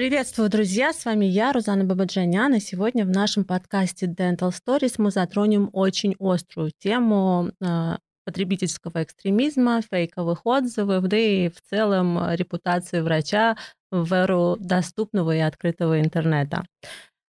Приветствую, 0.00 0.48
друзья! 0.48 0.94
С 0.94 1.04
вами 1.04 1.26
я, 1.26 1.52
Рузана 1.52 1.84
Бабаджанян, 1.84 2.54
и 2.54 2.58
сегодня 2.58 3.04
в 3.04 3.10
нашем 3.10 3.44
подкасте 3.44 4.06
Dental 4.06 4.50
Stories 4.50 4.94
мы 4.96 5.10
затронем 5.10 5.68
очень 5.74 6.16
острую 6.18 6.72
тему 6.78 7.50
э, 7.60 7.98
потребительского 8.24 9.02
экстремизма, 9.02 9.82
фейковых 9.82 10.46
отзывов, 10.46 11.06
да 11.06 11.18
и 11.18 11.50
в 11.50 11.60
целом 11.60 12.18
репутации 12.32 13.00
врача 13.02 13.58
в 13.90 14.10
эру 14.14 14.56
доступного 14.58 15.36
и 15.36 15.40
открытого 15.40 16.00
интернета. 16.00 16.64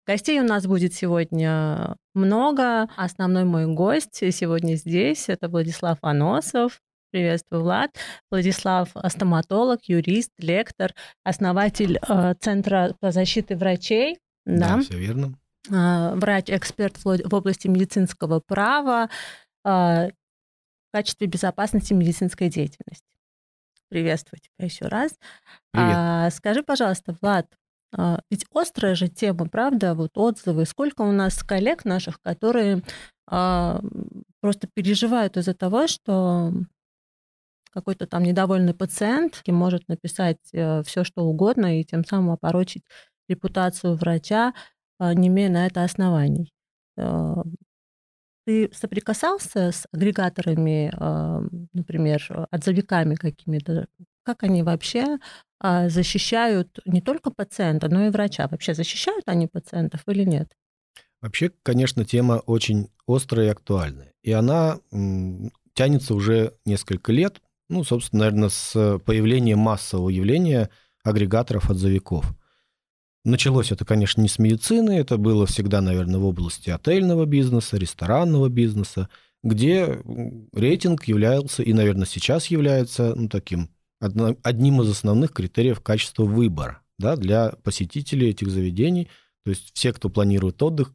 Гостей 0.08 0.40
у 0.40 0.46
нас 0.46 0.66
будет 0.66 0.94
сегодня 0.94 1.98
много. 2.16 2.88
Основной 2.96 3.44
мой 3.44 3.68
гость 3.68 4.24
сегодня 4.34 4.76
здесь– 4.76 5.26
это 5.28 5.50
Владислав 5.50 5.98
Аносов, 6.02 6.80
Приветствую, 7.14 7.62
Влад. 7.62 7.92
Владислав– 8.32 8.90
стоматолог, 9.10 9.82
юрист, 9.84 10.32
лектор, 10.40 10.96
основатель 11.24 12.00
э, 12.00 12.34
Центра 12.40 12.96
по 13.00 13.12
защите 13.12 13.56
врачей. 13.56 14.18
Да, 14.48 14.78
да 14.78 14.82
все 14.82 14.98
верно. 14.98 15.38
Э, 15.70 16.16
врач-эксперт 16.16 16.98
в 16.98 17.36
области 17.36 17.68
медицинского 17.68 18.40
права 18.40 19.12
э, 19.64 19.70
в 19.70 20.12
качестве 20.92 21.28
безопасности 21.28 21.94
медицинской 21.94 22.50
деятельности. 22.50 23.06
Приветствую 23.90 24.40
тебя 24.40 24.66
еще 24.66 24.86
раз. 24.88 25.12
Привет. 25.70 25.94
А, 25.96 26.32
скажи, 26.32 26.64
пожалуйста, 26.64 27.16
Влад, 27.22 27.46
а, 27.96 28.22
ведь 28.32 28.48
острая 28.52 28.96
же 28.96 29.08
тема, 29.08 29.48
правда, 29.48 29.94
вот 29.94 30.18
отзывы. 30.18 30.66
Сколько 30.66 31.04
у 31.04 31.12
нас 31.12 31.44
коллег 31.44 31.86
наших, 31.86 32.20
которые 32.22 32.82
а, 33.28 33.82
просто 34.42 34.68
переживают 34.74 35.38
из-за 35.38 35.54
того, 35.54 35.86
что 35.86 36.52
какой-то 37.74 38.06
там 38.08 38.24
недовольный 38.24 38.74
пациент 38.74 39.42
может 39.48 39.88
написать 39.88 40.38
э, 40.54 40.84
все, 40.84 41.04
что 41.04 41.24
угодно, 41.24 41.80
и 41.80 41.84
тем 41.84 42.06
самым 42.06 42.32
опорочить 42.32 42.84
репутацию 43.28 43.96
врача, 43.96 44.54
э, 45.00 45.14
не 45.14 45.28
имея 45.28 45.50
на 45.50 45.66
это 45.66 45.84
оснований. 45.84 46.54
Э, 46.98 47.36
ты 48.46 48.70
соприкасался 48.74 49.72
с 49.72 49.88
агрегаторами, 49.94 50.92
например, 51.72 52.48
отзывиками 52.52 53.16
какими-то? 53.16 53.88
Как 54.24 54.44
они 54.44 54.64
вообще 54.64 55.18
защищают 55.62 56.80
не 56.84 57.00
только 57.00 57.32
пациента, 57.32 57.88
но 57.88 58.06
и 58.06 58.10
врача? 58.10 58.50
Вообще 58.50 58.74
защищают 58.74 59.24
они 59.28 59.48
пациентов 59.48 60.02
или 60.08 60.26
нет? 60.26 60.52
Вообще, 61.22 61.52
конечно, 61.64 62.04
тема 62.04 62.44
очень 62.46 62.90
острая 63.08 63.48
и 63.48 63.52
актуальная. 63.52 64.12
И 64.24 64.34
она 64.34 64.78
тянется 65.74 66.14
уже 66.14 66.54
несколько 66.66 67.14
лет. 67.14 67.42
Ну, 67.74 67.84
собственно, 67.84 68.26
наверное, 68.26 68.50
с 68.50 69.00
появлением 69.04 69.58
массового 69.58 70.10
явления 70.10 70.70
агрегаторов 71.04 71.72
отзывиков. 71.72 72.24
Началось 73.26 73.72
это, 73.72 73.84
конечно, 73.84 74.22
не 74.22 74.28
с 74.28 74.38
медицины, 74.38 74.92
это 74.92 75.18
было 75.18 75.48
всегда, 75.48 75.82
наверное, 75.82 76.20
в 76.20 76.26
области 76.26 76.70
отельного 76.70 77.26
бизнеса, 77.26 77.78
ресторанного 77.78 78.48
бизнеса, 78.48 79.10
где 79.42 80.04
рейтинг 80.54 81.06
являлся 81.06 81.64
и, 81.64 81.74
наверное, 81.74 82.06
сейчас 82.06 82.48
является 82.48 83.16
ну, 83.16 83.28
таким 83.28 83.70
одним 84.00 84.82
из 84.84 84.92
основных 84.92 85.32
критериев 85.32 85.82
качества 85.82 86.26
выбора 86.26 86.82
да, 87.00 87.16
для 87.16 87.54
посетителей 87.64 88.30
этих 88.30 88.52
заведений. 88.52 89.10
То 89.46 89.50
есть 89.50 89.72
все, 89.74 89.94
кто 89.94 90.10
планирует 90.10 90.62
отдых, 90.62 90.94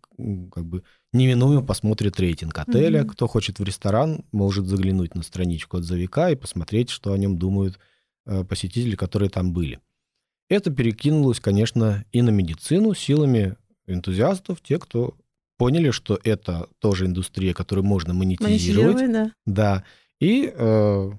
как 0.52 0.64
бы 0.64 0.84
неминуемо 1.12 1.64
посмотрит 1.64 2.18
рейтинг 2.20 2.58
отеля. 2.58 3.00
Mm-hmm. 3.00 3.08
Кто 3.08 3.26
хочет 3.26 3.58
в 3.58 3.64
ресторан, 3.64 4.24
может 4.32 4.66
заглянуть 4.66 5.14
на 5.14 5.22
страничку 5.22 5.78
отзывика 5.78 6.30
и 6.30 6.36
посмотреть, 6.36 6.90
что 6.90 7.12
о 7.12 7.18
нем 7.18 7.38
думают 7.38 7.78
э, 8.26 8.44
посетители, 8.44 8.96
которые 8.96 9.30
там 9.30 9.52
были. 9.52 9.80
Это 10.48 10.70
перекинулось, 10.70 11.40
конечно, 11.40 12.04
и 12.12 12.22
на 12.22 12.30
медицину 12.30 12.94
силами 12.94 13.56
энтузиастов, 13.86 14.60
те, 14.60 14.78
кто 14.78 15.16
поняли, 15.56 15.90
что 15.90 16.18
это 16.24 16.68
тоже 16.78 17.06
индустрия, 17.06 17.52
которую 17.52 17.84
можно 17.84 18.14
монетизировать. 18.14 19.12
да. 19.12 19.32
Да. 19.46 19.84
И 20.20 20.52
э, 20.54 21.10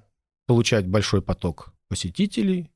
получать 0.46 0.86
большой 0.86 1.22
поток 1.22 1.72
посетителей, 1.88 2.70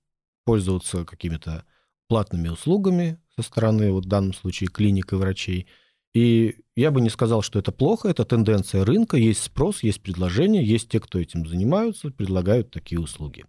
пользоваться 0.44 1.04
какими-то 1.04 1.64
платными 2.08 2.48
услугами 2.48 3.18
со 3.34 3.42
стороны, 3.42 3.90
вот 3.90 4.04
в 4.04 4.08
данном 4.08 4.34
случае, 4.34 4.68
клиник 4.68 5.12
и 5.12 5.16
врачей– 5.16 5.66
и 6.14 6.60
я 6.76 6.90
бы 6.90 7.00
не 7.00 7.10
сказал, 7.10 7.42
что 7.42 7.58
это 7.58 7.72
плохо, 7.72 8.08
это 8.08 8.24
тенденция 8.24 8.84
рынка, 8.84 9.16
есть 9.16 9.42
спрос, 9.42 9.82
есть 9.82 10.00
предложение, 10.00 10.64
есть 10.64 10.88
те, 10.88 11.00
кто 11.00 11.18
этим 11.18 11.46
занимаются, 11.46 12.10
предлагают 12.10 12.70
такие 12.70 13.00
услуги. 13.00 13.44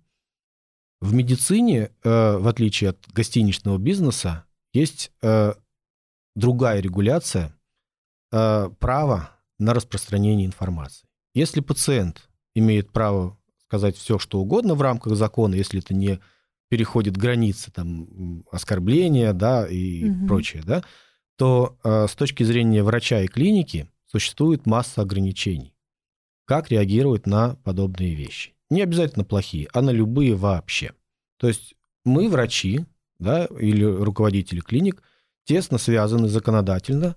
В 0.99 1.13
медицине, 1.13 1.91
э, 2.03 2.37
в 2.37 2.47
отличие 2.47 2.91
от 2.91 3.07
гостиничного 3.11 3.77
бизнеса, 3.77 4.45
есть 4.73 5.11
э, 5.21 5.53
другая 6.35 6.79
регуляция 6.81 7.55
э, 8.31 8.69
права 8.79 9.31
на 9.59 9.73
распространение 9.73 10.47
информации. 10.47 11.07
Если 11.33 11.61
пациент 11.61 12.29
имеет 12.55 12.91
право 12.91 13.37
сказать 13.67 13.95
все, 13.95 14.17
что 14.17 14.39
угодно 14.39 14.73
в 14.73 14.81
рамках 14.81 15.15
закона, 15.15 15.55
если 15.55 15.79
это 15.79 15.93
не 15.93 16.19
переходит 16.69 17.17
границы 17.17 17.71
там, 17.71 18.43
оскорбления 18.51 19.33
да, 19.33 19.67
и 19.67 20.09
угу. 20.09 20.27
прочее, 20.27 20.63
да, 20.65 20.83
то 21.37 21.77
э, 21.83 22.07
с 22.07 22.15
точки 22.15 22.43
зрения 22.43 22.83
врача 22.83 23.21
и 23.21 23.27
клиники 23.27 23.89
существует 24.05 24.65
масса 24.65 25.01
ограничений. 25.01 25.73
Как 26.45 26.69
реагировать 26.69 27.25
на 27.25 27.55
подобные 27.63 28.15
вещи? 28.15 28.53
Не 28.69 28.81
обязательно 28.81 29.25
плохие, 29.25 29.67
а 29.73 29.81
на 29.81 29.89
любые 29.89 30.35
вообще. 30.35 30.93
То 31.37 31.47
есть 31.47 31.75
мы, 32.03 32.29
врачи 32.29 32.85
да, 33.19 33.45
или 33.45 33.83
руководители 33.83 34.59
клиник, 34.59 35.01
тесно 35.43 35.77
связаны 35.77 36.27
законодательно 36.27 37.15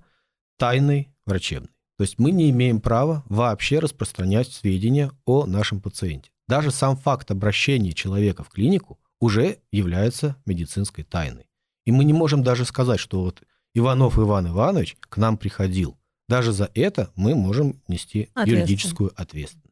тайной 0.57 1.09
врачебной. 1.27 1.71
То 1.97 2.03
есть 2.03 2.19
мы 2.19 2.31
не 2.31 2.51
имеем 2.51 2.81
права 2.81 3.25
вообще 3.29 3.81
распространять 3.81 4.53
сведения 4.53 5.11
о 5.25 5.47
нашем 5.47 5.81
пациенте. 5.81 6.31
Даже 6.47 6.71
сам 6.71 6.97
факт 6.97 7.31
обращения 7.31 7.93
человека 7.93 8.45
в 8.45 8.51
клинику 8.51 8.99
уже 9.21 9.59
является 9.73 10.37
медицинской 10.47 11.05
тайной. 11.05 11.49
И 11.85 11.91
мы 11.91 12.05
не 12.05 12.13
можем 12.13 12.43
даже 12.43 12.65
сказать, 12.65 13.01
что 13.01 13.23
вот 13.23 13.43
Иванов 13.75 14.19
Иван 14.19 14.49
Иванович 14.49 14.97
к 15.01 15.17
нам 15.17 15.37
приходил. 15.37 15.97
Даже 16.29 16.53
за 16.53 16.71
это 16.75 17.11
мы 17.17 17.35
можем 17.35 17.81
нести 17.89 18.29
юридическую 18.45 19.13
ответственность. 19.17 19.69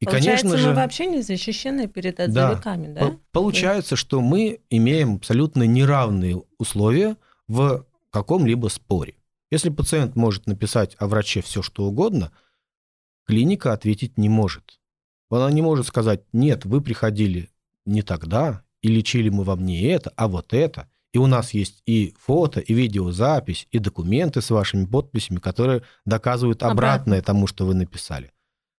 И, 0.00 0.04
получается, 0.04 0.42
конечно 0.44 0.58
же, 0.58 0.68
мы 0.68 0.74
вообще 0.74 1.06
не 1.06 1.22
защищены 1.22 1.88
перед 1.88 2.20
отзывиками, 2.20 2.92
да? 2.92 3.10
да? 3.10 3.18
Получается, 3.32 3.96
что 3.96 4.20
мы 4.20 4.60
имеем 4.68 5.16
абсолютно 5.16 5.62
неравные 5.62 6.42
условия 6.58 7.16
в 7.48 7.86
каком-либо 8.10 8.68
споре. 8.68 9.14
Если 9.50 9.70
пациент 9.70 10.16
может 10.16 10.46
написать 10.46 10.96
о 10.98 11.06
враче 11.06 11.40
все, 11.40 11.62
что 11.62 11.84
угодно, 11.84 12.30
клиника 13.26 13.72
ответить 13.72 14.18
не 14.18 14.28
может. 14.28 14.80
Она 15.30 15.50
не 15.50 15.62
может 15.62 15.86
сказать, 15.86 16.22
нет, 16.32 16.64
вы 16.64 16.80
приходили 16.80 17.50
не 17.84 18.02
тогда, 18.02 18.64
и 18.82 18.88
лечили 18.88 19.28
мы 19.28 19.44
вам 19.44 19.64
не 19.64 19.82
это, 19.82 20.12
а 20.16 20.28
вот 20.28 20.52
это. 20.52 20.88
И 21.16 21.18
у 21.18 21.26
нас 21.26 21.54
есть 21.54 21.82
и 21.86 22.14
фото, 22.18 22.60
и 22.60 22.74
видеозапись, 22.74 23.68
и 23.70 23.78
документы 23.78 24.42
с 24.42 24.50
вашими 24.50 24.84
подписями, 24.84 25.38
которые 25.38 25.82
доказывают 26.04 26.62
обратное 26.62 27.20
Обратно. 27.20 27.22
тому, 27.22 27.46
что 27.46 27.64
вы 27.64 27.72
написали. 27.72 28.32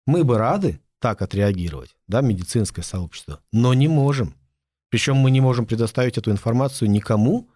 Мы 0.06 0.24
бы 0.24 0.38
рады 0.38 0.80
так 1.00 1.24
отреагировать, 1.24 1.96
да, 2.06 2.22
медицинское 2.22 2.84
сообщество, 2.84 3.42
но 3.52 3.74
не 3.74 3.88
можем. 3.88 4.36
Причем 4.90 5.16
мы 5.16 5.32
не 5.32 5.42
можем 5.42 5.66
предоставить 5.66 6.20
эту 6.20 6.30
информацию 6.30 6.92
никому, 6.92 7.50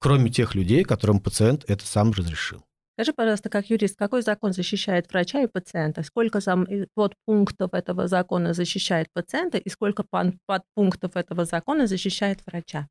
кроме 0.00 0.28
тех 0.28 0.56
людей, 0.56 0.82
которым 0.82 1.20
пациент 1.20 1.64
это 1.68 1.86
сам 1.86 2.10
разрешил. 2.10 2.64
Скажи, 2.96 3.12
пожалуйста, 3.12 3.48
как 3.48 3.70
юрист, 3.70 3.96
какой 3.96 4.22
закон 4.22 4.54
защищает 4.54 5.08
врача 5.08 5.40
и 5.40 5.46
пациента? 5.46 6.02
Сколько 6.02 6.40
сам 6.40 6.66
подпунктов 6.94 7.74
этого 7.74 8.08
закона 8.08 8.54
защищает 8.54 9.06
пациента 9.12 9.56
и 9.56 9.70
сколько 9.70 10.04
подпунктов 10.46 11.14
этого 11.14 11.44
закона 11.44 11.86
защищает 11.86 12.40
врача? 12.44 12.88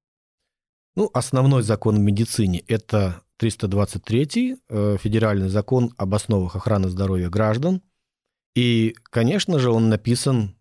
Ну, 0.95 1.09
основной 1.13 1.62
закон 1.63 1.97
в 1.97 2.00
медицине– 2.00 2.59
это 2.68 3.21
323 3.38 4.57
э, 4.69 4.97
федеральный 4.97 5.50
закон 5.50 5.94
об 5.97 6.15
основах 6.15 6.56
охраны 6.56 6.88
здоровья 6.88 7.30
граждан. 7.30 7.81
И, 8.56 8.95
конечно 9.03 9.59
же, 9.59 9.71
он 9.71 9.89
написан, 9.89 10.56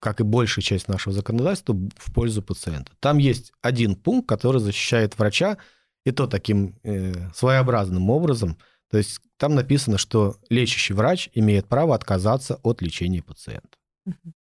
как 0.00 0.20
и 0.20 0.24
большая 0.24 0.62
часть 0.62 0.86
нашего 0.86 1.12
законодательства, 1.12 1.74
в 1.96 2.12
пользу 2.12 2.42
пациента. 2.42 2.92
Там 3.00 3.18
есть 3.18 3.52
один 3.60 3.96
пункт, 3.96 4.28
который 4.28 4.60
защищает 4.60 5.18
врача, 5.18 5.58
и 6.04 6.12
то 6.12 6.28
таким 6.28 6.78
э, 6.84 7.30
своеобразным 7.34 8.10
образом. 8.10 8.58
То 8.90 8.98
есть 8.98 9.20
там 9.36 9.56
написано, 9.56 9.98
что 9.98 10.36
лечащий 10.48 10.94
врач 10.94 11.28
имеет 11.34 11.66
право 11.66 11.96
отказаться 11.96 12.60
от 12.62 12.80
лечения 12.80 13.22
пациента. 13.22 13.76
Угу. 14.06 14.32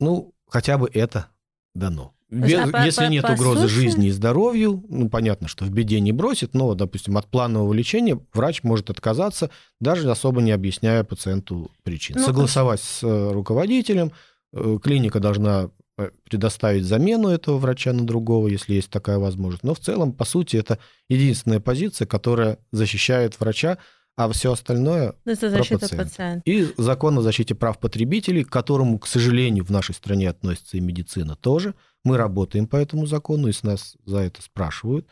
Ну, 0.00 0.34
хотя 0.46 0.76
бы 0.76 0.90
это 0.92 1.30
дано. 1.74 2.15
Без, 2.28 2.58
а 2.58 2.84
если 2.84 3.04
по, 3.04 3.10
нет 3.10 3.24
по 3.24 3.32
угрозы 3.32 3.68
сути... 3.68 3.72
жизни 3.72 4.08
и 4.08 4.10
здоровью, 4.10 4.84
ну, 4.88 5.08
понятно, 5.08 5.46
что 5.46 5.64
в 5.64 5.70
беде 5.70 6.00
не 6.00 6.10
бросит, 6.10 6.54
но, 6.54 6.74
допустим, 6.74 7.16
от 7.16 7.26
планового 7.28 7.72
лечения 7.72 8.18
врач 8.32 8.64
может 8.64 8.90
отказаться, 8.90 9.50
даже 9.80 10.10
особо 10.10 10.42
не 10.42 10.50
объясняя 10.50 11.04
пациенту 11.04 11.70
причин. 11.84 12.16
Ну, 12.18 12.24
Согласовать 12.24 12.80
с 12.80 13.04
э, 13.04 13.32
руководителем, 13.32 14.10
э, 14.52 14.78
клиника 14.82 15.20
должна 15.20 15.70
э, 15.98 16.10
предоставить 16.28 16.84
замену 16.84 17.28
этого 17.28 17.58
врача 17.58 17.92
на 17.92 18.04
другого, 18.04 18.48
если 18.48 18.74
есть 18.74 18.90
такая 18.90 19.18
возможность. 19.18 19.62
Но 19.62 19.74
в 19.74 19.78
целом, 19.78 20.12
по 20.12 20.24
сути, 20.24 20.56
это 20.56 20.80
единственная 21.08 21.60
позиция, 21.60 22.06
которая 22.06 22.58
защищает 22.72 23.38
врача, 23.38 23.78
а 24.16 24.32
все 24.32 24.52
остальное 24.52 25.14
это 25.26 25.50
защита 25.50 25.94
пациента. 25.94 26.42
И 26.46 26.66
закон 26.78 27.18
о 27.18 27.22
защите 27.22 27.54
прав 27.54 27.78
потребителей, 27.78 28.44
к 28.44 28.50
которому, 28.50 28.98
к 28.98 29.06
сожалению, 29.06 29.64
в 29.64 29.70
нашей 29.70 29.94
стране 29.94 30.30
относится 30.30 30.78
и 30.78 30.80
медицина 30.80 31.36
тоже. 31.36 31.74
Мы 32.06 32.16
работаем 32.16 32.66
по 32.66 32.76
этому 32.76 33.06
закону, 33.06 33.48
и 33.48 33.52
с 33.52 33.62
нас 33.64 33.96
за 34.04 34.18
это 34.18 34.40
спрашивают. 34.40 35.08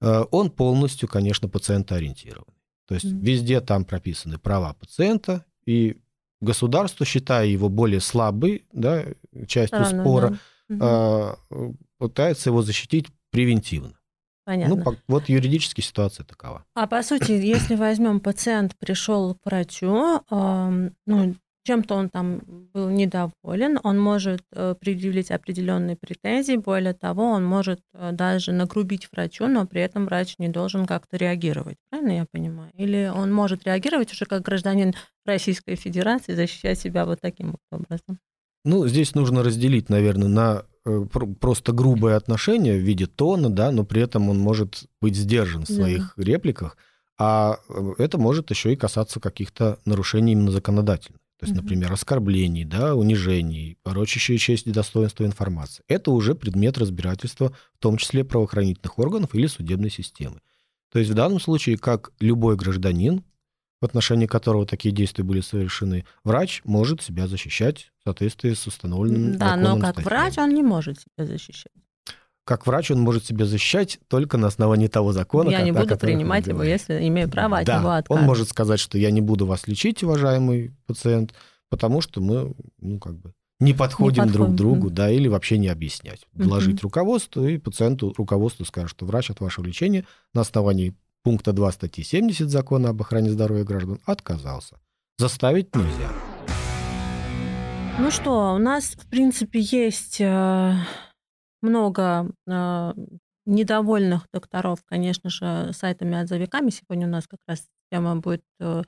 Э, 0.00 0.24
он 0.30 0.50
полностью, 0.50 1.08
конечно, 1.08 1.48
пациентоориентирован. 1.48 2.46
То 2.86 2.94
есть 2.94 3.06
mm-hmm. 3.06 3.20
везде 3.20 3.60
там 3.60 3.84
прописаны 3.84 4.38
права 4.38 4.72
пациента, 4.72 5.44
и 5.66 5.98
государство, 6.40 7.04
считая 7.04 7.46
его 7.46 7.68
более 7.68 8.00
слабой 8.00 8.64
да, 8.72 9.04
частью 9.46 9.80
Рано, 9.80 10.02
спора, 10.02 10.38
да. 10.68 11.36
угу. 11.50 11.76
пытается 11.98 12.50
его 12.50 12.62
защитить 12.62 13.06
превентивно. 13.30 13.94
Понятно. 14.44 14.76
Ну, 14.76 14.96
вот 15.08 15.28
юридически 15.30 15.80
ситуация 15.80 16.24
такова. 16.24 16.64
А 16.74 16.86
по 16.86 17.02
сути, 17.02 17.32
если 17.32 17.76
возьмем 17.76 18.20
пациент 18.20 18.76
пришел 18.76 19.34
к 19.36 19.46
врачу, 19.46 20.22
э, 20.30 20.90
ну, 21.06 21.34
чем-то 21.64 21.94
он 21.94 22.08
там 22.10 22.42
был 22.72 22.90
недоволен, 22.90 23.78
он 23.82 23.98
может 23.98 24.42
э, 24.52 24.74
предъявить 24.78 25.30
определенные 25.30 25.96
претензии, 25.96 26.56
более 26.56 26.94
того, 26.94 27.30
он 27.30 27.44
может 27.44 27.80
э, 27.92 28.10
даже 28.12 28.52
нагрубить 28.52 29.08
врачу, 29.10 29.46
но 29.46 29.66
при 29.66 29.80
этом 29.80 30.04
врач 30.04 30.34
не 30.38 30.48
должен 30.48 30.86
как-то 30.86 31.16
реагировать, 31.16 31.76
правильно 31.90 32.12
я 32.18 32.26
понимаю? 32.30 32.70
Или 32.74 33.10
он 33.12 33.32
может 33.32 33.64
реагировать 33.64 34.12
уже 34.12 34.26
как 34.26 34.42
гражданин 34.42 34.94
Российской 35.24 35.76
Федерации, 35.76 36.34
защищать 36.34 36.78
себя 36.78 37.06
вот 37.06 37.20
таким 37.20 37.52
вот 37.52 37.60
образом? 37.70 38.18
Ну, 38.64 38.86
здесь 38.86 39.14
нужно 39.14 39.42
разделить, 39.42 39.88
наверное, 39.88 40.28
на 40.28 40.64
э, 40.86 41.04
просто 41.40 41.72
грубое 41.72 42.16
отношение 42.16 42.78
в 42.78 42.82
виде 42.82 43.06
тона, 43.06 43.50
да, 43.50 43.70
но 43.70 43.84
при 43.84 44.02
этом 44.02 44.28
он 44.28 44.38
может 44.38 44.84
быть 45.00 45.16
сдержан 45.16 45.64
в 45.64 45.70
своих 45.70 46.14
да. 46.16 46.22
репликах, 46.22 46.76
а 47.18 47.58
это 47.98 48.18
может 48.18 48.50
еще 48.50 48.72
и 48.72 48.76
касаться 48.76 49.20
каких-то 49.20 49.78
нарушений 49.84 50.32
именно 50.32 50.50
законодательных. 50.50 51.20
То 51.44 51.50
есть, 51.50 51.62
например, 51.62 51.92
оскорблений, 51.92 52.64
да, 52.64 52.94
унижений, 52.94 53.76
порочащие 53.82 54.38
честь 54.38 54.66
и 54.66 54.70
достоинство 54.70 55.26
информации. 55.26 55.84
Это 55.88 56.10
уже 56.10 56.34
предмет 56.34 56.78
разбирательства, 56.78 57.54
в 57.74 57.78
том 57.78 57.98
числе 57.98 58.24
правоохранительных 58.24 58.98
органов 58.98 59.34
или 59.34 59.46
судебной 59.46 59.90
системы. 59.90 60.40
То 60.90 60.98
есть 60.98 61.10
в 61.10 61.14
данном 61.14 61.40
случае, 61.40 61.76
как 61.76 62.12
любой 62.18 62.56
гражданин, 62.56 63.24
в 63.80 63.84
отношении 63.84 64.26
которого 64.26 64.64
такие 64.64 64.94
действия 64.94 65.22
были 65.22 65.42
совершены, 65.42 66.06
врач 66.22 66.62
может 66.64 67.02
себя 67.02 67.28
защищать 67.28 67.92
в 67.98 68.04
соответствии 68.04 68.54
с 68.54 68.66
установленным 68.66 69.36
Да, 69.36 69.56
но 69.56 69.78
как 69.78 69.96
статьей. 69.96 70.04
врач 70.04 70.38
он 70.38 70.54
не 70.54 70.62
может 70.62 71.00
себя 71.00 71.26
защищать. 71.26 71.72
Как 72.44 72.66
врач 72.66 72.90
он 72.90 73.00
может 73.00 73.24
себя 73.24 73.46
защищать 73.46 73.98
только 74.08 74.36
на 74.36 74.48
основании 74.48 74.88
того 74.88 75.12
закона. 75.12 75.48
Я 75.48 75.62
не 75.62 75.72
буду 75.72 75.96
принимать 75.96 76.46
его, 76.46 76.62
если 76.62 77.06
имею 77.08 77.30
право 77.30 77.58
от 77.58 77.66
да, 77.66 77.78
него 77.78 77.90
отказать. 77.90 78.22
Он 78.22 78.26
может 78.26 78.48
сказать, 78.48 78.80
что 78.80 78.98
я 78.98 79.10
не 79.10 79.22
буду 79.22 79.46
вас 79.46 79.66
лечить, 79.66 80.02
уважаемый 80.02 80.74
пациент, 80.86 81.34
потому 81.70 82.02
что 82.02 82.20
мы, 82.20 82.54
ну, 82.80 82.98
как 82.98 83.16
бы, 83.16 83.32
не 83.60 83.72
подходим, 83.72 84.24
не 84.24 84.28
подходим. 84.28 84.32
друг 84.32 84.54
другу, 84.56 84.90
да, 84.90 85.10
или 85.10 85.26
вообще 85.28 85.56
не 85.56 85.68
объяснять. 85.68 86.26
Доложить 86.34 86.76
угу. 86.76 86.88
руководству, 86.88 87.46
и 87.46 87.56
пациенту 87.56 88.12
руководству 88.18 88.66
скажет, 88.66 88.90
что 88.90 89.06
врач 89.06 89.30
от 89.30 89.40
вашего 89.40 89.64
лечения 89.64 90.04
на 90.34 90.42
основании 90.42 90.94
пункта 91.22 91.52
2 91.52 91.72
статьи 91.72 92.04
70 92.04 92.50
закона 92.50 92.90
об 92.90 93.00
охране 93.00 93.30
здоровья 93.30 93.64
граждан 93.64 94.00
отказался. 94.04 94.76
Заставить 95.18 95.74
нельзя. 95.74 96.10
Ну 97.98 98.10
что, 98.10 98.54
у 98.54 98.58
нас, 98.58 98.96
в 98.96 99.06
принципе, 99.08 99.60
есть 99.60 100.20
э, 100.20 100.74
много 101.64 102.30
э, 102.46 102.92
недовольных 103.46 104.28
докторов, 104.32 104.84
конечно 104.84 105.30
же, 105.30 105.70
сайтами-отзывиками. 105.72 106.70
Сегодня 106.70 107.06
у 107.06 107.10
нас 107.10 107.26
как 107.26 107.40
раз 107.46 107.66
тема 107.90 108.16
будет 108.16 108.44
э, 108.60 108.82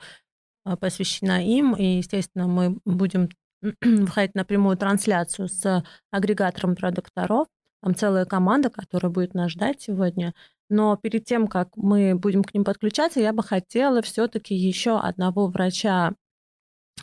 посвящена 0.81 1.45
им, 1.45 1.75
и, 1.75 1.97
естественно, 1.99 2.47
мы 2.47 2.79
будем 2.85 3.29
выходить 3.83 4.35
на 4.35 4.45
прямую 4.45 4.77
трансляцию 4.77 5.49
с 5.49 5.85
агрегатором 6.11 6.77
про 6.77 6.91
докторов. 6.91 7.49
Там 7.83 7.95
целая 7.95 8.25
команда, 8.25 8.71
которая 8.71 9.13
будет 9.13 9.35
нас 9.35 9.53
ждать 9.53 9.83
сегодня. 9.83 10.35
Но 10.69 10.97
перед 10.97 11.25
тем, 11.25 11.47
как 11.47 11.77
мы 11.77 12.15
будем 12.15 12.43
к 12.43 12.53
ним 12.55 12.65
подключаться, 12.65 13.21
я 13.21 13.33
бы 13.33 13.43
хотела 13.43 14.03
все-таки 14.03 14.55
еще 14.55 14.99
одного 14.99 15.47
врача 15.47 16.15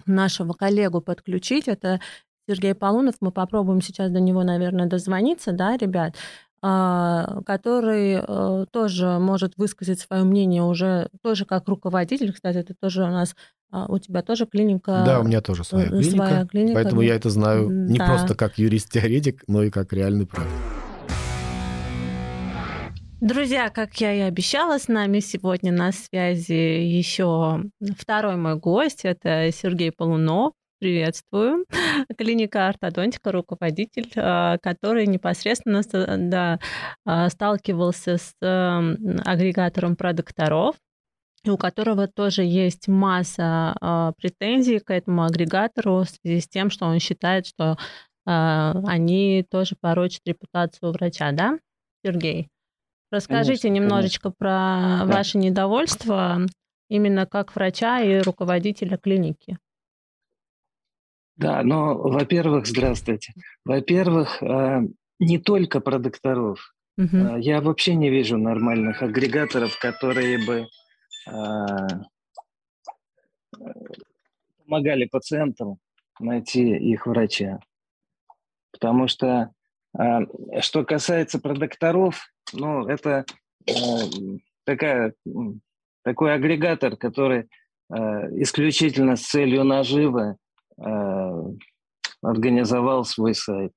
нашего 0.06 0.54
коллегу 0.54 1.02
подключить. 1.02 1.68
Это 1.68 2.02
Сергей 2.48 2.75
Полунов, 2.75 3.16
мы 3.22 3.31
попробуем 3.31 3.81
сейчас 3.81 4.12
до 4.12 4.19
него, 4.19 4.44
наверное, 4.44 4.88
дозвониться, 4.88 5.54
да, 5.54 5.78
ребят, 5.78 6.16
а, 6.62 7.42
который 7.45 8.22
э, 8.25 8.66
тоже 8.72 9.18
может 9.19 9.54
высказать 9.57 10.00
свое 10.00 10.24
мнение 10.24 10.63
уже 10.63 11.10
тоже 11.22 11.45
как 11.45 11.68
руководитель. 11.68 12.34
Кстати, 12.34 12.57
это 12.57 12.74
тоже 12.74 13.04
у 13.04 13.07
нас 13.07 13.36
а, 13.72 13.86
у 13.88 13.98
тебя 13.98 14.22
тоже 14.22 14.45
клиника. 14.45 15.04
Да, 15.06 15.19
у 15.19 15.24
меня 15.24 15.42
тоже 15.42 15.63
своя 15.63 15.88
клиника. 15.88 16.16
Своя 16.16 16.45
клиника 16.45 16.74
поэтому 16.75 17.01
я 17.01 17.16
это 17.16 17.30
знаю 17.30 17.69
не 17.69 17.98
да. 17.98 18.07
просто 18.07 18.36
как 18.36 18.57
юрист-теоретик, 18.57 19.44
но 19.48 19.63
и 19.63 19.69
как 19.69 19.94
реальный 19.94 20.25
практик. 20.25 20.54
Друзья, 23.19 23.69
как 23.69 23.94
я 24.01 24.13
и 24.13 24.19
обещала, 24.19 24.78
с 24.78 24.89
нами 24.89 25.19
сегодня 25.19 25.72
на 25.72 25.94
связи 25.94 26.51
еще 26.51 27.63
второй 27.98 28.36
мой 28.36 28.57
гость. 28.57 29.06
Это 29.06 29.50
Сергей 29.54 29.94
Полунов 29.94 30.54
приветствую. 30.84 31.66
Клиника 32.18 32.68
ортодонтика, 32.68 33.32
руководитель, 33.32 34.12
а, 34.18 34.58
который 34.58 35.08
непосредственно 35.08 35.82
да, 36.30 36.60
а, 37.06 37.30
сталкивался 37.30 38.18
с 38.18 38.34
агрегатором 38.42 39.96
продукторов, 39.96 40.76
у 41.48 41.56
которого 41.56 42.10
тоже 42.10 42.44
есть 42.44 42.90
масса 42.90 43.78
а, 43.80 44.12
претензий 44.18 44.80
к 44.80 44.92
этому 44.92 45.24
агрегатору 45.24 46.04
в 46.04 46.10
связи 46.10 46.42
с 46.42 46.50
тем, 46.50 46.70
что 46.70 46.86
он 46.86 47.00
считает, 47.00 47.48
что 47.48 47.78
они 48.26 49.46
тоже 49.50 49.76
порочат 49.80 50.22
репутацию 50.26 50.92
врача, 50.92 51.32
да, 51.32 51.60
Сергей? 52.06 52.50
Расскажите 53.10 53.64
конечно, 53.64 53.84
немножечко 53.84 54.32
конечно. 54.32 55.06
про 55.06 55.14
ваше 55.14 55.38
недовольство 55.38 56.40
именно 56.90 57.26
как 57.26 57.56
врача 57.56 58.02
и 58.02 58.20
руководителя 58.20 58.98
клиники. 58.98 59.58
Да, 61.36 61.63
но, 61.63 61.96
во-первых, 61.98 62.68
здравствуйте. 62.68 63.34
Во-первых, 63.66 64.42
э, 64.44 64.82
не 65.20 65.40
только 65.40 65.80
про 65.80 65.98
докторов. 65.98 66.74
Угу. 66.98 67.38
Я 67.38 67.62
вообще 67.62 67.96
не 67.96 68.10
вижу 68.10 68.38
нормальных 68.38 69.02
агрегаторов, 69.02 69.80
которые 69.80 70.38
бы 70.46 70.68
э, 71.28 71.88
помогали 74.63 75.06
пациентам 75.06 75.78
найти 76.20 76.78
их 76.78 77.08
врача. 77.08 77.60
Потому 78.72 79.08
что, 79.08 79.52
что 80.62 80.84
касается 80.84 81.40
про 81.40 81.56
докторов, 81.56 82.28
ну, 82.54 82.88
это 82.88 83.25
такая, 84.63 85.13
такой 86.04 86.34
агрегатор, 86.34 86.96
который 86.98 87.50
исключительно 87.92 89.16
с 89.16 89.22
целью 89.22 89.63
наживы 89.63 90.38
Э, 90.38 90.43
организовал 92.22 93.06
свой 93.06 93.36
сайт. 93.36 93.74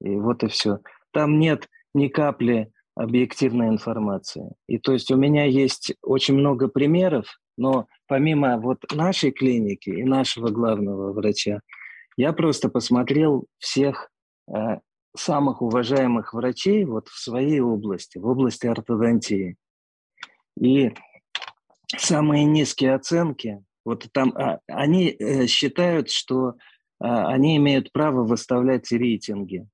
И 0.00 0.16
вот 0.16 0.42
и 0.42 0.48
все. 0.48 0.78
Там 1.12 1.38
нет 1.38 1.68
ни 1.94 2.08
капли 2.08 2.70
объективной 2.96 3.68
информации. 3.68 4.52
И 4.68 4.78
то 4.78 4.92
есть 4.92 5.10
у 5.10 5.16
меня 5.16 5.44
есть 5.44 5.94
очень 6.02 6.34
много 6.34 6.68
примеров, 6.68 7.26
но 7.56 7.86
помимо 8.06 8.58
вот 8.58 8.84
нашей 8.92 9.30
клиники 9.30 9.90
и 9.90 10.04
нашего 10.04 10.48
главного 10.48 11.12
врача, 11.12 11.60
я 12.16 12.32
просто 12.32 12.68
посмотрел 12.68 13.46
всех 13.58 14.10
э, 14.48 14.78
самых 15.16 15.62
уважаемых 15.62 16.34
врачей 16.34 16.84
вот 16.84 17.08
в 17.08 17.18
своей 17.18 17.60
области, 17.60 18.18
в 18.18 18.26
области 18.26 18.66
ортодонтии. 18.66 19.56
И 20.60 20.92
самые 21.96 22.44
низкие 22.44 22.94
оценки 22.94 23.64
вот 23.84 24.06
там 24.12 24.32
а, 24.36 24.60
они 24.66 25.08
э, 25.10 25.46
считают, 25.46 26.10
что 26.10 26.54
а, 26.98 27.28
они 27.28 27.56
имеют 27.58 27.92
право 27.92 28.24
выставлять 28.24 28.90
рейтинги. 28.90 29.66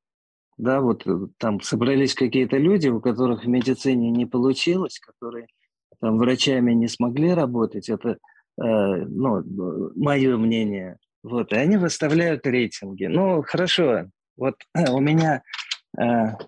Да, 0.59 0.81
вот 0.81 1.07
э, 1.07 1.29
там 1.39 1.61
собрались 1.61 2.15
какие-то 2.15 2.57
люди, 2.57 2.89
у 2.89 3.01
которых 3.01 3.45
в 3.45 3.49
медицине 3.49 4.11
не 4.11 4.27
получилось, 4.27 4.99
которые 4.99 5.47
там 6.01 6.19
врачами 6.19 6.73
не 6.73 6.89
смогли 6.89 7.33
работать. 7.33 7.89
Это, 7.89 8.11
э, 8.11 8.17
ну, 8.59 9.93
мое 9.95 10.37
мнение. 10.37 10.99
Вот, 11.23 11.53
и 11.53 11.57
они 11.57 11.77
выставляют 11.77 12.47
рейтинги. 12.47 13.05
Ну, 13.05 13.43
хорошо. 13.43 14.07
Вот 14.37 14.55
у 14.75 15.01
меня 15.01 15.43
в 15.95 16.39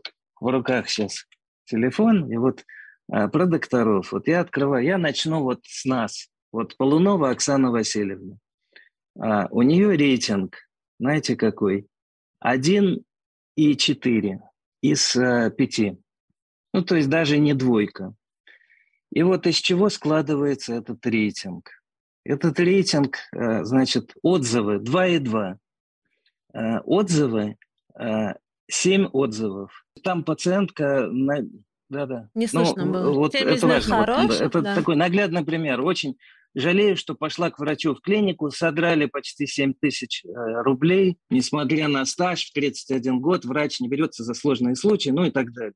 руках 0.40 0.88
сейчас 0.88 1.26
телефон, 1.66 2.32
и 2.32 2.36
вот 2.38 2.64
про 3.06 3.44
докторов. 3.44 4.12
Вот 4.12 4.28
я 4.28 4.40
открываю, 4.40 4.82
я 4.82 4.96
начну 4.96 5.42
вот 5.42 5.60
с 5.64 5.84
нас. 5.84 6.31
Вот 6.52 6.76
Полунова 6.76 7.30
Оксана 7.30 7.70
Васильевна. 7.70 8.36
А, 9.18 9.48
у 9.50 9.62
нее 9.62 9.96
рейтинг, 9.96 10.56
знаете 11.00 11.34
какой? 11.34 11.86
Один 12.40 13.04
и 13.56 13.76
4 13.76 14.40
из 14.82 15.16
э, 15.16 15.50
5. 15.50 15.80
Ну, 16.74 16.84
то 16.84 16.96
есть 16.96 17.08
даже 17.08 17.38
не 17.38 17.54
двойка. 17.54 18.14
И 19.12 19.22
вот 19.22 19.46
из 19.46 19.56
чего 19.56 19.88
складывается 19.88 20.74
этот 20.74 21.04
рейтинг? 21.06 21.70
Этот 22.24 22.58
рейтинг, 22.60 23.16
э, 23.34 23.64
значит, 23.64 24.14
отзывы 24.22 24.76
2,2. 24.76 25.56
Э, 26.54 26.78
отзывы, 26.80 27.56
э, 27.98 28.34
7 28.70 29.06
отзывов. 29.12 29.84
Там 30.02 30.24
пациентка... 30.24 31.08
На... 31.10 31.42
Да-да. 31.88 32.30
Не 32.34 32.46
слышно 32.46 32.86
ну, 32.86 32.92
было. 32.92 33.12
Вот 33.12 33.34
это 33.34 33.66
важно. 33.66 33.98
Вот, 33.98 34.06
хороших, 34.06 34.40
это 34.40 34.62
да. 34.62 34.74
такой 34.74 34.96
наглядный 34.96 35.44
пример. 35.44 35.82
Очень 35.82 36.16
жалею, 36.54 36.96
что 36.96 37.14
пошла 37.14 37.50
к 37.50 37.58
врачу 37.58 37.94
в 37.94 38.00
клинику, 38.00 38.50
содрали 38.50 39.06
почти 39.06 39.46
7 39.46 39.74
тысяч 39.80 40.24
э, 40.24 40.28
рублей, 40.62 41.18
несмотря 41.30 41.88
на 41.88 42.04
стаж 42.04 42.44
в 42.44 42.52
31 42.52 43.20
год, 43.20 43.44
врач 43.44 43.80
не 43.80 43.88
берется 43.88 44.24
за 44.24 44.34
сложные 44.34 44.76
случаи, 44.76 45.10
ну 45.10 45.24
и 45.24 45.30
так 45.30 45.52
далее. 45.52 45.74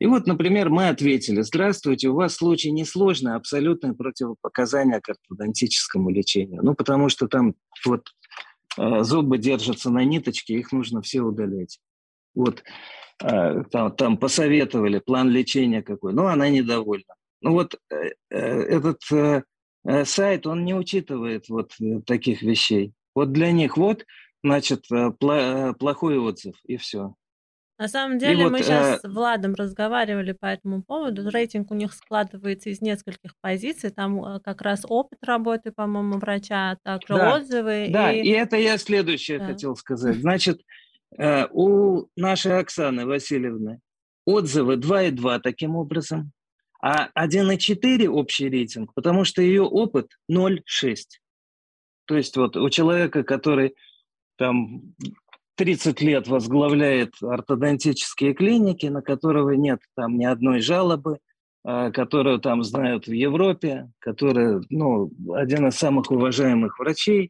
И 0.00 0.06
вот, 0.06 0.26
например, 0.26 0.70
мы 0.70 0.88
ответили, 0.88 1.42
здравствуйте, 1.42 2.08
у 2.08 2.14
вас 2.14 2.36
случай 2.36 2.70
несложный, 2.70 3.34
абсолютное 3.34 3.92
противопоказание 3.92 5.00
к 5.00 5.10
ортодонтическому 5.10 6.10
лечению. 6.10 6.62
Ну, 6.62 6.74
потому 6.74 7.08
что 7.08 7.28
там 7.28 7.54
вот 7.84 8.08
э, 8.76 9.02
зубы 9.02 9.38
держатся 9.38 9.90
на 9.90 10.04
ниточке, 10.04 10.54
их 10.54 10.72
нужно 10.72 11.02
все 11.02 11.20
удалять. 11.20 11.78
Вот 12.34 12.62
э, 13.22 13.64
там, 13.70 13.92
там 13.94 14.16
посоветовали 14.16 14.98
план 14.98 15.28
лечения 15.28 15.82
какой, 15.82 16.12
но 16.12 16.26
она 16.26 16.48
недовольна. 16.48 17.14
Ну 17.40 17.52
вот 17.52 17.78
этот 18.30 19.00
сайт, 20.04 20.46
он 20.46 20.64
не 20.64 20.74
учитывает 20.74 21.48
вот 21.48 21.72
э, 21.80 22.00
таких 22.06 22.42
вещей. 22.42 22.92
Вот 23.14 23.32
для 23.32 23.52
них 23.52 23.76
вот, 23.76 24.04
значит, 24.42 24.84
э, 24.92 25.10
э, 25.20 25.72
плохой 25.74 26.18
отзыв, 26.18 26.56
и 26.64 26.76
все. 26.76 27.14
На 27.78 27.86
самом 27.86 28.16
И 28.16 28.20
деле 28.20 28.44
вот, 28.44 28.52
мы 28.52 28.58
э, 28.58 28.62
сейчас 28.64 29.00
с 29.00 29.08
Владом 29.08 29.54
разговаривали 29.54 30.32
по 30.32 30.46
этому 30.46 30.82
поводу. 30.82 31.30
Рейтинг 31.30 31.70
у 31.70 31.74
них 31.74 31.94
складывается 31.94 32.70
из 32.70 32.80
нескольких 32.80 33.34
позиций. 33.40 33.90
Там 33.90 34.24
э, 34.24 34.40
как 34.40 34.62
раз 34.62 34.84
опыт 34.84 35.20
работы, 35.22 35.70
по-моему, 35.70 36.18
врача, 36.18 36.72
а 36.72 36.76
также 36.82 37.14
Да, 37.14 37.36
отзывы. 37.36 37.88
Да, 37.90 38.12
и... 38.12 38.22
и 38.22 38.30
это 38.30 38.56
я 38.56 38.78
следующее 38.78 39.38
Да. 39.38 39.46
хотел 39.46 39.76
сказать. 39.76 40.16
Значит, 40.16 40.60
э, 41.16 41.46
у 41.52 42.08
нашей 42.16 42.58
Оксаны 42.58 43.06
Васильевны 43.06 43.80
отзывы 44.24 44.74
2,2 44.74 45.38
таким 45.38 45.76
образом, 45.76 46.32
а 46.80 47.08
1,4 47.16 48.06
общий 48.08 48.48
рейтинг, 48.48 48.94
потому 48.94 49.24
что 49.24 49.42
ее 49.42 49.62
опыт 49.62 50.12
0,6. 50.30 50.96
То 52.06 52.16
есть 52.16 52.36
вот 52.36 52.56
у 52.56 52.70
человека, 52.70 53.22
который 53.22 53.74
там 54.36 54.94
30 55.56 56.00
лет 56.02 56.28
возглавляет 56.28 57.14
ортодонтические 57.20 58.32
клиники, 58.32 58.86
на 58.86 59.02
которого 59.02 59.50
нет 59.50 59.80
там 59.96 60.16
ни 60.16 60.24
одной 60.24 60.60
жалобы, 60.60 61.18
э, 61.64 61.90
которую 61.90 62.38
там 62.38 62.62
знают 62.62 63.08
в 63.08 63.12
Европе, 63.12 63.90
который, 63.98 64.64
ну, 64.70 65.10
один 65.34 65.66
из 65.66 65.74
самых 65.74 66.12
уважаемых 66.12 66.78
врачей, 66.78 67.28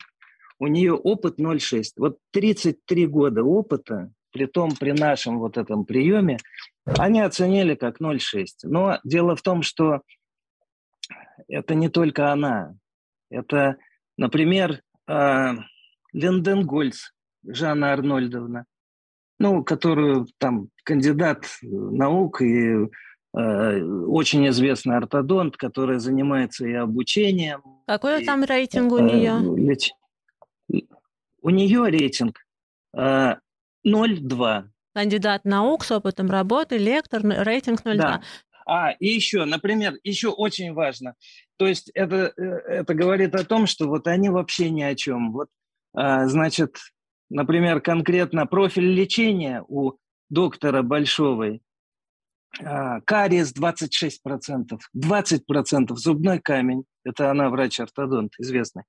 у 0.59 0.67
нее 0.67 0.93
опыт 0.93 1.41
0,6. 1.41 1.95
Вот 1.97 2.19
33 2.33 3.07
года 3.07 3.43
опыта, 3.43 4.13
при 4.33 4.45
том 4.45 4.73
при 4.79 4.93
нашем 4.93 5.39
вот 5.39 5.57
этом 5.57 5.85
приеме, 5.85 6.39
они 6.97 7.21
оценили 7.21 7.75
как 7.75 8.01
0,6. 8.01 8.47
Но 8.65 8.99
дело 9.05 9.37
в 9.37 9.43
том, 9.43 9.63
что 9.63 10.03
это 11.49 11.75
не 11.75 11.89
только 11.89 12.33
она. 12.33 12.75
Это, 13.31 13.77
например, 14.17 14.83
э, 15.09 15.51
Линденгольц 16.13 17.13
Жанна 17.47 17.93
Арнольдовна, 17.93 18.65
ну, 19.39 19.63
которую 19.65 20.27
там 20.39 20.69
кандидат 20.85 21.47
наук 21.63 22.41
и 22.43 22.89
э, 23.37 23.83
очень 23.83 24.49
известный 24.49 24.97
ортодонт, 24.97 25.57
который 25.57 25.99
занимается 25.99 26.67
и 26.67 26.73
обучением. 26.73 27.63
Какой 27.87 28.23
и, 28.23 28.27
там 28.27 28.45
рейтинг 28.45 28.93
у 28.93 28.99
э, 28.99 29.03
нее? 29.03 29.39
леч- 29.57 29.93
У 31.43 31.51
нее 31.51 31.89
рейтинг 31.91 32.39
э, 32.97 33.37
0,2. 33.87 34.65
Кандидат 34.95 35.45
наук 35.45 35.85
с 35.85 35.93
опытом 35.93 36.31
работы, 36.31 36.79
лектор, 36.79 37.23
рейтинг 37.23 37.83
0,2. 37.83 37.97
Да. 37.97 38.23
А, 38.67 38.91
и 38.93 39.07
еще, 39.07 39.45
например, 39.45 39.95
еще 40.05 40.29
очень 40.29 40.75
важно. 40.75 41.15
То 41.57 41.67
есть 41.67 41.91
это, 41.95 42.33
э, 42.37 42.43
это 42.43 42.95
говорит 42.95 43.35
о 43.35 43.45
том, 43.45 43.67
что 43.67 43.87
вот 43.87 44.07
они 44.07 44.29
вообще 44.29 44.71
ни 44.71 44.83
о 44.83 44.95
чем. 44.95 45.33
Вот, 45.33 45.49
а, 45.95 46.27
значит, 46.27 46.77
например, 47.31 47.81
конкретно 47.81 48.47
профиль 48.47 48.93
лечения 48.93 49.65
у 49.69 49.93
доктора 50.29 50.83
Большовой 50.83 51.63
а, 52.63 53.01
кариес 53.03 53.53
26%, 53.55 54.79
20% 54.95 55.97
зубной 55.97 56.41
камень, 56.41 56.85
это 57.05 57.31
она 57.31 57.51
врач-ортодонт 57.51 58.35
известный, 58.39 58.85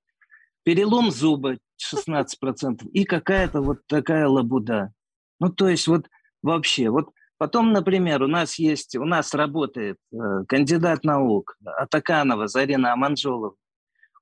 перелом 0.63 1.11
зуба 1.11 1.57
16% 1.81 2.87
и 2.91 3.03
какая-то 3.05 3.61
вот 3.61 3.79
такая 3.87 4.27
лабуда. 4.27 4.91
Ну, 5.39 5.49
то 5.49 5.69
есть 5.69 5.87
вот 5.87 6.07
вообще, 6.41 6.89
вот 6.89 7.09
потом, 7.37 7.71
например, 7.71 8.23
у 8.23 8.27
нас 8.27 8.59
есть, 8.59 8.95
у 8.95 9.05
нас 9.05 9.33
работает 9.33 9.97
э, 10.11 10.17
кандидат 10.47 11.03
наук 11.03 11.55
Атаканова 11.65 12.47
Зарина 12.47 12.93
Аманжолова. 12.93 13.55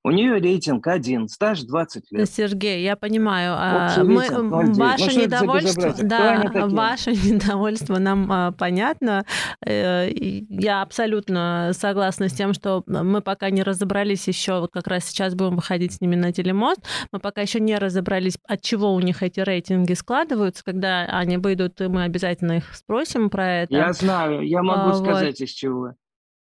У 0.07 0.11
нее 0.11 0.39
рейтинг 0.39 0.87
один, 0.87 1.27
стаж 1.27 1.63
20 1.63 2.11
лет. 2.13 2.29
Сергей, 2.29 2.81
я 2.81 2.95
понимаю, 2.95 3.55
а, 3.57 3.93
мы, 4.05 4.21
рейтинг 4.21 4.39
м, 4.39 4.53
0,9. 4.53 4.63
Ну, 4.67 4.73
ваше 4.85 5.11
за 5.11 5.19
недовольство, 5.19 5.95
да, 6.01 6.51
ваше 6.69 7.11
недовольство 7.11 7.97
нам 7.97 8.31
а, 8.31 8.51
понятно. 8.53 9.25
Э, 9.65 10.09
Я 10.09 10.81
абсолютно 10.81 11.71
согласна 11.73 12.29
с 12.29 12.33
тем, 12.33 12.53
что 12.53 12.83
мы 12.87 13.19
пока 13.21 13.49
не 13.49 13.63
разобрались 13.63 14.29
еще, 14.29 14.61
вот 14.61 14.71
как 14.71 14.87
раз 14.87 15.03
сейчас 15.03 15.35
будем 15.35 15.57
выходить 15.57 15.91
с 15.91 15.99
ними 15.99 16.15
на 16.15 16.31
телемост, 16.31 16.79
мы 17.11 17.19
пока 17.19 17.41
еще 17.41 17.59
не 17.59 17.77
разобрались, 17.77 18.37
от 18.47 18.61
чего 18.61 18.93
у 18.93 19.01
них 19.01 19.21
эти 19.23 19.41
рейтинги 19.41 19.91
складываются. 19.91 20.63
Когда 20.63 21.01
они 21.01 21.35
выйдут, 21.35 21.81
мы 21.81 22.03
обязательно 22.03 22.53
их 22.53 22.73
спросим 22.73 23.29
про 23.29 23.63
это. 23.63 23.73
Я 23.75 23.91
знаю, 23.91 24.47
я 24.47 24.63
могу 24.63 24.91
А, 24.91 24.93
вот. 24.93 25.03
сказать 25.03 25.41
из 25.41 25.49
чего. 25.49 25.95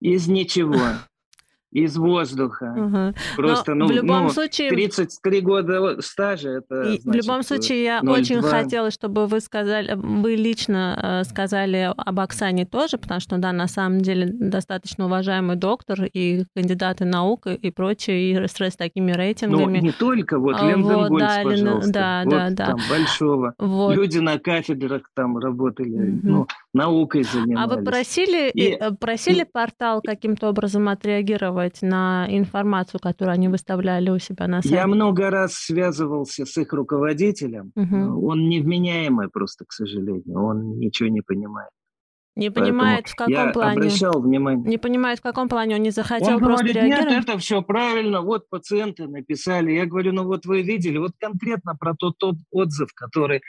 Из 0.02 0.28
ничего. 0.28 0.76
Из 1.76 1.98
воздуха. 1.98 2.74
Ага. 2.78 3.14
Просто, 3.36 3.74
Но 3.74 3.86
ну, 3.86 3.92
в 3.92 3.96
любом 3.96 4.24
ну, 4.24 4.30
случае, 4.30 4.70
33 4.70 5.42
года 5.42 6.02
стажа, 6.02 6.50
это 6.50 6.84
И 6.84 7.00
в 7.00 7.02
значит, 7.02 7.24
любом 7.26 7.44
случае, 7.44 7.84
я 7.84 8.00
0,2. 8.00 8.12
очень 8.14 8.42
хотела, 8.42 8.92
чтобы 8.92 9.28
вы 9.28 9.42
сказали, 9.42 9.94
вы 9.96 10.36
лично 10.36 11.22
э, 11.22 11.30
сказали 11.30 11.92
об 11.96 12.20
Оксане 12.22 12.66
тоже, 12.66 12.98
потому 12.98 13.20
что, 13.20 13.38
да, 13.38 13.52
на 13.52 13.68
самом 13.68 14.00
деле 14.00 14.28
достаточно 14.32 15.06
уважаемый 15.06 15.58
доктор 15.58 16.06
и 16.06 16.46
кандидаты 16.56 17.04
наук 17.04 17.48
и, 17.48 17.56
и 17.56 17.72
прочее, 17.72 18.32
и 18.32 18.48
с, 18.48 18.54
с 18.54 18.76
такими 18.78 19.12
Ну, 19.12 19.18
рейтингами. 19.18 19.80
не 19.80 19.92
только, 19.92 20.40
вот, 20.40 20.62
Линденгольц, 20.62 21.10
вот, 21.10 21.20
да, 21.20 21.42
пожалуйста. 21.44 21.92
да, 21.92 22.22
вот, 22.24 22.32
да, 22.32 22.50
да. 22.52 22.66
там, 22.68 22.80
Большого. 22.90 23.54
Вот. 23.60 23.96
Люди 23.96 24.20
на 24.20 24.40
кафедрах 24.40 25.02
там 25.14 25.38
работали, 25.38 25.98
Мгм. 25.98 26.20
ну, 26.24 26.48
наукой 26.76 27.22
А 27.22 27.24
занимались. 27.24 27.76
вы 27.78 27.84
просили, 27.84 28.52
И- 28.52 28.72
э, 28.80 28.92
просили 28.92 29.44
портал 29.52 30.02
каким-то 30.06 30.50
образом 30.50 30.88
отреагировать 30.90 31.82
на 31.82 32.28
информацию, 32.30 33.00
которую 33.02 33.34
они 33.34 33.48
выставляли 33.48 34.10
у 34.10 34.20
себя 34.20 34.48
на 34.48 34.62
сайте? 34.62 34.76
Я 34.76 34.88
много 34.88 35.30
раз 35.30 35.54
связывался 35.54 36.46
с 36.46 36.58
их 36.58 36.72
руководителем. 36.74 37.72
Мгм. 37.76 38.24
Он 38.24 38.50
невменяемый 38.50 39.30
просто, 39.30 39.66
к 39.66 39.72
сожалению. 39.72 40.44
Он 40.44 40.78
ничего 40.78 41.10
не 41.10 41.22
понимает. 41.22 41.70
Не 42.38 42.50
Поэтому 42.50 42.66
понимает, 42.80 43.08
в 43.08 43.16
каком 43.16 43.34
я 43.34 43.48
плане? 43.54 43.72
обращал 43.80 44.22
внимание. 44.22 44.68
Не 44.68 44.78
понимает, 44.78 45.20
в 45.20 45.22
каком 45.22 45.48
плане 45.48 45.76
он 45.76 45.82
не 45.84 45.92
захотел 45.92 46.34
Он 46.36 46.40
просто 46.40 46.66
говорит, 46.66 46.84
нет, 46.84 47.00
реагировать? 47.00 47.30
это 47.30 47.38
все 47.38 47.62
правильно, 47.62 48.20
вот 48.22 48.50
пациенты 48.50 49.08
написали. 49.08 49.72
Я 49.72 49.86
говорю, 49.86 50.12
ну 50.12 50.26
вот 50.26 50.46
вы 50.46 50.62
видели, 50.62 50.98
вот 50.98 51.12
конкретно 51.18 51.76
про 51.80 51.94
тот 51.98 52.18
топ-отзыв, 52.18 52.90
который 52.94 53.40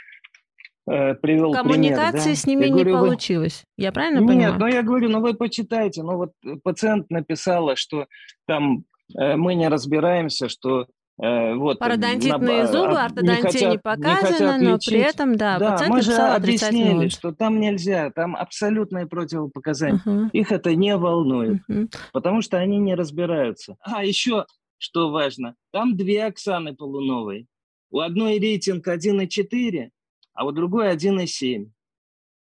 э, 0.88 1.14
привел 1.14 1.52
Коммуникации 1.52 2.10
пример, 2.12 2.26
да? 2.26 2.34
с 2.34 2.46
ними 2.46 2.60
Я 2.62 2.66
не 2.68 2.72
говорю, 2.72 2.96
вы- 2.98 3.06
получилось. 3.06 3.64
Я 3.76 3.92
правильно 3.92 4.18
Нет, 4.20 4.28
понимаю? 4.28 4.56
ну 4.58 4.66
я 4.66 4.82
говорю, 4.82 5.08
ну 5.10 5.20
вы 5.20 5.34
почитайте. 5.34 6.02
Ну 6.02 6.16
вот 6.16 6.32
э, 6.44 6.56
пациент 6.62 7.10
написала, 7.10 7.76
что 7.76 8.06
там 8.46 8.84
э, 9.18 9.36
мы 9.36 9.54
не 9.54 9.68
разбираемся, 9.68 10.48
что 10.48 10.86
э, 11.22 11.54
вот... 11.54 11.78
Пародонтитные 11.78 12.62
на- 12.62 12.66
зубы, 12.66 12.98
ортодонтия 13.00 13.36
не, 13.36 13.42
хотят- 13.42 13.82
показана, 13.82 14.58
но 14.58 14.78
при 14.78 14.98
этом, 14.98 15.36
да, 15.36 15.58
Да, 15.58 15.70
пациент 15.72 15.94
мы 15.94 16.02
же 16.02 16.12
объяснили, 16.14 17.08
что 17.08 17.32
там 17.32 17.58
нельзя, 17.60 18.10
там 18.10 18.36
абсолютные 18.36 19.06
противопоказания. 19.06 20.00
Ага, 20.04 20.30
Их 20.32 20.52
это 20.52 20.74
не 20.74 20.96
волнует, 20.96 21.60
мгм. 21.68 21.88
потому 22.12 22.42
что 22.42 22.58
они 22.58 22.78
не 22.78 22.94
разбираются. 22.94 23.76
А 23.80 24.04
еще, 24.04 24.44
что 24.78 25.10
важно, 25.10 25.54
там 25.72 25.96
две 25.96 26.24
Оксаны 26.26 26.74
Полуновой. 26.74 27.46
У 27.90 28.00
одной 28.00 28.38
рейтинг 28.38 28.86
1,4, 28.88 29.88
а 30.36 30.44
у 30.44 30.52
другой 30.52 30.92
1,7. 30.92 31.70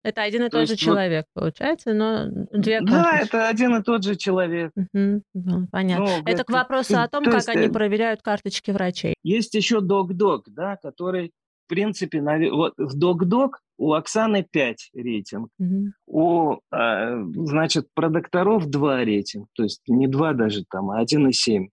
Это 0.03 0.21
один 0.21 0.43
и 0.43 0.49
То 0.49 0.59
тот 0.59 0.67
же 0.67 0.73
вот- 0.73 0.79
человек, 0.79 1.25
получается, 1.33 1.93
но 1.93 2.27
две 2.51 2.81
Да, 2.81 3.03
карточки. 3.03 3.25
это 3.27 3.47
один 3.47 3.75
и 3.77 3.83
тот 3.83 4.03
же 4.03 4.15
человек. 4.17 4.71
Мгм, 4.75 5.23
да, 5.33 5.67
понятно. 5.71 6.05
Ну, 6.05 6.23
Это 6.25 6.43
к 6.43 6.49
вопросу 6.49 6.99
о 6.99 7.07
том, 7.07 7.23
то 7.23 7.31
как 7.31 7.39
есть, 7.39 7.49
они 7.49 7.67
э, 7.67 7.71
проверяют 7.71 8.21
карточки 8.21 8.71
врачей. 8.71 9.15
Есть 9.23 9.53
еще 9.53 9.79
док-док, 9.79 10.49
да, 10.49 10.75
который 10.75 11.31
в 11.65 11.69
принципе, 11.69 12.21
вот 12.51 12.73
в 12.77 12.97
док-док 12.97 13.61
у 13.77 13.93
Оксаны 13.93 14.43
5 14.43 14.89
рейтинг, 14.93 15.49
mm-hmm. 15.61 15.91
у, 16.07 16.59
а, 16.71 17.23
значит, 17.23 17.87
продокторов 17.93 18.67
2 18.67 19.05
рейтинг, 19.05 19.47
то 19.53 19.63
есть 19.63 19.81
не 19.87 20.07
2 20.07 20.33
даже 20.33 20.65
там, 20.69 20.91
а 20.91 21.01
1,7. 21.01 21.69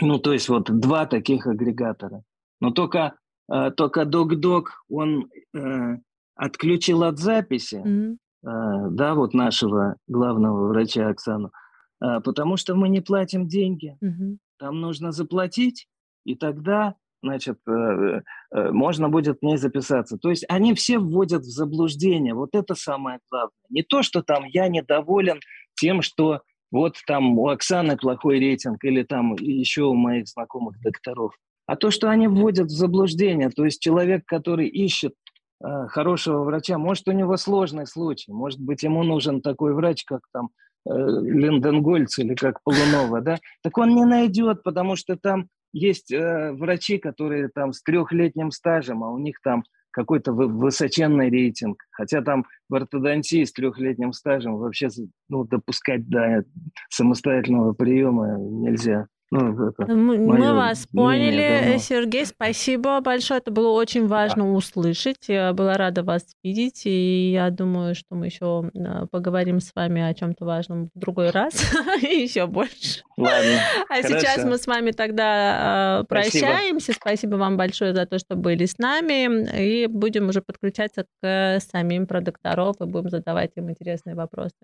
Ну, 0.00 0.18
то 0.18 0.32
есть 0.32 0.48
вот 0.48 0.64
два 0.78 1.06
таких 1.06 1.46
агрегатора. 1.46 2.22
Но 2.60 2.70
только, 2.70 3.16
только 3.48 4.04
док-док, 4.04 4.84
он 4.88 5.30
э, 5.54 5.98
отключил 6.34 7.04
от 7.04 7.18
записи, 7.18 7.82
mm-hmm. 7.84 8.90
да, 8.90 9.14
вот 9.14 9.34
нашего 9.34 9.96
главного 10.08 10.68
врача 10.68 11.08
Оксану, 11.08 11.52
потому 11.98 12.56
что 12.56 12.74
мы 12.74 12.88
не 12.88 13.00
платим 13.00 13.46
деньги. 13.46 13.96
Mm-hmm. 14.02 14.36
Там 14.58 14.80
нужно 14.80 15.12
заплатить, 15.12 15.88
и 16.24 16.34
тогда 16.34 16.96
значит, 17.22 17.58
э, 17.66 18.22
э, 18.52 18.70
можно 18.70 19.08
будет 19.08 19.42
не 19.42 19.56
записаться. 19.56 20.16
То 20.18 20.30
есть 20.30 20.44
они 20.48 20.74
все 20.74 20.98
вводят 20.98 21.42
в 21.42 21.50
заблуждение. 21.50 22.34
Вот 22.34 22.50
это 22.54 22.74
самое 22.74 23.18
главное. 23.30 23.52
Не 23.68 23.82
то, 23.82 24.02
что 24.02 24.22
там 24.22 24.44
я 24.44 24.68
недоволен 24.68 25.40
тем, 25.74 26.02
что 26.02 26.42
вот 26.70 26.96
там 27.06 27.38
у 27.38 27.48
Оксаны 27.48 27.96
плохой 27.96 28.38
рейтинг 28.38 28.84
или 28.84 29.02
там 29.02 29.34
еще 29.34 29.82
у 29.82 29.94
моих 29.94 30.28
знакомых 30.28 30.80
докторов, 30.80 31.34
а 31.66 31.76
то, 31.76 31.90
что 31.90 32.08
они 32.08 32.28
вводят 32.28 32.68
в 32.68 32.76
заблуждение. 32.76 33.50
То 33.50 33.64
есть 33.64 33.80
человек, 33.80 34.24
который 34.24 34.68
ищет 34.68 35.14
э, 35.62 35.86
хорошего 35.88 36.44
врача, 36.44 36.78
может, 36.78 37.08
у 37.08 37.12
него 37.12 37.36
сложный 37.36 37.86
случай, 37.86 38.32
может 38.32 38.60
быть, 38.60 38.82
ему 38.82 39.02
нужен 39.02 39.40
такой 39.40 39.74
врач, 39.74 40.04
как 40.04 40.20
там 40.32 40.50
э, 40.88 40.90
Линденгольц 40.92 42.18
или 42.18 42.34
как 42.34 42.62
Полунова, 42.62 43.20
да, 43.20 43.38
так 43.62 43.76
он 43.78 43.94
не 43.94 44.04
найдет, 44.04 44.62
потому 44.62 44.96
что 44.96 45.16
там 45.16 45.48
есть 45.72 46.12
э, 46.12 46.52
врачи, 46.52 46.98
которые 46.98 47.48
там 47.48 47.72
с 47.72 47.82
трехлетним 47.82 48.50
стажем, 48.50 49.04
а 49.04 49.10
у 49.10 49.18
них 49.18 49.40
там 49.42 49.64
какой-то 49.90 50.32
высоченный 50.32 51.30
рейтинг. 51.30 51.82
Хотя 51.90 52.20
там 52.20 52.44
в 52.68 52.74
ортодонтии 52.74 53.44
с 53.44 53.52
трехлетним 53.52 54.12
стажем 54.12 54.58
вообще 54.58 54.88
ну, 55.30 55.44
допускать 55.44 56.06
до 56.06 56.44
самостоятельного 56.90 57.72
приема 57.72 58.36
нельзя. 58.38 59.06
Ну, 59.32 59.70
это 59.70 59.92
мы, 59.92 60.18
мы 60.18 60.54
вас 60.54 60.86
поняли, 60.86 61.62
давно. 61.64 61.78
Сергей, 61.78 62.26
спасибо 62.26 63.00
большое. 63.00 63.38
Это 63.38 63.50
было 63.50 63.70
очень 63.70 64.06
важно 64.06 64.44
да. 64.44 64.50
услышать. 64.50 65.24
Я 65.26 65.52
была 65.52 65.76
рада 65.76 66.04
вас 66.04 66.24
видеть, 66.44 66.82
и 66.84 67.32
я 67.32 67.50
думаю, 67.50 67.96
что 67.96 68.14
мы 68.14 68.26
еще 68.26 68.70
а, 68.72 69.06
поговорим 69.06 69.58
с 69.58 69.74
вами 69.74 70.00
о 70.00 70.14
чем-то 70.14 70.44
важном 70.44 70.90
в 70.94 70.98
другой 70.98 71.30
раз 71.30 71.54
и 72.02 72.22
еще 72.22 72.46
больше. 72.46 73.02
Ладно. 73.16 73.58
А 73.88 74.02
сейчас 74.02 74.44
мы 74.44 74.58
с 74.58 74.66
вами 74.68 74.92
тогда 74.92 75.98
а, 75.98 76.04
прощаемся. 76.04 76.92
Спасибо. 76.92 77.00
спасибо 77.00 77.34
вам 77.36 77.56
большое 77.56 77.94
за 77.94 78.06
то, 78.06 78.20
что 78.20 78.36
были 78.36 78.64
с 78.64 78.78
нами, 78.78 79.50
и 79.60 79.88
будем 79.88 80.28
уже 80.28 80.40
подключаться 80.40 81.04
к 81.20 81.58
самим 81.60 82.06
продукторов 82.06 82.76
и 82.80 82.84
будем 82.84 83.10
задавать 83.10 83.50
им 83.56 83.70
интересные 83.70 84.14
вопросы. 84.14 84.54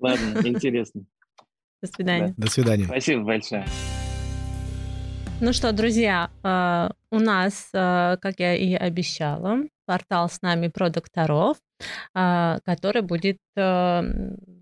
Ладно, 0.00 0.40
интересно. 0.44 1.04
До 1.82 1.88
свидания. 1.88 2.34
Да. 2.36 2.46
До 2.46 2.50
свидания. 2.50 2.84
Спасибо 2.84 3.22
большое. 3.22 3.64
Ну 5.40 5.54
что, 5.54 5.72
друзья, 5.72 6.28
э, 6.44 6.90
у 7.10 7.18
нас, 7.18 7.70
э, 7.72 8.18
как 8.20 8.38
я 8.40 8.54
и 8.54 8.74
обещала, 8.74 9.60
портал 9.86 10.28
с 10.28 10.42
нами 10.42 10.68
про 10.68 10.90
докторов, 10.90 11.56
э, 12.14 12.58
который 12.66 13.00
будет 13.00 13.38
в 13.56 14.04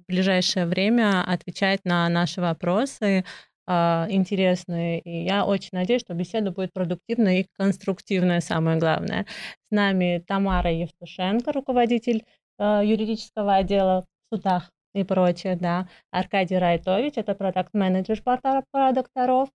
ближайшее 0.06 0.66
время 0.66 1.24
отвечать 1.26 1.80
на 1.84 2.08
наши 2.08 2.40
вопросы 2.40 3.24
интересные. 3.68 5.00
И 5.00 5.24
я 5.24 5.44
очень 5.44 5.68
надеюсь, 5.72 6.00
что 6.00 6.14
беседа 6.14 6.52
будет 6.52 6.72
продуктивная 6.72 7.40
и 7.40 7.46
конструктивная, 7.58 8.40
самое 8.40 8.78
главное. 8.78 9.26
С 9.70 9.70
нами 9.70 10.24
Тамара 10.26 10.72
Евтушенко, 10.72 11.52
руководитель 11.52 12.24
юридического 12.58 13.56
отдела 13.56 14.06
в 14.30 14.34
судах 14.34 14.70
и 14.94 15.04
прочее, 15.04 15.56
да. 15.56 15.88
Аркадий 16.10 16.58
Райтович, 16.58 17.14
это 17.16 17.34
продукт-менеджер 17.34 18.22
продукторов, 18.22 19.48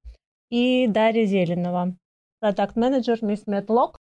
и 0.49 0.87
Дарья 0.87 1.25
Зеленова, 1.25 1.95
продукт-менеджер 2.39 3.19
Мисс 3.23 3.47
Метлок. 3.47 3.99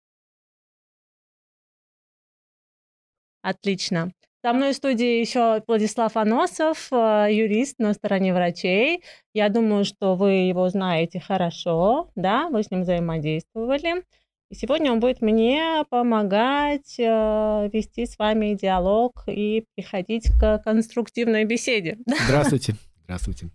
Отлично. 3.42 4.12
Со 4.44 4.54
мной 4.54 4.72
в 4.74 4.76
студии 4.76 5.20
еще 5.20 5.64
Владислав 5.68 6.16
Аносов, 6.16 6.88
э, 6.92 7.28
юрист 7.32 7.80
на 7.80 7.94
стороне 7.94 8.34
врачей. 8.34 9.04
Я 9.34 9.50
думаю, 9.50 9.84
что 9.84 10.16
вы 10.16 10.48
его 10.48 10.70
знаете 10.70 11.20
хорошо, 11.20 12.12
да, 12.16 12.48
вы 12.50 12.64
с 12.64 12.72
ним 12.72 12.84
взаимодействовали. 12.84 14.04
И 14.50 14.56
сегодня 14.56 14.94
он 14.94 15.02
будет 15.02 15.22
мне 15.22 15.84
помогать 15.90 16.98
э, 16.98 17.70
вести 17.74 18.06
с 18.06 18.18
вами 18.18 18.54
диалог 18.54 19.24
и 19.28 19.66
приходить 19.76 20.32
к 20.40 20.60
конструктивной 20.60 21.44
беседе. 21.44 21.98
Здравствуйте. 22.26 22.76
Здравствуйте. 23.04 23.50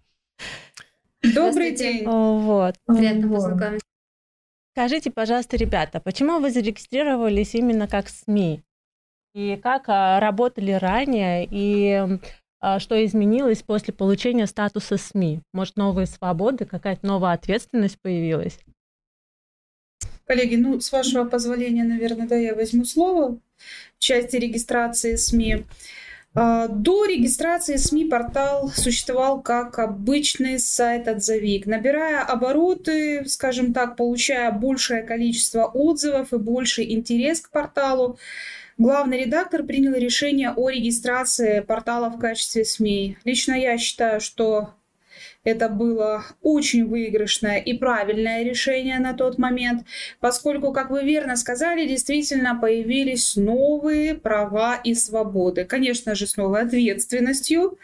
Добрый 1.23 1.75
день. 1.75 2.05
Вот. 2.05 2.75
Приятно 2.87 3.29
вот. 3.29 3.37
познакомиться. 3.37 3.87
Скажите, 4.75 5.11
пожалуйста, 5.11 5.57
ребята, 5.57 6.01
почему 6.01 6.41
вы 6.41 6.51
зарегистрировались 6.51 7.55
именно 7.55 7.89
как 7.89 8.09
СМИ? 8.09 8.63
И 9.35 9.57
как 9.63 9.89
а, 9.89 10.21
работали 10.21 10.73
ранее, 10.73 11.47
и 11.51 12.19
а, 12.61 12.79
что 12.81 13.03
изменилось 13.05 13.63
после 13.63 13.95
получения 13.95 14.47
статуса 14.47 14.97
СМИ? 14.97 15.41
Может, 15.53 15.77
новые 15.77 16.07
свободы, 16.07 16.65
какая-то 16.65 17.07
новая 17.07 17.33
ответственность 17.33 18.01
появилась? 18.01 18.59
Коллеги, 20.27 20.57
ну, 20.57 20.81
с 20.81 20.93
вашего 20.93 21.25
позволения, 21.25 21.85
наверное, 21.85 22.27
да, 22.27 22.37
я 22.37 22.55
возьму 22.55 22.85
слово 22.85 23.39
в 23.99 23.99
части 23.99 24.37
регистрации 24.37 25.17
СМИ. 25.17 25.65
А, 26.35 26.67
до 26.69 27.05
регистрации 27.05 27.77
СМИ 27.77 28.07
портал 28.07 28.71
существовал 28.75 29.43
как 29.43 29.79
обычный 29.79 30.59
сайт-отзывик. 30.59 31.67
Набирая 31.67 32.23
обороты, 32.23 33.25
скажем 33.27 33.75
так, 33.75 33.97
получая 33.97 34.51
большее 34.51 35.03
количество 35.03 35.65
отзывов 35.67 36.33
и 36.33 36.39
больший 36.39 36.93
интерес 36.93 37.41
к 37.41 37.51
порталу, 37.51 38.19
главный 38.79 39.25
редактор 39.25 39.63
принял 39.63 39.95
решение 39.95 40.53
о 40.57 40.71
регистрации 40.71 41.61
портала 41.61 42.09
в 42.09 42.19
качестве 42.19 42.65
СМИ. 42.65 43.19
Лично 43.25 43.53
я 43.53 43.77
считаю, 43.77 44.21
что 44.21 44.71
это 45.45 45.69
было 45.69 46.25
очень 46.43 46.87
выигрышное 46.87 47.59
и 47.59 47.73
правильное 47.73 48.45
решение 48.45 48.99
на 48.99 49.13
тот 49.13 49.39
момент, 49.39 49.85
поскольку, 50.21 50.73
как 50.73 50.91
вы 50.91 51.05
верно 51.05 51.37
сказали, 51.37 51.87
действительно 51.87 52.55
появились 52.55 53.35
новые 53.37 54.15
права 54.15 54.77
и 54.77 54.95
свободы. 54.95 55.65
Конечно 55.65 56.15
же, 56.15 56.27
с 56.27 56.37
новой 56.37 56.63
ответственностью, 56.63 57.79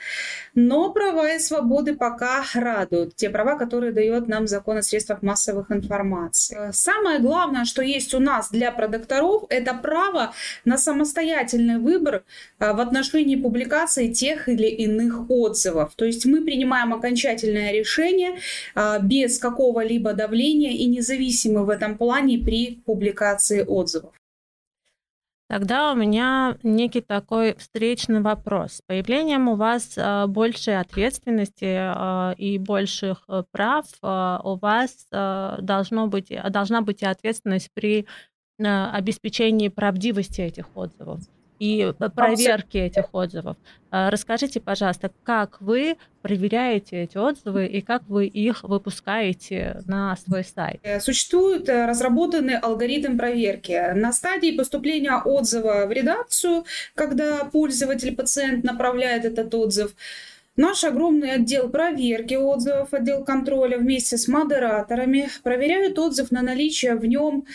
но 0.59 0.93
права 0.93 1.35
и 1.35 1.39
свободы 1.39 1.95
пока 1.95 2.45
радуют. 2.53 3.15
Те 3.15 3.31
права, 3.31 3.57
которые 3.57 3.93
дает 3.93 4.27
нам 4.27 4.49
закон 4.49 4.79
о 4.79 4.83
средствах 4.83 5.23
массовых 5.23 5.71
информации. 5.71 6.71
Самое 6.73 7.21
главное, 7.21 7.65
что 7.65 7.81
есть 7.81 8.13
у 8.13 8.19
нас 8.19 8.51
для 8.51 8.73
продукторов, 8.73 9.45
это 9.51 9.73
право 9.75 10.35
на 10.65 10.77
самостоятельный 10.77 11.79
выбор 11.79 12.25
а, 12.59 12.73
в 12.73 12.81
отношении 12.81 13.37
публикации 13.37 14.13
тех 14.13 14.49
или 14.49 14.67
иных 14.67 15.31
отзывов. 15.31 15.93
То 15.95 16.05
есть 16.05 16.27
мы 16.27 16.41
принимаем 16.41 16.93
окончательное 16.93 17.73
решение 17.73 18.39
а, 18.75 18.99
без 18.99 19.39
какого-либо 19.39 20.13
давления 20.13 20.73
и 20.73 20.87
независимы 20.87 21.65
в 21.65 21.71
этом 21.71 21.97
плане 21.97 22.39
при 22.39 22.83
публикации 22.85 23.63
отзывов. 23.63 24.18
Тогда 25.49 25.93
у 25.93 25.97
меня 25.97 26.59
некий 26.63 27.01
такой 27.01 27.57
встречный 27.57 28.21
вопрос. 28.21 28.75
С 28.75 28.83
появлением 28.83 29.49
у 29.49 29.57
вас 29.57 29.95
а, 29.97 30.27
большей 30.27 30.79
ответственности 30.79 31.75
а, 31.79 32.35
и 32.37 32.59
больших 32.59 33.25
э, 33.29 33.45
прав 33.51 33.87
у 34.03 34.57
вас 34.57 35.07
должно 35.11 36.07
быть, 36.07 36.33
должна 36.51 36.83
быть 36.83 37.03
и 37.03 37.07
ответственность 37.07 37.71
при 37.73 38.07
обеспечении 38.59 39.69
правдивости 39.69 40.41
этих 40.41 40.77
отзывов 40.77 41.21
и 41.59 41.93
проверки 42.15 42.79
этих 42.79 43.13
отзывов. 43.13 43.57
А, 43.91 44.11
расскажите, 44.11 44.61
пожалуйста, 44.61 45.11
как 45.25 45.61
вы 45.61 45.97
проверяете 46.23 47.05
эти 47.05 47.17
отзывы 47.17 47.67
и 47.67 47.81
как 47.81 48.03
вы 48.09 48.27
их 48.27 48.63
выпускаете 48.63 49.83
на 49.87 50.17
свой 50.17 50.45
сайт? 50.45 50.81
Э, 50.83 51.01
существует 51.01 51.69
э, 51.69 51.87
разработанный 51.87 52.59
алгоритм 52.59 53.17
проверки. 53.17 53.95
На 53.95 54.13
стадии 54.13 54.57
поступления 54.57 55.17
отзыва 55.17 55.87
в 55.87 55.93
редакцию, 55.93 56.65
когда 56.95 57.45
пользователь, 57.45 58.15
пациент 58.15 58.65
направляет 58.65 59.25
этот 59.25 59.55
отзыв, 59.55 59.95
Наш 60.59 60.83
огромный 60.83 61.35
отдел 61.35 61.69
проверки 61.69 62.35
отзывов, 62.35 62.93
отдел 62.93 63.25
контроля 63.25 63.79
вместе 63.79 64.19
с 64.19 64.27
модераторами 64.27 65.29
проверяют 65.45 66.01
отзыв 66.01 66.33
на 66.33 66.43
наличие 66.43 66.97
в 66.97 67.07
нем 67.07 67.47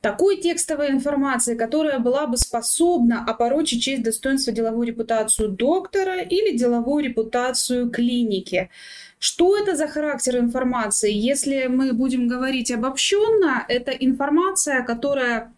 такой 0.00 0.36
текстовой 0.36 0.90
информации, 0.90 1.56
которая 1.56 1.98
была 1.98 2.26
бы 2.26 2.36
способна 2.36 3.24
опорочить 3.26 3.82
честь, 3.82 4.02
достоинство, 4.02 4.52
деловую 4.52 4.86
репутацию 4.86 5.48
доктора 5.48 6.20
или 6.20 6.56
деловую 6.56 7.04
репутацию 7.04 7.90
клиники. 7.90 8.70
Что 9.18 9.56
это 9.56 9.74
за 9.74 9.88
характер 9.88 10.38
информации? 10.38 11.12
Если 11.12 11.66
мы 11.66 11.92
будем 11.92 12.28
говорить 12.28 12.70
обобщенно, 12.70 13.64
это 13.68 13.90
информация, 13.90 14.82
которая 14.82 15.52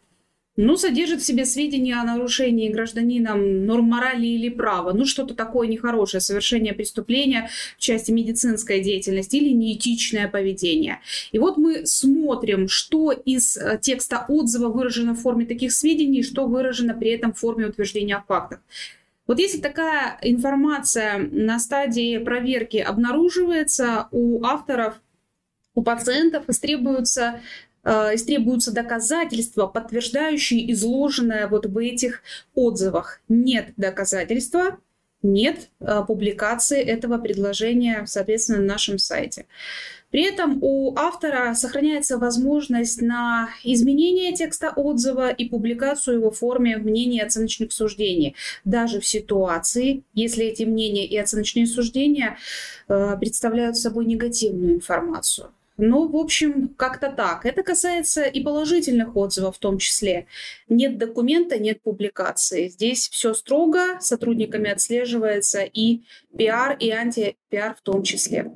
ну, 0.58 0.76
содержит 0.76 1.20
в 1.20 1.24
себе 1.24 1.44
сведения 1.44 1.94
о 1.94 2.04
нарушении 2.04 2.68
гражданином 2.68 3.64
норм 3.64 3.84
морали 3.84 4.26
или 4.26 4.48
права, 4.48 4.92
ну, 4.92 5.04
что-то 5.06 5.34
такое 5.34 5.68
нехорошее, 5.68 6.20
совершение 6.20 6.74
преступления 6.74 7.48
в 7.76 7.80
части 7.80 8.10
медицинской 8.10 8.80
деятельности 8.80 9.36
или 9.36 9.50
неэтичное 9.50 10.26
поведение. 10.26 11.00
И 11.30 11.38
вот 11.38 11.58
мы 11.58 11.86
смотрим, 11.86 12.66
что 12.68 13.12
из 13.12 13.56
э, 13.56 13.78
текста 13.80 14.24
отзыва 14.26 14.68
выражено 14.68 15.14
в 15.14 15.20
форме 15.20 15.46
таких 15.46 15.72
сведений, 15.72 16.24
что 16.24 16.46
выражено 16.46 16.92
при 16.92 17.10
этом 17.10 17.32
в 17.32 17.38
форме 17.38 17.66
утверждения 17.66 18.16
о 18.16 18.24
фактах. 18.26 18.58
Вот 19.28 19.38
если 19.38 19.58
такая 19.58 20.18
информация 20.22 21.18
на 21.18 21.60
стадии 21.60 22.18
проверки 22.18 22.78
обнаруживается 22.78 24.08
у 24.10 24.42
авторов, 24.42 25.00
у 25.74 25.82
пациентов, 25.82 26.48
истребуется 26.48 27.34
Э, 27.34 27.40
истребуются 28.14 28.72
доказательства, 28.72 29.66
подтверждающие 29.66 30.72
изложенное 30.72 31.46
вот 31.46 31.66
в 31.66 31.78
этих 31.78 32.22
отзывах. 32.54 33.20
Нет 33.28 33.72
доказательства, 33.76 34.78
нет 35.22 35.68
э, 35.80 36.04
публикации 36.06 36.80
этого 36.80 37.18
предложения, 37.18 38.04
соответственно, 38.06 38.58
на 38.60 38.66
нашем 38.66 38.98
сайте. 38.98 39.46
При 40.10 40.22
этом 40.22 40.58
у 40.62 40.96
автора 40.96 41.52
сохраняется 41.54 42.16
возможность 42.16 43.02
на 43.02 43.50
изменение 43.62 44.32
текста 44.32 44.70
отзыва 44.70 45.30
и 45.30 45.48
публикацию 45.48 46.18
его 46.18 46.30
в 46.30 46.38
форме 46.38 46.78
мнений 46.78 47.18
и 47.18 47.22
оценочных 47.22 47.72
суждений, 47.72 48.34
даже 48.64 49.00
в 49.00 49.06
ситуации, 49.06 50.02
если 50.14 50.46
эти 50.46 50.62
мнения 50.62 51.06
и 51.06 51.16
оценочные 51.18 51.66
суждения 51.66 52.38
э, 52.88 53.16
представляют 53.18 53.76
собой 53.76 54.06
негативную 54.06 54.76
информацию. 54.76 55.50
Ну, 55.78 56.08
в 56.08 56.16
общем, 56.16 56.68
как-то 56.76 57.10
так. 57.10 57.46
Это 57.46 57.62
касается 57.62 58.24
и 58.24 58.42
положительных 58.42 59.16
отзывов 59.16 59.56
в 59.56 59.58
том 59.60 59.78
числе. 59.78 60.26
Нет 60.68 60.98
документа, 60.98 61.56
нет 61.58 61.80
публикации. 61.82 62.68
Здесь 62.68 63.08
все 63.08 63.32
строго, 63.32 64.00
сотрудниками 64.00 64.70
отслеживается 64.70 65.62
и 65.62 66.02
пиар, 66.36 66.76
и 66.80 66.90
антипиар 66.90 67.76
в 67.76 67.82
том 67.82 68.02
числе. 68.02 68.50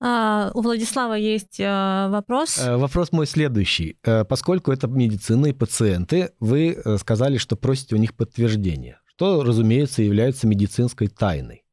А, 0.00 0.50
у 0.52 0.62
Владислава 0.62 1.14
есть 1.14 1.60
а, 1.60 2.08
вопрос. 2.10 2.58
Э, 2.58 2.76
вопрос 2.76 3.12
мой 3.12 3.26
следующий. 3.26 3.96
Э, 4.04 4.24
поскольку 4.24 4.72
это 4.72 4.88
медицина 4.88 5.46
и 5.46 5.52
пациенты, 5.52 6.32
вы 6.40 6.72
э, 6.72 6.98
сказали, 6.98 7.38
что 7.38 7.56
просите 7.56 7.94
у 7.94 7.98
них 7.98 8.14
подтверждение, 8.14 8.98
что, 9.06 9.42
разумеется, 9.44 10.02
является 10.02 10.46
медицинской 10.48 11.06
тайной. 11.06 11.63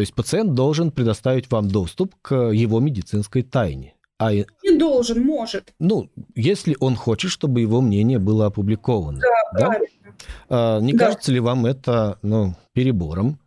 То 0.00 0.02
есть 0.02 0.14
пациент 0.14 0.54
должен 0.54 0.92
предоставить 0.92 1.50
вам 1.50 1.68
доступ 1.68 2.14
к 2.22 2.34
его 2.34 2.80
медицинской 2.80 3.42
тайне. 3.42 3.96
А, 4.18 4.32
не 4.32 4.78
должен, 4.78 5.22
может. 5.22 5.74
Ну, 5.78 6.08
если 6.34 6.74
он 6.80 6.96
хочет, 6.96 7.30
чтобы 7.30 7.60
его 7.60 7.82
мнение 7.82 8.18
было 8.18 8.46
опубликовано. 8.46 9.20
Да, 9.20 9.60
да? 9.60 9.66
правильно. 9.66 10.16
А, 10.48 10.80
не 10.80 10.94
да. 10.94 11.04
кажется 11.04 11.32
ли 11.32 11.40
вам 11.40 11.66
это 11.66 12.18
ну, 12.22 12.54
перебором? 12.72 13.38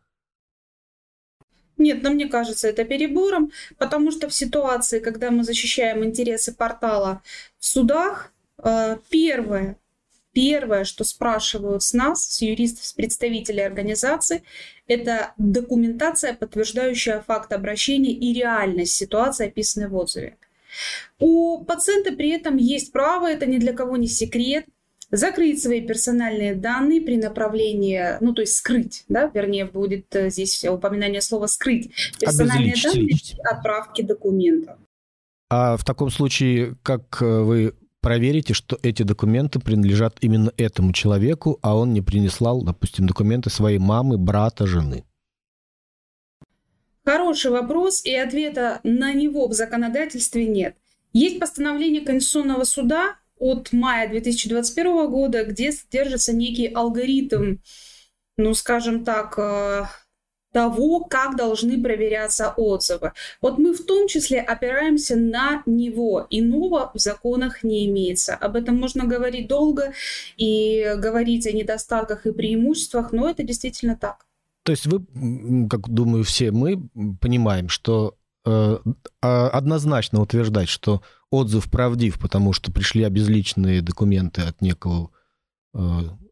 Нет, 1.79 2.03
но 2.03 2.11
мне 2.11 2.27
кажется 2.27 2.67
это 2.67 2.83
перебором, 2.83 3.51
потому 3.79 4.11
что 4.11 4.29
в 4.29 4.33
ситуации, 4.35 4.99
когда 4.99 5.31
мы 5.31 5.43
защищаем 5.43 6.05
интересы 6.05 6.53
портала 6.53 7.23
в 7.57 7.65
судах, 7.65 8.31
э, 8.63 8.97
первое, 9.09 9.77
Первое, 10.33 10.83
что 10.83 11.03
спрашивают 11.03 11.83
с 11.83 11.93
нас, 11.93 12.25
с 12.25 12.41
юристов, 12.41 12.85
с 12.85 12.93
представителей 12.93 13.61
организации, 13.61 14.43
это 14.87 15.33
документация, 15.37 16.33
подтверждающая 16.33 17.21
факт 17.21 17.53
обращения 17.53 18.11
и 18.11 18.33
реальность 18.33 18.93
ситуации, 18.93 19.47
описанной 19.47 19.87
в 19.87 19.95
отзыве. 19.95 20.37
У 21.19 21.63
пациента 21.63 22.11
при 22.11 22.29
этом 22.29 22.57
есть 22.57 22.91
право, 22.91 23.29
это 23.29 23.45
ни 23.45 23.57
для 23.57 23.73
кого 23.73 23.95
не 23.95 24.07
секрет, 24.07 24.65
закрыть 25.11 25.61
свои 25.61 25.81
персональные 25.81 26.55
данные 26.55 26.99
при 26.99 27.17
направлении, 27.17 28.17
ну 28.19 28.33
то 28.33 28.41
есть 28.41 28.55
скрыть, 28.55 29.05
да, 29.07 29.29
вернее 29.31 29.65
будет 29.65 30.13
э, 30.15 30.31
здесь 30.31 30.65
упоминание 30.65 31.21
слова 31.21 31.45
скрыть 31.45 31.91
персональные 32.19 32.73
данные 32.81 33.07
при 33.07 33.39
отправке 33.51 34.01
документов. 34.01 34.77
А 35.51 35.77
в 35.77 35.85
таком 35.85 36.09
случае, 36.09 36.75
как 36.81 37.21
э, 37.21 37.25
вы 37.25 37.75
проверите, 38.03 38.53
что 38.53 38.77
эти 38.83 39.01
документы 39.01 39.59
принадлежат 39.59 40.17
именно 40.21 40.51
этому 40.57 40.93
человеку, 40.93 41.57
а 41.63 41.75
он 41.75 41.93
не 41.93 42.01
принеслал, 42.01 42.61
допустим, 42.61 43.07
документы 43.07 43.49
своей 43.49 43.79
мамы, 43.79 44.17
брата, 44.17 44.67
жены? 44.67 45.05
Хороший 47.05 47.51
вопрос, 47.51 48.05
и 48.05 48.13
ответа 48.13 48.79
на 48.83 49.13
него 49.13 49.47
в 49.47 49.53
законодательстве 49.53 50.45
нет. 50.45 50.75
Есть 51.13 51.39
постановление 51.39 52.01
Конституционного 52.01 52.65
суда 52.65 53.15
от 53.39 53.71
мая 53.73 54.09
2021 54.09 55.09
года, 55.09 55.43
где 55.45 55.71
содержится 55.71 56.33
некий 56.33 56.67
алгоритм, 56.67 57.57
ну, 58.37 58.53
скажем 58.53 59.03
так, 59.03 59.37
э, 59.37 59.85
того, 60.53 61.03
как 61.03 61.35
должны 61.35 61.81
проверяться 61.81 62.53
отзывы. 62.55 63.11
Вот 63.41 63.57
мы 63.57 63.73
в 63.73 63.83
том 63.85 64.07
числе 64.07 64.39
опираемся 64.39 65.15
на 65.15 65.63
него. 65.65 66.27
Иного 66.29 66.91
в 66.93 66.99
законах 66.99 67.63
не 67.63 67.87
имеется. 67.87 68.35
Об 68.35 68.55
этом 68.55 68.77
можно 68.77 69.05
говорить 69.05 69.47
долго 69.47 69.93
и 70.37 70.93
говорить 70.97 71.47
о 71.47 71.51
недостатках 71.51 72.27
и 72.27 72.31
преимуществах, 72.31 73.11
но 73.11 73.29
это 73.29 73.43
действительно 73.43 73.97
так. 73.97 74.27
То 74.63 74.71
есть 74.71 74.85
вы, 74.85 75.03
как 75.67 75.89
думаю, 75.89 76.23
все 76.23 76.51
мы 76.51 76.87
понимаем, 77.19 77.67
что 77.67 78.15
э, 78.45 78.77
а, 79.21 79.49
однозначно 79.49 80.21
утверждать, 80.21 80.69
что 80.69 81.01
отзыв 81.31 81.69
правдив, 81.69 82.19
потому 82.19 82.53
что 82.53 82.71
пришли 82.71 83.03
обезличенные 83.03 83.81
документы 83.81 84.43
от 84.43 84.61
некого 84.61 85.09
э, 85.73 85.79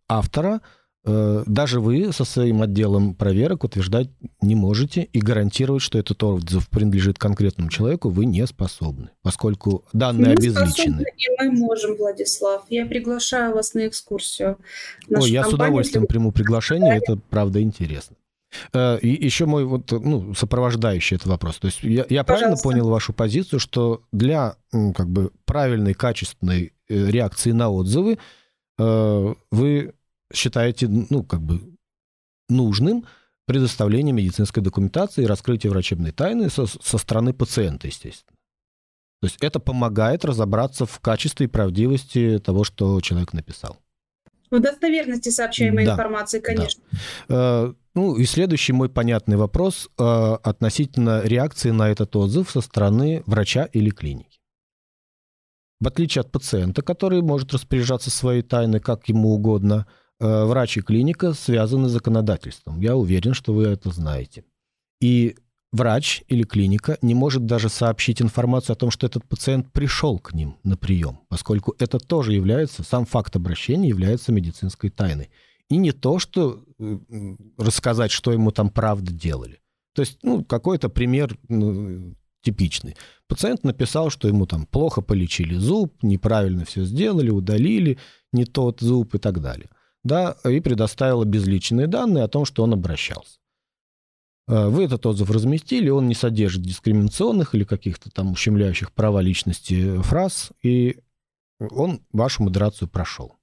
автора– 0.07 0.62
даже 1.03 1.79
вы 1.79 2.13
со 2.13 2.25
своим 2.25 2.61
отделом 2.61 3.15
проверок 3.15 3.63
утверждать 3.63 4.09
не 4.41 4.55
можете 4.55 5.01
и 5.01 5.19
гарантировать, 5.19 5.81
что 5.81 5.97
этот 5.97 6.21
отзыв 6.23 6.69
принадлежит 6.69 7.17
конкретному 7.17 7.69
человеку, 7.69 8.09
вы 8.09 8.25
не 8.25 8.45
способны, 8.45 9.09
поскольку 9.23 9.83
данные 9.93 10.27
мы 10.27 10.31
обезличены. 10.33 11.03
И 11.17 11.25
мы 11.39 11.51
можем, 11.51 11.95
Владислав. 11.95 12.63
Я 12.69 12.85
приглашаю 12.85 13.55
вас 13.55 13.73
на 13.73 13.87
экскурсию. 13.87 14.57
Ой, 15.09 15.31
я 15.31 15.43
с 15.43 15.53
удовольствием 15.53 16.05
приму 16.05 16.31
приглашение, 16.31 16.97
это 16.97 17.19
правда 17.29 17.61
интересно. 17.61 18.15
Э, 18.73 18.99
и 18.99 19.25
еще 19.25 19.45
мой 19.45 19.65
вот, 19.65 19.91
ну, 19.91 20.33
сопровождающий 20.33 21.15
этот 21.15 21.27
вопрос. 21.27 21.57
То 21.57 21.67
есть 21.67 21.83
я, 21.83 22.05
я 22.09 22.23
правильно 22.23 22.57
понял 22.57 22.89
вашу 22.89 23.13
позицию, 23.13 23.59
что 23.59 24.03
для 24.11 24.55
как 24.71 25.09
бы 25.09 25.31
правильной, 25.45 25.93
качественной 25.93 26.73
э, 26.89 27.09
реакции 27.09 27.51
на 27.51 27.69
отзывы 27.69 28.17
вы 28.77 29.93
считаете, 30.34 30.88
ну, 30.88 31.24
как 31.24 31.41
бы 31.41 31.62
нужным 32.50 33.06
предоставление 33.46 34.13
медицинской 34.13 34.62
документации 34.63 35.24
и 35.24 35.28
раскрытие 35.28 35.72
врачебной 35.72 36.12
тайны 36.12 36.50
со, 36.50 36.67
со 36.67 36.98
стороны 36.98 37.34
пациента, 37.34 37.88
естественно. 37.88 38.38
То 39.22 39.28
есть 39.28 39.38
это 39.41 39.60
помогает 39.60 40.26
разобраться 40.26 40.86
в 40.86 41.00
качестве 41.00 41.46
и 41.46 41.50
правдивости 41.50 42.39
того, 42.39 42.63
что 42.63 43.00
человек 43.02 43.34
написал. 43.34 43.78
В 44.50 44.60
достоверности 44.60 45.30
сообщаемой 45.30 45.86
да, 45.86 45.94
информации, 45.94 46.39
конечно. 46.39 46.84
Да. 47.28 47.74
Ну 47.94 48.15
и 48.15 48.26
следующий 48.26 48.74
мой 48.74 48.89
понятный 48.89 49.38
вопрос 49.38 49.89
э, 49.98 50.04
относительно 50.04 51.22
реакции 51.24 51.72
на 51.72 51.89
этот 51.89 52.15
отзыв 52.15 52.50
со 52.50 52.62
стороны 52.62 53.22
врача 53.26 53.65
или 53.65 53.89
клиники. 53.89 54.39
В 55.82 55.88
отличие 55.88 56.22
от 56.22 56.32
пациента, 56.32 56.82
который 56.84 57.22
может 57.22 57.54
распоряжаться 57.54 58.10
своей 58.10 58.44
тайной 58.44 58.80
как 58.80 59.10
ему 59.10 59.34
угодно– 59.34 59.88
Э, 59.98 60.00
врач 60.21 60.77
и 60.77 60.81
клиника 60.81 61.34
связаны 61.34 61.89
с 61.89 61.91
законодательством. 61.91 62.79
Я 62.79 62.95
уверен, 62.95 63.34
что 63.34 63.53
вы 63.53 63.63
это 63.63 63.89
знаете. 63.89 64.43
И 65.01 65.36
врач 65.71 66.23
или 66.27 66.43
клиника 66.43 66.97
не 67.01 67.13
может 67.15 67.45
даже 67.45 67.69
сообщить 67.69 68.21
информацию 68.21 68.73
о 68.73 68.77
том, 68.77 68.91
что 68.91 69.07
этот 69.07 69.25
пациент 69.25 69.71
пришел 69.71 70.19
к 70.19 70.34
ним 70.34 70.57
на 70.63 70.77
прием, 70.77 71.19
поскольку 71.29 71.75
это 71.79 71.99
тоже 71.99 72.34
является, 72.34 72.84
сам 72.84 73.05
факт 73.05 73.36
обращения 73.36 73.89
является 73.89 74.31
медицинской 74.31 74.89
тайной. 74.89 75.29
И 75.69 75.77
не 75.77 75.91
то, 75.93 76.19
что 76.19 76.63
э, 76.79 76.97
рассказать, 77.57 78.12
что 78.12 78.31
ему 78.34 78.51
там 78.51 78.69
правда 78.69 79.13
делали. 79.13 79.60
То 79.93 80.01
есть, 80.01 80.19
ну, 80.21 80.43
какой-то 80.43 80.89
пример 80.89 81.38
ну, 81.47 82.13
типичный. 82.41 82.95
Пациент 83.27 83.63
написал, 83.63 84.10
что 84.10 84.27
ему 84.27 84.45
там 84.45 84.65
плохо 84.65 85.01
полечили 85.01 85.55
зуб, 85.55 85.93
неправильно 86.01 86.65
все 86.65 86.84
сделали, 86.84 87.29
удалили 87.29 87.97
не 88.34 88.45
тот 88.45 88.81
зуб 88.81 89.15
и 89.15 89.17
так 89.17 89.41
далее 89.41 89.69
да, 90.03 90.37
и 90.43 90.59
предоставила 90.59 91.25
безличные 91.25 91.87
данные 91.87 92.23
о 92.23 92.27
том, 92.27 92.45
что 92.45 92.63
он 92.63 92.73
обращался. 92.73 93.39
Э, 94.47 94.67
вы 94.67 94.85
этот 94.85 95.05
отзыв 95.05 95.29
разместили, 95.29 95.89
он 95.89 96.07
не 96.07 96.15
содержит 96.15 96.63
дискриминационных 96.63 97.55
или 97.55 97.63
каких-то 97.63 98.09
там 98.09 98.31
ущемляющих 98.31 98.91
права 98.91 99.21
личности 99.21 100.01
фраз, 100.01 100.51
и 100.61 100.99
он 101.59 102.01
вашу 102.11 102.43
модерацию 102.43 102.87
прошел. 102.87 103.35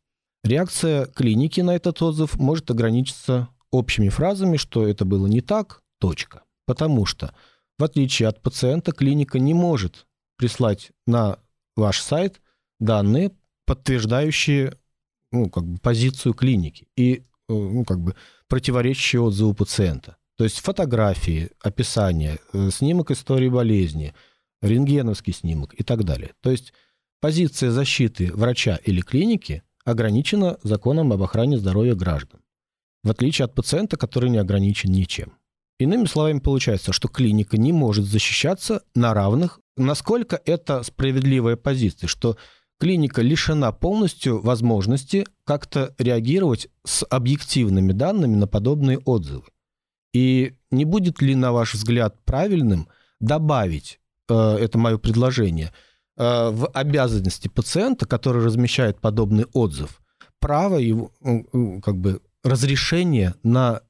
Реакция 0.45 1.07
клиники 1.07 1.61
на 1.61 1.75
этот 1.75 2.01
отзыв 2.03 2.37
может 2.37 2.71
ограничиться 2.71 3.49
общими 3.71 4.09
фразами, 4.09 4.57
что 4.57 4.87
это 4.87 5.05
было 5.05 5.27
не 5.27 5.41
так, 5.41 5.83
точка. 5.99 6.43
Потому 6.67 7.07
что, 7.07 7.35
в 7.79 7.85
отличие 7.85 8.29
от 8.29 8.43
пациента, 8.43 8.93
клиника 8.93 9.39
не 9.39 9.55
может 9.55 10.07
прислать 10.37 10.93
на 11.07 11.39
ваш 11.77 12.01
сайт 12.01 12.41
данные, 12.79 13.33
подтверждающие 13.67 14.75
ну, 15.33 15.51
как 15.51 15.65
бы 15.65 15.79
позицию 15.79 16.35
клиники 16.35 16.89
и 16.97 17.15
э, 17.15 17.21
ну, 17.49 17.85
как 17.85 18.01
бы 18.01 18.15
противоречащие 18.49 19.21
отзыву 19.21 19.55
пациента. 19.55 20.17
То 20.37 20.45
есть 20.45 20.61
фотографии, 20.61 21.51
описание, 21.61 22.39
э, 22.53 22.71
снимок 22.71 23.11
истории 23.11 23.49
болезни, 23.49 24.15
рентгеновский 24.63 25.33
снимок 25.33 25.75
и 25.75 25.83
так 25.83 26.05
далее. 26.05 26.33
То 26.41 26.51
есть 26.51 26.73
позиция 27.21 27.71
защиты 27.71 28.33
врача 28.33 28.79
или 28.85 29.01
клиники 29.01 29.63
ограничена 29.85 30.59
законом 30.63 31.13
об 31.13 31.23
охране 31.23 31.59
здоровья 31.59 31.95
граждан, 31.95 32.41
в 33.03 33.11
отличие 33.11 33.47
от 33.47 33.55
пациента, 33.55 33.97
который 33.97 34.31
не 34.31 34.39
ограничен 34.39 34.93
ничем. 34.93 35.33
Иными 35.79 36.07
словами, 36.07 36.41
получается, 36.41 36.93
что 36.93 37.09
клиника 37.09 37.57
не 37.57 37.73
может 37.73 38.05
защищаться 38.05 38.83
на 38.95 39.15
равных. 39.15 39.61
Насколько 39.77 40.41
это 40.45 40.83
справедливая 40.83 41.57
позиция, 41.57 42.09
что 42.09 42.37
клиника 42.79 43.23
лишена 43.23 43.73
полностью 43.73 44.41
возможности 44.41 45.27
как-то 45.45 45.95
реагировать 45.99 46.69
с 46.85 47.05
объективными 47.09 47.93
данными 47.93 48.37
на 48.37 48.47
подобные 48.47 48.99
отзывы. 48.99 49.45
И 50.13 50.55
не 50.71 50.85
будет 50.85 51.21
ли, 51.21 51.35
на 51.35 51.53
ваш 51.53 51.75
взгляд, 51.75 52.17
правильным 52.25 52.89
добавить, 53.21 54.01
э, 54.29 54.35
это 54.35 54.79
мое 54.79 54.99
предложение, 54.99 55.73
э, 56.17 56.51
в 56.51 56.69
обязанности 56.69 57.49
пациента, 57.49 58.07
который 58.07 58.45
размещает 58.45 59.01
подобный 59.01 59.47
отзыв, 59.53 60.01
право 60.41 60.77
его, 60.77 61.13
как 61.83 61.97
бы, 61.97 62.21
разрешение 62.45 63.35
на 63.43 63.83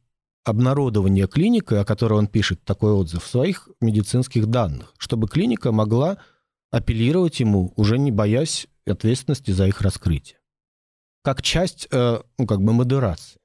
обнародование 0.44 1.26
клиникой, 1.28 1.80
о 1.80 1.84
которой 1.84 2.14
он 2.14 2.26
пишет 2.26 2.64
такой 2.64 2.92
отзыв, 2.92 3.24
своих 3.24 3.68
медицинских 3.80 4.46
данных, 4.46 4.94
чтобы 4.98 5.28
клиника 5.28 5.72
могла 5.72 6.18
апеллировать 6.70 7.40
ему, 7.40 7.72
уже 7.76 7.98
не 7.98 8.10
боясь 8.10 8.66
ответственности 8.86 9.50
за 9.50 9.66
их 9.66 9.80
раскрытие. 9.80 10.38
Как 11.22 11.42
часть, 11.42 11.88
э, 11.90 12.20
ну, 12.38 12.46
как 12.46 12.60
бы 12.60 12.72
модерации. 12.72 13.38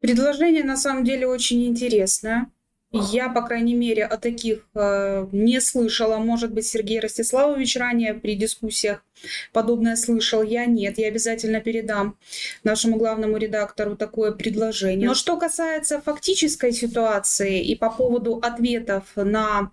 Предложение 0.00 0.64
на 0.64 0.76
самом 0.76 1.04
деле 1.04 1.26
очень 1.26 1.64
интересное. 1.66 2.50
Я, 2.92 3.28
по 3.28 3.42
крайней 3.42 3.74
мере, 3.74 4.04
о 4.04 4.16
таких 4.16 4.66
э, 4.74 5.28
не 5.30 5.60
слышала. 5.60 6.16
Может 6.18 6.52
быть, 6.52 6.66
Сергей 6.66 6.98
Ростиславович 6.98 7.76
ранее 7.76 8.14
при 8.14 8.34
дискуссиях 8.34 9.04
подобное 9.52 9.94
слышал. 9.94 10.42
Я 10.42 10.66
нет. 10.66 10.98
Я 10.98 11.06
обязательно 11.06 11.60
передам 11.60 12.18
нашему 12.64 12.96
главному 12.96 13.36
редактору 13.36 13.94
такое 13.94 14.32
предложение. 14.32 15.06
Но 15.06 15.14
что 15.14 15.36
касается 15.36 16.00
фактической 16.00 16.72
ситуации 16.72 17.62
и 17.62 17.76
по 17.76 17.90
поводу 17.90 18.40
ответов 18.42 19.04
на 19.14 19.70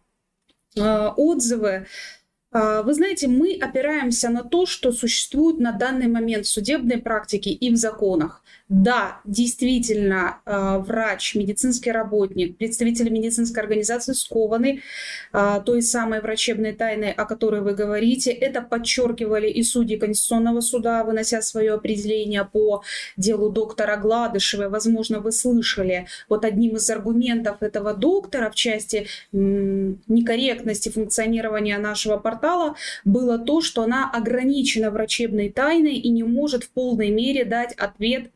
отзывы, 0.80 1.88
а, 2.52 2.82
вы 2.82 2.94
знаете, 2.94 3.28
мы 3.28 3.58
опираемся 3.62 4.30
на 4.30 4.44
то, 4.44 4.66
что 4.66 4.92
существует 4.92 5.60
на 5.60 5.72
данный 5.72 6.08
момент 6.08 6.46
в 6.46 6.50
судебной 6.50 6.98
практике 6.98 7.52
и 7.52 7.72
в 7.72 7.76
законах. 7.76 8.44
Да, 8.70 9.22
действительно, 9.24 10.42
а, 10.44 10.80
врач, 10.80 11.36
медицинский 11.36 11.90
работник, 11.90 12.58
представители 12.58 13.08
медицинской 13.08 13.64
организации 13.64 14.12
скованы 14.12 14.82
а, 15.32 15.62
той 15.62 15.82
самой 15.82 16.20
врачебной 16.20 16.74
тайной, 16.74 17.14
о 17.14 17.24
которой 17.24 17.62
вы 17.62 17.74
говорите. 17.74 18.30
Это 18.30 18.62
подчеркивали 18.62 19.48
и 19.48 19.64
судьи 19.64 19.96
Конституционного 19.96 20.60
суда, 20.60 21.06
вынося 21.06 21.42
свое 21.42 21.76
определение 21.76 22.44
по 22.44 22.84
делу 23.16 23.50
доктора 23.50 23.96
Гладышевой. 23.96 24.68
Возможно, 24.68 25.22
вы 25.22 25.32
слышали, 25.32 26.08
вот 26.28 26.44
одним 26.44 26.76
из 26.76 26.90
аргументов 26.90 27.64
этого 27.64 27.94
доктора 27.94 28.50
в 28.50 28.56
части 28.56 29.08
некорректности 29.32 30.90
функционирования 30.90 31.78
нашего 31.78 32.18
портала 32.18 32.76
было 33.06 33.40
то, 33.40 33.62
что 33.62 33.84
она 33.84 34.12
ограничена 34.12 34.92
врачебной 34.92 35.50
тайной 35.52 35.96
и 35.96 36.10
не 36.10 36.24
может 36.24 36.66
в 36.66 36.70
полной 36.72 37.12
мере 37.12 37.46
дать 37.46 37.74
ответ 37.78 38.30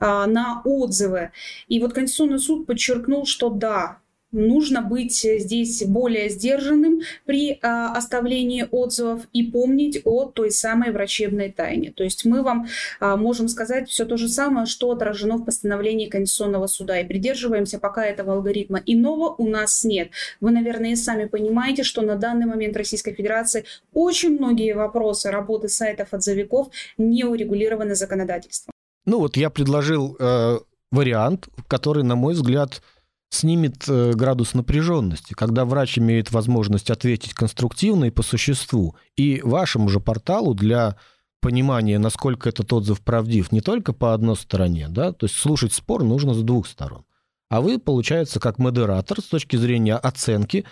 на 0.00 0.62
отзывы. 0.64 1.30
И 1.68 1.80
вот 1.80 1.92
Конституционный 1.92 2.38
суд 2.38 2.66
подчеркнул, 2.66 3.26
что 3.26 3.50
да, 3.50 3.98
нужно 4.32 4.80
быть 4.80 5.14
здесь 5.14 5.84
более 5.84 6.28
сдержанным 6.30 7.02
при 7.26 7.58
а, 7.62 7.92
оставлении 7.92 8.66
отзывов 8.70 9.28
и 9.32 9.44
помнить 9.44 10.00
о 10.04 10.24
той 10.24 10.50
самой 10.50 10.90
врачебной 10.90 11.50
тайне. 11.50 11.92
То 11.92 12.02
есть 12.02 12.24
мы 12.24 12.42
вам 12.42 12.66
а, 12.98 13.16
можем 13.16 13.48
сказать 13.48 13.88
все 13.88 14.04
то 14.06 14.16
же 14.16 14.28
самое, 14.28 14.66
что 14.66 14.90
отражено 14.90 15.36
в 15.36 15.44
постановлении 15.44 16.08
Конституционного 16.08 16.66
суда. 16.66 16.98
И 16.98 17.06
придерживаемся 17.06 17.78
пока 17.78 18.04
этого 18.04 18.32
алгоритма. 18.32 18.82
Иного 18.86 19.34
у 19.36 19.46
нас 19.46 19.84
нет. 19.84 20.10
Вы, 20.40 20.50
наверное, 20.50 20.96
сами 20.96 21.26
понимаете, 21.26 21.82
что 21.82 22.02
на 22.02 22.16
данный 22.16 22.46
момент 22.46 22.76
Российской 22.76 23.12
Федерации 23.12 23.64
очень 23.92 24.36
многие 24.36 24.74
вопросы 24.74 25.30
работы 25.30 25.68
сайтов 25.68 26.08
отзывиков 26.12 26.68
не 26.96 27.24
урегулированы 27.24 27.94
законодательством. 27.94 28.71
Ну 29.04 29.18
вот 29.18 29.36
я 29.36 29.50
предложил 29.50 30.16
э, 30.18 30.58
вариант, 30.90 31.48
который, 31.66 32.04
на 32.04 32.14
мой 32.14 32.34
взгляд, 32.34 32.82
снимет 33.30 33.88
э, 33.88 34.12
градус 34.12 34.54
напряженности, 34.54 35.32
когда 35.32 35.64
врач 35.64 35.98
имеет 35.98 36.30
возможность 36.30 36.90
ответить 36.90 37.34
конструктивно 37.34 38.04
и 38.04 38.10
по 38.10 38.22
существу. 38.22 38.94
И 39.16 39.40
вашему 39.42 39.88
же 39.88 40.00
порталу 40.00 40.54
для 40.54 40.96
понимания, 41.40 41.98
насколько 41.98 42.48
этот 42.48 42.72
отзыв 42.72 43.00
правдив, 43.00 43.50
не 43.50 43.60
только 43.60 43.92
по 43.92 44.14
одной 44.14 44.36
стороне, 44.36 44.88
да, 44.88 45.12
то 45.12 45.26
есть 45.26 45.36
слушать 45.36 45.72
спор 45.72 46.04
нужно 46.04 46.34
с 46.34 46.42
двух 46.42 46.66
сторон. 46.68 47.04
А 47.50 47.60
вы, 47.60 47.78
получается, 47.78 48.38
как 48.38 48.58
модератор 48.58 49.20
с 49.20 49.24
точки 49.24 49.56
зрения 49.56 49.96
оценки, 49.96 50.64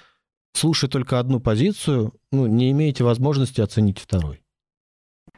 слушая 0.54 0.88
только 0.88 1.18
одну 1.18 1.40
позицию, 1.40 2.14
ну, 2.30 2.46
не 2.46 2.70
имеете 2.70 3.04
возможности 3.04 3.60
оценить 3.60 3.98
второй. 3.98 4.39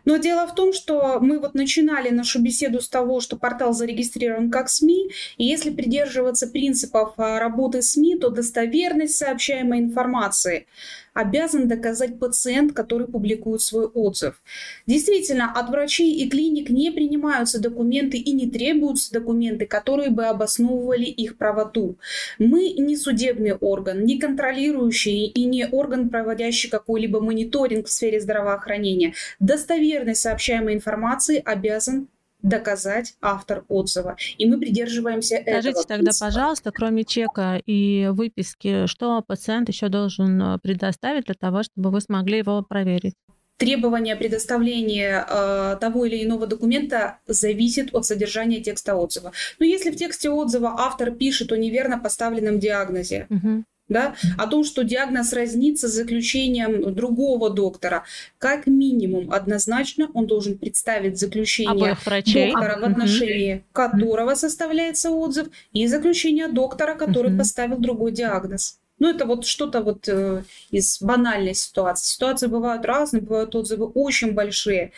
Но 0.05 0.16
дело 0.16 0.46
в 0.46 0.55
том, 0.55 0.72
что 0.72 1.18
мы 1.20 1.38
вот 1.38 1.55
начинали 1.55 2.11
нашу 2.11 2.40
беседу 2.42 2.81
с 2.81 2.88
того, 2.88 3.20
что 3.20 3.37
портал 3.37 3.72
зарегистрирован 3.72 4.50
как 4.50 4.68
СМИ, 4.68 5.11
и 5.37 5.44
если 5.44 5.70
придерживаться 5.70 6.46
принципов 6.48 7.14
а, 7.16 7.38
работы 7.38 7.83
СМИ, 7.83 8.16
то 8.16 8.31
достоверность 8.31 9.16
сообщаемой 9.16 9.78
информации 9.78 10.66
обязан 11.14 11.68
доказать 11.68 12.18
пациент, 12.18 12.72
который 12.72 13.07
публикует 13.07 13.61
свой 13.61 13.87
отзыв. 13.87 14.42
Действительно, 14.87 15.53
от 15.53 15.70
врачей 15.70 16.14
и 16.14 16.29
клиник 16.29 16.70
не 16.70 16.90
принимаются 16.90 17.61
документы 17.61 18.16
и 18.16 18.33
не 18.33 18.48
требуются 18.51 19.12
документы, 19.12 19.66
которые 19.66 20.11
бы 20.11 20.25
обосновывали 20.25 21.05
их 21.05 21.37
правоту. 21.37 21.96
Мы 22.38 22.70
не 22.70 22.96
судебный 22.96 23.55
орган, 23.55 24.05
не 24.05 24.18
контролирующий 24.18 25.27
и 25.27 25.44
не 25.44 25.66
орган, 25.66 26.09
проводящий 26.09 26.70
какой-либо 26.70 27.20
мониторинг 27.20 27.87
в 27.87 27.90
сфере 27.90 28.20
здравоохранения. 28.20 29.14
Достоверность 29.40 30.22
сообщаемой 30.22 30.75
информации 30.75 31.42
обязан 31.44 32.09
доказать 32.42 33.14
автор 33.20 33.64
отзыва. 33.68 34.16
И 34.38 34.46
мы 34.46 34.59
придерживаемся 34.59 35.37
Скажите 35.37 35.50
этого. 35.50 35.61
Скажите 35.61 35.88
тогда, 35.88 36.11
пожалуйста, 36.18 36.70
кроме 36.72 37.05
чека 37.05 37.61
и 37.64 38.09
выписки, 38.12 38.87
что 38.87 39.22
пациент 39.22 39.68
еще 39.68 39.88
должен 39.88 40.40
э, 40.40 40.59
предоставить 40.62 41.26
для 41.26 41.35
того, 41.35 41.62
чтобы 41.62 41.90
вы 41.90 42.00
смогли 42.00 42.38
его 42.38 42.62
проверить? 42.62 43.14
Требование 43.59 44.16
предоставления 44.16 45.24
э, 45.28 45.76
того 45.81 46.05
или 46.05 46.24
иного 46.24 46.46
документа 46.46 47.18
зависит 47.26 47.94
от 47.94 48.05
содержания 48.05 48.61
текста 48.61 48.96
отзыва. 48.96 49.33
Но 49.61 49.66
если 49.66 49.90
в 49.90 49.96
тексте 49.96 50.31
отзыва 50.31 50.74
автор 50.78 51.12
пишет 51.12 51.52
о 51.52 51.57
неверно 51.57 51.98
поставленном 51.98 52.59
диагнозе, 52.59 53.26
угу 53.31 53.64
да, 53.92 54.14
о 54.38 54.46
том, 54.46 54.64
что 54.64 54.83
диагноз 54.83 55.33
разнится 55.33 55.88
с 55.88 55.92
заключением 55.92 56.94
другого 56.94 57.50
доктора. 57.50 58.05
Как 58.38 58.66
минимум, 58.66 59.33
однозначно 59.33 60.09
он 60.14 60.26
должен 60.26 60.59
представить 60.59 61.18
заключение 61.18 61.96
доктора, 61.96 62.78
в 62.78 62.85
отношении 62.85 63.55
mm-hmm. 63.57 63.62
которого 63.72 64.35
составляется 64.35 65.11
отзыв, 65.11 65.48
и 65.72 65.87
заключение 65.87 66.48
доктора, 66.48 66.94
который 66.94 67.37
поставил 67.37 67.78
другой 67.78 68.12
диагноз. 68.12 68.78
Ну, 69.02 69.11
это 69.11 69.26
вот 69.26 69.44
что-то 69.46 69.81
вот 69.81 70.09
э, 70.09 70.44
из 70.70 71.02
банальной 71.02 71.55
ситуации. 71.55 72.07
Ситуации 72.14 72.46
бывают 72.46 72.85
разные, 72.85 73.20
бывают 73.20 73.52
отзывы 73.57 73.87
очень 73.87 74.31
большие, 74.31 74.92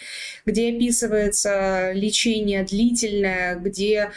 где 0.44 0.74
описывается 0.74 1.92
лечение 1.92 2.64
длительное, 2.64 3.56
где 3.56 4.10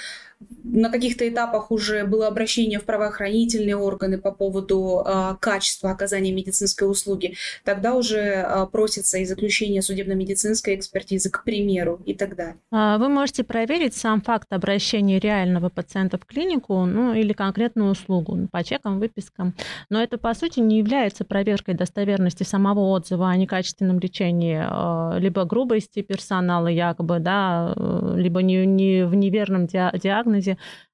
на 0.64 0.90
каких-то 0.90 1.28
этапах 1.28 1.72
уже 1.72 2.06
было 2.06 2.28
обращение 2.28 2.80
в 2.80 2.86
правоохранительные 2.86 3.76
органы 3.76 4.18
по 4.18 4.32
поводу 4.32 5.04
э, 5.06 5.36
качества 5.40 5.92
оказания 5.92 6.32
медицинской 6.32 6.90
услуги, 6.90 7.36
тогда 7.64 7.96
уже 7.96 8.20
э, 8.20 8.68
просится 8.72 9.18
и 9.18 9.26
заключение 9.26 9.82
судебно-медицинской 9.82 10.76
экспертизы, 10.76 11.32
к 11.32 11.44
примеру, 11.44 12.00
и 12.06 12.14
так 12.14 12.36
далее. 12.36 12.58
А 12.72 12.98
вы 12.98 13.10
можете 13.10 13.44
проверить 13.44 13.96
сам 13.96 14.22
факт 14.22 14.48
обращения 14.52 15.20
реального 15.20 15.70
пациента 15.70 16.18
в 16.18 16.26
клинику, 16.26 16.86
ну 16.86 17.14
или 17.14 17.34
конкретную 17.34 17.92
услугу 17.92 18.48
по 18.52 18.64
чекам, 18.64 19.00
выпискам. 19.00 19.56
Но 19.90 20.02
это, 20.02 20.18
по 20.18 20.34
сути, 20.34 20.60
не 20.60 20.78
является 20.78 21.26
проверкой 21.26 21.74
достоверности 21.74 22.44
самого 22.44 22.82
отзыва 22.82 23.30
о 23.30 23.38
некачественном 23.38 24.00
лечении, 24.00 24.62
э, 24.62 25.20
либо 25.20 25.46
грубости 25.46 26.02
персонала 26.02 26.68
якобы, 26.68 27.20
да, 27.20 27.74
либо 28.16 28.44
не, 28.44 28.66
не 28.66 29.06
в 29.06 29.16
неверном 29.16 29.66
диагнозе. 29.66 30.27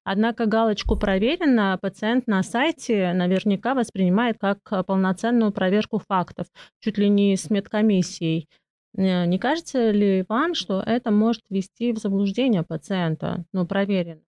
Однако 0.04 0.46
галочку 0.46 0.96
«Проверено» 0.96 1.78
пациент 1.80 2.26
на 2.26 2.42
сайте 2.42 3.12
наверняка 3.12 3.74
воспринимает 3.74 4.36
как 4.38 4.58
полноценную 4.86 5.52
проверку 5.52 5.98
фактов, 5.98 6.46
чуть 6.80 6.98
ли 6.98 7.08
не 7.08 7.36
с 7.36 7.50
медкомиссией. 7.50 8.48
Не 8.94 9.38
кажется 9.38 9.90
ли 9.90 10.24
вам, 10.28 10.54
что 10.54 10.80
это 10.80 11.10
может 11.10 11.42
ввести 11.50 11.92
в 11.92 11.98
заблуждение 11.98 12.62
пациента? 12.62 13.44
Ну, 13.52 13.66
проверено. 13.66 14.20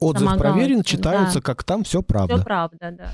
Отзыв 0.00 0.28
Сама 0.28 0.38
проверен, 0.38 0.76
галочка. 0.76 0.96
читаются, 0.96 1.40
да. 1.40 1.42
как 1.42 1.64
там 1.64 1.84
все 1.84 2.02
правда. 2.02 2.36
Все 2.36 2.44
правда, 2.44 2.90
да. 2.90 3.10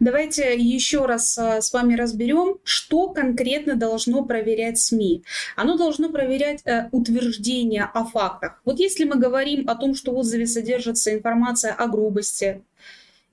Давайте 0.00 0.56
еще 0.56 1.06
раз 1.06 1.36
а, 1.38 1.60
с 1.60 1.72
вами 1.72 1.94
разберем, 1.94 2.58
что 2.64 3.08
конкретно 3.08 3.76
должно 3.76 4.24
проверять 4.24 4.78
СМИ. 4.78 5.22
Оно 5.56 5.76
должно 5.76 6.10
проверять 6.10 6.62
э, 6.64 6.88
утверждения 6.92 7.84
о 7.84 8.04
фактах. 8.04 8.60
Вот 8.64 8.78
если 8.78 9.04
мы 9.04 9.16
говорим 9.16 9.68
о 9.68 9.74
том, 9.74 9.94
что 9.94 10.12
в 10.12 10.18
отзыве 10.18 10.46
содержится 10.46 11.14
информация 11.14 11.72
о 11.72 11.86
грубости, 11.88 12.62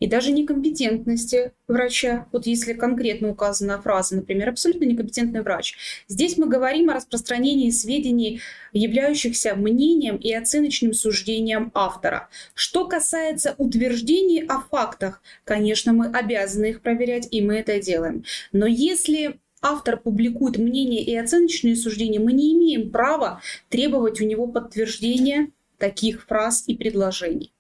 и 0.02 0.08
даже 0.08 0.32
некомпетентности 0.32 1.54
врача. 1.68 2.28
Вот 2.32 2.48
если 2.48 2.74
конкретно 2.74 3.30
указана 3.30 3.80
фраза, 3.80 4.16
например, 4.16 4.50
абсолютно 4.50 4.86
некомпетентный 4.86 5.44
врач. 5.44 5.76
Здесь 6.08 6.38
мы 6.38 6.48
говорим 6.48 6.90
о 6.90 6.96
распространении 6.96 7.70
сведений, 7.70 8.42
являющихся 8.74 9.56
мнением 9.56 10.18
и 10.18 10.34
оценочным 10.34 10.94
суждением 10.94 11.72
автора. 11.76 12.30
Что 12.56 12.86
касается 12.86 13.54
утверждений 13.60 14.44
о 14.44 14.60
фактах, 14.60 15.22
конечно, 15.44 15.94
мы 15.94 16.08
обязаны 16.08 16.72
их 16.72 16.82
проверять, 16.82 17.28
и 17.30 17.42
мы 17.42 17.58
это 17.58 17.80
делаем. 17.80 18.26
Но 18.52 18.66
если 18.66 19.40
автор 19.62 19.98
публикует 19.98 20.58
мнение 20.58 21.04
и 21.04 21.16
оценочные 21.16 21.76
суждения, 21.76 22.20
мы 22.20 22.34
не 22.34 22.54
имеем 22.54 22.90
права 22.90 23.40
требовать 23.70 24.20
у 24.20 24.26
него 24.26 24.48
подтверждения 24.48 25.52
таких 25.78 26.26
фраз 26.26 26.64
и 26.66 26.76
предложений. 26.76 27.52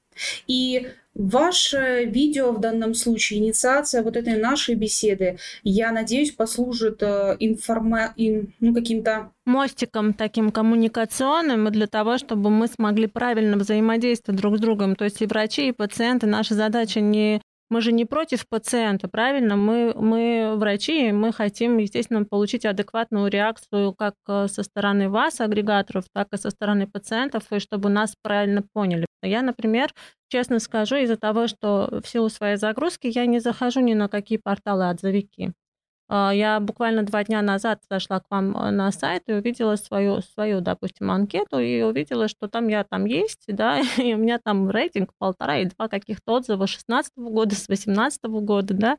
И 0.48 0.88
Ваше 1.13 2.06
видео 2.06 2.52
в 2.52 2.62
данном 2.62 2.93
случае, 2.93 3.39
инициация 3.39 4.02
вот 4.02 4.15
этой 4.15 4.38
нашей 4.38 4.76
беседы, 4.76 5.38
я 5.63 5.91
надеюсь, 5.91 6.32
послужит 6.32 7.04
э, 7.04 7.36
информа... 7.39 8.13
ну, 8.17 8.74
каким-то 8.74 9.32
мостиком 9.45 10.13
таким 10.13 10.52
коммуникационным 10.52 11.69
для 11.71 11.88
того, 11.88 12.17
чтобы 12.17 12.50
мы 12.50 12.67
смогли 12.67 13.08
правильно 13.08 13.58
взаимодействовать 13.58 14.39
друг 14.39 14.58
с 14.58 14.60
другом. 14.62 14.95
То 14.95 15.04
есть 15.04 15.21
и 15.21 15.26
врачи, 15.26 15.69
и 15.69 15.74
пациенты. 15.74 16.28
Наша 16.28 16.54
задача 16.54 17.02
не 17.02 17.41
мы 17.71 17.80
же 17.80 17.93
не 17.93 18.04
против 18.04 18.50
пациента, 18.50 19.08
правильно? 19.08 19.56
Мы, 19.56 19.93
мы 19.95 20.56
врачи, 20.58 21.13
мы 21.13 21.32
хотим, 21.32 21.78
естественно, 21.78 22.26
получить 22.26 22.65
адекватную 22.65 23.30
реакцию 23.30 23.93
как 23.93 24.15
э, 24.28 24.47
со 24.50 24.63
стороны 24.63 25.10
вас, 25.10 25.39
агрегаторов, 25.39 26.04
так 26.13 26.28
и 26.34 26.38
со 26.38 26.50
стороны 26.50 26.86
пациентов, 26.86 27.43
и 27.50 27.60
чтобы 27.60 27.89
нас 27.89 28.13
правильно 28.21 28.62
поняли. 28.74 29.06
Я, 29.24 29.42
например, 29.42 29.94
честно 30.30 30.60
скажу, 30.60 30.96
из-за 30.98 31.18
того, 31.18 31.48
что 31.48 32.02
в 32.04 32.08
силу 32.08 32.30
своей 32.30 32.58
загрузки 32.58 33.08
я 33.08 33.26
не 33.26 33.40
захожу 33.40 33.82
ни 33.82 33.94
на 33.94 34.08
какие 34.10 34.38
порталы 34.38 34.90
отзывики. 34.90 35.54
А, 36.14 36.32
я 36.34 36.60
буквально 36.60 37.04
два 37.04 37.24
дня 37.24 37.42
назад 37.42 37.80
зашла 37.90 38.20
к 38.20 38.26
вам 38.30 38.54
э, 38.58 38.72
на 38.72 38.92
сайт 38.92 39.24
и 39.28 39.34
увидела 39.34 39.78
свою, 39.78 40.22
свою, 40.22 40.60
допустим, 40.60 41.10
анкету 41.10 41.60
и 41.60 41.82
увидела, 41.84 42.28
что 42.28 42.50
там 42.50 42.68
я 42.68 42.84
там 42.84 43.06
есть, 43.06 43.46
да, 43.48 43.80
и 43.98 44.14
у 44.14 44.18
меня 44.18 44.38
там 44.38 44.70
рейтинг 44.70 45.14
полтора 45.18 45.60
и 45.60 45.66
два 45.66 45.88
каких-то 45.88 46.34
отзыва 46.34 46.68
16 46.68 47.14
года, 47.16 47.56
с 47.56 47.70
18 47.70 48.24
года, 48.26 48.74
да, 48.74 48.98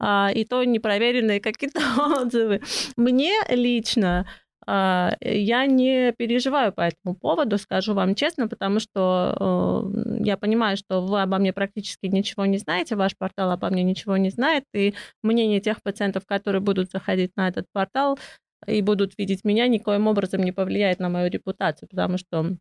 а, 0.00 0.32
и 0.34 0.44
то 0.44 0.64
непроверенные 0.64 1.40
какие-то 1.40 1.80
отзывы. 2.22 2.60
Мне 2.96 3.34
лично 3.50 4.26
я 4.70 5.66
не 5.66 6.12
переживаю 6.12 6.72
по 6.74 6.82
этому 6.82 7.14
поводу, 7.14 7.56
скажу 7.56 7.94
вам 7.94 8.14
честно, 8.14 8.48
потому 8.48 8.80
что 8.80 9.90
э, 9.96 10.24
я 10.24 10.36
понимаю, 10.36 10.76
что 10.76 11.00
вы 11.00 11.22
обо 11.22 11.38
мне 11.38 11.54
практически 11.54 12.06
ничего 12.06 12.44
не 12.44 12.58
знаете, 12.58 12.94
ваш 12.94 13.16
портал 13.16 13.50
обо 13.50 13.70
мне 13.70 13.82
ничего 13.82 14.18
не 14.18 14.28
знает, 14.28 14.64
и 14.74 14.94
мнение 15.22 15.60
тех 15.60 15.82
пациентов, 15.82 16.26
которые 16.26 16.60
будут 16.60 16.90
заходить 16.90 17.32
на 17.36 17.48
этот 17.48 17.64
портал 17.72 18.18
и 18.66 18.82
будут 18.82 19.16
видеть 19.16 19.42
меня, 19.44 19.68
никоим 19.68 20.06
образом 20.06 20.42
не 20.42 20.52
повлияет 20.52 20.98
на 20.98 21.08
мою 21.08 21.30
репутацию, 21.30 21.88
потому 21.88 22.18
что 22.18 22.56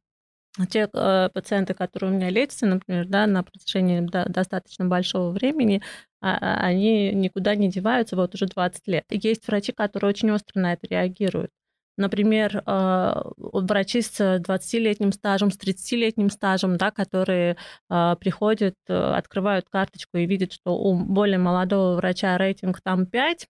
те 0.69 0.89
э, 0.91 1.29
пациенты, 1.33 1.73
которые 1.73 2.11
у 2.11 2.15
меня 2.15 2.29
лечатся, 2.29 2.65
например, 2.67 3.05
да, 3.07 3.27
на 3.27 3.43
протяжении 3.43 3.99
да, 3.99 4.25
достаточно 4.25 4.85
большого 4.85 5.31
времени, 5.31 5.81
а, 6.21 6.37
а, 6.37 6.65
они 6.65 7.11
никуда 7.13 7.55
не 7.55 7.69
деваются 7.69 8.15
вот 8.15 8.33
уже 8.33 8.45
20 8.45 8.87
лет. 8.87 9.05
Есть 9.09 9.47
врачи, 9.47 9.71
которые 9.71 10.09
очень 10.09 10.31
остро 10.31 10.59
на 10.59 10.73
это 10.73 10.87
реагируют. 10.87 11.51
Например, 11.97 12.61
а, 12.65 13.23
врачи 13.37 14.01
с 14.01 14.19
20-летним 14.39 15.11
стажем, 15.11 15.51
с 15.51 15.57
30-летним 15.57 16.29
стажем, 16.29 16.77
да, 16.77 16.91
которые 16.91 17.57
а, 17.89 18.15
приходят, 18.15 18.75
э, 18.87 18.93
открывают 18.93 19.67
карточку 19.69 20.17
и 20.17 20.27
видят, 20.27 20.53
что 20.53 20.77
у 20.77 20.95
более 20.95 21.39
молодого 21.39 21.95
врача 21.95 22.37
рейтинг 22.37 22.81
там 22.81 23.07
5, 23.07 23.47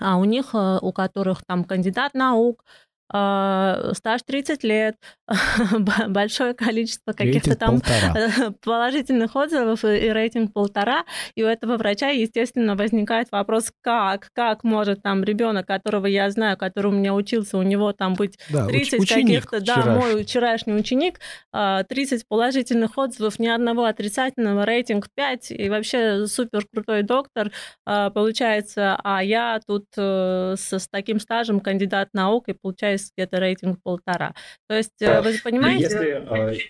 а 0.00 0.16
у 0.18 0.24
них, 0.24 0.54
э, 0.54 0.78
у 0.82 0.92
которых 0.92 1.44
там 1.46 1.64
кандидат 1.64 2.14
наук, 2.14 2.64
стаж 3.12 4.22
30 4.26 4.64
лет, 4.64 4.96
большое 6.08 6.54
количество 6.54 7.12
каких-то 7.12 7.56
там 7.56 7.80
полтора. 7.80 8.52
положительных 8.64 9.36
отзывов 9.36 9.84
и 9.84 10.12
рейтинг 10.12 10.52
полтора, 10.52 11.04
и 11.34 11.42
у 11.42 11.46
этого 11.46 11.76
врача, 11.76 12.08
естественно, 12.08 12.76
возникает 12.76 13.28
вопрос, 13.30 13.72
как, 13.80 14.30
как 14.32 14.64
может 14.64 15.02
там 15.02 15.24
ребенок, 15.24 15.66
которого 15.66 16.06
я 16.06 16.30
знаю, 16.30 16.56
который 16.56 16.88
у 16.88 16.94
меня 16.94 17.14
учился, 17.14 17.58
у 17.58 17.62
него 17.62 17.92
там 17.92 18.14
быть 18.14 18.38
да, 18.50 18.66
30 18.66 19.08
каких-то, 19.08 19.60
да, 19.60 19.96
мой 19.96 20.24
вчерашний 20.24 20.74
ученик, 20.74 21.20
30 21.52 21.52
а, 21.52 22.24
положительных 22.28 22.96
отзывов, 22.96 23.38
ни 23.38 23.48
одного 23.48 23.84
отрицательного, 23.84 24.64
рейтинг 24.64 25.08
5, 25.14 25.50
и 25.50 25.68
вообще 25.68 26.26
супер 26.26 26.66
крутой 26.72 27.02
доктор 27.02 27.50
а, 27.84 28.10
получается, 28.10 28.98
а 29.02 29.22
я 29.22 29.60
тут 29.66 29.86
э, 29.96 30.54
с, 30.56 30.72
с 30.72 30.88
таким 30.88 31.20
стажем 31.20 31.60
кандидат 31.60 32.10
наук 32.12 32.48
и 32.48 32.52
получаюсь 32.52 33.01
есть 33.02 33.12
где-то 33.16 33.38
рейтинг 33.38 33.80
полтора. 33.82 34.34
То 34.68 34.76
есть 34.76 35.00
э, 35.00 35.20
вы 35.20 35.34
понимаете... 35.42 35.84
Если, 35.84 36.60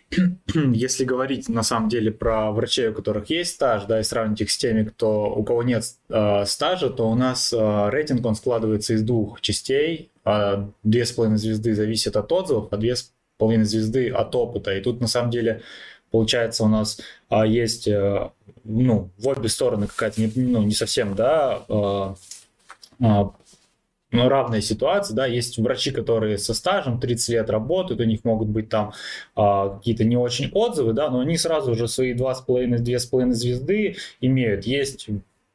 э, 0.55 0.73
если 0.75 1.05
говорить 1.05 1.49
на 1.49 1.63
самом 1.63 1.89
деле 1.89 2.11
про 2.11 2.51
врачей, 2.51 2.89
у 2.89 2.95
которых 2.95 3.31
есть 3.31 3.55
стаж, 3.55 3.85
да, 3.85 4.01
и 4.01 4.03
сравнить 4.03 4.41
их 4.41 4.51
с 4.51 4.57
теми, 4.57 4.85
кто, 4.85 5.33
у 5.33 5.45
кого 5.45 5.63
нет 5.63 5.85
э, 6.09 6.45
стажа, 6.47 6.91
то 6.91 7.11
у 7.11 7.15
нас 7.15 7.53
рейтинг, 7.53 8.25
он 8.27 8.35
складывается 8.35 8.95
из 8.95 9.03
двух 9.03 9.41
частей. 9.41 10.11
Две 10.85 11.05
с 11.05 11.11
половиной 11.13 11.39
звезды 11.39 11.75
зависят 11.75 12.17
от 12.17 12.31
отзывов, 12.31 12.69
а 12.71 12.77
две 12.77 12.95
с 12.95 13.13
половиной 13.39 13.65
звезды 13.65 14.09
от 14.11 14.35
опыта. 14.37 14.73
И 14.73 14.81
тут 14.81 15.01
на 15.01 15.09
самом 15.09 15.31
деле 15.31 15.63
получается 16.13 16.63
у 16.63 16.69
нас 16.69 17.01
а, 17.29 17.45
есть 17.45 17.89
ну, 18.65 19.11
в 19.19 19.27
обе 19.27 19.49
стороны 19.49 19.89
какая-то 19.89 20.21
не, 20.21 20.31
ну, 20.37 20.63
не 20.63 20.75
совсем 20.75 21.17
да, 21.17 21.65
а, 21.69 22.15
ну, 24.13 24.29
равная 24.29 24.61
ситуация, 24.61 25.15
да, 25.15 25.27
есть 25.27 25.59
врачи, 25.59 25.91
которые 25.91 26.39
со 26.39 26.55
стажем 26.55 27.01
30 27.01 27.29
лет 27.31 27.51
работают, 27.51 28.01
у 28.01 28.05
них 28.05 28.25
могут 28.25 28.49
быть 28.49 28.69
там 28.69 28.93
а, 29.35 29.71
какие-то 29.71 30.05
не 30.05 30.17
очень 30.17 30.51
отзывы, 30.53 30.93
да, 30.93 31.11
но 31.11 31.21
они 31.21 31.37
сразу 31.39 31.73
уже 31.73 31.89
свои 31.89 32.15
2,5-2,5 32.15 33.33
звезды 33.33 33.97
имеют. 34.21 34.65
Есть 34.65 35.09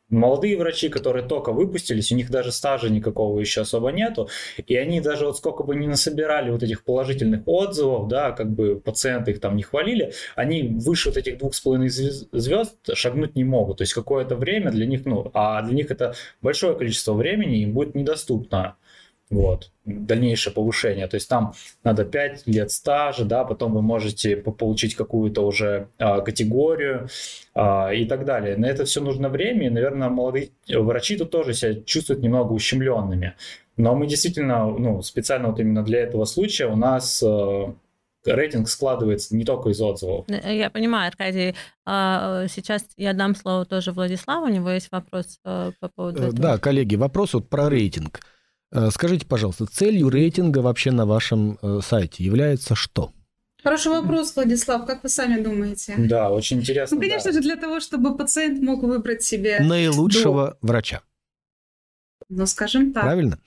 молодые 0.10 0.58
врачи, 0.58 0.89
которые 0.89 1.28
только 1.28 1.52
выпустились, 1.52 2.12
у 2.12 2.15
них 2.15 2.30
даже 2.30 2.52
стажа 2.52 2.89
никакого 2.89 3.39
еще 3.39 3.62
особо 3.62 3.91
нету, 3.91 4.30
и 4.65 4.76
они 4.76 5.02
даже 5.02 5.26
вот 5.26 5.38
сколько 5.38 5.63
бы 5.63 5.76
ни 5.76 5.88
насобирали 5.88 6.50
вот 6.50 6.63
этих 6.63 6.84
положительных 6.84 7.41
отзывов, 7.46 8.08
да, 8.08 8.32
как 8.32 8.50
бы 8.50 8.80
пациенты 8.80 9.32
их 9.32 9.41
там 9.41 9.56
не 9.56 9.63
хвалили, 9.63 10.13
они 10.36 10.63
выше 10.63 11.10
вот 11.10 11.17
этих 11.17 11.38
двух 11.38 11.54
с 11.56 11.62
половиной 11.62 11.89
звезд 11.89 12.76
шагнуть 12.93 13.36
не 13.36 13.43
могут, 13.43 13.78
то 13.78 13.84
есть 13.84 13.93
какое-то 13.93 14.36
время 14.36 14.72
для 14.72 14.86
них, 14.86 15.06
ну, 15.06 15.30
а 15.34 15.62
для 15.62 15.76
них 15.76 15.91
это 15.91 16.15
большое 16.41 16.76
количество 16.76 17.13
времени 17.13 17.63
им 17.63 17.74
будет 17.74 17.96
недоступно 17.96 18.76
вот, 19.30 19.72
дальнейшее 19.86 20.54
повышение. 20.54 21.08
То 21.08 21.16
есть 21.16 21.30
там 21.30 21.54
надо 21.84 22.06
5 22.06 22.48
лет 22.48 22.72
стажа, 22.72 23.26
да, 23.26 23.44
потом 23.44 23.74
вы 23.74 23.82
можете 23.82 24.38
получить 24.38 24.96
какую-то 24.96 25.46
уже 25.46 25.90
а, 25.98 26.21
категорию 26.21 27.10
а, 27.54 27.92
и 27.92 28.06
так 28.06 28.25
далее. 28.25 28.56
На 28.58 28.67
это 28.67 28.86
все 28.86 29.02
нужно 29.02 29.30
время, 29.30 29.67
и, 29.67 29.69
наверное, 29.69 30.10
молодые 30.10 30.52
врачи 30.69 31.17
тут 31.17 31.32
тоже 31.32 31.54
себя 31.54 31.82
чувствуют 31.84 32.21
немного 32.21 32.54
ущемленными. 32.54 33.36
Но 33.75 33.96
мы 33.96 34.08
действительно, 34.08 34.65
ну, 34.65 35.02
специально 35.02 35.50
вот 35.50 35.60
именно 35.60 35.84
для 35.84 36.00
этого 36.00 36.23
случая 36.25 36.67
у 36.67 36.78
нас 36.78 37.21
а, 37.21 37.75
рейтинг 38.25 38.69
складывается 38.69 39.36
не 39.36 39.44
только 39.44 39.69
из 39.69 39.82
отзывов. 39.82 40.25
Я 40.30 40.69
понимаю, 40.69 41.10
Аркадий. 41.10 41.54
А, 41.86 42.48
сейчас 42.48 42.86
я 42.96 43.12
дам 43.12 43.36
слово 43.36 43.65
тоже 43.65 43.92
Владиславу, 43.92 44.46
у 44.46 44.50
него 44.50 44.69
есть 44.69 44.90
вопрос 44.90 45.40
по 45.44 45.73
поводу 45.94 46.19
этого. 46.19 46.34
Да, 46.34 46.58
коллеги, 46.58 46.96
вопрос 46.96 47.34
вот 47.34 47.50
про 47.50 47.69
рейтинг. 47.69 48.21
Скажите, 48.90 49.26
пожалуйста, 49.26 49.65
целью 49.65 50.10
рейтинга 50.10 50.60
вообще 50.60 50.92
на 50.92 51.06
вашем 51.06 51.58
сайте 51.82 52.24
является 52.24 52.76
что? 52.76 53.12
Хороший 53.63 53.92
вопрос, 53.92 54.36
Владислав. 54.36 54.86
Как 54.86 55.04
вы 55.04 55.10
сами 55.10 55.42
думаете? 55.42 55.96
Да, 55.98 56.30
очень 56.30 56.60
интересно. 56.60 56.96
Ну, 56.96 57.02
конечно 57.02 57.32
да. 57.32 57.38
же, 57.38 57.42
для 57.42 57.56
того, 57.56 57.80
чтобы 57.80 58.15
пациент 58.15 58.62
мог 58.62 58.84
выбрать 58.84 59.24
себе... 59.24 59.60
Наилучшего 59.60 60.58
до... 60.62 60.68
врача. 60.68 61.02
Ну, 62.30 62.46
скажем 62.46 62.94
так. 62.94 63.04
Правильно? 63.04 63.40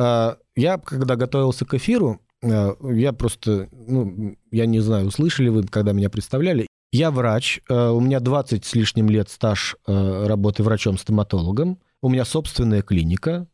А, 0.00 0.38
я, 0.56 0.78
когда 0.78 1.16
готовился 1.16 1.64
к 1.64 1.74
эфиру, 1.74 2.20
а, 2.42 2.76
я 2.92 3.12
просто, 3.12 3.68
ну, 3.72 4.36
я 4.50 4.66
не 4.66 4.80
знаю, 4.80 5.06
услышали 5.06 5.48
вы, 5.48 5.64
когда 5.64 5.92
меня 5.92 6.08
представляли. 6.08 6.66
Я 6.90 7.10
врач, 7.10 7.60
у 7.68 8.00
меня 8.00 8.20
20 8.20 8.64
с 8.64 8.74
лишним 8.74 9.08
лет 9.08 9.30
стаж 9.30 9.76
работы 9.86 10.62
врачом-стоматологом, 10.62 11.80
у 12.02 12.08
меня 12.08 12.24
собственная 12.24 12.82
клиника, 12.82 13.46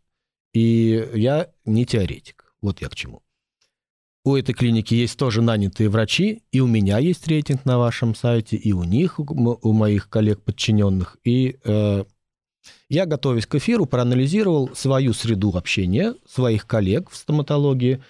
и 0.52 1.08
я 1.14 1.48
не 1.64 1.84
теоретик. 1.86 2.52
Вот 2.60 2.80
я 2.80 2.88
к 2.88 2.94
чему. 2.94 3.22
У 4.24 4.36
этой 4.36 4.52
клиники 4.52 4.94
есть 4.94 5.18
тоже 5.18 5.40
нанятые 5.40 5.88
врачи, 5.88 6.42
и 6.52 6.60
у 6.60 6.66
меня 6.66 6.98
есть 6.98 7.26
рейтинг 7.28 7.64
на 7.64 7.78
вашем 7.78 8.14
сайте, 8.14 8.56
и 8.56 8.72
у 8.72 8.84
них, 8.84 9.18
у 9.18 9.72
моих 9.72 10.10
коллег 10.10 10.42
подчиненных. 10.42 11.16
И 11.24 11.58
э, 11.64 12.04
я, 12.90 13.06
готовясь 13.06 13.46
к 13.46 13.54
эфиру, 13.54 13.86
проанализировал 13.86 14.70
свою 14.74 15.14
среду 15.14 15.56
общения, 15.56 16.14
своих 16.28 16.66
коллег 16.66 17.10
в 17.10 17.16
стоматологии. 17.16 18.02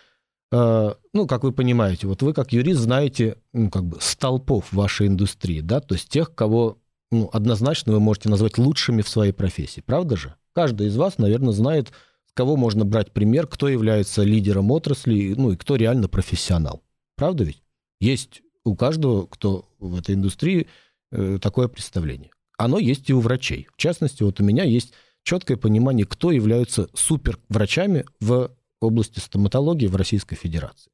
Э, 0.50 0.94
ну, 1.12 1.26
как 1.26 1.44
вы 1.44 1.52
понимаете, 1.52 2.06
вот 2.06 2.22
вы 2.22 2.32
как 2.32 2.52
юрист 2.52 2.80
знаете, 2.80 3.36
ну, 3.52 3.70
как 3.70 3.84
бы 3.84 3.98
столпов 4.00 4.72
вашей 4.72 5.06
индустрии, 5.06 5.60
да, 5.60 5.80
то 5.80 5.94
есть 5.94 6.08
тех, 6.08 6.34
кого 6.34 6.78
ну, 7.10 7.30
однозначно 7.32 7.92
вы 7.92 8.00
можете 8.00 8.28
назвать 8.28 8.58
лучшими 8.58 9.02
в 9.02 9.08
своей 9.08 9.32
профессии, 9.32 9.82
правда 9.86 10.16
же? 10.16 10.34
Каждый 10.52 10.88
из 10.88 10.96
вас, 10.96 11.18
наверное, 11.18 11.52
знает 11.52 11.92
кого 12.38 12.56
можно 12.56 12.84
брать 12.84 13.10
пример, 13.10 13.48
кто 13.48 13.66
является 13.66 14.22
лидером 14.22 14.70
отрасли, 14.70 15.34
ну 15.36 15.50
и 15.50 15.56
кто 15.56 15.74
реально 15.74 16.06
профессионал. 16.06 16.84
Правда 17.16 17.42
ведь? 17.42 17.64
Есть 18.00 18.42
у 18.62 18.76
каждого, 18.76 19.26
кто 19.26 19.68
в 19.80 19.98
этой 19.98 20.14
индустрии, 20.14 20.68
э, 21.10 21.40
такое 21.42 21.66
представление. 21.66 22.30
Оно 22.56 22.78
есть 22.78 23.10
и 23.10 23.12
у 23.12 23.18
врачей. 23.18 23.66
В 23.72 23.76
частности, 23.76 24.22
вот 24.22 24.38
у 24.40 24.44
меня 24.44 24.62
есть 24.62 24.92
четкое 25.24 25.56
понимание, 25.56 26.06
кто 26.06 26.30
являются 26.30 26.88
суперврачами 26.94 28.04
в 28.20 28.52
области 28.80 29.18
стоматологии 29.18 29.88
в 29.88 29.96
Российской 29.96 30.36
Федерации. 30.36 30.92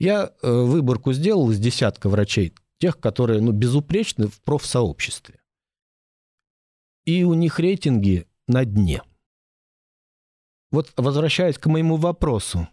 Я 0.00 0.32
э, 0.42 0.50
выборку 0.50 1.12
сделал 1.12 1.52
из 1.52 1.60
десятка 1.60 2.08
врачей, 2.08 2.52
тех, 2.80 2.98
которые 2.98 3.40
ну, 3.40 3.52
безупречны 3.52 4.26
в 4.26 4.40
профсообществе. 4.40 5.38
И 7.06 7.22
у 7.22 7.34
них 7.34 7.60
рейтинги 7.60 8.26
на 8.48 8.64
дне. 8.64 9.02
Вот 10.70 10.92
возвращаясь 10.96 11.58
к 11.58 11.66
моему 11.66 11.96
вопросу, 11.96 12.68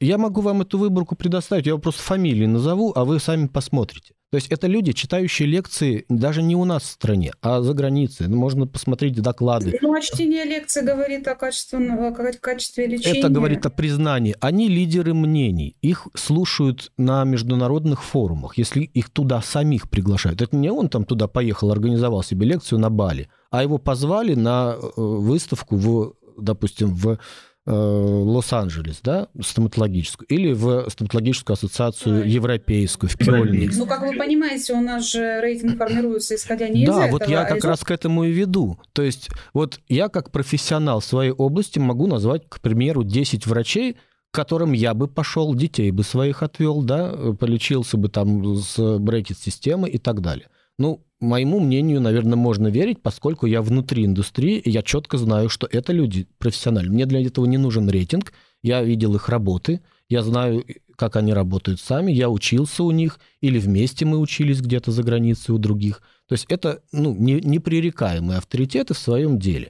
я 0.00 0.16
могу 0.16 0.40
вам 0.40 0.62
эту 0.62 0.78
выборку 0.78 1.14
предоставить, 1.14 1.66
я 1.66 1.76
просто 1.76 2.02
фамилии 2.02 2.46
назову, 2.46 2.92
а 2.94 3.04
вы 3.04 3.20
сами 3.20 3.46
посмотрите. 3.46 4.14
То 4.30 4.36
есть 4.36 4.46
это 4.46 4.68
люди, 4.68 4.92
читающие 4.92 5.48
лекции 5.48 6.04
даже 6.08 6.40
не 6.40 6.54
у 6.54 6.64
нас 6.64 6.84
в 6.84 6.86
стране, 6.86 7.32
а 7.42 7.62
за 7.62 7.74
границей. 7.74 8.28
Ну, 8.28 8.36
можно 8.36 8.64
посмотреть 8.64 9.20
доклады. 9.20 9.76
Ну, 9.82 9.92
а 9.92 10.00
чтение 10.00 10.44
лекций 10.44 10.84
говорит 10.84 11.26
о 11.26 11.34
качестве, 11.34 11.78
о 11.78 12.12
качестве 12.40 12.86
лечения. 12.86 13.18
Это 13.18 13.28
говорит 13.28 13.66
о 13.66 13.70
признании. 13.70 14.36
Они 14.40 14.68
лидеры 14.68 15.14
мнений. 15.14 15.76
Их 15.82 16.06
слушают 16.14 16.92
на 16.96 17.24
международных 17.24 18.04
форумах, 18.04 18.56
если 18.56 18.82
их 18.82 19.10
туда 19.10 19.42
самих 19.42 19.90
приглашают. 19.90 20.40
Это 20.40 20.56
не 20.56 20.70
он 20.70 20.88
там 20.88 21.04
туда 21.04 21.26
поехал, 21.26 21.72
организовал 21.72 22.22
себе 22.22 22.46
лекцию 22.46 22.78
на 22.78 22.88
Бали, 22.88 23.28
а 23.50 23.64
его 23.64 23.78
позвали 23.78 24.34
на 24.34 24.76
э, 24.80 24.86
выставку 24.96 25.74
в 25.74 26.14
допустим, 26.40 26.94
в 26.94 27.18
э, 27.66 27.70
Лос-Анджелес, 27.70 29.00
да, 29.02 29.28
стоматологическую, 29.40 30.26
или 30.28 30.52
в 30.52 30.88
стоматологическую 30.88 31.54
ассоциацию 31.54 32.28
европейскую, 32.28 33.10
в 33.10 33.16
Кёльне. 33.16 33.70
Ну, 33.74 33.86
как 33.86 34.02
вы 34.02 34.16
понимаете, 34.16 34.74
у 34.74 34.80
нас 34.80 35.10
же 35.10 35.40
рейтинг 35.40 35.78
формируется 35.78 36.34
исходя 36.34 36.68
не 36.68 36.86
да, 36.86 36.92
из 36.92 36.98
этого. 36.98 37.06
Да, 37.06 37.10
вот 37.12 37.28
я 37.28 37.42
а 37.42 37.44
как 37.44 37.58
из... 37.58 37.64
раз 37.64 37.80
к 37.80 37.90
этому 37.90 38.24
и 38.24 38.32
веду. 38.32 38.78
То 38.92 39.02
есть 39.02 39.28
вот 39.52 39.80
я 39.88 40.08
как 40.08 40.30
профессионал 40.30 41.00
в 41.00 41.04
своей 41.04 41.32
области 41.32 41.78
могу 41.78 42.06
назвать, 42.06 42.48
к 42.48 42.60
примеру, 42.60 43.04
10 43.04 43.46
врачей, 43.46 43.96
к 44.30 44.34
которым 44.34 44.72
я 44.72 44.94
бы 44.94 45.08
пошел, 45.08 45.54
детей 45.54 45.90
бы 45.90 46.04
своих 46.04 46.42
отвел, 46.42 46.82
да, 46.82 47.12
полечился 47.38 47.96
бы 47.96 48.08
там 48.08 48.56
с 48.56 48.98
брекет-системы 48.98 49.88
и 49.88 49.98
так 49.98 50.20
далее. 50.20 50.48
Ну, 50.80 51.04
моему 51.20 51.60
мнению, 51.60 52.00
наверное, 52.00 52.36
можно 52.36 52.68
верить, 52.68 53.02
поскольку 53.02 53.44
я 53.44 53.60
внутри 53.60 54.06
индустрии, 54.06 54.56
и 54.56 54.70
я 54.70 54.80
четко 54.80 55.18
знаю, 55.18 55.50
что 55.50 55.68
это 55.70 55.92
люди 55.92 56.26
профессиональные. 56.38 56.94
Мне 56.94 57.04
для 57.04 57.20
этого 57.20 57.44
не 57.44 57.58
нужен 57.58 57.90
рейтинг, 57.90 58.32
я 58.62 58.82
видел 58.82 59.14
их 59.14 59.28
работы, 59.28 59.82
я 60.08 60.22
знаю, 60.22 60.64
как 60.96 61.16
они 61.16 61.34
работают 61.34 61.80
сами, 61.80 62.12
я 62.12 62.30
учился 62.30 62.82
у 62.82 62.92
них, 62.92 63.20
или 63.42 63.58
вместе 63.58 64.06
мы 64.06 64.16
учились 64.16 64.62
где-то 64.62 64.90
за 64.90 65.02
границей 65.02 65.54
у 65.54 65.58
других. 65.58 66.00
То 66.26 66.32
есть 66.32 66.46
это 66.48 66.80
ну, 66.92 67.14
не, 67.14 67.42
непререкаемые 67.42 68.38
авторитеты 68.38 68.94
в 68.94 68.98
своем 68.98 69.38
деле. 69.38 69.68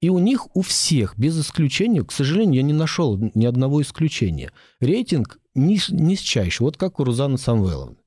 И 0.00 0.08
у 0.08 0.18
них, 0.18 0.56
у 0.56 0.62
всех, 0.62 1.16
без 1.16 1.40
исключения, 1.40 2.02
к 2.02 2.10
сожалению, 2.10 2.56
я 2.56 2.62
не 2.62 2.72
нашел 2.72 3.16
ни 3.16 3.46
одного 3.46 3.80
исключения. 3.80 4.50
Рейтинг 4.80 5.38
низчайший, 5.54 6.64
вот 6.64 6.76
как 6.76 6.98
у 6.98 7.04
Рузаны 7.04 7.38
Самвеловны, 7.38 7.98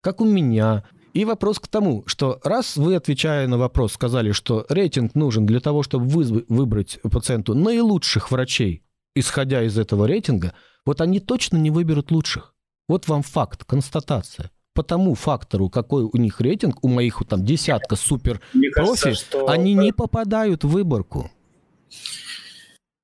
как 0.00 0.20
у 0.20 0.24
меня, 0.24 0.82
и 1.12 1.24
вопрос 1.24 1.58
к 1.58 1.68
тому, 1.68 2.04
что 2.06 2.40
раз 2.44 2.76
вы, 2.76 2.94
отвечая 2.94 3.46
на 3.48 3.58
вопрос, 3.58 3.92
сказали, 3.92 4.32
что 4.32 4.66
рейтинг 4.68 5.14
нужен 5.14 5.46
для 5.46 5.60
того, 5.60 5.82
чтобы 5.82 6.06
вы, 6.06 6.44
выбрать 6.48 6.98
пациенту 7.02 7.54
наилучших 7.54 8.30
врачей, 8.30 8.82
исходя 9.14 9.62
из 9.62 9.78
этого 9.78 10.06
рейтинга, 10.06 10.54
вот 10.86 11.00
они 11.00 11.20
точно 11.20 11.56
не 11.56 11.70
выберут 11.70 12.10
лучших. 12.10 12.54
Вот 12.88 13.08
вам 13.08 13.22
факт, 13.22 13.64
констатация. 13.64 14.50
По 14.74 14.82
тому 14.82 15.14
фактору, 15.14 15.68
какой 15.68 16.04
у 16.04 16.16
них 16.16 16.40
рейтинг, 16.40 16.84
у 16.84 16.88
моих 16.88 17.22
там 17.28 17.44
десятка 17.44 17.96
супер 17.96 18.40
профи, 18.74 19.12
что... 19.12 19.48
они 19.48 19.74
не 19.74 19.92
попадают 19.92 20.64
в 20.64 20.68
выборку. 20.68 21.30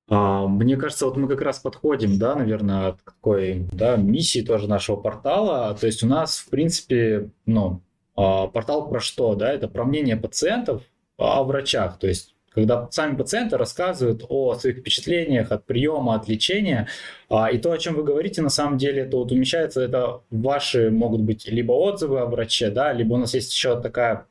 А, 0.09 0.47
мне 0.47 0.77
кажется, 0.77 1.07
вот 1.07 1.17
мы 1.17 1.27
как 1.29 1.41
раз 1.41 1.59
подходим, 1.59 2.19
да, 2.19 2.37
наверное, 2.37 2.89
от 2.89 3.05
такой 3.05 3.67
да, 3.73 3.97
миссии 3.97 4.41
тоже 4.41 4.69
нашего 4.69 4.97
портала. 4.97 5.77
То 5.79 5.87
есть 5.87 6.05
у 6.05 6.07
нас, 6.07 6.39
в 6.39 6.49
принципе, 6.49 7.31
ну, 7.45 7.83
портал 8.17 8.89
про 8.89 9.01
что? 9.01 9.35
Да? 9.35 9.53
Это 9.53 9.69
про 9.69 9.85
мнение 9.85 10.17
пациентов 10.17 10.83
о 11.19 11.45
врачах. 11.45 11.99
То 11.99 12.09
есть 12.09 12.37
когда 12.57 12.89
сами 12.91 13.17
пациенты 13.17 13.59
рассказывают 13.59 14.25
о 14.31 14.55
своих 14.55 14.79
впечатлениях 14.79 15.53
от 15.53 15.67
приема, 15.67 16.15
от 16.15 16.27
лечения. 16.27 16.89
А, 17.29 17.51
и 17.51 17.59
то, 17.59 17.71
о 17.71 17.77
чем 17.77 17.97
вы 17.97 18.03
говорите, 18.03 18.41
на 18.41 18.49
самом 18.49 18.79
деле, 18.79 19.03
это 19.03 19.19
вот 19.19 19.31
умещается, 19.31 19.83
это 19.83 20.23
ваши 20.31 20.91
могут 20.91 21.21
быть 21.21 21.47
либо 21.47 21.73
отзывы 21.73 22.21
о 22.21 22.25
враче, 22.25 22.71
да, 22.71 22.95
либо 22.95 23.13
у 23.13 23.17
нас 23.19 23.35
есть 23.35 23.53
еще 23.53 23.79
такая 23.79 24.27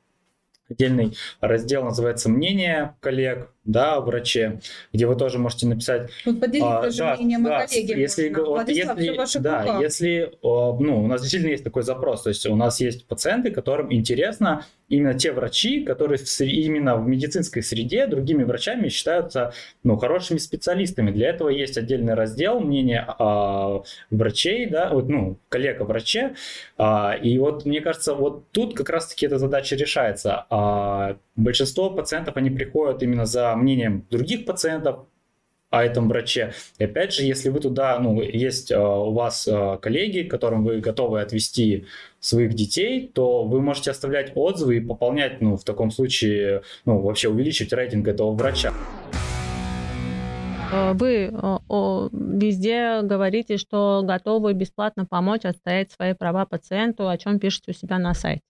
отдельный 0.67 1.15
раздел, 1.39 1.83
называется 1.83 2.27
«Мнение 2.27 2.95
коллег», 2.99 3.51
да, 3.65 3.95
о 3.95 4.01
враче, 4.01 4.59
где 4.93 5.07
вы 5.07 5.15
тоже 5.15 5.39
можете 5.39 5.67
написать. 5.67 6.09
Вот 6.25 6.39
поделитесь 6.39 6.63
а, 6.63 6.89
да, 6.97 7.15
мнением 7.15 7.43
да, 7.43 7.57
о 7.57 7.67
коллеге. 7.67 7.99
Если, 7.99 8.29
вот, 8.29 8.69
если, 8.69 9.39
да, 9.39 9.79
если, 9.81 10.31
ну, 10.41 11.03
у 11.03 11.07
нас 11.07 11.21
действительно 11.21 11.51
есть 11.51 11.63
такой 11.63 11.83
запрос, 11.83 12.23
то 12.23 12.29
есть 12.29 12.45
у 12.45 12.55
нас 12.55 12.79
есть 12.79 13.07
пациенты, 13.07 13.51
которым 13.51 13.91
интересно 13.91 14.65
именно 14.87 15.15
те 15.15 15.31
врачи, 15.31 15.83
которые 15.83 16.19
именно 16.39 16.95
в 16.95 17.07
медицинской 17.07 17.63
среде 17.63 18.05
другими 18.05 18.43
врачами 18.43 18.89
считаются, 18.89 19.53
ну, 19.83 19.97
хорошими 19.97 20.37
специалистами. 20.37 21.11
Для 21.11 21.29
этого 21.29 21.49
есть 21.49 21.77
отдельный 21.77 22.13
раздел 22.13 22.59
мнения 22.59 23.05
а, 23.19 23.81
врачей, 24.11 24.67
да, 24.67 24.89
вот, 24.91 25.09
ну, 25.09 25.37
коллега 25.49 25.83
враче, 25.83 26.35
а, 26.77 27.15
и 27.19 27.37
вот 27.39 27.65
мне 27.65 27.81
кажется, 27.81 28.13
вот 28.13 28.51
тут 28.51 28.75
как 28.75 28.89
раз-таки 28.89 29.25
эта 29.25 29.39
задача 29.39 29.75
решается. 29.75 30.45
А, 30.49 31.17
большинство 31.35 31.89
пациентов, 31.89 32.37
они 32.37 32.49
приходят 32.49 33.01
именно 33.01 33.25
за 33.25 33.54
мнением 33.55 34.05
других 34.09 34.45
пациентов 34.45 35.07
о 35.75 35.83
этом 35.83 36.07
враче. 36.07 36.53
И 36.77 36.83
опять 36.85 37.13
же, 37.13 37.23
если 37.23 37.49
вы 37.49 37.59
туда, 37.59 37.99
ну, 37.99 38.21
есть 38.21 38.71
э, 38.71 38.77
у 38.77 39.11
вас 39.11 39.47
э, 39.47 39.77
коллеги, 39.81 40.21
которым 40.21 40.63
вы 40.63 40.79
готовы 40.79 41.21
отвести 41.21 41.85
своих 42.19 42.53
детей, 42.53 43.11
то 43.13 43.43
вы 43.43 43.61
можете 43.61 43.91
оставлять 43.91 44.31
отзывы 44.35 44.77
и 44.77 44.79
пополнять, 44.79 45.41
ну, 45.41 45.57
в 45.57 45.63
таком 45.63 45.91
случае, 45.91 46.61
ну, 46.85 46.99
вообще 46.99 47.29
увеличить 47.29 47.73
рейтинг 47.73 48.07
этого 48.07 48.31
врача. 48.31 48.73
Э, 50.71 50.93
вы 50.93 51.31
везде 52.11 53.01
говорите, 53.01 53.57
что 53.57 54.01
готовы 54.05 54.53
бесплатно 54.53 55.05
помочь 55.05 55.45
отстоять 55.45 55.91
свои 55.91 56.13
права 56.13 56.45
пациенту, 56.45 57.09
о 57.09 57.17
чем 57.17 57.39
пишете 57.39 57.71
у 57.71 57.73
себя 57.73 57.99
на 57.99 58.13
сайте. 58.13 58.43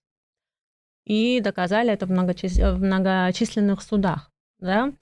И 1.06 1.40
доказали 1.40 1.92
это 1.92 2.06
в, 2.06 2.10
многочисленных 2.10 3.80
судах 3.80 4.30
да, 4.58 4.92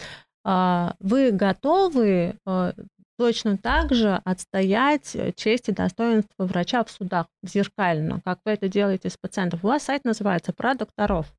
а, 0.44 0.94
вы 1.00 1.30
готовы 1.30 2.36
а, 2.44 2.72
точно 3.16 3.56
так 3.56 3.94
же 3.94 4.20
отстоять 4.24 5.16
честь 5.36 5.68
и 5.68 5.72
достоинство 5.72 6.44
врача 6.44 6.84
в 6.84 6.90
судах 6.90 7.26
зеркально, 7.42 8.20
как 8.24 8.40
вы 8.44 8.52
это 8.52 8.68
делаете 8.68 9.08
с 9.08 9.16
пациентом. 9.16 9.60
У 9.62 9.68
вас 9.68 9.84
сайт 9.84 10.04
называется 10.04 10.52
«Про 10.52 10.74
докторов». 10.74 11.32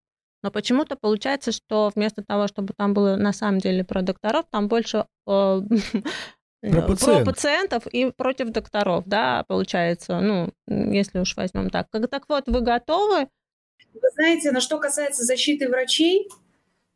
Но 0.44 0.52
почему-то 0.52 0.96
получается, 0.96 1.52
что 1.52 1.92
вместо 1.96 2.24
того, 2.24 2.48
чтобы 2.48 2.74
там 2.78 2.94
было 2.94 3.16
на 3.16 3.34
самом 3.34 3.60
деле 3.60 3.84
про 3.84 4.04
докторов, 4.04 4.46
там 4.52 4.68
больше 4.68 5.06
э, 5.28 5.62
про, 6.62 6.82
пациент. 6.84 7.26
про 7.26 7.26
пациентов 7.26 7.88
и 7.88 8.12
против 8.12 8.52
докторов, 8.52 9.06
да, 9.08 9.44
получается, 9.48 10.20
ну, 10.20 10.52
если 10.68 11.20
уж 11.20 11.36
возьмем 11.36 11.70
так. 11.70 11.88
Так 11.90 12.26
вот, 12.30 12.44
вы 12.48 12.62
готовы? 12.62 13.28
Вы 13.94 14.10
знаете, 14.14 14.52
на 14.52 14.62
что 14.62 14.78
касается 14.78 15.24
защиты 15.24 15.68
врачей, 15.68 16.30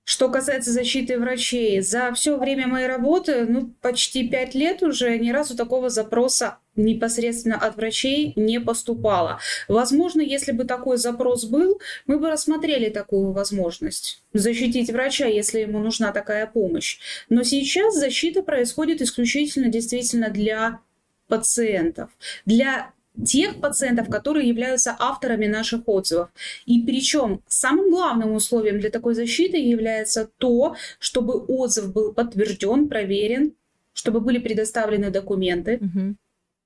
что 0.10 0.28
касается 0.28 0.72
защиты 0.72 1.20
врачей, 1.20 1.82
за 1.82 2.12
все 2.14 2.36
время 2.39 2.68
моей 2.68 2.88
работы, 2.88 3.45
ну, 3.45 3.72
почти 3.80 4.28
пять 4.28 4.55
лет 4.55 4.82
уже, 4.82 5.16
ни 5.20 5.30
разу 5.30 5.55
такого 5.55 5.91
запроса 5.91 6.57
непосредственно 6.76 7.57
от 7.57 7.76
врачей 7.76 8.34
не 8.36 8.60
поступало. 8.60 9.39
Возможно, 9.68 10.22
если 10.22 10.51
бы 10.51 10.64
такой 10.64 10.97
запрос 10.97 11.45
был, 11.45 11.80
мы 12.07 12.18
бы 12.18 12.32
рассмотрели 12.32 12.89
такую 12.89 13.34
возможность 13.34 14.24
защитить 14.34 14.89
врача, 14.89 15.28
если 15.28 15.60
ему 15.60 15.78
нужна 15.78 16.12
такая 16.12 16.47
помощь. 16.47 16.97
Но 17.30 17.43
сейчас 17.43 17.93
защита 17.93 18.41
происходит 18.41 19.03
исключительно 19.03 19.70
действительно 19.70 20.32
для 20.32 20.80
пациентов, 21.28 22.10
для 22.47 22.93
тех 23.26 23.60
пациентов, 23.60 24.10
которые 24.10 24.48
являются 24.48 24.96
авторами 25.00 25.48
наших 25.48 25.88
отзывов. 25.88 26.30
И 26.66 26.82
причем 26.82 27.42
самым 27.48 27.90
главным 27.90 28.34
условием 28.34 28.80
для 28.80 28.90
такой 28.90 29.16
защиты 29.16 29.58
является 29.58 30.30
то, 30.38 30.76
чтобы 31.00 31.34
отзыв 31.40 31.94
был 31.94 32.14
подтвержден, 32.14 32.88
проверен, 32.88 33.54
чтобы 33.94 34.20
были 34.20 34.40
предоставлены 34.40 35.10
документы. 35.10 35.78
Угу. 35.82 36.16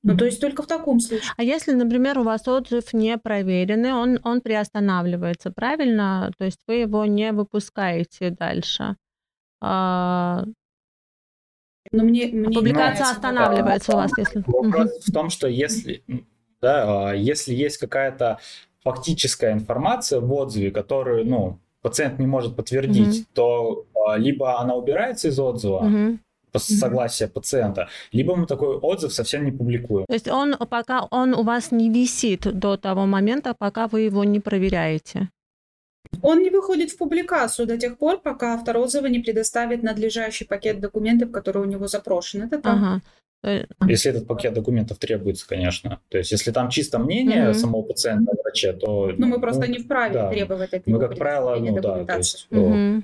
Ну, 0.06 0.18
то 0.18 0.26
есть 0.26 0.41
только 0.41 0.64
в 0.64 0.68
таком 0.68 0.99
случае. 0.99 1.32
А 1.38 1.43
если, 1.43 1.72
например, 1.72 2.20
у 2.20 2.24
вас 2.24 2.45
отзыв 2.47 2.91
не 2.93 3.18
проверенный, 3.18 3.93
он, 3.93 4.20
он 4.24 4.41
приостанавливается, 4.41 5.49
правильно? 5.49 6.32
То 6.38 6.43
есть 6.45 6.60
вы 6.68 6.76
его 6.76 7.06
не 7.06 7.32
выпускаете 7.32 8.30
дальше. 8.32 8.97
А... 9.62 10.43
Но 11.91 12.04
мне, 12.04 12.28
мне 12.28 12.54
Публикация 12.54 13.12
останавливается 13.12 13.91
да, 13.93 13.97
у 13.97 14.01
вас, 14.01 14.12
если... 14.18 14.43
Вопрос 14.45 14.91
угу. 14.91 15.01
в 15.08 15.12
том, 15.14 15.30
что 15.30 15.47
если 15.47 16.04
да, 16.64 17.09
а 17.09 17.14
если 17.14 17.53
есть 17.53 17.78
какая-то 17.78 18.39
фактическая 18.84 19.51
информация 19.51 20.22
в 20.22 20.34
отзыве, 20.34 20.72
которую, 20.72 21.26
ну, 21.26 21.59
пациент 21.82 22.20
не 22.20 22.26
может 22.26 22.55
подтвердить, 22.55 23.20
mm-hmm. 23.20 23.28
то 23.34 23.86
а, 24.07 24.18
либо 24.18 24.59
она 24.59 24.74
убирается 24.74 25.28
из 25.28 25.39
отзыва, 25.39 25.84
mm-hmm 25.84 26.18
по 26.53 26.59
согласия 26.59 27.28
пациента, 27.28 27.89
либо 28.11 28.36
мы 28.36 28.45
такой 28.45 28.78
отзыв 28.78 29.11
совсем 29.11 29.43
не 29.43 29.51
публикуем. 29.51 30.05
То 30.05 30.14
есть 30.14 30.28
он 30.28 30.55
пока 30.70 31.07
он 31.09 31.34
у 31.34 31.41
вас 31.41 31.72
не 31.72 31.89
висит 31.89 32.41
до 32.41 32.78
того 32.78 33.07
момента, 33.07 33.55
пока 33.57 33.88
вы 33.88 34.01
его 34.01 34.24
не 34.24 34.39
проверяете. 34.39 35.30
Он 36.22 36.43
не 36.43 36.51
выходит 36.51 36.91
в 36.91 36.97
публикацию 36.97 37.68
до 37.68 37.78
тех 37.78 37.97
пор, 37.97 38.20
пока 38.22 38.53
автор 38.53 38.78
отзыва 38.78 39.07
не 39.07 39.20
предоставит 39.20 39.82
надлежащий 39.82 40.45
пакет 40.45 40.80
документов, 40.80 41.32
который 41.32 41.64
у 41.64 41.66
него 41.66 41.88
запрошен. 41.88 42.43
Это 42.43 42.61
так. 42.61 42.76
Ага. 42.76 43.01
Если 43.43 44.11
этот 44.11 44.25
пакет 44.25 44.53
документов 44.53 44.97
требуется, 44.99 45.47
конечно. 45.47 45.99
То 46.09 46.17
есть, 46.17 46.31
если 46.31 46.51
там 46.51 46.69
чисто 46.69 46.97
мнение 46.97 47.49
mm-hmm. 47.49 47.53
самого 47.53 47.81
пациента 47.81 48.31
врача, 48.41 48.73
то... 48.73 49.11
Ну, 49.17 49.27
мы 49.27 49.39
просто 49.41 49.67
не 49.67 49.79
вправе 49.79 50.13
да. 50.13 50.29
требовать 50.29 50.73
от 50.73 50.87
Мы, 50.87 50.99
как 50.99 51.17
правило, 51.17 51.55
ну 51.55 51.79
да, 51.81 52.05
то 52.05 52.17
есть... 52.17 52.47
Mm-hmm. 52.51 53.03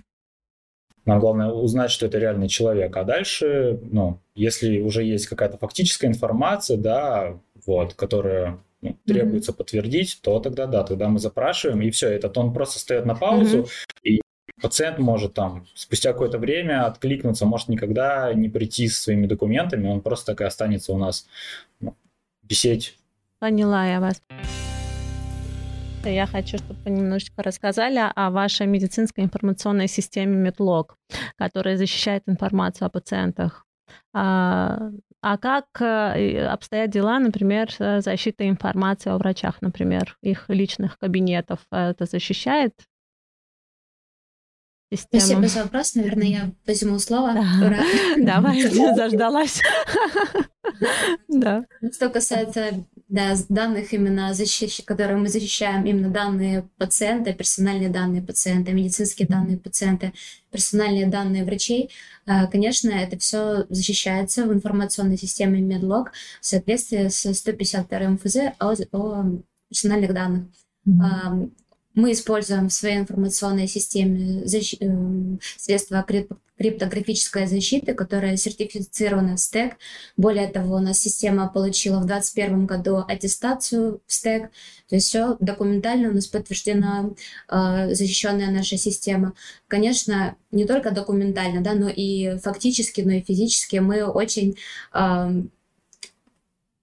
Нам 1.06 1.20
главное 1.20 1.48
узнать, 1.48 1.92
что 1.92 2.06
это 2.06 2.20
реальный 2.20 2.48
человек. 2.48 2.96
А 2.96 3.04
дальше, 3.04 3.80
ну, 3.82 4.20
если 4.36 4.80
уже 4.80 5.04
есть 5.04 5.28
какая-то 5.28 5.58
фактическая 5.58 6.08
информация, 6.08 6.78
да, 6.78 7.40
вот, 7.66 7.96
которая 7.96 8.60
ну, 8.82 8.96
требуется 9.06 9.52
mm-hmm. 9.52 9.56
подтвердить, 9.56 10.20
то 10.22 10.40
тогда 10.40 10.68
да, 10.68 10.84
тогда 10.84 11.10
мы 11.10 11.20
запрашиваем, 11.20 11.82
и 11.82 11.90
все, 11.90 12.10
этот 12.10 12.38
он 12.38 12.54
просто 12.54 12.80
стоит 12.80 13.06
на 13.06 13.16
паузу, 13.16 13.60
mm-hmm. 13.60 13.68
и 14.04 14.22
пациент 14.62 15.00
может 15.00 15.34
там 15.34 15.66
спустя 15.74 16.14
какое-то 16.14 16.38
время 16.38 16.86
откликнуться, 16.86 17.46
может 17.46 17.70
никогда 17.70 18.34
не 18.34 18.50
прийти 18.50 18.88
со 18.88 19.04
своими 19.04 19.28
документами, 19.28 19.88
он 19.88 20.02
просто 20.02 20.34
так 20.34 20.42
и 20.42 20.44
останется 20.46 20.94
у 20.94 20.98
нас 20.98 21.28
ну, 21.80 21.96
висеть. 22.44 22.98
Поняла 23.40 23.86
я 23.88 24.00
вас. 24.00 24.22
Я 26.06 26.26
хочу, 26.26 26.58
чтобы 26.58 26.80
вы 26.86 26.92
немножечко 26.92 27.44
рассказали 27.44 28.00
о 28.16 28.30
вашей 28.32 28.68
медицинской 28.68 29.24
информационной 29.24 29.88
системе 29.88 30.50
MedLog, 30.50 30.92
которая 31.38 31.78
защищает 31.78 32.24
информацию 32.28 32.86
о 32.86 32.90
пациентах. 32.90 33.66
А, 34.14 34.92
а 35.22 35.38
как 35.38 35.66
э, 35.82 36.46
обстоят 36.46 36.90
дела, 36.92 37.20
например, 37.20 37.70
защита 37.78 38.48
информации 38.48 39.10
о 39.10 39.18
врачах, 39.18 39.62
например, 39.62 40.18
их 40.22 40.46
личных 40.48 40.98
кабинетов? 40.98 41.60
Это 41.72 42.06
защищает 42.06 42.74
систему. 44.92 45.22
Спасибо 45.22 45.48
за 45.48 45.64
вопрос. 45.64 45.96
Наверное, 45.96 46.28
я 46.28 46.52
возьму 46.66 47.00
слово. 47.00 47.34
Да. 47.34 47.84
Давай, 48.18 48.62
заждалась. 48.96 49.62
Да. 51.28 51.66
Что 51.92 52.10
касается 52.10 52.86
да, 53.08 53.34
данных 53.50 53.92
именно 53.92 54.34
защищ... 54.34 54.84
которые 54.86 55.18
мы 55.18 55.28
защищаем, 55.28 55.84
именно 55.84 56.10
данные 56.10 56.70
пациента, 56.78 57.34
персональные 57.34 57.90
данные 57.90 58.22
пациента, 58.22 58.72
медицинские 58.72 59.28
данные 59.28 59.58
пациента, 59.58 60.14
персональные 60.52 61.08
данные 61.08 61.44
врачей, 61.44 61.90
э, 62.28 62.48
конечно, 62.48 62.92
это 62.92 63.18
все 63.18 63.66
защищается 63.70 64.46
в 64.46 64.54
информационной 64.54 65.18
системе 65.18 65.60
Медлог 65.60 66.12
в 66.40 66.46
соответствии 66.46 67.08
с 67.08 67.34
152 67.34 68.00
МФЗ 68.10 68.36
о, 68.60 68.74
о 68.92 69.26
персональных 69.70 70.14
данных. 70.14 70.44
Mm-hmm. 70.88 71.50
Мы 72.00 72.14
используем 72.14 72.70
в 72.70 72.74
своей 72.74 73.00
информационной 73.00 73.68
системе 73.68 74.46
защ... 74.46 74.76
Э, 74.80 74.88
средства 75.58 76.06
криптографической 76.58 77.46
защиты, 77.46 77.94
которая 77.94 78.38
сертифицирована 78.38 79.36
в 79.36 79.40
стек. 79.40 79.74
Более 80.16 80.48
того, 80.48 80.76
у 80.76 80.80
нас 80.80 81.00
система 81.00 81.50
получила 81.50 82.00
в 82.00 82.06
2021 82.06 82.66
году 82.66 83.04
аттестацию 83.06 84.02
в 84.08 84.14
стек. 84.14 84.50
То 84.88 84.96
есть 84.96 85.08
все 85.08 85.36
документально 85.42 86.10
у 86.10 86.14
нас 86.14 86.28
подтверждена 86.28 87.10
э, 87.50 87.94
защищенная 87.94 88.52
наша 88.52 88.78
система. 88.78 89.34
Конечно, 89.68 90.38
не 90.52 90.66
только 90.66 90.92
документально, 90.92 91.62
да, 91.62 91.74
но 91.74 91.90
и 91.90 92.38
фактически, 92.38 93.02
но 93.02 93.12
и 93.12 93.22
физически 93.22 93.78
мы 93.78 94.06
очень 94.06 94.58
э, 94.94 95.44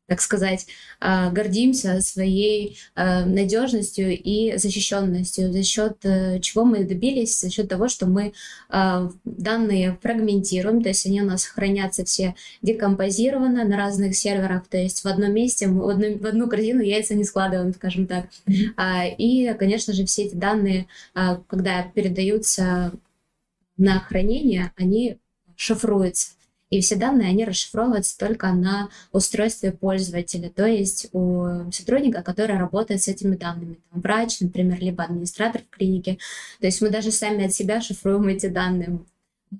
так 0.07 0.20
сказать, 0.20 0.66
а, 1.00 1.30
гордимся 1.30 2.00
своей 2.00 2.78
а, 2.94 3.24
надежностью 3.24 4.16
и 4.16 4.57
защищенностью, 4.57 5.52
за 5.52 5.62
счет 5.62 5.98
э, 6.04 6.40
чего 6.40 6.64
мы 6.64 6.84
добились, 6.84 7.40
за 7.40 7.50
счет 7.50 7.68
того, 7.68 7.88
что 7.88 8.07
мы 8.07 8.32
а, 8.68 9.11
данные 9.24 9.98
фрагментируем, 10.00 10.82
то 10.82 10.90
есть 10.90 11.07
они 11.07 11.22
у 11.22 11.24
нас 11.24 11.44
хранятся 11.44 12.04
все 12.04 12.34
декомпозированно 12.62 13.64
на 13.64 13.76
разных 13.76 14.16
серверах, 14.16 14.68
то 14.68 14.76
есть 14.78 15.02
в 15.02 15.07
одном 15.07 15.32
месте 15.32 15.66
мы 15.66 15.84
в 15.84 15.88
одну, 15.88 16.18
в 16.18 16.26
одну 16.26 16.48
корзину 16.48 16.82
яйца 16.82 17.14
не 17.14 17.24
складываем, 17.24 17.74
скажем 17.74 18.07
так. 18.07 18.26
И, 19.18 19.54
конечно 19.59 19.92
же, 19.92 20.07
все 20.07 20.24
эти 20.24 20.34
данные, 20.34 20.86
когда 21.48 21.82
передаются 21.82 22.92
на 23.76 24.00
хранение, 24.00 24.72
они 24.76 25.18
шифруются. 25.57 26.36
И 26.77 26.83
все 26.83 26.97
данные, 26.97 27.31
они 27.31 27.47
расшифровываются 27.47 28.18
только 28.18 28.53
на 28.53 28.91
устройстве 29.11 29.72
пользователя, 29.72 30.51
то 30.51 30.66
есть 30.66 31.09
у 31.12 31.70
сотрудника, 31.72 32.22
который 32.22 32.59
работает 32.59 33.03
с 33.03 33.09
этими 33.09 33.35
данными. 33.35 33.79
Там 33.91 34.03
врач, 34.03 34.41
например, 34.41 34.79
либо 34.79 35.05
администратор 35.05 35.62
в 35.62 35.74
клинике. 35.74 36.18
То 36.61 36.66
есть 36.66 36.83
мы 36.83 36.91
даже 36.91 37.12
сами 37.12 37.47
от 37.47 37.55
себя 37.55 37.81
шифруем 37.81 38.29
эти 38.29 38.49
данные. 38.49 39.01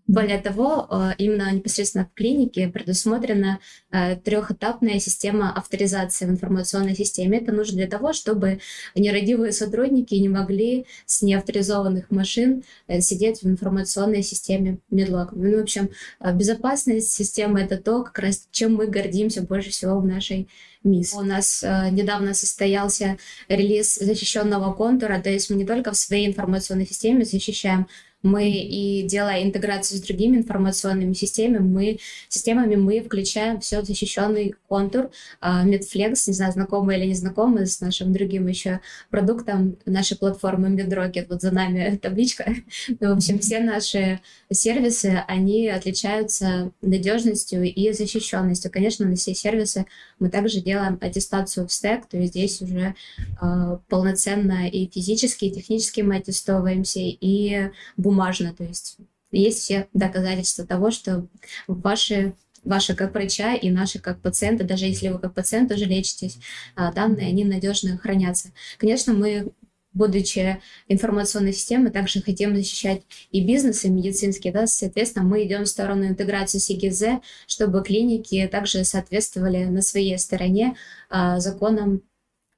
Более 0.07 0.38
того, 0.38 0.86
э, 0.90 1.12
именно 1.18 1.53
непосредственно 1.53 2.07
в 2.07 2.14
клинике 2.14 2.68
предусмотрена 2.68 3.61
э, 3.90 4.16
трехэтапная 4.16 4.99
система 4.99 5.53
авторизации 5.53 6.26
в 6.26 6.30
информационной 6.30 6.94
системе. 6.94 7.38
Это 7.38 7.53
нужно 7.53 7.76
для 7.76 7.86
того, 7.86 8.12
чтобы 8.12 8.61
нерадивые 8.94 9.53
сотрудники 9.53 10.14
не 10.14 10.28
могли 10.28 10.86
с 11.07 11.22
неавторизованных 11.22 12.11
машин 12.11 12.64
э, 12.88 13.01
сидеть 13.01 13.42
в 13.42 13.47
информационной 13.47 14.22
системе 14.22 14.78
Medlock. 14.90 15.28
Ну, 15.32 15.59
в 15.59 15.62
общем, 15.62 15.90
безопасность 16.34 17.12
системы— 17.12 17.61
это 17.62 17.76
то, 17.76 18.03
как 18.03 18.18
раз 18.18 18.49
чем 18.51 18.74
мы 18.74 18.86
гордимся 18.86 19.42
больше 19.42 19.70
всего 19.70 20.01
в 20.01 20.07
нашей 20.07 20.49
МИС. 20.84 21.14
У 21.14 21.22
нас 21.22 21.64
недавно 21.90 22.32
состоялся 22.32 23.18
релиз 23.49 23.97
защищенного 23.97 24.72
контура, 24.72 25.20
то 25.20 25.30
есть 25.30 25.51
мы 25.51 25.57
не 25.57 25.66
только 25.66 25.90
в 25.90 25.97
своей 25.97 26.28
информационной 26.28 26.86
системе 26.86 27.24
защищаем 27.24 27.88
мы 28.23 28.51
и 28.51 29.03
делая 29.03 29.43
интеграцию 29.43 29.99
с 29.99 30.03
другими 30.03 30.39
информационными 30.39 31.12
системами, 31.12 31.59
мы, 31.59 31.99
системами 32.29 32.77
мы 32.77 33.01
включаем 33.01 33.61
все 33.61 33.83
защищенный 33.83 34.55
контур. 34.69 35.11
Medflex, 35.43 36.25
не 36.27 36.33
знаю, 36.33 36.53
знакомый 36.53 36.99
или 36.99 37.07
не 37.07 37.14
знакомый 37.14 37.67
с 37.67 37.81
нашим 37.81 38.12
другим 38.12 38.47
еще 38.47 38.81
продуктом 39.11 39.77
нашей 39.87 40.17
платформы 40.17 40.69
MedRocket, 40.69 41.27
вот 41.29 41.43
за 41.43 41.53
нами 41.53 41.97
табличка. 42.03 42.55
Ну, 43.01 43.14
в 43.14 43.17
общем, 43.17 43.39
все 43.39 43.61
наши 43.61 44.21
сервисы, 44.51 45.23
они 45.29 45.69
отличаются 45.69 46.73
надежностью 46.83 47.62
и 47.64 47.93
защищенностью. 47.93 48.71
Конечно, 48.71 49.07
на 49.07 49.17
все 49.17 49.35
сервисы 49.35 49.87
мы 50.19 50.31
также 50.31 50.61
делаем 50.61 50.99
аттестацию 51.01 51.67
в 51.67 51.73
стек, 51.73 52.07
то 52.07 52.17
есть 52.17 52.33
здесь 52.33 52.62
уже 52.62 52.95
э, 53.41 53.79
полноценно 53.89 54.69
и 54.69 54.91
физически, 54.91 55.47
и 55.47 55.53
технически 55.53 56.01
мы 56.01 56.17
аттестовываемся, 56.17 57.01
и 57.01 57.71
бумажно, 57.97 58.55
то 58.55 58.64
есть 58.64 58.97
есть 59.31 59.59
все 59.59 59.89
доказательства 59.93 60.67
того, 60.67 60.91
что 60.91 61.27
ваши 61.67 62.35
ваши 62.64 62.97
как 62.97 63.14
врача 63.14 63.55
и 63.55 63.71
наши 63.71 64.01
как 64.01 64.21
пациента, 64.21 64.64
даже 64.64 64.87
если 64.87 65.09
вы 65.09 65.21
как 65.21 65.35
пациент 65.35 65.71
уже 65.71 65.85
лечитесь, 65.85 66.39
а, 66.75 66.93
данные, 66.93 67.29
они 67.29 67.45
надежно 67.45 67.97
хранятся. 67.97 68.51
Конечно, 68.77 69.14
мы 69.14 69.53
будучи 69.97 70.61
информационной 70.88 71.53
системой, 71.55 71.90
также 71.90 72.20
хотим 72.20 72.55
защищать 72.55 73.03
и 73.30 73.44
бизнес, 73.44 73.84
и 73.84 73.90
медицинский, 73.90 74.51
да, 74.51 74.66
соответственно, 74.66 75.24
мы 75.24 75.44
идем 75.44 75.64
в 75.64 75.68
сторону 75.68 76.07
интеграции 76.07 76.59
с 76.59 76.68
ЕГЗ, 76.68 77.22
чтобы 77.47 77.82
клиники 77.82 78.47
также 78.47 78.84
соответствовали 78.84 79.64
на 79.64 79.80
своей 79.80 80.18
стороне 80.18 80.76
а, 81.09 81.40
законам 81.40 82.03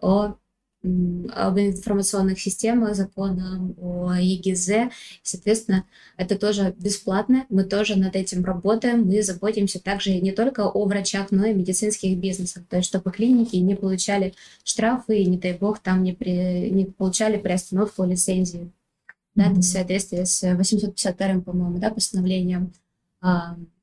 о 0.00 0.34
об 0.82 1.58
информационных 1.58 2.40
системах, 2.40 2.94
законам 2.94 3.74
о 3.80 4.14
ЕГЗ. 4.14 4.92
Соответственно, 5.22 5.84
это 6.16 6.38
тоже 6.38 6.74
бесплатно. 6.78 7.46
Мы 7.48 7.64
тоже 7.64 7.96
над 7.96 8.14
этим 8.14 8.44
работаем. 8.44 9.04
Мы 9.04 9.22
заботимся 9.22 9.80
также 9.80 10.20
не 10.20 10.32
только 10.32 10.68
о 10.68 10.84
врачах, 10.84 11.30
но 11.30 11.46
и 11.46 11.54
медицинских 11.54 12.16
бизнесах. 12.18 12.64
То 12.68 12.76
есть, 12.76 12.88
чтобы 12.88 13.10
клиники 13.10 13.56
не 13.56 13.74
получали 13.74 14.34
штрафы 14.62 15.18
и, 15.18 15.26
не 15.26 15.36
дай 15.36 15.54
бог, 15.54 15.80
там 15.80 16.02
не, 16.04 16.12
при, 16.12 16.70
не 16.70 16.86
получали 16.86 17.38
приостановку 17.38 18.04
лицензии. 18.04 18.70
Да, 19.34 19.46
mm-hmm. 19.46 19.52
это 19.52 19.60
в 19.60 19.64
соответствии 19.64 20.24
с 20.24 20.54
852, 20.54 21.40
по-моему, 21.40 21.78
да, 21.78 21.90
постановлением 21.90 22.72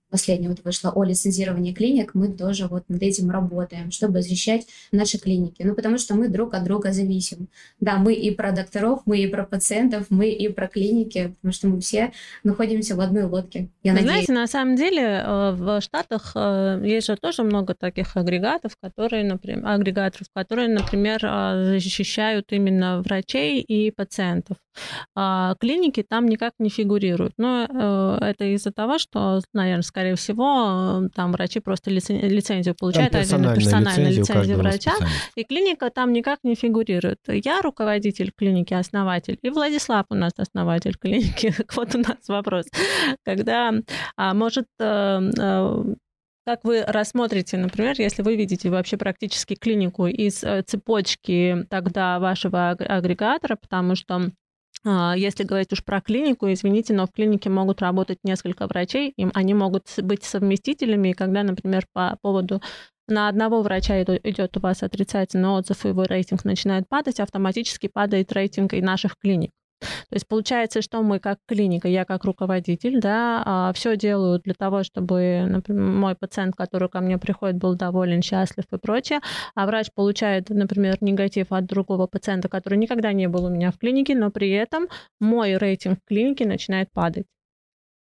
последняя 0.09 0.49
вот 0.49 0.63
вышла 0.63 0.91
о 0.91 1.03
лицензировании 1.03 1.73
клиник, 1.73 2.13
мы 2.13 2.29
тоже 2.29 2.67
вот 2.67 2.83
над 2.87 3.01
этим 3.01 3.29
работаем, 3.29 3.91
чтобы 3.91 4.21
защищать 4.21 4.67
наши 4.91 5.17
клиники. 5.17 5.63
Ну, 5.63 5.75
потому 5.75 5.97
что 5.97 6.15
мы 6.15 6.27
друг 6.27 6.53
от 6.53 6.63
друга 6.63 6.91
зависим. 6.91 7.47
Да, 7.79 7.97
мы 7.97 8.13
и 8.13 8.31
про 8.31 8.51
докторов, 8.51 9.01
мы 9.05 9.19
и 9.19 9.27
про 9.27 9.43
пациентов, 9.43 10.05
мы 10.09 10.29
и 10.29 10.47
про 10.49 10.67
клиники, 10.67 11.35
потому 11.37 11.53
что 11.53 11.67
мы 11.67 11.81
все 11.81 12.11
находимся 12.43 12.95
в 12.95 13.01
одной 13.01 13.23
лодке. 13.23 13.69
Я 13.83 13.91
Вы 13.91 14.01
надеюсь. 14.01 14.25
знаете, 14.25 14.33
на 14.33 14.47
самом 14.47 14.75
деле 14.75 15.01
э, 15.01 15.51
в 15.51 15.81
Штатах 15.81 16.31
э, 16.35 16.81
есть 16.83 17.07
же 17.07 17.17
тоже 17.17 17.43
много 17.43 17.73
таких 17.73 18.15
агрегатов, 18.15 18.73
которые, 18.81 19.23
например, 19.23 19.65
агрегаторов, 19.67 20.27
которые, 20.33 20.69
например, 20.69 21.19
э, 21.23 21.79
защищают 21.79 22.51
именно 22.51 23.01
врачей 23.01 23.61
и 23.61 23.91
пациентов. 23.91 24.57
А 25.15 25.55
клиники 25.55 26.05
там 26.07 26.27
никак 26.27 26.53
не 26.59 26.69
фигурируют. 26.69 27.33
Но 27.37 28.17
это 28.21 28.43
из-за 28.43 28.71
того, 28.71 28.97
что, 28.97 29.39
наверное, 29.53 29.83
скорее 29.95 30.15
всего, 30.15 31.07
там 31.15 31.31
врачи 31.31 31.61
просто 31.61 31.89
лицензию 31.89 32.75
получают, 32.75 33.13
там 33.13 33.21
персональная, 33.21 33.55
персональная 33.55 34.09
лицензия, 34.09 34.35
лицензия 34.35 34.57
врача, 34.57 34.93
и 35.35 35.43
клиника 35.45 35.89
там 35.89 36.11
никак 36.11 36.39
не 36.43 36.55
фигурирует. 36.55 37.19
Я 37.27 37.61
руководитель 37.61 38.33
клиники, 38.35 38.73
основатель, 38.73 39.39
и 39.41 39.49
Владислав 39.49 40.05
у 40.09 40.15
нас 40.15 40.33
основатель 40.35 40.97
клиники. 40.97 41.53
вот 41.75 41.95
у 41.95 41.99
нас 41.99 42.27
вопрос. 42.27 42.65
Когда, 43.23 43.71
а, 44.17 44.33
может, 44.33 44.67
э, 44.79 45.21
э, 45.39 45.83
как 46.45 46.65
вы 46.65 46.83
рассмотрите, 46.85 47.55
например, 47.55 47.95
если 47.97 48.21
вы 48.21 48.35
видите 48.35 48.69
вообще 48.69 48.97
практически 48.97 49.55
клинику 49.55 50.07
из 50.07 50.43
э, 50.43 50.61
цепочки 50.63 51.65
тогда 51.69 52.19
вашего 52.19 52.71
агрегатора, 52.71 53.55
потому 53.55 53.95
что 53.95 54.29
если 54.84 55.43
говорить 55.43 55.73
уж 55.73 55.84
про 55.84 56.01
клинику, 56.01 56.51
извините, 56.51 56.93
но 56.93 57.07
в 57.07 57.11
клинике 57.11 57.49
могут 57.49 57.82
работать 57.82 58.19
несколько 58.23 58.67
врачей, 58.67 59.13
им 59.17 59.32
они 59.34 59.53
могут 59.53 59.88
быть 59.97 60.23
совместителями, 60.23 61.09
и 61.09 61.13
когда, 61.13 61.43
например, 61.43 61.88
по 61.93 62.17
поводу 62.21 62.61
на 63.07 63.28
одного 63.30 63.61
врача 63.61 64.01
идет 64.01 64.57
у 64.57 64.59
вас 64.59 64.84
отрицательный 64.84 65.49
отзыв, 65.49 65.86
и 65.86 65.89
его 65.89 66.03
рейтинг 66.03 66.43
начинает 66.43 66.88
падать, 66.89 67.19
автоматически 67.19 67.88
падает 67.88 68.32
рейтинг 68.32 68.73
и 68.73 68.82
наших 68.82 69.17
клиник. 69.17 69.51
То 69.80 70.15
есть 70.15 70.28
получается, 70.28 70.82
что 70.82 71.01
мы 71.03 71.19
как 71.19 71.39
клиника, 71.47 71.88
я 71.88 72.05
как 72.05 72.23
руководитель, 72.26 72.99
да, 72.99 73.43
а, 73.45 73.73
все 73.73 73.97
делаю 73.97 74.39
для 74.39 74.53
того, 74.53 74.84
чтобы, 74.84 75.45
например, 75.47 75.84
мой 75.84 76.15
пациент, 76.15 76.55
который 76.55 76.89
ко 76.89 77.01
мне 77.01 77.17
приходит, 77.17 77.57
был 77.57 77.76
доволен, 77.76 78.21
счастлив 78.21 78.65
и 78.71 78.78
прочее, 78.78 79.19
а 79.55 79.65
врач 79.65 79.89
получает, 79.93 80.49
например, 80.49 80.97
негатив 81.01 81.51
от 81.51 81.65
другого 81.65 82.07
пациента, 82.07 82.49
который 82.49 82.78
никогда 82.78 83.13
не 83.13 83.28
был 83.28 83.45
у 83.45 83.49
меня 83.49 83.71
в 83.71 83.78
клинике, 83.78 84.15
но 84.15 84.32
при 84.32 84.49
этом 84.51 84.88
мой 85.19 85.57
рейтинг 85.57 85.99
в 85.99 86.07
клинике 86.07 86.45
начинает 86.45 86.91
падать. 86.91 87.26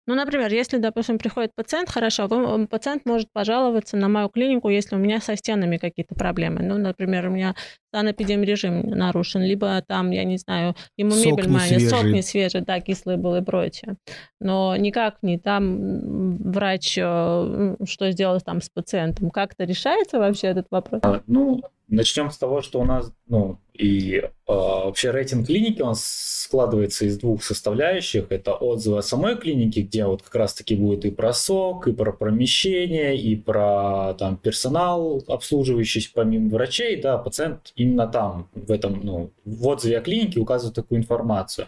Ну, 0.08 0.16
например, 0.16 0.52
если, 0.54 0.78
допустим, 0.78 1.18
приходит 1.18 1.52
пациент, 1.56 1.90
хорошо, 1.90 2.28
пациент 2.70 3.06
может 3.06 3.32
пожаловаться 3.32 3.98
на 3.98 4.08
мою 4.08 4.30
клинику, 4.30 4.70
если 4.70 4.96
у 4.96 5.00
меня 5.00 5.20
со 5.20 5.36
стенами 5.36 5.78
какие-то 5.78 6.14
проблемы. 6.16 6.62
Ну, 6.62 6.78
например, 6.78 7.28
у 7.28 7.32
меня 7.32 7.56
санэпидемрежим 7.94 8.82
нарушен, 8.82 9.42
либо 9.42 9.82
там, 9.82 10.12
я 10.12 10.24
не 10.24 10.38
знаю, 10.38 10.76
ему 10.98 11.12
сок 11.12 11.38
мебель 11.38 11.50
моя, 11.50 11.80
сок 11.80 12.04
не 12.04 12.22
свежий, 12.22 12.62
да, 12.62 12.80
кислый 12.82 13.18
был 13.18 13.36
и 13.36 13.42
прочее. 13.42 13.96
Но 14.40 14.76
никак 14.76 15.18
не 15.24 15.40
там 15.40 16.38
врач 16.52 16.98
э, 16.98 17.76
что 17.86 18.12
сделал 18.12 18.40
там 18.42 18.62
с 18.62 18.70
пациентом. 18.70 19.32
Как-то 19.32 19.64
решается 19.64 20.20
вообще 20.20 20.48
этот 20.48 20.68
вопрос? 20.70 21.02
А, 21.04 21.22
ну, 21.26 21.64
начнем 21.88 22.30
с 22.30 22.38
того, 22.38 22.62
что 22.62 22.80
у 22.80 22.86
нас, 22.86 23.12
ну, 23.28 23.60
и 23.78 24.18
э, 24.18 24.30
вообще 24.48 25.12
рейтинг 25.12 25.48
клиники, 25.48 25.82
он 25.82 25.96
складывается 25.96 27.06
из 27.06 27.18
двух 27.18 27.44
составляющих. 27.44 28.28
Это 28.30 28.54
отзывы 28.54 29.00
о 29.00 29.02
самой 29.02 29.38
клинике, 29.38 29.82
где 29.82 30.06
вот 30.06 30.22
как 30.22 30.36
раз-таки 30.36 30.76
будет 30.76 31.06
и 31.06 31.12
про 31.12 31.34
сок, 31.34 31.88
и 31.88 31.92
про 31.94 32.14
помещение, 32.14 33.18
и 33.18 33.36
про 33.36 34.14
там 34.18 34.38
персонал, 34.38 35.24
обслуживающий 35.28 36.10
помимо 36.14 36.50
врачей, 36.50 37.02
да, 37.02 37.18
пациент 37.18 37.74
именно 37.76 38.08
там, 38.08 38.48
в 38.54 38.72
этом, 38.72 39.02
ну, 39.04 39.32
в 39.44 39.68
отзыве 39.68 39.98
о 39.98 40.02
клинике 40.02 40.40
указывает 40.40 40.76
такую 40.76 41.00
информацию. 41.00 41.68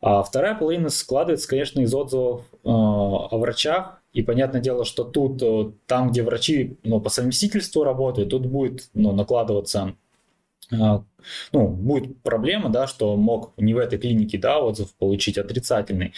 А 0.00 0.22
вторая 0.22 0.54
половина 0.54 0.88
складывается, 0.88 1.48
конечно, 1.48 1.80
из 1.80 1.92
отзывов 1.94 2.42
э, 2.52 2.56
о 2.64 3.36
врачах. 3.38 4.02
И 4.12 4.22
понятное 4.22 4.60
дело, 4.60 4.84
что 4.84 5.04
тут, 5.04 5.42
э, 5.42 5.72
там, 5.86 6.10
где 6.10 6.22
врачи 6.22 6.76
ну, 6.84 7.00
по 7.00 7.10
совместительству 7.10 7.82
работают, 7.82 8.30
тут 8.30 8.46
будет 8.46 8.88
ну, 8.94 9.12
накладываться 9.12 9.94
ну, 10.70 11.68
будет 11.68 12.22
проблема, 12.22 12.70
да, 12.70 12.86
что 12.86 13.16
мог 13.16 13.52
не 13.56 13.74
в 13.74 13.78
этой 13.78 13.98
клинике, 13.98 14.38
да, 14.38 14.58
отзыв 14.58 14.94
получить 14.96 15.38
отрицательный. 15.38 16.12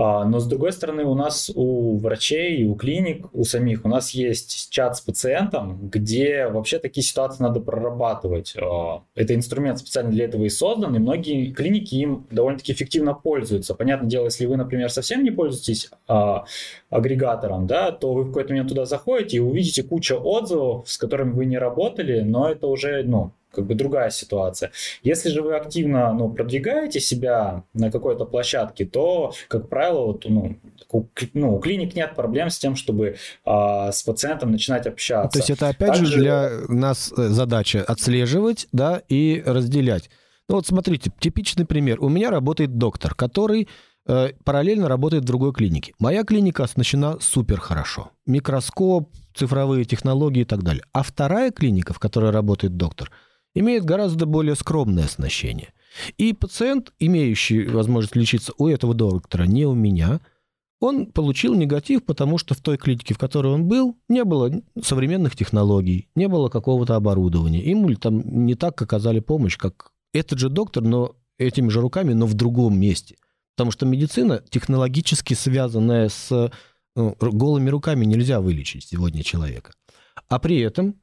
А, 0.00 0.24
но 0.24 0.38
с 0.38 0.46
другой 0.46 0.72
стороны, 0.72 1.04
у 1.04 1.14
нас 1.14 1.50
у 1.54 1.98
врачей, 1.98 2.64
у 2.64 2.74
клиник, 2.74 3.26
у 3.34 3.44
самих, 3.44 3.84
у 3.84 3.88
нас 3.88 4.12
есть 4.12 4.70
чат 4.70 4.96
с 4.96 5.02
пациентом, 5.02 5.90
где 5.90 6.46
вообще 6.46 6.78
такие 6.78 7.04
ситуации 7.04 7.42
надо 7.42 7.60
прорабатывать. 7.60 8.54
А, 8.56 9.02
это 9.14 9.34
инструмент 9.34 9.78
специально 9.78 10.10
для 10.10 10.24
этого 10.24 10.44
и 10.44 10.48
создан, 10.48 10.96
и 10.96 10.98
многие 10.98 11.52
клиники 11.52 11.96
им 11.96 12.26
довольно-таки 12.30 12.72
эффективно 12.72 13.12
пользуются. 13.12 13.74
Понятное 13.74 14.08
дело, 14.08 14.24
если 14.24 14.46
вы, 14.46 14.56
например, 14.56 14.90
совсем 14.90 15.22
не 15.22 15.30
пользуетесь 15.30 15.90
а, 16.08 16.46
агрегатором, 16.88 17.66
да, 17.66 17.92
то 17.92 18.14
вы 18.14 18.22
в 18.22 18.28
какой-то 18.28 18.50
момент 18.54 18.70
туда 18.70 18.86
заходите 18.86 19.36
и 19.36 19.40
увидите 19.40 19.82
кучу 19.82 20.16
отзывов, 20.16 20.88
с 20.88 20.96
которыми 20.96 21.32
вы 21.32 21.44
не 21.44 21.58
работали, 21.58 22.20
но 22.20 22.50
это 22.50 22.68
уже, 22.68 23.02
ну, 23.02 23.32
как 23.52 23.66
бы 23.66 23.74
другая 23.74 24.10
ситуация. 24.10 24.70
Если 25.02 25.30
же 25.30 25.42
вы 25.42 25.56
активно 25.56 26.12
ну, 26.12 26.30
продвигаете 26.30 27.00
себя 27.00 27.64
на 27.74 27.90
какой-то 27.90 28.24
площадке, 28.24 28.84
то, 28.84 29.32
как 29.48 29.68
правило, 29.68 30.06
вот, 30.06 30.24
ну, 30.28 30.56
у, 30.90 31.04
ну, 31.34 31.56
у 31.56 31.58
клиник 31.58 31.94
нет 31.94 32.14
проблем 32.14 32.50
с 32.50 32.58
тем, 32.58 32.76
чтобы 32.76 33.16
а, 33.44 33.92
с 33.92 34.02
пациентом 34.02 34.52
начинать 34.52 34.86
общаться. 34.86 35.32
То 35.32 35.38
есть 35.38 35.50
это 35.50 35.68
опять 35.68 35.94
Также... 35.94 36.06
же 36.06 36.18
для 36.18 36.50
нас 36.68 37.12
э, 37.16 37.28
задача 37.28 37.82
отслеживать 37.82 38.68
да, 38.72 39.02
и 39.08 39.42
разделять. 39.44 40.10
Ну 40.48 40.56
вот 40.56 40.66
смотрите, 40.66 41.12
типичный 41.18 41.66
пример. 41.66 42.00
У 42.00 42.08
меня 42.08 42.30
работает 42.30 42.76
доктор, 42.76 43.14
который 43.14 43.68
э, 44.06 44.30
параллельно 44.44 44.88
работает 44.88 45.24
в 45.24 45.26
другой 45.26 45.52
клинике. 45.52 45.92
Моя 45.98 46.24
клиника 46.24 46.64
оснащена 46.64 47.18
супер 47.20 47.60
хорошо. 47.60 48.10
Микроскоп, 48.26 49.10
цифровые 49.34 49.84
технологии 49.84 50.42
и 50.42 50.44
так 50.44 50.62
далее. 50.62 50.82
А 50.92 51.02
вторая 51.02 51.50
клиника, 51.50 51.92
в 51.92 51.98
которой 51.98 52.30
работает 52.30 52.76
доктор– 52.76 53.10
имеет 53.54 53.84
гораздо 53.84 54.26
более 54.26 54.54
скромное 54.54 55.04
оснащение. 55.04 55.72
И 56.18 56.32
пациент, 56.32 56.92
имеющий 56.98 57.64
возможность 57.64 58.16
лечиться 58.16 58.52
у 58.58 58.68
этого 58.68 58.94
доктора, 58.94 59.44
не 59.44 59.66
у 59.66 59.74
меня, 59.74 60.20
он 60.80 61.06
получил 61.06 61.54
негатив, 61.54 62.04
потому 62.04 62.38
что 62.38 62.54
в 62.54 62.60
той 62.60 62.78
клинике, 62.78 63.12
в 63.12 63.18
которой 63.18 63.52
он 63.52 63.66
был, 63.66 63.98
не 64.08 64.24
было 64.24 64.50
современных 64.82 65.36
технологий, 65.36 66.08
не 66.14 66.26
было 66.26 66.48
какого-то 66.48 66.96
оборудования. 66.96 67.60
Ему 67.60 67.94
там 67.96 68.46
не 68.46 68.54
так 68.54 68.80
оказали 68.80 69.20
помощь, 69.20 69.58
как 69.58 69.92
этот 70.14 70.38
же 70.38 70.48
доктор, 70.48 70.82
но 70.82 71.16
этими 71.38 71.68
же 71.68 71.80
руками, 71.80 72.14
но 72.14 72.26
в 72.26 72.34
другом 72.34 72.78
месте. 72.78 73.16
Потому 73.56 73.72
что 73.72 73.84
медицина 73.84 74.42
технологически 74.48 75.34
связанная 75.34 76.08
с 76.08 76.50
ну, 76.96 77.16
голыми 77.20 77.68
руками 77.68 78.06
нельзя 78.06 78.40
вылечить 78.40 78.84
сегодня 78.84 79.22
человека. 79.22 79.72
А 80.28 80.38
при 80.38 80.60
этом 80.60 80.96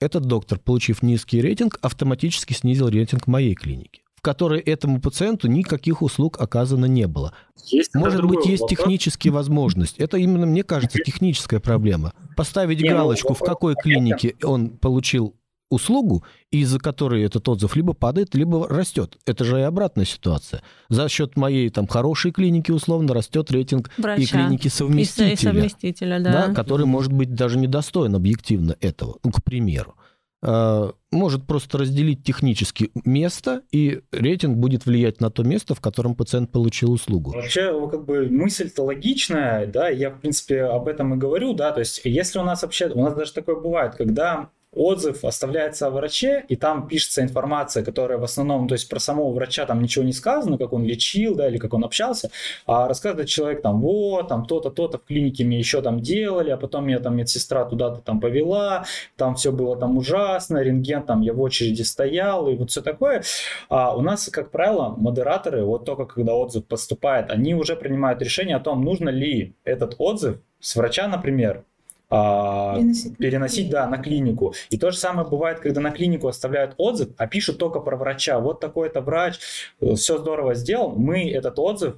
этот 0.00 0.24
доктор, 0.24 0.58
получив 0.58 1.02
низкий 1.02 1.40
рейтинг, 1.40 1.78
автоматически 1.82 2.52
снизил 2.52 2.88
рейтинг 2.88 3.26
моей 3.26 3.54
клиники 3.54 4.02
в 4.18 4.20
которой 4.20 4.58
этому 4.58 5.00
пациенту 5.00 5.46
никаких 5.46 6.02
услуг 6.02 6.40
оказано 6.40 6.86
не 6.86 7.06
было. 7.06 7.34
Есть 7.66 7.94
Может 7.94 8.24
быть, 8.24 8.46
есть 8.46 8.62
вопрос. 8.62 8.70
техническая 8.76 9.32
возможность. 9.32 9.96
Это 9.98 10.16
именно, 10.16 10.44
мне 10.44 10.64
кажется, 10.64 10.98
техническая 10.98 11.60
проблема. 11.60 12.12
Поставить 12.36 12.80
не, 12.80 12.90
ну, 12.90 12.96
галочку, 12.96 13.28
ну, 13.28 13.34
в 13.36 13.38
какой 13.38 13.76
клинике 13.76 14.34
он 14.42 14.70
получил 14.70 15.36
услугу, 15.70 16.24
из-за 16.50 16.78
которой 16.78 17.22
этот 17.22 17.48
отзыв 17.48 17.76
либо 17.76 17.92
падает, 17.92 18.34
либо 18.34 18.66
растет. 18.68 19.18
Это 19.26 19.44
же 19.44 19.58
и 19.60 19.62
обратная 19.62 20.04
ситуация. 20.04 20.62
За 20.88 21.08
счет 21.08 21.36
моей 21.36 21.68
там 21.70 21.86
хорошей 21.86 22.32
клиники 22.32 22.70
условно 22.70 23.14
растет 23.14 23.50
рейтинг 23.50 23.90
Врача. 23.98 24.22
и 24.22 24.26
клиники 24.26 24.68
совместителя, 24.68 25.32
и 25.32 25.36
совместителя 25.36 26.20
да. 26.20 26.46
Да, 26.48 26.54
который 26.54 26.86
может 26.86 27.12
быть 27.12 27.34
даже 27.34 27.58
недостоин 27.58 28.14
объективно 28.14 28.76
этого, 28.80 29.18
ну, 29.22 29.30
к 29.30 29.42
примеру. 29.42 29.94
Э, 30.40 30.92
может 31.10 31.46
просто 31.46 31.78
разделить 31.78 32.22
технически 32.22 32.90
место, 33.04 33.62
и 33.72 34.02
рейтинг 34.12 34.56
будет 34.56 34.86
влиять 34.86 35.20
на 35.20 35.30
то 35.30 35.42
место, 35.42 35.74
в 35.74 35.80
котором 35.80 36.14
пациент 36.14 36.52
получил 36.52 36.92
услугу. 36.92 37.32
Вообще, 37.32 37.72
как 37.88 38.04
бы 38.04 38.28
мысль-то 38.30 38.84
логичная, 38.84 39.66
да, 39.66 39.88
я, 39.88 40.10
в 40.10 40.20
принципе, 40.20 40.62
об 40.62 40.86
этом 40.86 41.14
и 41.14 41.16
говорю, 41.16 41.54
да, 41.54 41.72
то 41.72 41.80
есть 41.80 42.02
если 42.04 42.38
у 42.38 42.44
нас 42.44 42.62
вообще, 42.62 42.88
у 42.88 43.02
нас 43.02 43.14
даже 43.14 43.32
такое 43.32 43.56
бывает, 43.56 43.96
когда 43.96 44.50
отзыв 44.72 45.24
оставляется 45.24 45.86
о 45.86 45.90
враче, 45.90 46.44
и 46.48 46.56
там 46.56 46.88
пишется 46.88 47.22
информация, 47.22 47.84
которая 47.84 48.18
в 48.18 48.24
основном, 48.24 48.68
то 48.68 48.74
есть 48.74 48.88
про 48.88 48.98
самого 48.98 49.32
врача 49.32 49.66
там 49.66 49.82
ничего 49.82 50.04
не 50.04 50.12
сказано, 50.12 50.58
как 50.58 50.72
он 50.72 50.84
лечил, 50.84 51.34
да, 51.34 51.48
или 51.48 51.58
как 51.58 51.74
он 51.74 51.84
общался, 51.84 52.30
а 52.66 52.86
рассказывает 52.86 53.28
человек 53.28 53.62
там, 53.62 53.80
вот, 53.80 54.28
там 54.28 54.44
то-то, 54.44 54.70
то-то 54.70 54.98
в 54.98 55.04
клинике 55.04 55.44
мне 55.44 55.58
еще 55.58 55.80
там 55.80 56.00
делали, 56.00 56.50
а 56.50 56.56
потом 56.56 56.86
меня 56.86 57.00
там 57.00 57.16
медсестра 57.16 57.64
туда-то 57.64 58.00
там 58.02 58.20
повела, 58.20 58.84
там 59.16 59.34
все 59.34 59.52
было 59.52 59.76
там 59.76 59.96
ужасно, 59.96 60.58
рентген 60.58 61.02
там 61.02 61.22
я 61.22 61.32
в 61.32 61.40
очереди 61.40 61.82
стоял, 61.82 62.48
и 62.48 62.56
вот 62.56 62.70
все 62.70 62.82
такое. 62.82 63.22
А 63.68 63.96
у 63.96 64.00
нас, 64.02 64.28
как 64.28 64.50
правило, 64.50 64.94
модераторы, 64.96 65.64
вот 65.64 65.84
только 65.84 66.04
когда 66.04 66.34
отзыв 66.34 66.66
поступает, 66.66 67.30
они 67.30 67.54
уже 67.54 67.76
принимают 67.76 68.20
решение 68.22 68.56
о 68.56 68.60
том, 68.60 68.84
нужно 68.84 69.08
ли 69.08 69.54
этот 69.64 69.94
отзыв 69.98 70.38
с 70.60 70.76
врача, 70.76 71.06
например, 71.08 71.64
переносить. 72.08 73.18
переносить, 73.18 73.70
да, 73.70 73.86
на 73.86 73.98
клинику. 73.98 74.54
И 74.70 74.78
то 74.78 74.90
же 74.90 74.96
самое 74.96 75.28
бывает, 75.28 75.60
когда 75.60 75.80
на 75.80 75.90
клинику 75.90 76.28
оставляют 76.28 76.74
отзыв, 76.78 77.10
а 77.18 77.26
пишут 77.26 77.58
только 77.58 77.80
про 77.80 77.96
врача. 77.96 78.38
Вот 78.38 78.60
такой-то 78.60 79.00
врач, 79.00 79.38
э, 79.80 79.94
все 79.94 80.18
здорово 80.18 80.54
сделал, 80.54 80.94
мы 80.96 81.30
этот 81.30 81.58
отзыв 81.58 81.96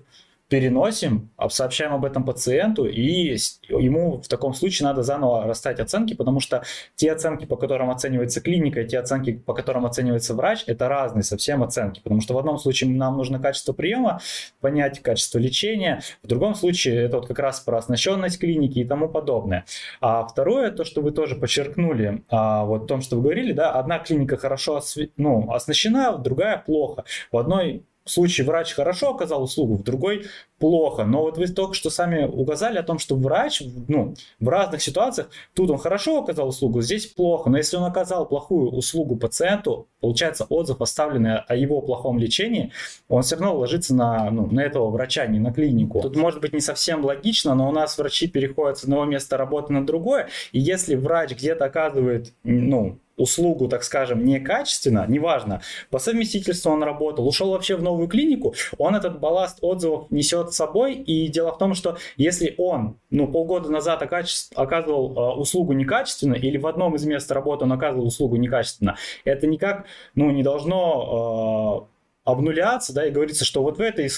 переносим, 0.50 1.30
сообщаем 1.48 1.94
об 1.94 2.04
этом 2.04 2.24
пациенту, 2.24 2.84
и 2.84 3.36
ему 3.68 4.20
в 4.20 4.26
таком 4.26 4.52
случае 4.52 4.88
надо 4.88 5.04
заново 5.04 5.46
расставить 5.46 5.78
оценки, 5.78 6.14
потому 6.14 6.40
что 6.40 6.64
те 6.96 7.12
оценки, 7.12 7.44
по 7.44 7.56
которым 7.56 7.88
оценивается 7.88 8.40
клиника, 8.40 8.80
и 8.80 8.86
те 8.86 8.98
оценки, 8.98 9.32
по 9.32 9.54
которым 9.54 9.86
оценивается 9.86 10.34
врач, 10.34 10.64
это 10.66 10.88
разные 10.88 11.22
совсем 11.22 11.62
оценки, 11.62 12.00
потому 12.00 12.20
что 12.20 12.34
в 12.34 12.38
одном 12.38 12.58
случае 12.58 12.90
нам 12.90 13.16
нужно 13.16 13.38
качество 13.38 13.72
приема, 13.72 14.20
понять 14.60 15.00
качество 15.00 15.38
лечения, 15.38 16.02
в 16.22 16.26
другом 16.26 16.56
случае 16.56 17.04
это 17.04 17.18
вот 17.18 17.28
как 17.28 17.38
раз 17.38 17.60
про 17.60 17.78
оснащенность 17.78 18.40
клиники 18.40 18.80
и 18.80 18.84
тому 18.84 19.08
подобное. 19.08 19.64
А 20.00 20.26
второе, 20.26 20.72
то, 20.72 20.82
что 20.82 21.00
вы 21.00 21.12
тоже 21.12 21.36
подчеркнули, 21.36 22.24
а, 22.28 22.64
вот 22.64 22.84
о 22.84 22.86
том, 22.86 23.02
что 23.02 23.14
вы 23.16 23.22
говорили, 23.22 23.52
да, 23.52 23.70
одна 23.70 24.00
клиника 24.00 24.36
хорошо 24.36 24.82
ну, 25.16 25.52
оснащена, 25.52 26.18
другая 26.18 26.58
плохо. 26.58 27.04
В 27.30 27.38
одной 27.38 27.84
случае 28.10 28.46
врач 28.46 28.72
хорошо 28.72 29.10
оказал 29.14 29.42
услугу, 29.42 29.76
в 29.76 29.82
другой 29.82 30.26
плохо. 30.58 31.04
Но 31.04 31.22
вот 31.22 31.38
вы 31.38 31.48
только 31.48 31.74
что 31.74 31.90
сами 31.90 32.24
указали 32.24 32.78
о 32.78 32.82
том, 32.82 32.98
что 32.98 33.16
врач 33.16 33.62
ну, 33.88 34.14
в 34.38 34.48
разных 34.48 34.82
ситуациях, 34.82 35.30
тут 35.54 35.70
он 35.70 35.78
хорошо 35.78 36.22
оказал 36.22 36.48
услугу, 36.48 36.82
здесь 36.82 37.06
плохо. 37.06 37.50
Но 37.50 37.56
если 37.56 37.76
он 37.76 37.84
оказал 37.84 38.26
плохую 38.26 38.70
услугу 38.70 39.16
пациенту, 39.16 39.88
получается 40.00 40.46
отзыв, 40.48 40.80
оставленный 40.80 41.38
о 41.38 41.56
его 41.56 41.80
плохом 41.80 42.18
лечении, 42.18 42.72
он 43.08 43.22
все 43.22 43.36
равно 43.36 43.56
ложится 43.56 43.94
на, 43.94 44.30
ну, 44.30 44.46
на 44.46 44.60
этого 44.60 44.90
врача, 44.90 45.26
не 45.26 45.38
на 45.38 45.52
клинику. 45.52 46.00
Тут 46.02 46.16
может 46.16 46.40
быть 46.40 46.52
не 46.52 46.60
совсем 46.60 47.04
логично, 47.04 47.54
но 47.54 47.68
у 47.68 47.72
нас 47.72 47.96
врачи 47.98 48.28
переходят 48.28 48.78
с 48.78 48.84
одного 48.84 49.04
места 49.04 49.36
работы 49.36 49.72
на 49.72 49.86
другое. 49.86 50.28
И 50.52 50.60
если 50.60 50.94
врач 50.94 51.32
где-то 51.32 51.64
оказывает 51.64 52.32
ну, 52.44 52.98
услугу, 53.20 53.68
так 53.68 53.84
скажем, 53.84 54.24
некачественно, 54.24 55.04
неважно, 55.06 55.62
по 55.90 55.98
совместительству 55.98 56.72
он 56.72 56.82
работал, 56.82 57.26
ушел 57.26 57.50
вообще 57.50 57.76
в 57.76 57.82
новую 57.82 58.08
клинику, 58.08 58.54
он 58.78 58.94
этот 58.94 59.20
балласт 59.20 59.58
отзывов 59.60 60.10
несет 60.10 60.52
с 60.52 60.56
собой. 60.56 60.94
И 60.94 61.28
дело 61.28 61.52
в 61.52 61.58
том, 61.58 61.74
что 61.74 61.98
если 62.16 62.54
он 62.58 62.98
ну, 63.10 63.28
полгода 63.28 63.70
назад 63.70 64.02
оказывал 64.02 65.16
э, 65.16 65.40
услугу 65.40 65.72
некачественно, 65.72 66.34
или 66.34 66.56
в 66.56 66.66
одном 66.66 66.94
из 66.96 67.04
мест 67.04 67.30
работы 67.30 67.64
он 67.64 67.72
оказывал 67.72 68.06
услугу 68.06 68.36
некачественно, 68.36 68.96
это 69.24 69.46
никак 69.46 69.86
ну, 70.14 70.30
не 70.30 70.42
должно 70.42 71.88
э, 71.88 72.30
обнуляться, 72.30 72.94
да, 72.94 73.06
и 73.06 73.10
говорится, 73.10 73.44
что 73.44 73.62
вот 73.62 73.78
в 73.78 73.80
этой 73.80 74.08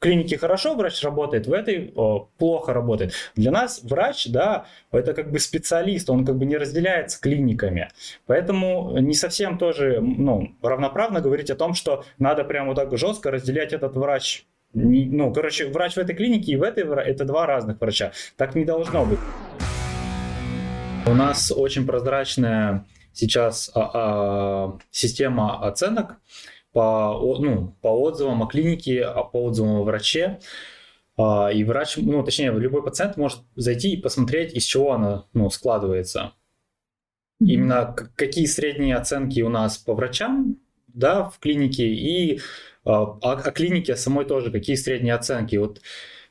клинике 0.00 0.38
хорошо 0.38 0.74
врач 0.74 1.02
работает, 1.04 1.46
в 1.46 1.52
этой 1.52 1.92
о, 1.94 2.28
плохо 2.38 2.72
работает. 2.72 3.12
Для 3.36 3.52
нас 3.52 3.82
врач, 3.84 4.26
да, 4.28 4.66
это 4.90 5.14
как 5.14 5.30
бы 5.30 5.38
специалист, 5.38 6.10
он 6.10 6.24
как 6.24 6.36
бы 6.36 6.46
не 6.46 6.56
разделяется 6.56 7.20
клиниками. 7.20 7.88
Поэтому 8.26 8.98
не 8.98 9.14
совсем 9.14 9.58
тоже, 9.58 10.00
ну, 10.00 10.56
равноправно 10.62 11.20
говорить 11.20 11.50
о 11.50 11.56
том, 11.56 11.74
что 11.74 12.04
надо 12.18 12.44
прямо 12.44 12.68
вот 12.68 12.76
так 12.76 12.96
жестко 12.98 13.30
разделять 13.30 13.72
этот 13.72 13.94
врач 13.94 14.46
ну, 14.72 15.32
короче, 15.32 15.66
врач 15.66 15.94
в 15.94 15.98
этой 15.98 16.14
клинике 16.14 16.52
и 16.52 16.56
в 16.56 16.62
этой 16.62 16.84
это 16.84 17.24
два 17.24 17.44
разных 17.44 17.80
врача. 17.80 18.12
Так 18.36 18.54
не 18.54 18.64
должно 18.64 19.04
быть. 19.04 19.18
У 21.06 21.14
нас 21.14 21.50
очень 21.50 21.84
прозрачная 21.86 22.86
сейчас 23.12 23.70
а, 23.74 23.90
а, 23.92 24.78
система 24.92 25.66
оценок 25.66 26.18
по, 26.72 27.36
ну, 27.40 27.76
по 27.80 27.88
отзывам 27.88 28.42
о 28.42 28.46
клинике, 28.46 29.04
а, 29.04 29.22
по 29.22 29.44
отзывам 29.44 29.76
о 29.76 29.82
враче. 29.82 30.40
А, 31.16 31.50
и 31.52 31.64
врач, 31.64 31.96
ну, 31.96 32.22
точнее, 32.22 32.52
любой 32.52 32.82
пациент 32.82 33.16
может 33.16 33.40
зайти 33.56 33.92
и 33.92 34.00
посмотреть, 34.00 34.54
из 34.54 34.64
чего 34.64 34.92
она 34.92 35.26
ну, 35.32 35.50
складывается. 35.50 36.32
Именно 37.40 37.96
какие 38.16 38.44
средние 38.46 38.96
оценки 38.96 39.40
у 39.40 39.48
нас 39.48 39.78
по 39.78 39.94
врачам 39.94 40.58
да, 40.88 41.24
в 41.24 41.38
клинике 41.38 41.86
и 41.86 42.40
а, 42.84 43.02
о, 43.02 43.32
о 43.32 43.50
клинике 43.50 43.96
самой 43.96 44.24
тоже, 44.24 44.50
какие 44.50 44.76
средние 44.76 45.14
оценки. 45.14 45.56
Вот 45.56 45.80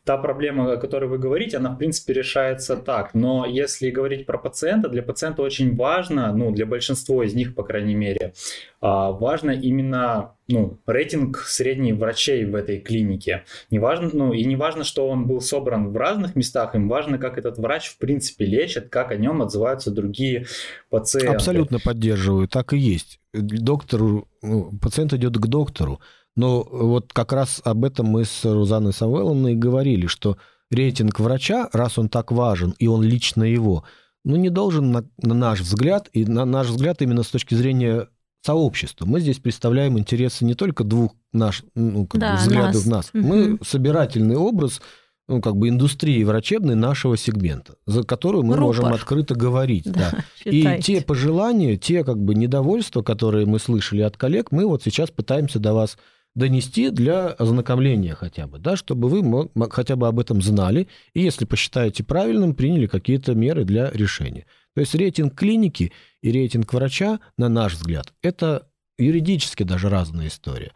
та 0.10 0.18
проблема, 0.18 0.74
о 0.74 0.78
которой 0.78 1.06
вы 1.06 1.20
говорите, 1.20 1.58
она, 1.58 1.70
в 1.70 1.78
принципе, 1.78 2.14
решается 2.14 2.76
так. 2.76 3.14
Но 3.14 3.46
если 3.46 3.92
говорить 3.92 4.26
про 4.26 4.40
пациента, 4.40 4.90
для 4.90 5.04
пациента 5.04 5.44
очень 5.44 5.76
важно, 5.76 6.34
ну, 6.34 6.50
для 6.52 6.66
большинства 6.66 7.24
из 7.24 7.36
них, 7.36 7.54
по 7.54 7.62
крайней 7.62 7.94
мере, 7.94 8.34
а, 8.82 9.12
важно 9.12 9.52
именно 9.52 10.34
ну, 10.48 10.80
рейтинг 10.88 11.38
средних 11.38 11.98
врачей 11.98 12.44
в 12.46 12.56
этой 12.56 12.80
клинике. 12.80 13.44
Не 13.70 13.78
важно, 13.78 14.10
ну, 14.12 14.34
и 14.34 14.44
не 14.46 14.56
важно, 14.56 14.84
что 14.84 15.08
он 15.08 15.28
был 15.28 15.42
собран 15.42 15.92
в 15.92 15.96
разных 15.96 16.36
местах, 16.36 16.74
им 16.74 16.90
важно, 16.90 17.20
как 17.20 17.38
этот 17.38 17.60
врач, 17.60 17.90
в 17.90 18.00
принципе, 18.00 18.46
лечит, 18.46 18.90
как 18.90 19.12
о 19.12 19.16
нем 19.16 19.44
отзываются 19.44 19.92
другие 19.92 20.48
пациенты. 20.90 21.36
Абсолютно 21.36 21.78
поддерживаю, 21.80 22.48
так 22.48 22.74
и 22.74 22.80
есть. 22.80 23.20
Доктору, 23.32 24.28
ну, 24.42 24.72
пациент 24.82 25.14
идет 25.14 25.38
к 25.38 25.46
доктору, 25.46 26.00
но 26.40 26.66
вот 26.72 27.12
как 27.12 27.34
раз 27.34 27.62
об 27.66 27.84
этом 27.84 28.06
мы 28.06 28.24
с 28.24 28.46
Рузанной 28.46 28.94
Самвеловной 28.94 29.56
говорили, 29.56 30.08
что 30.08 30.38
рейтинг 30.72 31.20
врача, 31.20 31.68
раз 31.74 32.00
он 32.00 32.08
так 32.08 32.32
важен, 32.32 32.74
и 32.80 32.88
он 32.88 33.04
лично 33.04 33.44
его, 33.44 33.84
ну, 34.24 34.38
не 34.38 34.50
должен, 34.50 34.90
на, 34.90 35.04
на 35.22 35.34
наш 35.34 35.60
взгляд, 35.60 36.10
и 36.14 36.24
на 36.24 36.46
наш 36.46 36.68
взгляд 36.68 37.02
именно 37.02 37.24
с 37.24 37.28
точки 37.28 37.56
зрения 37.56 38.08
сообщества. 38.42 39.06
Мы 39.06 39.20
здесь 39.20 39.40
представляем 39.40 40.00
интересы 40.00 40.46
не 40.46 40.54
только 40.54 40.86
двух 40.86 41.12
наш, 41.34 41.64
ну, 41.76 42.08
как 42.08 42.22
да, 42.22 42.32
бы 42.32 42.38
взглядов 42.38 42.86
нас. 42.86 43.12
нас. 43.14 43.22
Угу. 43.22 43.28
Мы 43.28 43.60
собирательный 43.62 44.38
образ 44.38 44.80
ну, 45.28 45.42
как 45.42 45.58
бы 45.58 45.68
индустрии 45.68 46.24
врачебной 46.24 46.76
нашего 46.76 47.18
сегмента, 47.18 47.76
за 47.86 48.04
которую 48.04 48.46
мы 48.46 48.56
Рупор. 48.56 48.66
можем 48.66 48.86
открыто 48.86 49.36
говорить. 49.36 49.92
Да, 49.92 50.12
да. 50.14 50.24
И 50.50 50.82
те 50.82 51.02
пожелания, 51.02 51.76
те 51.76 52.06
как 52.06 52.18
бы 52.18 52.34
недовольства, 52.34 53.02
которые 53.02 53.46
мы 53.46 53.60
слышали 53.60 54.04
от 54.04 54.16
коллег, 54.16 54.54
мы 54.54 54.66
вот 54.66 54.84
сейчас 54.84 55.12
пытаемся 55.12 55.60
до 55.60 55.74
вас 55.74 55.98
донести 56.40 56.90
для 56.90 57.28
ознакомления 57.28 58.16
хотя 58.16 58.48
бы, 58.48 58.58
да, 58.58 58.76
чтобы 58.76 59.10
вы 59.10 59.50
хотя 59.70 59.96
бы 59.96 60.08
об 60.08 60.20
этом 60.20 60.42
знали, 60.42 60.88
и 61.14 61.22
если 61.22 61.46
посчитаете 61.46 62.04
правильным, 62.04 62.56
приняли 62.56 62.88
какие-то 62.88 63.36
меры 63.36 63.66
для 63.66 63.92
решения. 63.92 64.46
То 64.74 64.82
есть 64.82 64.96
рейтинг 64.96 65.36
клиники 65.36 65.92
и 66.24 66.32
рейтинг 66.32 66.74
врача, 66.74 67.20
на 67.38 67.50
наш 67.50 67.74
взгляд, 67.74 68.14
это 68.24 68.68
юридически 68.98 69.64
даже 69.64 69.90
разная 69.90 70.28
история. 70.28 70.72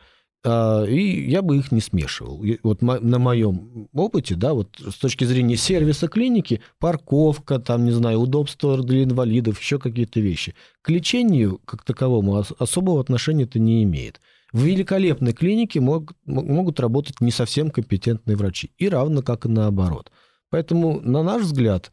А, 0.46 0.84
и 0.84 1.30
я 1.30 1.42
бы 1.42 1.58
их 1.58 1.72
не 1.72 1.80
смешивал. 1.80 2.44
Вот 2.64 2.82
на 2.82 3.20
моем 3.20 3.88
опыте, 3.94 4.36
да, 4.36 4.54
вот 4.54 4.78
с 4.80 4.96
точки 4.96 5.24
зрения 5.24 5.56
сервиса 5.56 6.08
клиники, 6.10 6.62
парковка, 6.80 7.60
там, 7.60 7.86
не 7.86 7.92
знаю, 7.92 8.20
удобство 8.20 8.82
для 8.84 9.04
инвалидов, 9.04 9.60
еще 9.60 9.80
какие-то 9.80 10.20
вещи. 10.20 10.54
К 10.82 10.90
лечению 10.90 11.62
как 11.64 11.84
таковому 11.84 12.44
особого 12.60 13.00
отношения 13.00 13.46
это 13.46 13.60
не 13.60 13.84
имеет. 13.84 14.20
В 14.54 14.62
великолепной 14.62 15.34
клинике 15.34 15.82
мог, 15.82 16.14
могут 16.26 16.80
работать 16.80 17.20
не 17.22 17.32
совсем 17.32 17.72
компетентные 17.72 18.38
врачи. 18.38 18.72
И 18.78 18.88
равно 18.88 19.24
как 19.24 19.46
и 19.46 19.50
наоборот. 19.50 20.12
Поэтому, 20.52 21.02
на 21.02 21.24
наш 21.24 21.42
взгляд, 21.42 21.92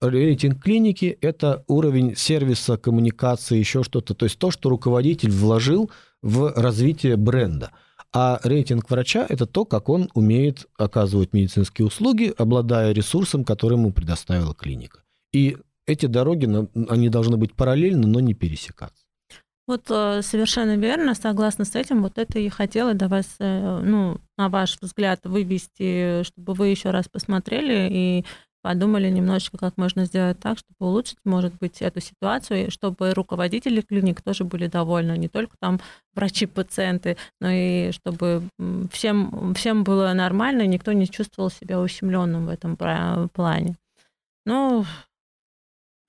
рейтинг 0.00 0.60
клиники– 0.60 1.16
это 1.20 1.64
уровень 1.68 2.16
сервиса, 2.16 2.76
коммуникации, 2.76 3.58
еще 3.58 3.84
что-то. 3.84 4.14
То 4.14 4.26
есть 4.26 4.38
то, 4.40 4.50
что 4.50 4.70
руководитель 4.70 5.30
вложил 5.30 5.90
в 6.20 6.52
развитие 6.56 7.16
бренда. 7.16 7.70
А 8.12 8.40
рейтинг 8.42 8.90
врача– 8.90 9.24
это 9.28 9.46
то, 9.46 9.64
как 9.64 9.88
он 9.88 10.10
умеет 10.14 10.66
оказывать 10.76 11.32
медицинские 11.32 11.86
услуги, 11.86 12.34
обладая 12.36 12.90
ресурсом, 12.90 13.44
который 13.44 13.74
ему 13.78 13.92
предоставила 13.92 14.52
клиника. 14.52 15.04
И 15.32 15.58
эти 15.86 16.06
дороги, 16.06 16.48
они 16.88 17.08
должны 17.08 17.36
быть 17.36 17.54
параллельны, 17.54 18.08
но 18.08 18.18
не 18.18 18.34
пересекаться. 18.34 19.04
Вот 19.70 19.84
э, 19.88 20.22
совершенно 20.22 20.76
верно, 20.76 21.14
согласна 21.14 21.64
с 21.64 21.76
этим. 21.76 22.02
Вот 22.02 22.18
это 22.18 22.40
и 22.40 22.48
хотела 22.48 22.92
до 22.92 23.06
вас, 23.06 23.36
э, 23.38 23.80
ну, 23.84 24.18
на 24.36 24.48
ваш 24.48 24.76
взгляд, 24.80 25.20
вывести, 25.22 26.24
чтобы 26.24 26.54
вы 26.54 26.66
еще 26.70 26.90
раз 26.90 27.06
посмотрели 27.08 27.88
и 27.88 28.24
подумали 28.62 29.08
немножечко, 29.08 29.58
как 29.58 29.76
можно 29.76 30.06
сделать 30.06 30.40
так, 30.40 30.58
чтобы 30.58 30.90
улучшить, 30.90 31.18
может 31.24 31.54
быть, 31.60 31.82
эту 31.82 32.00
ситуацию, 32.00 32.72
чтобы 32.72 33.14
руководители 33.14 33.80
клиник 33.80 34.22
тоже 34.22 34.42
были 34.42 34.66
довольны, 34.66 35.16
не 35.16 35.28
только 35.28 35.56
там 35.60 35.78
врачи-пациенты, 36.16 37.16
но 37.40 37.48
и 37.48 37.92
чтобы 37.92 38.42
всем, 38.90 39.54
всем 39.54 39.84
было 39.84 40.12
нормально, 40.14 40.66
никто 40.66 40.90
не 40.90 41.08
чувствовал 41.08 41.48
себя 41.48 41.80
ущемленным 41.80 42.46
в 42.46 42.48
этом 42.48 42.76
плане. 42.76 43.76
Ну, 44.44 44.84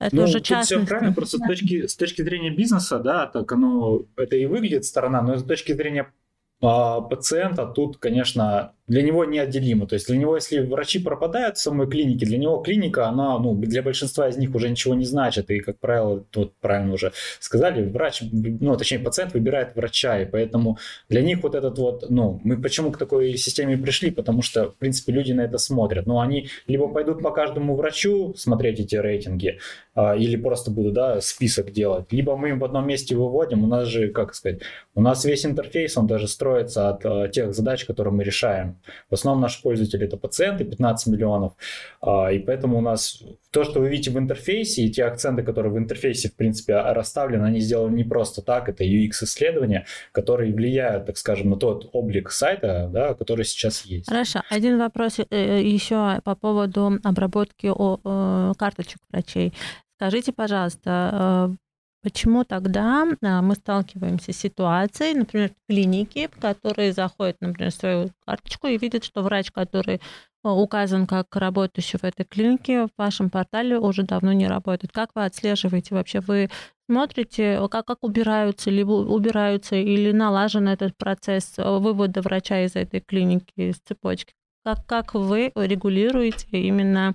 это 0.02 0.16
ну, 0.16 0.24
уже 0.24 0.40
частность. 0.40 0.72
все 0.72 0.86
правильно, 0.86 1.12
просто 1.12 1.38
с 1.38 1.40
точки, 1.40 1.86
с 1.86 1.96
точки 1.96 2.22
зрения 2.22 2.50
бизнеса, 2.50 2.98
да, 2.98 3.26
так 3.26 3.50
оно, 3.52 4.02
это 4.16 4.36
и 4.36 4.46
выглядит 4.46 4.84
сторона, 4.84 5.22
но 5.22 5.36
с 5.36 5.44
точки 5.44 5.72
зрения 5.72 6.12
а, 6.60 7.00
пациента 7.00 7.66
тут, 7.66 7.98
конечно, 7.98 8.74
для 8.92 9.02
него 9.02 9.24
неотделимо. 9.24 9.86
То 9.86 9.94
есть 9.94 10.06
для 10.06 10.18
него, 10.18 10.36
если 10.36 10.60
врачи 10.60 10.98
пропадают 10.98 11.56
в 11.56 11.62
самой 11.62 11.88
клинике, 11.88 12.26
для 12.26 12.36
него 12.36 12.58
клиника, 12.58 13.08
она, 13.08 13.38
ну, 13.38 13.54
для 13.54 13.82
большинства 13.82 14.28
из 14.28 14.36
них 14.36 14.54
уже 14.54 14.68
ничего 14.68 14.94
не 14.94 15.06
значит. 15.06 15.50
И, 15.50 15.60
как 15.60 15.78
правило, 15.78 16.22
тут 16.30 16.52
правильно 16.60 16.92
уже 16.92 17.12
сказали, 17.40 17.88
врач, 17.88 18.22
ну, 18.30 18.76
точнее, 18.76 18.98
пациент 18.98 19.32
выбирает 19.32 19.74
врача, 19.74 20.20
и 20.20 20.26
поэтому 20.26 20.76
для 21.08 21.22
них 21.22 21.42
вот 21.42 21.54
этот 21.54 21.78
вот, 21.78 22.10
ну, 22.10 22.38
мы 22.44 22.60
почему 22.60 22.92
к 22.92 22.98
такой 22.98 23.34
системе 23.38 23.78
пришли, 23.78 24.10
потому 24.10 24.42
что, 24.42 24.72
в 24.72 24.76
принципе, 24.76 25.12
люди 25.12 25.32
на 25.32 25.40
это 25.40 25.56
смотрят. 25.56 26.06
Но 26.06 26.20
они 26.20 26.48
либо 26.66 26.86
пойдут 26.86 27.22
по 27.22 27.30
каждому 27.30 27.76
врачу 27.76 28.34
смотреть 28.36 28.80
эти 28.80 28.96
рейтинги, 28.96 29.58
а, 29.94 30.14
или 30.16 30.36
просто 30.36 30.70
будут, 30.70 30.92
да, 30.92 31.22
список 31.22 31.72
делать, 31.72 32.12
либо 32.12 32.36
мы 32.36 32.50
им 32.50 32.58
в 32.58 32.64
одном 32.64 32.86
месте 32.86 33.16
выводим, 33.16 33.64
у 33.64 33.66
нас 33.66 33.88
же, 33.88 34.08
как 34.08 34.34
сказать, 34.34 34.60
у 34.94 35.00
нас 35.00 35.24
весь 35.24 35.46
интерфейс, 35.46 35.96
он 35.96 36.06
даже 36.06 36.28
строится 36.28 36.90
от 36.90 37.06
а, 37.06 37.28
тех 37.28 37.54
задач, 37.54 37.86
которые 37.86 38.12
мы 38.12 38.22
решаем. 38.22 38.81
В 39.10 39.14
основном 39.14 39.42
наши 39.42 39.62
пользователи 39.62 40.04
это 40.04 40.16
пациенты, 40.16 40.64
15 40.64 41.12
миллионов. 41.12 41.54
А, 42.00 42.32
и 42.32 42.38
поэтому 42.38 42.78
у 42.78 42.80
нас 42.80 43.22
то, 43.50 43.64
что 43.64 43.80
вы 43.80 43.88
видите 43.88 44.10
в 44.10 44.18
интерфейсе, 44.18 44.82
и 44.82 44.90
те 44.90 45.04
акценты, 45.04 45.42
которые 45.42 45.72
в 45.72 45.78
интерфейсе, 45.78 46.28
в 46.28 46.36
принципе, 46.36 46.74
расставлены, 46.74 47.44
они 47.44 47.60
сделаны 47.60 47.94
не 47.96 48.04
просто 48.04 48.42
так. 48.42 48.68
Это 48.68 48.84
UX-исследования, 48.84 49.86
которые 50.12 50.52
влияют, 50.52 51.06
так 51.06 51.16
скажем, 51.16 51.50
на 51.50 51.56
тот 51.56 51.90
облик 51.92 52.30
сайта, 52.30 52.88
да, 52.92 53.14
который 53.14 53.44
сейчас 53.44 53.84
есть. 53.84 54.08
Хорошо. 54.08 54.42
Один 54.48 54.78
вопрос 54.78 55.18
э, 55.18 55.24
э, 55.30 55.62
еще 55.62 56.20
по 56.24 56.34
поводу 56.34 56.98
обработки 57.02 57.66
э, 57.66 58.52
карточек 58.56 58.98
врачей. 59.10 59.52
Скажите, 59.96 60.32
пожалуйста, 60.32 61.54
Почему 62.02 62.42
тогда 62.42 63.06
а, 63.22 63.42
мы 63.42 63.54
сталкиваемся 63.54 64.32
с 64.32 64.36
ситуацией, 64.36 65.14
например, 65.14 65.52
клиники, 65.68 66.28
которые 66.40 66.92
заходят, 66.92 67.36
например, 67.40 67.70
в 67.70 67.74
свою 67.74 68.10
карточку 68.26 68.66
и 68.66 68.76
видят, 68.76 69.04
что 69.04 69.22
врач, 69.22 69.52
который 69.52 70.00
а, 70.42 70.52
указан 70.52 71.06
как 71.06 71.34
работающий 71.36 72.00
в 72.00 72.04
этой 72.04 72.24
клинике, 72.24 72.86
в 72.86 72.90
вашем 72.98 73.30
портале 73.30 73.78
уже 73.78 74.02
давно 74.02 74.32
не 74.32 74.48
работает. 74.48 74.90
Как 74.90 75.10
вы 75.14 75.24
отслеживаете 75.24 75.94
вообще? 75.94 76.18
Вы 76.18 76.50
смотрите, 76.90 77.60
как, 77.70 77.86
как 77.86 77.98
убираются, 78.02 78.70
либо 78.70 78.90
убираются 78.90 79.76
или 79.76 80.10
налажен 80.10 80.66
этот 80.66 80.96
процесс 80.96 81.54
вывода 81.56 82.20
врача 82.20 82.64
из 82.64 82.74
этой 82.74 82.98
клиники, 82.98 83.52
из 83.54 83.76
цепочки? 83.76 84.34
Как, 84.64 84.84
как 84.86 85.14
вы 85.14 85.52
регулируете 85.54 86.46
именно 86.50 87.14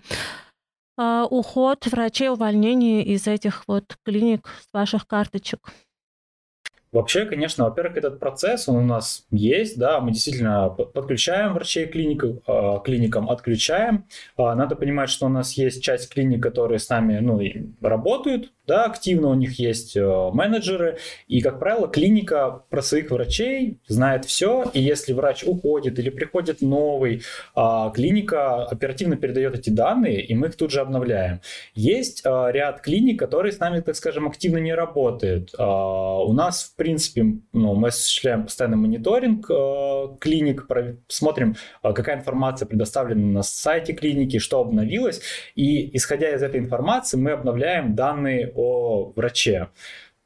уход 0.97 1.85
врачей, 1.87 2.29
увольнение 2.29 3.03
из 3.03 3.27
этих 3.27 3.63
вот 3.67 3.97
клиник 4.03 4.47
с 4.69 4.73
ваших 4.73 5.07
карточек? 5.07 5.59
Вообще, 6.93 7.25
конечно, 7.25 7.65
во-первых, 7.65 7.97
этот 7.97 8.19
процесс, 8.19 8.69
он 8.69 8.77
у 8.77 8.81
нас 8.81 9.25
есть, 9.29 9.77
да, 9.77 9.99
мы 9.99 10.11
действительно 10.11 10.69
подключаем 10.69 11.53
врачей 11.53 11.85
к 11.85 11.91
клиникам, 11.91 12.41
клиникам 12.83 13.29
отключаем. 13.29 14.05
А, 14.37 14.55
надо 14.55 14.75
понимать, 14.75 15.09
что 15.09 15.25
у 15.25 15.29
нас 15.29 15.53
есть 15.53 15.83
часть 15.83 16.11
клиник, 16.11 16.41
которые 16.41 16.79
с 16.79 16.89
нами 16.89 17.19
ну, 17.19 17.39
работают, 17.81 18.53
да, 18.67 18.85
активно 18.85 19.29
у 19.29 19.33
них 19.33 19.59
есть 19.59 19.95
э, 19.95 20.29
менеджеры, 20.33 20.97
и, 21.27 21.41
как 21.41 21.59
правило, 21.59 21.87
клиника 21.87 22.63
про 22.69 22.81
своих 22.81 23.11
врачей 23.11 23.79
знает 23.87 24.25
все, 24.25 24.65
и 24.73 24.81
если 24.81 25.13
врач 25.13 25.43
уходит 25.45 25.99
или 25.99 26.09
приходит 26.09 26.61
новый, 26.61 27.21
а, 27.55 27.89
клиника 27.91 28.65
оперативно 28.65 29.15
передает 29.15 29.57
эти 29.57 29.69
данные, 29.69 30.21
и 30.21 30.35
мы 30.35 30.47
их 30.47 30.55
тут 30.55 30.71
же 30.71 30.81
обновляем. 30.81 31.41
Есть 31.75 32.21
а, 32.25 32.49
ряд 32.49 32.81
клиник, 32.81 33.19
которые 33.19 33.51
с 33.51 33.59
нами, 33.59 33.79
так 33.79 33.95
скажем, 33.95 34.27
активно 34.27 34.57
не 34.57 34.73
работают. 34.73 35.53
А, 35.57 36.19
у 36.19 36.33
нас, 36.33 36.63
в 36.63 36.75
принципе, 36.75 37.23
ну, 37.53 37.75
мы 37.75 37.89
осуществляем 37.89 38.43
постоянный 38.43 38.77
мониторинг 38.77 39.47
клиник, 40.19 40.67
смотрим, 41.07 41.55
какая 41.81 42.17
информация 42.17 42.65
предоставлена 42.65 43.27
на 43.27 43.43
сайте 43.43 43.93
клиники, 43.93 44.39
что 44.39 44.59
обновилось, 44.59 45.21
и, 45.55 45.95
исходя 45.95 46.29
из 46.31 46.43
этой 46.43 46.59
информации, 46.59 47.17
мы 47.17 47.31
обновляем 47.31 47.95
данные 47.95 48.51
о 48.57 49.13
враче. 49.15 49.69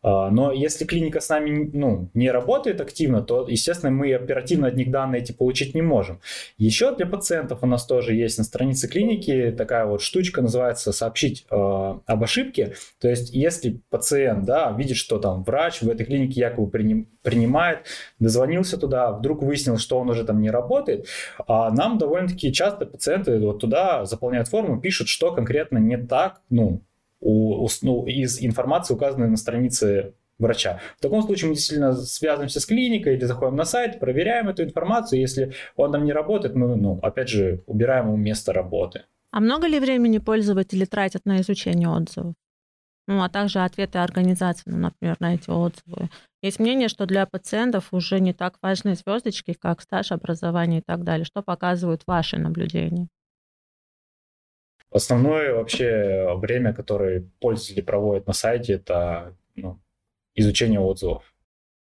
А, 0.03 0.31
но 0.31 0.51
если 0.51 0.85
клиника 0.85 1.19
с 1.19 1.29
нами 1.29 1.69
ну, 1.73 2.09
не 2.13 2.31
работает 2.31 2.81
активно, 2.81 3.21
то, 3.21 3.47
естественно, 3.47 3.91
мы 3.91 4.13
оперативно 4.13 4.67
от 4.67 4.75
них 4.75 4.89
данные 4.89 5.21
эти 5.21 5.31
получить 5.31 5.75
не 5.75 5.81
можем. 5.81 6.19
Еще 6.57 6.95
для 6.95 7.05
пациентов 7.05 7.59
у 7.61 7.67
нас 7.67 7.85
тоже 7.85 8.15
есть 8.15 8.37
на 8.37 8.43
странице 8.43 8.87
клиники 8.87 9.53
такая 9.55 9.85
вот 9.85 10.01
штучка, 10.01 10.41
называется 10.41 10.91
«сообщить 10.91 11.45
э, 11.49 11.55
об 11.55 12.23
ошибке». 12.23 12.73
То 12.99 13.09
есть, 13.09 13.31
если 13.33 13.81
пациент 13.89 14.45
да, 14.45 14.71
видит, 14.71 14.97
что 14.97 15.19
там 15.19 15.43
врач 15.43 15.81
в 15.81 15.89
этой 15.89 16.05
клинике 16.05 16.39
якобы 16.39 16.69
приним, 16.71 17.07
принимает, 17.21 17.85
дозвонился 18.19 18.77
туда, 18.77 19.11
вдруг 19.11 19.43
выяснил, 19.43 19.77
что 19.77 19.99
он 19.99 20.09
уже 20.09 20.23
там 20.23 20.41
не 20.41 20.49
работает, 20.49 21.07
а 21.47 21.69
нам 21.71 21.99
довольно-таки 21.99 22.51
часто 22.51 22.87
пациенты 22.87 23.37
вот 23.39 23.59
туда 23.59 24.05
заполняют 24.05 24.47
форму, 24.47 24.81
пишут, 24.81 25.09
что 25.09 25.31
конкретно 25.31 25.77
не 25.77 25.97
так, 25.97 26.41
ну, 26.49 26.81
у, 27.21 27.67
ну, 27.81 28.05
из 28.05 28.41
информации, 28.43 28.93
указанной 28.93 29.29
на 29.29 29.37
странице 29.37 30.13
врача. 30.39 30.79
В 30.97 31.01
таком 31.01 31.21
случае 31.21 31.49
мы 31.49 31.55
действительно 31.55 31.93
связываемся 31.93 32.59
с 32.59 32.65
клиникой 32.65 33.15
или 33.15 33.25
заходим 33.25 33.55
на 33.55 33.63
сайт, 33.63 33.99
проверяем 33.99 34.49
эту 34.49 34.63
информацию. 34.63 35.21
Если 35.21 35.53
он 35.75 35.91
там 35.91 36.03
не 36.03 36.11
работает, 36.11 36.55
мы, 36.55 36.75
ну, 36.75 36.99
опять 37.01 37.29
же, 37.29 37.63
убираем 37.67 38.07
ему 38.07 38.17
место 38.17 38.51
работы. 38.51 39.03
А 39.31 39.39
много 39.39 39.67
ли 39.67 39.79
времени 39.79 40.17
пользователи 40.17 40.83
тратят 40.83 41.25
на 41.25 41.39
изучение 41.39 41.87
отзывов? 41.87 42.33
Ну, 43.07 43.23
а 43.23 43.29
также 43.29 43.59
ответы 43.59 43.99
организации, 43.99 44.63
ну, 44.69 44.77
например, 44.77 45.17
на 45.19 45.35
эти 45.35 45.49
отзывы. 45.49 46.09
Есть 46.41 46.59
мнение, 46.59 46.87
что 46.87 47.05
для 47.05 47.25
пациентов 47.25 47.89
уже 47.91 48.19
не 48.19 48.33
так 48.33 48.57
важны 48.61 48.95
звездочки, 48.95 49.53
как 49.53 49.81
стаж, 49.81 50.11
образование 50.11 50.79
и 50.79 50.83
так 50.85 51.03
далее. 51.03 51.25
Что 51.25 51.41
показывают 51.41 52.03
ваши 52.07 52.37
наблюдения? 52.37 53.07
Основное 54.91 55.53
вообще 55.53 56.33
время, 56.35 56.73
которое 56.73 57.25
пользователи 57.39 57.81
проводят 57.81 58.27
на 58.27 58.33
сайте, 58.33 58.73
это 58.73 59.35
ну, 59.55 59.79
изучение 60.35 60.79
отзывов. 60.79 61.23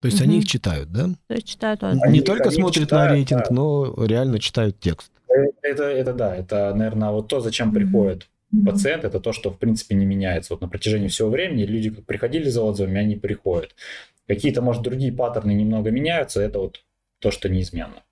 То 0.01 0.07
есть 0.07 0.20
угу. 0.20 0.28
они 0.28 0.38
их 0.38 0.46
читают, 0.46 0.90
да? 0.90 1.09
То 1.26 1.34
есть 1.34 1.49
читают 1.49 1.82
отзывы. 1.82 2.05
Они, 2.05 2.18
не 2.18 2.24
только 2.24 2.51
смотрят 2.51 2.84
читают, 2.84 3.11
на 3.11 3.14
рейтинг, 3.14 3.42
да. 3.49 3.55
но 3.55 4.05
реально 4.05 4.38
читают 4.38 4.78
текст. 4.80 5.12
Это, 5.62 5.84
это 5.84 6.12
да, 6.12 6.36
это, 6.36 6.74
наверное, 6.74 7.11
вот 7.11 7.28
то, 7.28 7.40
зачем 7.40 7.72
приходит 7.72 8.22
mm 8.22 8.64
пациент, 8.64 9.05
это 9.05 9.20
то, 9.20 9.32
что 9.32 9.51
в 9.51 9.59
принципе 9.59 9.94
не 9.94 10.07
меняется. 10.07 10.55
Вот 10.55 10.62
на 10.62 10.68
протяжении 10.68 11.09
всего 11.09 11.28
времени 11.28 11.64
люди 11.64 11.90
приходили 11.90 12.49
за 12.49 12.62
отзывами, 12.62 12.99
они 12.99 13.14
приходят. 13.16 13.74
Какие-то, 14.26 14.62
может, 14.62 14.82
другие 14.82 15.12
паттерны 15.12 15.53
немного 15.53 15.90
меняются, 15.90 16.40
это 16.40 16.59
вот 16.59 16.82
то, 17.18 17.30
что 17.30 17.51
неизменно. 17.51 18.03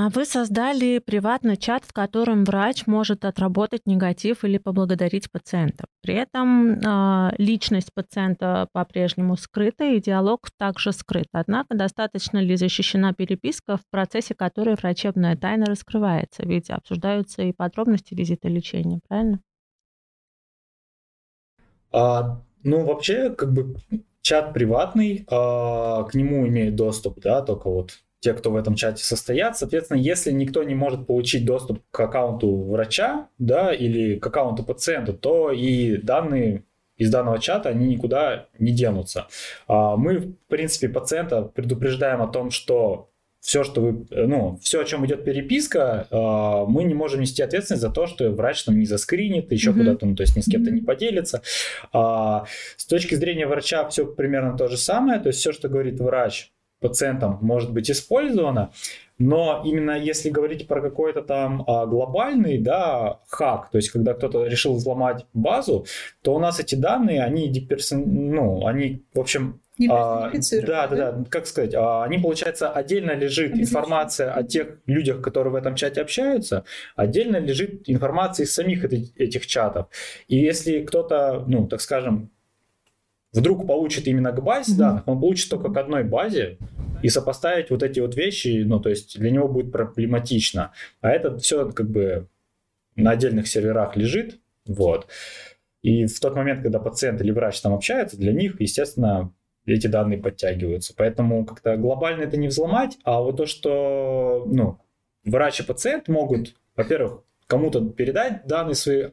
А 0.00 0.10
вы 0.10 0.26
создали 0.26 1.00
приватный 1.00 1.56
чат, 1.56 1.84
в 1.84 1.92
котором 1.92 2.44
врач 2.44 2.86
может 2.86 3.24
отработать 3.24 3.84
негатив 3.84 4.44
или 4.44 4.56
поблагодарить 4.56 5.28
пациента. 5.28 5.86
При 6.02 6.14
этом 6.14 6.74
э, 6.74 7.34
личность 7.38 7.92
пациента 7.92 8.68
по-прежнему 8.72 9.36
скрыта, 9.36 9.82
и 9.82 10.00
диалог 10.00 10.50
также 10.56 10.92
скрыт. 10.92 11.26
Однако 11.32 11.76
достаточно 11.76 12.38
ли 12.38 12.54
защищена 12.54 13.12
переписка, 13.12 13.76
в 13.76 13.80
процессе 13.90 14.36
которой 14.36 14.76
врачебная 14.76 15.36
тайна 15.36 15.66
раскрывается? 15.66 16.44
Ведь 16.44 16.70
обсуждаются 16.70 17.42
и 17.42 17.52
подробности 17.52 18.14
визита 18.14 18.46
лечения, 18.46 19.00
правильно? 19.08 19.40
А, 21.90 22.40
ну, 22.62 22.84
вообще, 22.84 23.30
как 23.30 23.52
бы 23.52 23.74
чат 24.20 24.54
приватный, 24.54 25.26
а, 25.28 26.04
к 26.04 26.14
нему 26.14 26.46
имеет 26.46 26.76
доступ, 26.76 27.18
да, 27.18 27.42
только 27.42 27.68
вот 27.68 27.98
те, 28.20 28.34
кто 28.34 28.50
в 28.50 28.56
этом 28.56 28.74
чате 28.74 29.04
состоят. 29.04 29.56
Соответственно, 29.56 29.98
если 29.98 30.30
никто 30.30 30.62
не 30.62 30.74
может 30.74 31.06
получить 31.06 31.44
доступ 31.44 31.80
к 31.90 32.00
аккаунту 32.00 32.64
врача, 32.64 33.28
да, 33.38 33.72
или 33.72 34.18
к 34.18 34.26
аккаунту 34.26 34.64
пациента, 34.64 35.12
то 35.12 35.52
и 35.52 35.98
данные 35.98 36.64
из 36.96 37.10
данного 37.10 37.38
чата, 37.38 37.68
они 37.68 37.86
никуда 37.86 38.48
не 38.58 38.72
денутся. 38.72 39.28
А, 39.68 39.96
мы, 39.96 40.18
в 40.18 40.34
принципе, 40.48 40.88
пациента 40.88 41.42
предупреждаем 41.42 42.20
о 42.20 42.26
том, 42.26 42.50
что 42.50 43.10
все, 43.40 43.62
что 43.62 43.80
вы, 43.80 44.06
ну, 44.10 44.58
все, 44.60 44.80
о 44.80 44.84
чем 44.84 45.06
идет 45.06 45.24
переписка, 45.24 46.08
а, 46.10 46.66
мы 46.66 46.82
не 46.82 46.94
можем 46.94 47.20
нести 47.20 47.40
ответственность 47.40 47.82
за 47.82 47.90
то, 47.90 48.08
что 48.08 48.30
врач 48.32 48.64
там 48.64 48.78
не 48.78 48.84
заскринит, 48.84 49.52
еще 49.52 49.70
mm-hmm. 49.70 49.74
куда-то, 49.74 50.06
ну, 50.06 50.16
то 50.16 50.22
есть 50.22 50.36
ни 50.36 50.40
с 50.40 50.46
кем-то 50.46 50.72
не 50.72 50.80
поделится. 50.80 51.42
А, 51.92 52.46
с 52.76 52.84
точки 52.84 53.14
зрения 53.14 53.46
врача 53.46 53.88
все 53.88 54.04
примерно 54.04 54.56
то 54.56 54.66
же 54.66 54.76
самое, 54.76 55.20
то 55.20 55.28
есть 55.28 55.38
все, 55.38 55.52
что 55.52 55.68
говорит 55.68 56.00
врач, 56.00 56.52
пациентам 56.80 57.38
может 57.40 57.72
быть 57.72 57.90
использовано, 57.90 58.70
но 59.18 59.62
именно 59.64 59.98
если 59.98 60.30
говорить 60.30 60.68
про 60.68 60.80
какой-то 60.80 61.22
там 61.22 61.64
а, 61.66 61.86
глобальный 61.86 62.58
да, 62.58 63.20
хак, 63.28 63.70
то 63.70 63.78
есть 63.78 63.90
когда 63.90 64.14
кто-то 64.14 64.46
решил 64.46 64.74
взломать 64.74 65.26
базу, 65.32 65.86
то 66.22 66.34
у 66.34 66.38
нас 66.38 66.60
эти 66.60 66.74
данные, 66.76 67.24
они, 67.24 67.48
деперсон... 67.48 68.04
ну, 68.06 68.66
они 68.66 69.02
в 69.12 69.20
общем, 69.20 69.60
а, 69.88 70.32
да, 70.66 70.86
да, 70.88 71.12
да, 71.12 71.24
как 71.28 71.46
сказать, 71.46 71.74
а, 71.74 72.02
они, 72.04 72.18
получается, 72.18 72.70
отдельно 72.70 73.12
лежит 73.12 73.56
информация 73.56 74.32
о 74.32 74.42
тех 74.42 74.78
людях, 74.86 75.20
которые 75.20 75.52
в 75.52 75.56
этом 75.56 75.76
чате 75.76 76.00
общаются, 76.00 76.64
отдельно 76.96 77.36
лежит 77.36 77.82
информация 77.86 78.44
из 78.44 78.54
самих 78.54 78.84
этих, 78.84 79.16
этих 79.16 79.46
чатов. 79.46 79.86
И 80.26 80.36
если 80.36 80.80
кто-то, 80.80 81.44
ну, 81.46 81.68
так 81.68 81.80
скажем, 81.80 82.30
вдруг 83.32 83.66
получит 83.66 84.06
именно 84.06 84.32
к 84.32 84.42
базе 84.42 84.72
mm-hmm. 84.72 84.78
данных, 84.78 85.02
он 85.06 85.20
получит 85.20 85.50
только 85.50 85.70
к 85.70 85.76
одной 85.76 86.04
базе, 86.04 86.58
и 87.02 87.08
сопоставить 87.08 87.70
вот 87.70 87.82
эти 87.82 88.00
вот 88.00 88.16
вещи, 88.16 88.62
ну, 88.64 88.80
то 88.80 88.88
есть 88.88 89.18
для 89.18 89.30
него 89.30 89.48
будет 89.48 89.70
проблематично. 89.72 90.72
А 91.00 91.10
это 91.10 91.38
все 91.38 91.70
как 91.70 91.88
бы 91.88 92.28
на 92.96 93.12
отдельных 93.12 93.46
серверах 93.46 93.96
лежит, 93.96 94.38
вот. 94.66 95.06
И 95.82 96.06
в 96.06 96.20
тот 96.20 96.34
момент, 96.34 96.62
когда 96.62 96.80
пациент 96.80 97.20
или 97.20 97.30
врач 97.30 97.60
там 97.60 97.72
общается, 97.72 98.18
для 98.18 98.32
них, 98.32 98.60
естественно, 98.60 99.32
эти 99.64 99.86
данные 99.86 100.18
подтягиваются. 100.18 100.94
Поэтому 100.96 101.44
как-то 101.44 101.76
глобально 101.76 102.22
это 102.22 102.36
не 102.36 102.48
взломать, 102.48 102.98
а 103.04 103.20
вот 103.20 103.36
то, 103.36 103.46
что 103.46 104.44
ну, 104.46 104.78
врач 105.24 105.60
и 105.60 105.62
пациент 105.62 106.08
могут, 106.08 106.54
во-первых, 106.74 107.22
кому-то 107.46 107.88
передать 107.90 108.46
данные 108.46 108.74
свои 108.74 109.10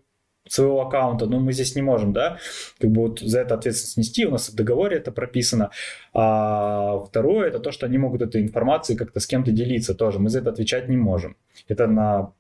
своего 0.48 0.82
аккаунта, 0.82 1.26
но 1.26 1.40
мы 1.40 1.54
здесь 1.54 1.76
не 1.76 1.82
можем, 1.82 2.14
да, 2.14 2.38
как 2.80 2.92
бы 2.92 3.08
вот 3.08 3.20
за 3.20 3.42
это 3.42 3.56
ответственность 3.56 3.98
нести, 3.98 4.26
у 4.26 4.32
нас 4.32 4.50
в 4.50 4.56
договоре 4.56 4.98
это 4.98 5.12
прописано. 5.12 5.72
А 6.14 7.00
второе, 7.08 7.48
это 7.48 7.60
то, 7.60 7.72
что 7.72 7.86
они 7.86 7.98
могут 7.98 8.22
этой 8.22 8.42
информацией 8.42 8.98
как-то 8.98 9.20
с 9.20 9.28
кем-то 9.28 9.52
делиться 9.52 9.96
тоже, 9.96 10.20
мы 10.20 10.30
за 10.30 10.40
это 10.40 10.52
отвечать 10.52 10.88
не 10.88 10.98
можем. 10.98 11.36
Это 11.68 11.88
на 11.88 12.34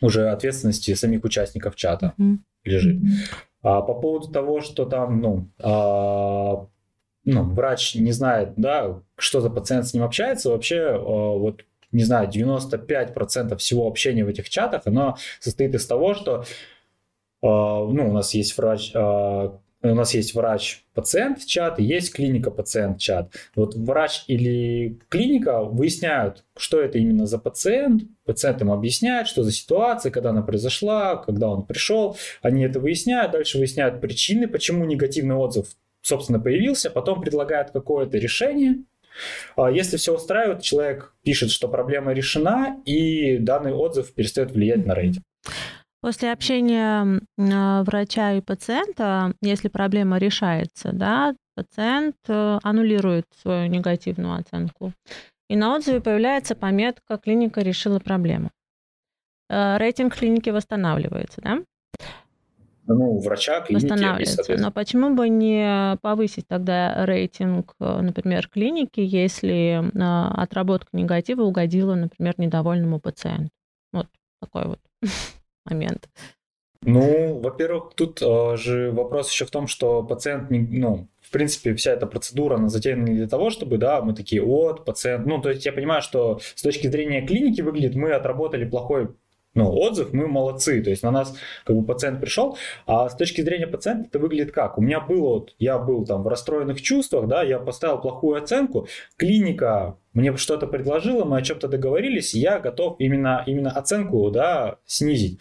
уже 0.00 0.30
ответственности 0.30 0.94
самих 0.94 1.24
участников 1.24 1.76
чата 1.76 2.14
mm-hmm. 2.18 2.36
лежит. 2.64 2.96
А 3.62 3.82
по 3.82 3.94
поводу 3.94 4.28
того, 4.28 4.60
что 4.60 4.84
там, 4.84 5.20
ну, 5.20 5.48
а, 5.58 6.66
ну, 7.24 7.42
врач 7.42 7.96
не 7.96 8.12
знает, 8.12 8.54
да, 8.56 9.02
что 9.16 9.40
за 9.40 9.50
пациент 9.50 9.86
с 9.86 9.94
ним 9.94 10.04
общается, 10.04 10.50
вообще 10.50 10.80
а, 10.80 10.98
вот 11.00 11.64
не 11.90 12.04
знаю, 12.04 12.28
95% 12.28 13.56
всего 13.56 13.86
общения 13.86 14.24
в 14.24 14.28
этих 14.28 14.50
чатах, 14.50 14.82
оно 14.84 15.16
состоит 15.40 15.74
из 15.74 15.86
того, 15.86 16.14
что 16.14 16.44
ну, 17.46 18.08
у 18.08 18.12
нас 18.12 18.34
есть 18.34 18.56
врач, 18.56 18.92
а, 18.94 19.58
у 19.82 19.94
нас 19.94 20.12
есть 20.14 20.34
врач-пациент 20.34 21.44
чат 21.46 21.78
и 21.78 21.84
есть 21.84 22.12
клиника-пациент 22.12 22.98
чат. 22.98 23.32
Вот 23.54 23.76
врач 23.76 24.24
или 24.26 24.98
клиника 25.08 25.62
выясняют, 25.62 26.44
что 26.56 26.80
это 26.80 26.98
именно 26.98 27.26
за 27.26 27.38
пациент, 27.38 28.02
пациент 28.24 28.60
им 28.60 28.72
объясняет, 28.72 29.28
что 29.28 29.44
за 29.44 29.52
ситуация, 29.52 30.10
когда 30.10 30.30
она 30.30 30.42
произошла, 30.42 31.16
когда 31.16 31.48
он 31.48 31.64
пришел, 31.64 32.16
они 32.42 32.64
это 32.64 32.80
выясняют, 32.80 33.32
дальше 33.32 33.58
выясняют 33.58 34.00
причины, 34.00 34.48
почему 34.48 34.84
негативный 34.84 35.36
отзыв, 35.36 35.68
собственно, 36.02 36.40
появился, 36.40 36.90
потом 36.90 37.20
предлагают 37.20 37.70
какое-то 37.70 38.18
решение, 38.18 38.82
а 39.56 39.70
если 39.70 39.96
все 39.96 40.14
устраивает, 40.14 40.62
человек 40.62 41.14
пишет, 41.22 41.50
что 41.50 41.68
проблема 41.68 42.12
решена, 42.12 42.80
и 42.84 43.38
данный 43.38 43.72
отзыв 43.72 44.12
перестает 44.12 44.52
влиять 44.52 44.86
на 44.86 44.94
рейтинг. 44.94 45.24
После 46.00 46.32
общения 46.32 47.20
а, 47.38 47.82
врача 47.82 48.34
и 48.34 48.40
пациента, 48.40 49.34
если 49.42 49.68
проблема 49.68 50.18
решается, 50.18 50.92
да, 50.92 51.34
пациент 51.56 52.14
э, 52.28 52.58
аннулирует 52.62 53.24
свою 53.40 53.66
негативную 53.66 54.38
оценку. 54.38 54.92
И 55.48 55.56
на 55.56 55.74
отзыве 55.74 56.00
появляется 56.00 56.54
пометка 56.54 57.18
«Клиника 57.18 57.62
решила 57.62 57.98
проблему». 57.98 58.50
Э, 59.50 59.76
рейтинг 59.76 60.14
клиники 60.14 60.50
восстанавливается, 60.50 61.40
да? 61.40 61.58
Ну, 62.86 63.18
врача, 63.18 63.60
клиники. 63.62 63.86
Восстанавливается. 63.86 64.56
Но 64.56 64.70
почему 64.70 65.16
бы 65.16 65.28
не 65.28 65.96
повысить 66.00 66.46
тогда 66.46 67.04
рейтинг, 67.06 67.74
э, 67.80 68.00
например, 68.00 68.48
клиники, 68.48 69.00
если 69.00 69.82
отработка 70.40 70.90
негатива 70.92 71.42
угодила, 71.42 71.96
например, 71.96 72.34
недовольному 72.38 73.00
пациенту? 73.00 73.50
Вот 73.92 74.06
такой 74.40 74.68
вот 74.68 74.80
момент? 75.68 76.08
Ну, 76.82 77.40
во-первых, 77.40 77.94
тут 77.94 78.22
э, 78.22 78.56
же 78.56 78.92
вопрос 78.92 79.30
еще 79.30 79.44
в 79.44 79.50
том, 79.50 79.66
что 79.66 80.02
пациент, 80.02 80.50
не, 80.50 80.60
ну, 80.60 81.08
в 81.20 81.30
принципе, 81.30 81.74
вся 81.74 81.92
эта 81.92 82.06
процедура, 82.06 82.56
она 82.56 82.68
затеяна 82.68 83.04
не 83.04 83.14
для 83.14 83.28
того, 83.28 83.50
чтобы, 83.50 83.78
да, 83.78 84.00
мы 84.00 84.14
такие, 84.14 84.42
вот, 84.42 84.84
пациент, 84.84 85.26
ну, 85.26 85.40
то 85.40 85.50
есть 85.50 85.66
я 85.66 85.72
понимаю, 85.72 86.02
что 86.02 86.38
с 86.54 86.62
точки 86.62 86.86
зрения 86.86 87.26
клиники 87.26 87.62
выглядит, 87.62 87.96
мы 87.96 88.12
отработали 88.12 88.64
плохой 88.64 89.08
ну, 89.58 89.70
отзыв, 89.70 90.12
мы 90.12 90.28
молодцы, 90.28 90.80
то 90.82 90.90
есть 90.90 91.02
на 91.02 91.10
нас 91.10 91.34
как 91.64 91.76
бы 91.76 91.84
пациент 91.84 92.20
пришел, 92.20 92.56
а 92.86 93.08
с 93.08 93.16
точки 93.16 93.40
зрения 93.42 93.66
пациента 93.66 94.08
это 94.08 94.18
выглядит 94.18 94.52
как? 94.52 94.78
У 94.78 94.80
меня 94.80 95.00
было, 95.00 95.28
вот, 95.28 95.54
я 95.58 95.78
был 95.78 96.04
там 96.06 96.22
в 96.22 96.28
расстроенных 96.28 96.80
чувствах, 96.80 97.26
да, 97.26 97.42
я 97.42 97.58
поставил 97.58 98.00
плохую 98.00 98.40
оценку, 98.40 98.86
клиника 99.16 99.96
мне 100.14 100.36
что-то 100.36 100.66
предложила, 100.66 101.24
мы 101.24 101.38
о 101.38 101.42
чем-то 101.42 101.68
договорились, 101.68 102.34
я 102.34 102.60
готов 102.60 102.96
именно, 103.00 103.42
именно 103.46 103.70
оценку, 103.70 104.30
да, 104.30 104.78
снизить. 104.86 105.40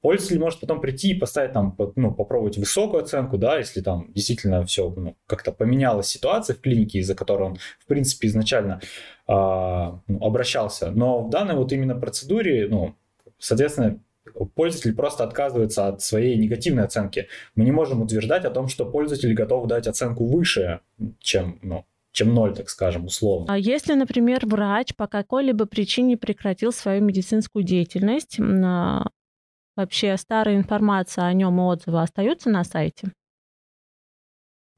Пользователь 0.00 0.38
может 0.38 0.60
потом 0.60 0.82
прийти 0.82 1.12
и 1.12 1.18
поставить 1.18 1.52
там, 1.52 1.74
ну, 1.96 2.12
попробовать 2.12 2.58
высокую 2.58 3.02
оценку, 3.02 3.38
да, 3.38 3.56
если 3.56 3.80
там 3.80 4.12
действительно 4.12 4.62
все 4.66 4.90
ну, 4.90 5.16
как-то 5.26 5.50
поменялась 5.50 6.08
ситуация 6.08 6.54
в 6.54 6.60
клинике, 6.60 6.98
из-за 6.98 7.14
которой 7.14 7.44
он, 7.44 7.56
в 7.78 7.86
принципе, 7.86 8.28
изначально 8.28 8.82
э, 9.26 9.32
обращался. 9.32 10.90
Но 10.90 11.22
в 11.22 11.30
данной 11.30 11.54
вот 11.54 11.72
именно 11.72 11.94
процедуре, 11.94 12.68
ну, 12.68 12.96
Соответственно, 13.38 14.00
пользователь 14.54 14.94
просто 14.94 15.24
отказывается 15.24 15.88
от 15.88 16.02
своей 16.02 16.36
негативной 16.36 16.84
оценки. 16.84 17.28
Мы 17.54 17.64
не 17.64 17.72
можем 17.72 18.02
утверждать 18.02 18.44
о 18.44 18.50
том, 18.50 18.68
что 18.68 18.86
пользователь 18.86 19.34
готов 19.34 19.66
дать 19.66 19.86
оценку 19.86 20.26
выше, 20.26 20.80
чем, 21.18 21.58
ну, 21.62 21.84
чем 22.12 22.32
ноль, 22.32 22.54
так 22.54 22.70
скажем, 22.70 23.06
условно. 23.06 23.52
А 23.52 23.58
если, 23.58 23.94
например, 23.94 24.46
врач 24.46 24.94
по 24.94 25.06
какой-либо 25.06 25.66
причине 25.66 26.16
прекратил 26.16 26.72
свою 26.72 27.02
медицинскую 27.02 27.64
деятельность, 27.64 28.38
а, 28.40 29.08
вообще 29.76 30.16
старая 30.16 30.56
информация 30.56 31.24
о 31.24 31.32
нем 31.32 31.58
и 31.58 31.62
отзывы 31.62 32.00
остаются 32.00 32.50
на 32.50 32.64
сайте? 32.64 33.12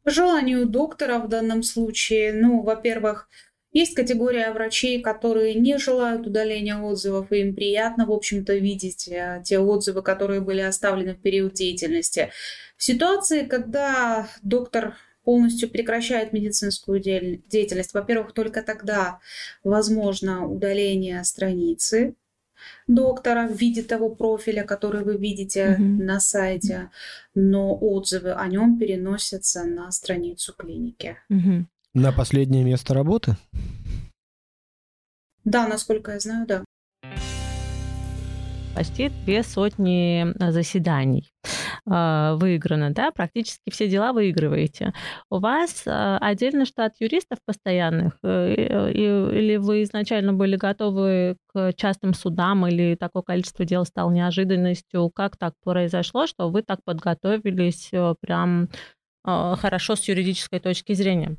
По 0.03 0.11
желанию 0.11 0.67
доктора 0.67 1.19
в 1.19 1.29
данном 1.29 1.63
случае, 1.63 2.33
ну, 2.33 2.63
во-первых, 2.63 3.29
есть 3.77 3.95
категория 3.95 4.53
врачей, 4.53 5.03
которые 5.03 5.55
не 5.55 5.77
желают 5.79 6.27
удаления 6.27 6.79
отзывов, 6.79 7.31
и 7.31 7.41
им 7.41 7.55
приятно, 7.55 8.07
в 8.07 8.13
общем-то, 8.13 8.55
видеть 8.55 9.07
э, 9.09 9.43
те 9.45 9.59
отзывы, 9.59 10.03
которые 10.03 10.41
были 10.41 10.63
оставлены 10.63 11.13
в 11.15 11.21
период 11.21 11.53
деятельности. 11.53 12.31
В 12.79 12.85
ситуации, 12.85 13.45
когда 13.45 14.29
доктор 14.43 14.95
полностью 15.25 15.69
прекращает 15.69 16.33
медицинскую 16.33 17.01
деятельность, 17.01 17.93
во-первых, 17.93 18.33
только 18.33 18.63
тогда 18.63 19.19
возможно 19.63 20.49
удаление 20.49 21.23
страницы 21.25 22.15
доктора 22.87 23.47
в 23.47 23.57
виде 23.57 23.83
того 23.83 24.09
профиля, 24.09 24.65
который 24.65 25.05
вы 25.05 25.19
видите 25.19 25.77
mm-hmm. 25.79 26.03
на 26.03 26.21
сайте, 26.21 26.91
но 27.35 27.77
отзывы 27.77 28.33
о 28.33 28.47
нем 28.47 28.79
переносятся 28.79 29.65
на 29.65 29.91
страницу 29.93 30.55
клиники. 30.57 31.19
Mm-hmm. 31.31 31.65
На 31.99 32.13
последнее 32.13 32.63
место 32.63 32.93
работы? 32.93 33.39
Да, 35.47 35.67
насколько 35.67 36.13
я 36.13 36.21
знаю, 36.21 36.47
да. 36.47 36.63
Почти 38.75 39.09
две 39.25 39.43
сотни 39.43 40.27
э, 40.27 40.51
заседаний 40.53 41.33
э, 41.91 42.35
выиграно, 42.35 42.91
да, 42.91 43.13
практически 43.13 43.71
все 43.71 43.89
дела 43.89 44.13
выигрываете. 44.13 44.93
У 45.31 45.39
вас 45.39 45.85
э, 45.87 46.19
отдельный 46.21 46.67
штат 46.67 46.97
юристов 47.01 47.39
постоянных, 47.47 48.19
или 48.23 49.57
вы 49.57 49.83
изначально 49.85 50.35
были 50.35 50.57
готовы 50.57 51.39
к 51.47 51.73
частным 51.79 52.13
судам, 52.13 52.67
или 52.67 52.95
такое 52.95 53.23
количество 53.23 53.65
дел 53.65 53.87
стало 53.87 54.11
неожиданностью? 54.11 55.09
Как 55.09 55.39
так 55.39 55.55
произошло, 55.65 56.27
что 56.27 56.51
вы 56.51 56.61
так 56.61 56.81
подготовились 56.85 57.91
прям 58.21 58.69
хорошо 59.25 59.97
с 59.97 60.07
юридической 60.07 60.61
точки 60.61 60.93
зрения. 60.93 61.39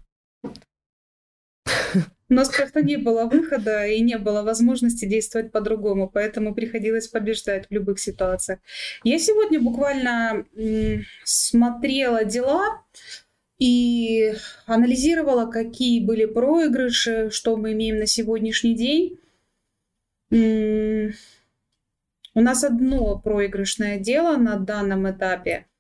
У 2.30 2.34
нас 2.34 2.50
просто 2.50 2.82
не 2.82 2.98
было 2.98 3.26
выхода 3.26 3.86
и 3.86 4.02
не 4.02 4.18
было 4.18 4.44
возможности 4.44 5.06
действовать 5.06 5.52
по-другому, 5.52 6.10
поэтому 6.10 6.54
приходилось 6.54 7.08
побеждать 7.08 7.68
в 7.68 7.72
любых 7.72 8.00
ситуациях. 8.00 8.60
Я 9.04 9.18
сегодня 9.18 9.62
буквально 9.62 10.46
смотрела 11.24 12.26
дела 12.26 12.84
и 13.60 14.34
анализировала, 14.66 15.50
какие 15.50 16.04
были 16.04 16.26
проигрыши, 16.26 17.30
что 17.32 17.56
мы 17.56 17.72
имеем 17.72 17.98
на 17.98 18.08
сегодняшний 18.08 18.76
день. 18.76 19.20
У 22.34 22.42
нас 22.42 22.64
одно 22.66 23.18
проигрышное 23.20 23.98
дело 24.00 24.36
на 24.36 24.58
данном 24.58 25.10
этапе– 25.10 25.66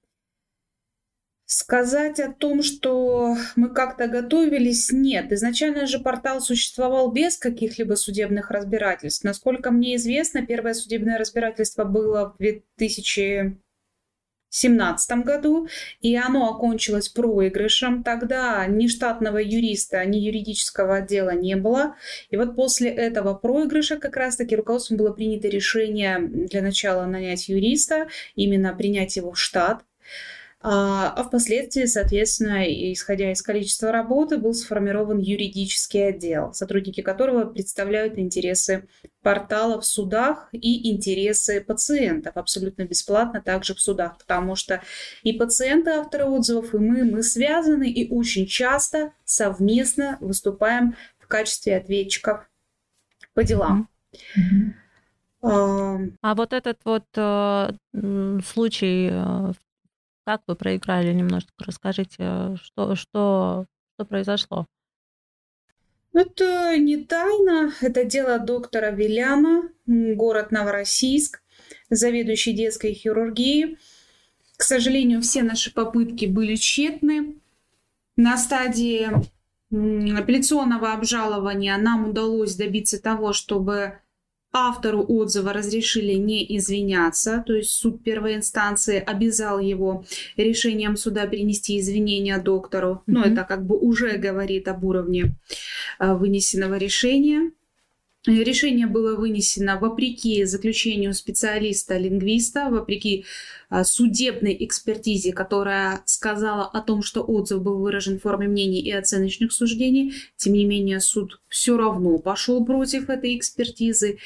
Сказать 1.49 2.19
о 2.19 2.33
том, 2.33 2.61
что 2.61 3.37
мы 3.55 3.69
как-то 3.69 4.09
готовились, 4.09 4.91
нет. 4.91 5.31
Изначально 5.31 5.87
же 5.87 5.99
портал 5.99 6.41
существовал 6.41 7.09
без 7.09 7.37
каких-либо 7.37 7.93
судебных 7.93 8.51
разбирательств. 8.51 9.23
Насколько 9.23 9.71
мне 9.71 9.95
известно, 9.95 10.45
первое 10.45 10.73
судебное 10.73 11.17
разбирательство 11.17 11.85
было 11.85 12.35
в 12.37 12.43
2017 12.77 15.11
году, 15.23 15.69
и 16.01 16.17
оно 16.17 16.53
окончилось 16.53 17.07
проигрышем. 17.07 18.03
Тогда 18.03 18.65
ни 18.67 18.87
штатного 18.87 19.37
юриста, 19.37 20.03
ни 20.03 20.17
юридического 20.17 20.97
отдела 20.97 21.29
не 21.29 21.55
было. 21.55 21.95
И 22.29 22.35
вот 22.35 22.57
после 22.57 22.89
этого 22.89 23.35
проигрыша 23.35 23.95
как 23.95 24.17
раз-таки 24.17 24.53
руководством 24.53 24.97
было 24.97 25.13
принято 25.13 25.47
решение 25.47 26.19
для 26.19 26.61
начала 26.61 27.05
нанять 27.05 27.47
юриста, 27.47 28.09
именно 28.35 28.73
принять 28.73 29.15
его 29.15 29.31
в 29.31 29.39
штат. 29.39 29.85
А, 30.59 31.13
а 31.15 31.23
впоследствии, 31.23 31.85
соответственно, 31.85 32.63
исходя 32.91 33.31
из 33.31 33.43
количества 33.43 33.91
работы, 33.91 34.37
был 34.37 34.55
сформирован 34.55 35.19
юридический 35.19 36.07
отдел, 36.07 36.51
сотрудники 36.53 37.01
которого 37.01 37.45
представляют 37.45 38.17
интересы 38.17 38.87
портала 39.21 39.79
в 39.79 39.85
судах 39.85 40.49
и 40.51 40.91
интересы 40.91 41.61
пациентов 41.61 42.37
абсолютно 42.37 42.83
бесплатно 42.83 43.39
также 43.39 43.75
в 43.75 43.81
судах, 43.81 44.17
потому 44.17 44.55
что 44.55 44.81
и 45.21 45.33
пациенты, 45.33 45.91
авторы 45.91 46.25
отзывов, 46.25 46.73
и 46.73 46.77
мы, 46.79 47.03
мы 47.03 47.21
связаны 47.21 47.91
и 47.91 48.09
очень 48.09 48.47
часто 48.47 49.13
совместно 49.25 50.17
выступаем 50.21 50.95
в 51.19 51.27
качестве 51.27 51.77
ответчиков 51.77 52.49
по 53.35 53.43
делам. 53.43 53.89
Mm-hmm. 54.35 56.13
А 56.21 56.35
вот 56.35 56.51
этот 56.51 56.79
вот 56.83 57.05
э, 57.15 57.69
случай 58.43 59.09
э, 59.11 59.53
как 60.27 60.41
вы 60.45 60.57
проиграли 60.57 61.13
немножко? 61.13 61.53
Расскажите, 61.57 62.57
что, 62.61 62.95
что, 62.95 63.65
что 63.95 64.05
произошло? 64.05 64.65
Это 66.11 66.77
не 66.77 66.97
тайна, 66.97 67.71
это 67.79 68.03
дело 68.03 68.37
доктора 68.37 68.91
Виляна, 68.91 69.69
город 69.85 70.51
Новороссийск, 70.51 71.41
заведующий 71.89 72.51
детской 72.51 72.91
хирургией. 72.91 73.77
К 74.57 74.63
сожалению, 74.63 75.21
все 75.21 75.43
наши 75.43 75.73
попытки 75.73 76.25
были 76.25 76.55
тщетны. 76.55 77.37
На 78.17 78.35
стадии 78.35 79.07
апелляционного 79.71 80.91
обжалования 80.91 81.77
нам 81.77 82.09
удалось 82.09 82.57
добиться 82.57 83.01
того, 83.01 83.31
чтобы 83.31 83.99
автору 84.53 85.03
отзыва 85.07 85.53
разрешили 85.53 86.13
не 86.13 86.57
извиняться, 86.57 87.43
то 87.45 87.53
есть 87.53 87.71
суд 87.71 88.03
первой 88.03 88.35
инстанции 88.35 88.97
обязал 88.97 89.59
его 89.59 90.05
решением 90.35 90.95
суда 90.95 91.27
принести 91.27 91.79
извинения 91.79 92.37
доктору. 92.37 92.89
Mm-hmm. 92.89 93.01
Ну, 93.07 93.21
это 93.21 93.43
как 93.43 93.65
бы 93.65 93.77
уже 93.77 94.17
говорит 94.17 94.67
об 94.67 94.83
уровне 94.83 95.35
э, 95.99 96.13
вынесенного 96.13 96.77
решения. 96.77 97.51
Решение 98.27 98.87
было 98.87 99.15
вынесено 99.15 99.79
вопреки 99.79 100.43
заключению 100.43 101.13
специалиста-лингвиста, 101.13 102.69
вопреки 102.69 103.23
а, 103.69 103.85
судебной 103.85 104.57
экспертизе, 104.59 105.31
которая 105.31 106.01
сказала 106.03 106.65
о 106.65 106.81
том, 106.81 107.03
что 107.03 107.21
отзыв 107.21 107.61
был 107.61 107.77
выражен 107.79 108.19
в 108.19 108.23
форме 108.23 108.49
мнений 108.49 108.81
и 108.81 108.91
оценочных 108.91 109.53
суждений. 109.53 110.13
Тем 110.35 110.53
не 110.53 110.65
менее, 110.65 110.99
суд 110.99 111.39
все 111.47 111.77
равно 111.77 112.17
пошел 112.17 112.65
против 112.65 113.09
этой 113.09 113.37
экспертизы. 113.37 114.17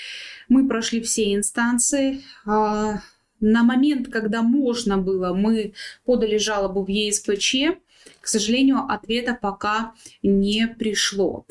Мы 0.49 0.67
прошли 0.67 0.99
все 1.01 1.35
инстанции. 1.35 2.21
А, 2.43 3.01
на 3.39 3.61
момент, 3.61 4.07
когда 4.07 4.41
можно 4.41 4.97
было, 4.97 5.31
мы 5.31 5.73
подали 6.05 6.37
жалобу 6.37 6.83
в 6.83 6.89
ЕСПЧ. 6.89 7.77
К 8.21 8.27
сожалению, 8.27 8.85
ответа 8.87 9.37
пока 9.39 9.93
не 10.21 10.67
пришло. 10.67 11.45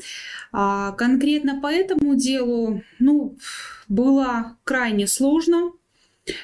А, 0.51 0.93
конкретно 0.93 1.59
по 1.61 1.67
этому 1.67 2.15
делу, 2.15 2.81
ну, 2.99 3.37
было 3.89 4.57
крайне 4.63 5.05
сложно. 5.07 5.73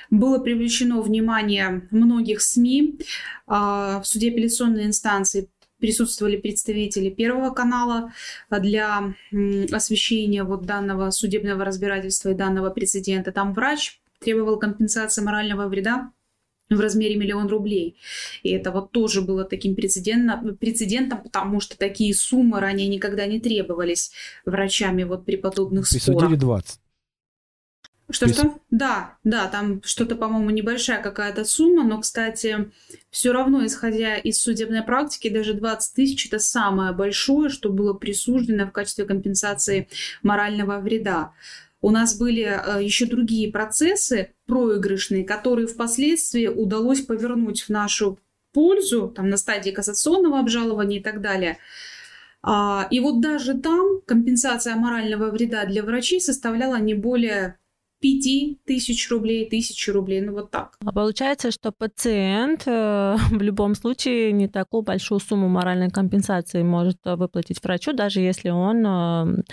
Было 0.10 0.40
привлечено 0.40 1.02
внимание 1.02 1.88
многих 1.92 2.42
СМИ. 2.42 3.00
А, 3.48 4.02
в 4.02 4.08
суде 4.08 4.30
апелляционной 4.30 4.86
инстанции 4.86 5.50
присутствовали 5.80 6.38
представители 6.38 7.10
Первого 7.10 7.52
канала 7.52 8.12
для 8.50 9.14
освещения 9.72 10.44
вот 10.44 10.66
данного 10.66 11.12
судебного 11.12 11.64
разбирательства 11.64 12.30
и 12.30 12.36
данного 12.36 12.70
прецедента. 12.70 13.32
Там 13.32 13.54
врач 13.54 14.02
требовал 14.20 14.58
компенсации 14.58 15.22
морального 15.22 15.68
вреда 15.68 16.12
в 16.70 16.80
размере 16.80 17.15
миллион 17.15 17.47
рублей. 17.47 17.97
И 18.43 18.51
это 18.51 18.72
вот 18.72 18.91
тоже 18.91 19.22
было 19.22 19.43
таким 19.45 19.76
прецедентом, 19.76 20.57
прецедентом, 20.57 21.24
потому 21.24 21.59
что 21.59 21.78
такие 21.78 22.13
суммы 22.13 22.59
ранее 22.59 22.88
никогда 22.88 23.26
не 23.26 23.39
требовались 23.39 24.11
врачами 24.45 25.03
вот 25.03 25.26
при 25.26 25.38
подобных 25.38 25.88
спорах. 25.88 26.20
Присудили 26.20 26.39
20. 26.39 26.80
Что-что? 28.09 28.57
Да, 28.72 29.18
да, 29.26 29.47
там 29.47 29.82
что-то, 29.84 30.15
по-моему, 30.15 30.49
небольшая 30.51 31.01
какая-то 31.01 31.43
сумма, 31.43 31.84
но, 31.84 31.99
кстати, 31.99 32.72
все 33.09 33.34
равно, 33.34 33.65
исходя 33.65 34.15
из 34.15 34.41
судебной 34.41 34.82
практики, 34.82 35.28
даже 35.28 35.53
20 35.53 35.93
тысяч– 35.93 36.26
это 36.28 36.39
самое 36.39 36.93
большое, 36.93 37.49
что 37.49 37.70
было 37.70 37.93
присуждено 37.93 38.65
в 38.65 38.72
качестве 38.72 39.03
компенсации 39.03 39.89
морального 40.24 40.80
вреда. 40.80 41.34
У 41.82 41.92
нас 41.92 42.18
были 42.18 42.44
э, 42.44 42.84
еще 42.84 43.06
другие 43.06 43.52
процессы 43.52 44.34
проигрышные, 44.46 45.24
которые 45.24 45.68
впоследствии 45.68 46.48
удалось 46.48 47.02
повернуть 47.02 47.62
в 47.62 47.70
нашу 47.70 48.20
пользу, 48.54 49.10
там, 49.10 49.30
на 49.30 49.38
стадии 49.38 49.72
кассационного 49.72 50.40
обжалования 50.40 51.00
и 51.00 51.04
так 51.04 51.22
далее. 51.22 51.60
А, 52.42 52.88
и 52.90 53.00
вот 53.00 53.22
даже 53.22 53.56
там 53.56 54.02
компенсация 54.06 54.76
морального 54.76 55.30
вреда 55.30 55.66
для 55.66 55.84
врачей 55.84 56.22
составляла 56.22 56.78
не 56.80 56.94
более 56.94 57.58
5 58.00 58.64
тысяч 58.66 59.10
рублей, 59.10 59.50
тысячи 59.50 59.90
рублей, 59.90 60.22
ну 60.22 60.34
вот 60.34 60.52
так. 60.52 60.78
А 60.86 60.92
получается, 60.92 61.52
что 61.52 61.72
пациент 61.72 62.64
э, 62.68 63.16
в 63.32 63.42
любом 63.42 63.76
случае 63.76 64.32
не 64.32 64.48
такую 64.48 64.84
большую 64.84 65.20
сумму 65.20 65.48
моральной 65.50 65.90
компенсации 65.90 66.64
может 66.64 66.98
выплатить 67.04 67.64
врачу, 67.64 67.94
даже 67.94 68.22
если 68.22 68.50
он 68.50 68.86
э, 68.86 69.44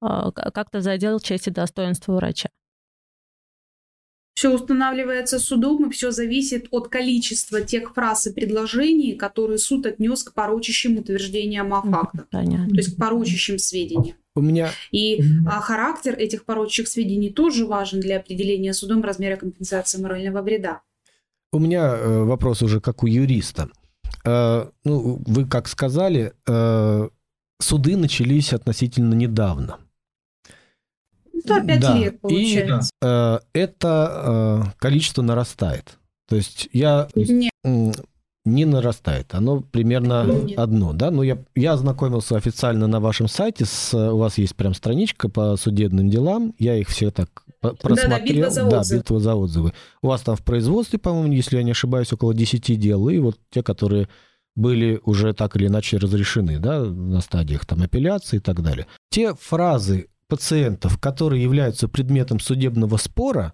как-то 0.00 0.80
задел 0.80 1.20
честь 1.20 1.48
и 1.48 1.50
достоинство 1.50 2.14
врача. 2.14 2.48
Все 4.34 4.54
устанавливается 4.54 5.38
судом, 5.38 5.88
и 5.88 5.92
все 5.92 6.12
зависит 6.12 6.68
от 6.70 6.88
количества 6.88 7.60
тех 7.60 7.92
фраз 7.92 8.26
и 8.26 8.32
предложений, 8.32 9.16
которые 9.16 9.58
суд 9.58 9.84
отнес 9.84 10.24
к 10.24 10.32
порочащим 10.32 10.96
утверждениям 10.96 11.74
о 11.74 11.82
фактах. 11.82 12.26
Понятно. 12.30 12.70
То 12.70 12.76
есть 12.76 12.94
к 12.94 12.98
порочащим 12.98 13.58
сведениям. 13.58 14.16
У 14.34 14.40
меня... 14.40 14.70
И 14.92 15.22
а, 15.46 15.60
характер 15.60 16.14
этих 16.14 16.46
порочащих 16.46 16.88
сведений 16.88 17.28
тоже 17.28 17.66
важен 17.66 18.00
для 18.00 18.16
определения 18.16 18.72
судом 18.72 19.02
размера 19.02 19.36
компенсации 19.36 20.00
морального 20.00 20.40
вреда. 20.40 20.80
У 21.52 21.58
меня 21.58 21.94
э, 21.94 22.22
вопрос 22.22 22.62
уже 22.62 22.80
как 22.80 23.02
у 23.02 23.06
юриста. 23.06 23.68
Э, 24.24 24.70
ну, 24.84 25.22
вы 25.26 25.46
как 25.46 25.68
сказали, 25.68 26.32
э, 26.46 27.08
суды 27.60 27.96
начались 27.96 28.54
относительно 28.54 29.12
недавно. 29.14 29.78
Да, 31.44 31.60
5 31.60 31.80
да. 31.80 31.96
лет 31.96 32.20
получается. 32.20 32.90
И 33.02 33.06
э, 33.06 33.38
это 33.52 34.64
э, 34.66 34.72
количество 34.78 35.22
нарастает. 35.22 35.98
То 36.28 36.36
есть 36.36 36.68
я... 36.72 37.08
Нет. 37.14 37.50
Не 38.46 38.64
нарастает, 38.64 39.34
оно 39.34 39.60
примерно 39.60 40.24
Нет. 40.24 40.58
одно, 40.58 40.94
да? 40.94 41.10
Ну, 41.10 41.22
я, 41.22 41.36
я 41.54 41.74
ознакомился 41.74 42.36
официально 42.36 42.86
на 42.86 42.98
вашем 42.98 43.28
сайте, 43.28 43.66
с, 43.66 43.92
у 43.92 44.16
вас 44.16 44.38
есть 44.38 44.56
прям 44.56 44.72
страничка 44.72 45.28
по 45.28 45.56
судебным 45.58 46.08
делам, 46.08 46.54
я 46.58 46.74
их 46.74 46.88
все 46.88 47.10
так 47.10 47.44
просмотрел. 47.60 48.08
Да, 48.08 48.18
да, 48.18 48.24
битва 48.24 48.50
за 48.50 48.64
отзывы. 48.64 48.70
Да, 48.70 48.96
битва 48.96 49.20
за 49.20 49.34
отзывы. 49.34 49.72
У 50.00 50.06
вас 50.08 50.22
там 50.22 50.36
в 50.36 50.42
производстве, 50.42 50.98
по-моему, 50.98 51.34
если 51.34 51.58
я 51.58 51.62
не 51.62 51.72
ошибаюсь, 51.72 52.12
около 52.14 52.32
10 52.32 52.80
дел, 52.80 53.10
и 53.10 53.18
вот 53.18 53.36
те, 53.50 53.62
которые 53.62 54.08
были 54.56 55.00
уже 55.04 55.32
так 55.32 55.56
или 55.56 55.66
иначе 55.66 55.98
разрешены, 55.98 56.58
да, 56.58 56.80
на 56.80 57.20
стадиях 57.20 57.66
там 57.66 57.82
апелляции 57.82 58.38
и 58.38 58.40
так 58.40 58.62
далее. 58.62 58.86
Те 59.10 59.34
фразы, 59.34 60.08
пациентов, 60.30 60.96
которые 60.98 61.42
являются 61.42 61.88
предметом 61.88 62.40
судебного 62.40 62.96
спора, 62.98 63.52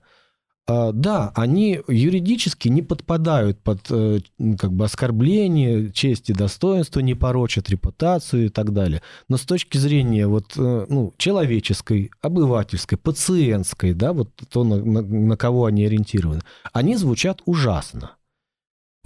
А, 0.68 0.90
да, 0.92 1.30
они 1.36 1.80
юридически 1.88 2.68
не 2.68 2.82
подпадают 2.82 3.62
под 3.62 3.80
э, 3.90 4.18
как 4.58 4.72
бы 4.72 4.84
оскорбление 4.84 5.92
чести, 5.92 6.32
достоинства, 6.32 7.02
не 7.02 7.14
порочат 7.14 7.70
репутацию 7.70 8.46
и 8.46 8.48
так 8.48 8.72
далее. 8.72 9.00
Но 9.28 9.36
с 9.36 9.42
точки 9.42 9.78
зрения 9.78 10.26
вот, 10.26 10.56
э, 10.56 10.86
ну, 10.88 11.14
человеческой, 11.18 12.10
обывательской, 12.20 12.98
пациентской, 12.98 13.94
да, 13.94 14.12
вот 14.12 14.30
то, 14.50 14.64
на, 14.64 14.76
на, 14.84 15.02
на 15.02 15.36
кого 15.36 15.66
они 15.66 15.86
ориентированы, 15.86 16.40
они 16.72 16.96
звучат 16.96 17.42
ужасно. 17.46 18.15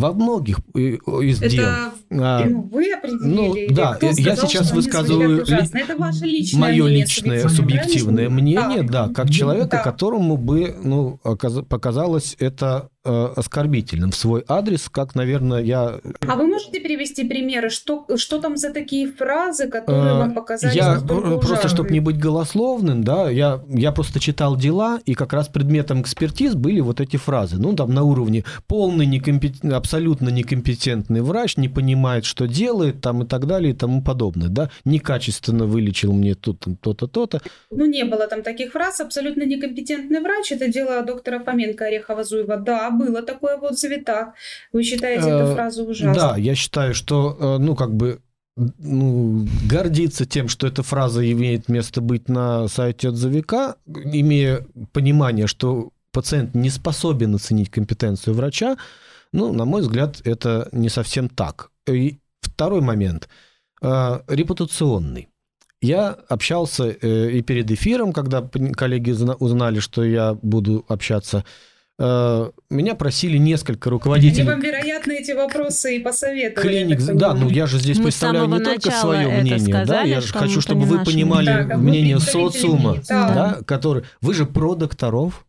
Во 0.00 0.14
многих 0.14 0.60
э, 0.74 0.78
из 0.78 1.42
это 1.42 1.50
дел. 1.50 1.66
А, 2.22 2.44
ну, 2.46 2.62
вы 2.72 2.90
определили? 2.90 3.68
Ну, 3.68 3.74
да, 3.74 3.94
сказал, 3.96 4.14
я 4.16 4.36
сейчас 4.36 4.72
высказываю 4.72 5.44
ли, 5.44 5.54
это 5.74 5.96
ваше 5.96 6.24
личное 6.24 6.60
мое 6.60 6.84
мнение, 6.84 7.02
личное 7.02 7.48
субъективное 7.48 8.30
мнение, 8.30 8.82
да, 8.82 9.08
да 9.08 9.12
как 9.12 9.28
человека, 9.28 9.68
да. 9.72 9.82
которому 9.82 10.38
бы 10.38 10.74
ну, 10.82 11.18
показалось 11.68 12.34
это 12.38 12.88
оскорбительным 13.02 14.10
в 14.10 14.16
свой 14.16 14.44
адрес, 14.46 14.88
как, 14.90 15.14
наверное, 15.14 15.62
я... 15.62 16.00
А 16.26 16.36
вы 16.36 16.46
можете 16.46 16.80
привести 16.80 17.26
примеры, 17.26 17.70
что, 17.70 18.06
что 18.16 18.38
там 18.40 18.56
за 18.58 18.72
такие 18.72 19.10
фразы, 19.10 19.68
которые 19.68 20.14
вам 20.14 20.34
показались 20.34 20.76
Я 20.76 21.00
просто, 21.00 21.68
чтобы 21.68 21.90
не 21.90 22.00
быть 22.00 22.18
голословным, 22.18 23.02
да, 23.02 23.30
я, 23.30 23.62
я 23.68 23.92
просто 23.92 24.20
читал 24.20 24.56
дела, 24.56 25.00
и 25.06 25.14
как 25.14 25.32
раз 25.32 25.48
предметом 25.48 26.02
экспертиз 26.02 26.54
были 26.54 26.80
вот 26.80 27.00
эти 27.00 27.16
фразы. 27.16 27.56
Ну, 27.56 27.74
там 27.74 27.94
на 27.94 28.02
уровне 28.02 28.44
полный, 28.66 29.06
некомпет... 29.06 29.64
абсолютно 29.64 30.28
некомпетентный 30.28 31.22
врач, 31.22 31.56
не 31.56 31.68
понимает, 31.68 32.26
что 32.26 32.46
делает, 32.46 33.00
там 33.00 33.22
и 33.22 33.26
так 33.26 33.46
далее, 33.46 33.72
и 33.72 33.76
тому 33.76 34.02
подобное, 34.02 34.48
да, 34.48 34.70
некачественно 34.84 35.64
вылечил 35.64 36.12
мне 36.12 36.34
тут 36.34 36.66
то-то, 36.82 37.06
то-то. 37.06 37.40
Ну, 37.70 37.86
не 37.86 38.04
было 38.04 38.26
там 38.26 38.42
таких 38.42 38.72
фраз, 38.72 39.00
абсолютно 39.00 39.44
некомпетентный 39.44 40.20
врач, 40.20 40.52
это 40.52 40.68
дело 40.68 41.02
доктора 41.02 41.38
Фоменко 41.38 41.88
Орехова-Зуева, 41.88 42.58
да, 42.58 42.89
было 42.90 43.22
такое 43.22 43.56
в 43.56 43.64
отзыве 43.64 44.04
Вы 44.72 44.82
считаете 44.82 45.28
эту 45.28 45.50
э, 45.50 45.54
фразу 45.54 45.84
ужасной? 45.84 46.14
Да, 46.14 46.36
я 46.36 46.54
считаю, 46.54 46.94
что, 46.94 47.36
э, 47.38 47.58
ну, 47.58 47.74
как 47.74 47.94
бы 47.94 48.20
ну, 48.56 49.46
гордиться 49.68 50.26
тем, 50.26 50.48
что 50.48 50.66
эта 50.66 50.82
фраза 50.82 51.30
имеет 51.30 51.68
место 51.68 52.00
быть 52.00 52.28
на 52.28 52.68
сайте 52.68 53.08
отзывика, 53.08 53.76
имея 53.86 54.66
понимание, 54.92 55.46
что 55.46 55.90
пациент 56.12 56.54
не 56.54 56.70
способен 56.70 57.34
оценить 57.34 57.70
компетенцию 57.70 58.34
врача, 58.34 58.76
ну, 59.32 59.52
на 59.52 59.64
мой 59.64 59.82
взгляд, 59.82 60.20
это 60.24 60.68
не 60.72 60.88
совсем 60.88 61.28
так. 61.28 61.70
И 61.88 62.18
второй 62.40 62.80
момент 62.80 63.28
э, 63.82 64.20
репутационный. 64.28 65.28
Я 65.82 66.10
общался 66.10 66.90
и 66.90 67.40
перед 67.40 67.70
эфиром, 67.70 68.12
когда 68.12 68.42
коллеги 68.42 69.12
узнали, 69.38 69.80
что 69.80 70.04
я 70.04 70.34
буду 70.34 70.84
общаться 70.88 71.38
Э, 71.38 71.44
меня 72.00 72.94
просили 72.94 73.36
несколько 73.36 73.90
руководителей... 73.90 74.42
Они 74.42 74.50
вам, 74.50 74.60
вероятно, 74.60 75.12
эти 75.12 75.32
вопросы 75.32 75.96
и 75.96 75.98
посоветовали. 75.98 76.68
Клиник, 76.68 77.00
да, 77.14 77.34
ну 77.34 77.48
я 77.50 77.66
же 77.66 77.78
здесь 77.78 77.98
Мы 77.98 78.04
представляю 78.04 78.46
не 78.46 78.60
только 78.60 78.90
свое 78.90 79.28
мнение, 79.28 79.58
сказали, 79.58 79.86
да, 79.86 80.02
я 80.02 80.20
же 80.20 80.32
хочу, 80.32 80.60
чтобы 80.60 80.86
вы 80.86 81.04
понимали 81.04 81.66
да, 81.68 81.76
мнение 81.76 82.18
социума, 82.18 82.96
да. 83.08 83.34
да, 83.34 83.62
который... 83.64 84.04
Вы 84.22 84.34
же 84.34 84.46
про 84.46 84.74
докторов, 84.74 85.44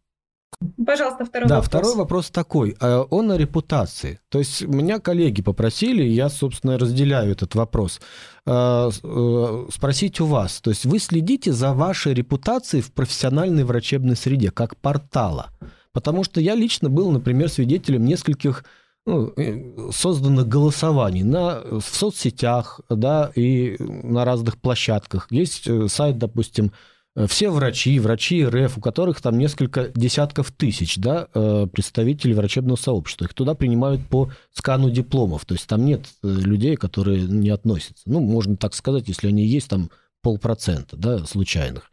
Пожалуйста, 0.85 1.25
второй 1.25 1.49
да, 1.49 1.55
вопрос. 1.55 1.67
второй 1.67 1.95
вопрос 1.95 2.29
такой. 2.29 2.75
А 2.79 3.01
он 3.09 3.31
о 3.31 3.37
репутации. 3.37 4.19
То 4.29 4.39
есть 4.39 4.61
меня 4.61 4.99
коллеги 4.99 5.41
попросили, 5.41 6.03
я, 6.03 6.29
собственно, 6.29 6.77
разделяю 6.77 7.31
этот 7.31 7.55
вопрос, 7.55 7.99
э, 8.45 8.89
э, 9.03 9.65
спросить 9.73 10.19
у 10.19 10.25
вас. 10.25 10.61
То 10.61 10.69
есть 10.69 10.85
вы 10.85 10.99
следите 10.99 11.51
за 11.51 11.73
вашей 11.73 12.13
репутацией 12.13 12.83
в 12.83 12.91
профессиональной 12.91 13.63
врачебной 13.63 14.15
среде, 14.15 14.51
как 14.51 14.77
портала. 14.77 15.49
Потому 15.93 16.23
что 16.23 16.39
я 16.39 16.55
лично 16.55 16.89
был, 16.89 17.11
например, 17.11 17.49
свидетелем 17.49 18.05
нескольких 18.05 18.63
ну, 19.05 19.34
э, 19.35 19.91
созданных 19.91 20.47
голосований 20.47 21.23
на, 21.23 21.61
в 21.61 21.81
соцсетях 21.81 22.81
да, 22.89 23.31
и 23.35 23.76
на 23.80 24.26
разных 24.26 24.57
площадках. 24.59 25.27
Есть 25.31 25.68
э, 25.68 25.88
сайт, 25.88 26.18
допустим, 26.18 26.72
э, 27.15 27.26
все 27.27 27.49
врачи, 27.49 27.99
врачи 27.99 28.45
РФ, 28.45 28.77
у 28.77 28.81
которых 28.81 29.19
там 29.22 29.38
несколько 29.39 29.89
десятков 29.95 30.51
тысяч 30.51 30.97
да, 30.97 31.27
представителей 31.73 32.35
врачебного 32.35 32.77
сообщества. 32.77 33.26
Их 33.26 33.34
туда 33.34 33.55
принимают 33.55 34.07
по 34.07 34.30
скану 34.53 34.91
дипломов. 34.91 35.45
То 35.45 35.55
есть 35.55 35.68
там 35.68 35.84
нет 35.84 36.05
людей, 36.22 36.76
которые 36.76 37.23
не 37.23 37.49
относятся. 37.49 38.03
Ну, 38.05 38.19
можно 38.19 38.55
так 38.55 38.76
сказать, 38.76 39.07
если 39.07 39.27
они 39.27 39.45
есть, 39.45 39.69
там 39.69 39.89
полпроцента 40.22 40.95
да, 40.95 41.26
случайных. 41.26 41.89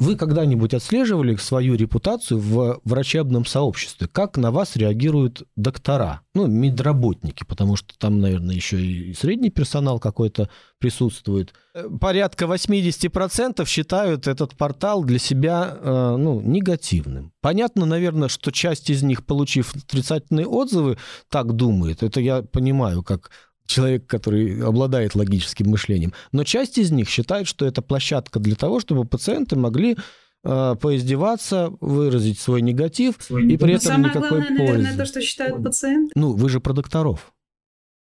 Вы 0.00 0.14
когда-нибудь 0.14 0.74
отслеживали 0.74 1.34
свою 1.36 1.74
репутацию 1.74 2.38
в 2.38 2.80
врачебном 2.84 3.44
сообществе? 3.44 4.06
Как 4.06 4.36
на 4.36 4.52
вас 4.52 4.76
реагируют 4.76 5.42
доктора, 5.56 6.20
ну, 6.34 6.46
медработники, 6.46 7.42
потому 7.44 7.74
что 7.74 7.98
там, 7.98 8.20
наверное, 8.20 8.54
еще 8.54 8.80
и 8.80 9.12
средний 9.14 9.50
персонал 9.50 9.98
какой-то 9.98 10.48
присутствует. 10.78 11.52
Э, 11.74 11.88
порядка 11.88 12.44
80% 12.44 13.66
считают 13.66 14.28
этот 14.28 14.56
портал 14.56 15.02
для 15.02 15.18
себя 15.18 15.76
э, 15.76 16.16
ну, 16.16 16.40
негативным. 16.42 17.32
Понятно, 17.40 17.84
наверное, 17.84 18.28
что 18.28 18.52
часть 18.52 18.90
из 18.90 19.02
них, 19.02 19.26
получив 19.26 19.74
отрицательные 19.74 20.46
отзывы, 20.46 20.96
так 21.28 21.54
думает. 21.54 22.04
Это 22.04 22.20
я 22.20 22.42
понимаю, 22.42 23.02
как 23.02 23.32
человек, 23.68 24.06
который 24.06 24.60
обладает 24.64 25.14
логическим 25.14 25.68
мышлением. 25.68 26.12
Но 26.32 26.42
часть 26.42 26.78
из 26.78 26.90
них 26.90 27.08
считает, 27.08 27.46
что 27.46 27.66
это 27.66 27.82
площадка 27.82 28.40
для 28.40 28.56
того, 28.56 28.80
чтобы 28.80 29.04
пациенты 29.04 29.56
могли 29.56 29.96
э, 30.42 30.76
поиздеваться, 30.80 31.70
выразить 31.80 32.40
свой 32.40 32.62
негатив, 32.62 33.16
свой 33.20 33.46
и 33.46 33.56
при 33.56 33.72
Но 33.72 33.76
этом 33.76 33.86
самое 33.86 34.10
никакой 34.10 34.40
главное, 34.40 34.58
пользы. 34.58 34.72
наверное, 34.72 34.96
то, 34.96 35.04
что 35.06 35.20
считают 35.20 35.62
пациенты. 35.62 36.12
Ну, 36.16 36.32
вы 36.32 36.48
же 36.48 36.60
про 36.60 36.72
докторов. 36.72 37.32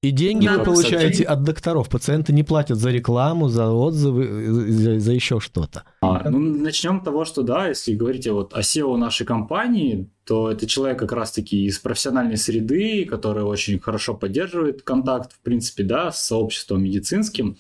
И 0.05 0.11
деньги 0.11 0.47
да, 0.47 0.59
вы 0.59 0.65
получаете 0.65 1.11
кстати. 1.11 1.23
от 1.23 1.45
докторов. 1.45 1.89
Пациенты 1.89 2.35
не 2.35 2.43
платят 2.43 2.77
за 2.77 2.91
рекламу, 2.91 3.49
за 3.49 3.71
отзывы, 3.71 4.45
за, 4.71 5.01
за 5.01 5.13
еще 5.13 5.41
что-то. 5.41 5.85
А, 6.03 6.29
ну, 6.29 6.39
начнем 6.39 7.01
с 7.01 7.05
того, 7.05 7.25
что 7.25 7.43
да, 7.43 7.69
если 7.69 7.95
говорить 7.95 8.29
вот 8.29 8.53
о 8.53 8.61
SEO 8.61 8.99
нашей 8.99 9.25
компании, 9.25 10.11
то 10.25 10.51
это 10.51 10.67
человек 10.67 10.99
как 10.99 11.13
раз-таки 11.13 11.65
из 11.65 11.79
профессиональной 11.79 12.37
среды, 12.37 13.07
который 13.07 13.45
очень 13.45 13.81
хорошо 13.81 14.13
поддерживает 14.13 14.83
контакт, 14.83 15.33
в 15.33 15.41
принципе, 15.41 15.85
да, 15.85 16.13
с 16.13 16.23
сообществом 16.27 16.85
медицинским. 16.85 17.57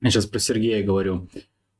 Я 0.00 0.10
сейчас 0.10 0.26
про 0.26 0.40
Сергея 0.40 0.84
говорю. 0.84 1.28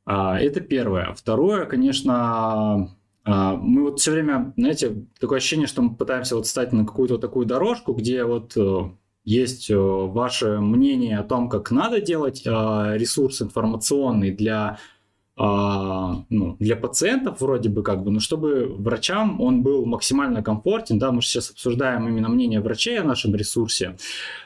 А, 0.07 0.39
это 0.39 0.61
первое. 0.61 1.15
Второе, 1.15 1.67
конечно, 1.67 2.95
а, 3.25 3.57
мы 3.57 3.83
вот 3.83 3.99
все 3.99 4.13
время, 4.13 4.55
знаете, 4.57 5.05
такое 5.19 5.39
ощущение, 5.39 5.67
что 5.67 5.83
мы 5.83 5.97
пытаемся 5.97 6.37
вот 6.37 6.47
стать 6.47 6.73
на 6.73 6.87
какую-то 6.87 7.19
такую 7.19 7.45
дорожку, 7.45 7.93
где 7.93 8.23
вот 8.23 8.57
э, 8.57 8.83
есть 9.25 9.71
э, 9.71 9.77
ваше 9.77 10.61
мнение 10.61 11.19
о 11.19 11.25
том, 11.25 11.49
как 11.49 11.71
надо 11.71 12.01
делать 12.01 12.43
э, 12.45 12.51
ресурс 12.51 13.41
информационный 13.43 14.31
для 14.31 14.79
а, 15.37 16.25
ну, 16.31 16.57
для 16.61 16.77
пациентов 16.77 17.41
вроде 17.41 17.69
бы 17.69 17.83
как 17.83 18.05
бы, 18.05 18.13
но 18.13 18.21
чтобы 18.21 18.67
врачам 18.67 19.41
он 19.41 19.63
был 19.63 19.85
максимально 19.85 20.45
комфортен, 20.45 21.01
да, 21.01 21.11
мы 21.11 21.23
же 21.23 21.29
сейчас 21.29 21.51
обсуждаем 21.51 22.07
именно 22.07 22.29
мнение 22.29 22.61
врачей 22.61 23.01
о 23.01 23.05
нашем 23.05 23.35
ресурсе, 23.35 23.97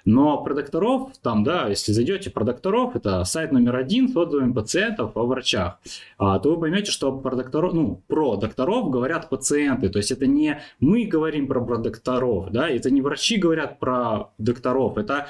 но 0.06 0.42
про 0.42 0.54
докторов, 0.54 1.10
там, 1.22 1.44
да, 1.44 1.68
если 1.68 1.92
зайдете 1.92 2.30
про 2.30 2.44
докторов, 2.44 2.96
это 2.96 3.22
сайт 3.24 3.52
номер 3.52 3.76
один 3.76 4.08
с 4.08 4.16
отзывами 4.16 4.52
пациентов 4.54 5.14
о 5.14 5.26
врачах, 5.26 5.78
а, 6.16 6.38
то 6.38 6.54
вы 6.54 6.60
поймете, 6.60 6.90
что 6.90 7.12
про 7.12 7.36
докторов, 7.36 7.74
ну, 7.74 8.02
про 8.06 8.36
докторов 8.36 8.88
говорят 8.88 9.28
пациенты, 9.28 9.90
то 9.90 9.98
есть 9.98 10.10
это 10.10 10.26
не 10.26 10.62
мы 10.80 11.04
говорим 11.04 11.48
про, 11.48 11.62
про 11.62 11.76
докторов, 11.76 12.50
да, 12.50 12.66
это 12.66 12.90
не 12.90 13.02
врачи 13.02 13.36
говорят 13.36 13.78
про 13.78 14.30
докторов, 14.38 14.96
это 14.96 15.26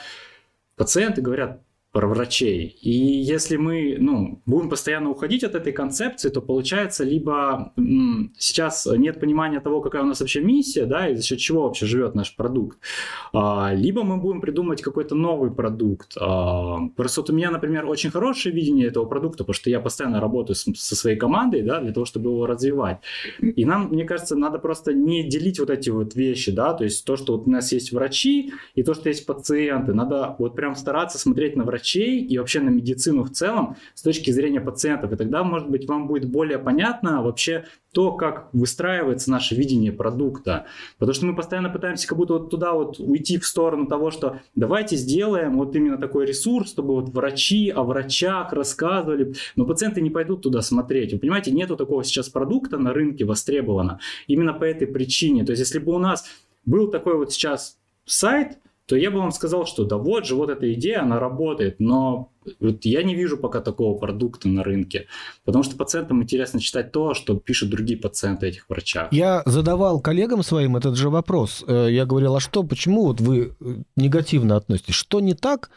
пациенты 0.77 1.21
говорят 1.21 1.63
про 1.99 2.07
врачей. 2.07 2.79
И 2.81 2.93
если 2.93 3.57
мы 3.57 3.97
ну, 3.99 4.41
будем 4.47 4.69
постоянно 4.69 5.11
уходить 5.11 5.43
от 5.43 5.57
этой 5.57 5.73
концепции, 5.73 6.29
то 6.29 6.41
получается 6.41 7.03
либо 7.03 7.73
м, 7.77 8.33
сейчас 8.39 8.87
нет 8.87 9.19
понимания 9.19 9.59
того, 9.59 9.81
какая 9.81 10.03
у 10.03 10.07
нас 10.07 10.21
вообще 10.21 10.41
миссия, 10.41 10.87
да, 10.87 11.09
и 11.09 11.17
за 11.17 11.25
счет 11.25 11.41
чего 11.41 11.63
вообще 11.63 11.87
живет 11.87 12.15
наш 12.15 12.37
продукт, 12.37 12.79
а, 13.33 13.73
либо 13.75 14.05
мы 14.05 14.17
будем 14.17 14.41
придумывать 14.41 14.81
какой-то 14.81 15.17
новый 15.17 15.51
продукт. 15.51 16.17
А, 16.21 16.79
просто 16.95 17.21
вот 17.23 17.31
у 17.31 17.33
меня, 17.33 17.51
например, 17.51 17.85
очень 17.87 18.11
хорошее 18.11 18.55
видение 18.55 18.87
этого 18.87 19.05
продукта, 19.05 19.39
потому 19.39 19.55
что 19.55 19.69
я 19.69 19.81
постоянно 19.81 20.21
работаю 20.21 20.55
с, 20.55 20.67
со 20.77 20.95
своей 20.95 21.17
командой, 21.17 21.63
да, 21.63 21.81
для 21.81 21.93
того, 21.93 22.07
чтобы 22.07 22.31
его 22.31 22.47
развивать. 22.47 22.99
И 23.41 23.65
нам, 23.65 23.89
мне 23.89 24.05
кажется, 24.05 24.37
надо 24.37 24.61
просто 24.61 24.95
не 24.95 25.29
делить 25.29 25.59
вот 25.59 25.71
эти 25.71 25.91
вот 25.91 26.15
вещи, 26.15 26.53
да, 26.53 26.75
то 26.75 26.85
есть 26.85 27.05
то, 27.05 27.17
что 27.17 27.37
вот 27.37 27.49
у 27.49 27.51
нас 27.51 27.73
есть 27.73 27.91
врачи 27.91 28.53
и 28.77 28.85
то, 28.85 28.95
что 28.95 29.09
есть 29.09 29.27
пациенты. 29.27 29.95
Надо 29.95 30.37
вот 30.39 30.55
прям 30.55 30.77
стараться 30.77 31.19
смотреть 31.19 31.57
на 31.57 31.65
врачей 31.65 31.88
врачей 31.89 32.21
и 32.21 32.39
вообще 32.39 32.61
на 32.61 32.71
медицину 32.71 33.25
в 33.25 33.31
целом 33.31 33.77
с 33.95 34.03
точки 34.03 34.31
зрения 34.31 34.61
пациентов. 34.61 35.13
И 35.13 35.17
тогда, 35.17 35.43
может 35.43 35.69
быть, 35.69 35.89
вам 35.89 36.07
будет 36.07 36.31
более 36.31 36.59
понятно 36.59 37.23
вообще 37.23 37.65
то, 37.93 38.13
как 38.13 38.49
выстраивается 38.53 39.31
наше 39.31 39.55
видение 39.55 39.93
продукта. 39.93 40.67
Потому 40.99 41.15
что 41.15 41.27
мы 41.27 41.35
постоянно 41.35 41.71
пытаемся 41.71 42.07
как 42.07 42.19
будто 42.19 42.35
вот 42.35 42.51
туда 42.51 42.73
вот 42.73 43.01
уйти 43.01 43.39
в 43.39 43.47
сторону 43.47 43.87
того, 43.87 44.11
что 44.11 44.41
давайте 44.55 44.97
сделаем 44.97 45.57
вот 45.57 45.75
именно 45.75 45.97
такой 45.97 46.27
ресурс, 46.27 46.71
чтобы 46.71 46.95
вот 46.95 47.09
врачи 47.09 47.71
о 47.71 47.83
врачах 47.83 48.53
рассказывали, 48.53 49.35
но 49.57 49.65
пациенты 49.65 50.03
не 50.03 50.11
пойдут 50.11 50.43
туда 50.43 50.61
смотреть. 50.61 51.13
Вы 51.13 51.19
понимаете, 51.19 51.51
нету 51.51 51.77
такого 51.77 52.05
сейчас 52.05 52.29
продукта 52.29 52.79
на 52.79 52.93
рынке 52.93 53.25
востребовано 53.25 53.99
именно 54.27 54.53
по 54.53 54.65
этой 54.65 54.87
причине. 54.87 55.45
То 55.45 55.53
есть 55.53 55.61
если 55.61 55.79
бы 55.79 55.95
у 55.95 55.99
нас 55.99 56.27
был 56.67 56.91
такой 56.91 57.17
вот 57.17 57.33
сейчас 57.33 57.79
сайт, 58.05 58.59
то 58.89 58.97
я 58.97 59.11
бы 59.11 59.19
вам 59.19 59.33
сказал, 59.33 59.67
что 59.67 59.85
да 59.85 59.99
вот 59.99 60.25
же, 60.25 60.35
вот 60.35 60.49
эта 60.49 60.73
идея, 60.73 61.03
она 61.03 61.21
работает, 61.21 61.79
но 61.79 62.33
вот 62.59 62.87
я 62.87 63.03
не 63.03 63.15
вижу 63.15 63.37
пока 63.37 63.61
такого 63.61 63.99
продукта 63.99 64.49
на 64.49 64.65
рынке, 64.65 65.07
потому 65.45 65.63
что 65.63 65.77
пациентам 65.77 66.23
интересно 66.23 66.59
читать 66.59 66.91
то, 66.91 67.13
что 67.13 67.37
пишут 67.37 67.69
другие 67.69 67.99
пациенты 67.99 68.49
этих 68.49 68.67
врачах. 68.71 69.13
Я 69.13 69.43
задавал 69.45 70.01
коллегам 70.01 70.43
своим 70.43 70.75
этот 70.75 70.97
же 70.97 71.11
вопрос. 71.11 71.63
Э, 71.69 71.89
я 71.91 72.07
говорил, 72.07 72.37
а 72.37 72.41
что, 72.41 72.63
почему 72.63 73.05
вот 73.05 73.21
вы 73.21 73.53
э, 73.61 73.75
негативно 73.97 74.57
относитесь? 74.57 74.95
Что 74.95 75.21
не 75.21 75.35
так? 75.35 75.71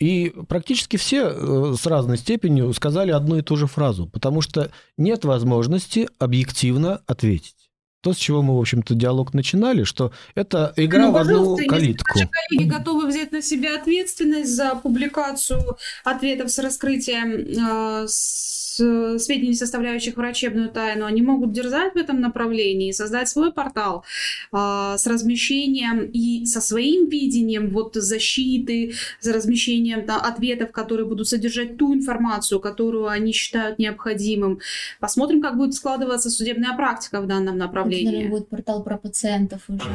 И 0.00 0.34
практически 0.48 0.96
все 0.96 1.28
э, 1.28 1.74
с 1.78 1.86
разной 1.86 2.18
степенью 2.18 2.72
сказали 2.72 3.12
одну 3.12 3.36
и 3.38 3.42
ту 3.42 3.56
же 3.56 3.68
фразу, 3.68 4.08
потому 4.08 4.40
что 4.40 4.72
нет 4.98 5.24
возможности 5.24 6.08
объективно 6.18 7.00
ответить 7.06 7.65
то, 8.06 8.12
с 8.12 8.18
чего 8.18 8.40
мы, 8.40 8.56
в 8.56 8.60
общем-то, 8.60 8.94
диалог 8.94 9.34
начинали, 9.34 9.82
что 9.82 10.12
это 10.36 10.72
игра 10.76 11.06
ну, 11.06 11.10
в 11.10 11.16
одну 11.16 11.56
калитку. 11.56 12.16
Если 12.16 12.30
коллеги 12.48 12.68
готовы 12.68 13.08
взять 13.08 13.32
на 13.32 13.42
себя 13.42 13.74
ответственность 13.74 14.54
за 14.54 14.76
публикацию 14.76 15.76
ответов 16.04 16.52
с 16.52 16.60
раскрытием 16.60 17.32
э, 17.32 18.06
с, 18.06 18.65
сведений, 18.76 19.54
составляющих 19.54 20.16
врачебную 20.16 20.68
тайну, 20.68 21.06
они 21.06 21.22
могут 21.22 21.52
дерзать 21.52 21.94
в 21.94 21.96
этом 21.96 22.20
направлении, 22.20 22.92
создать 22.92 23.28
свой 23.28 23.52
портал 23.52 24.04
э, 24.52 24.94
с 24.96 25.06
размещением 25.06 26.10
и 26.12 26.46
со 26.46 26.60
своим 26.60 27.08
видением 27.08 27.70
вот 27.70 27.94
защиты, 27.94 28.94
с 29.20 29.26
размещением 29.26 30.06
да, 30.06 30.20
ответов, 30.20 30.72
которые 30.72 31.06
будут 31.06 31.28
содержать 31.28 31.76
ту 31.76 31.94
информацию, 31.94 32.60
которую 32.60 33.08
они 33.08 33.32
считают 33.32 33.78
необходимым. 33.78 34.60
Посмотрим, 35.00 35.40
как 35.40 35.56
будет 35.56 35.74
складываться 35.74 36.30
судебная 36.30 36.76
практика 36.76 37.20
в 37.20 37.26
данном 37.26 37.58
направлении 37.58 37.96
направление. 38.06 38.28
будет 38.28 38.48
портал 38.48 38.82
про 38.82 38.98
пациентов 38.98 39.62
уже. 39.68 39.90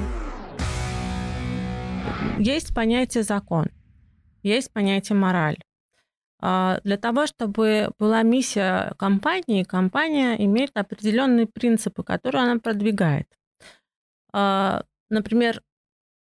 Есть 2.40 2.74
понятие 2.74 3.24
закон, 3.24 3.68
есть 4.44 4.72
понятие 4.72 5.18
мораль. 5.18 5.58
А, 6.42 6.80
для 6.84 6.98
того, 6.98 7.28
чтобы 7.28 7.92
была 8.00 8.24
миссия 8.24 8.94
компании, 8.98 9.64
компания 9.64 10.36
имеет 10.44 10.76
определенные 10.76 11.46
принципы, 11.46 12.04
которые 12.04 12.44
она 12.44 12.60
продвигает. 12.60 13.28
А, 14.34 14.84
например, 15.10 15.62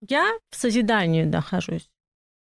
я 0.08 0.38
в 0.52 0.56
созидании 0.56 1.24
нахожусь. 1.24 1.90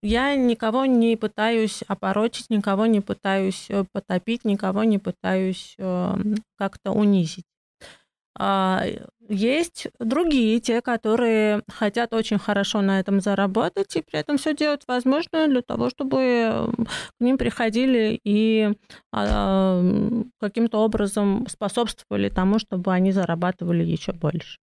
Я 0.03 0.36
никого 0.36 0.85
не 0.85 1.16
пытаюсь 1.16 1.82
опорочить, 1.89 2.51
никого 2.51 2.85
не 2.85 3.01
пытаюсь 3.01 3.66
э, 3.70 3.85
потопить, 3.91 4.45
никого 4.45 4.85
не 4.85 4.99
пытаюсь 4.99 5.74
э, 5.78 6.15
как-то 6.59 6.91
унизить. 6.91 7.47
Есть 9.28 9.86
другие, 9.98 10.60
те, 10.60 10.82
которые 10.82 11.62
хотят 11.68 12.12
очень 12.12 12.38
хорошо 12.38 12.82
на 12.82 13.01
этом 13.01 13.20
заработать 13.20 13.96
и 13.96 14.02
при 14.02 14.20
этом 14.20 14.36
все 14.36 14.55
делают 14.55 14.82
возможное 14.86 15.48
для 15.48 15.62
того, 15.62 15.88
чтобы 15.88 16.70
к 17.18 17.20
ним 17.20 17.38
приходили 17.38 18.20
и 18.22 18.74
а, 19.12 19.82
каким-то 20.40 20.78
образом 20.78 21.46
способствовали 21.48 22.28
тому, 22.28 22.59
чтобы 22.59 22.92
они 22.92 23.12
зарабатывали 23.12 23.82
еще 23.82 24.12
больше. 24.12 24.59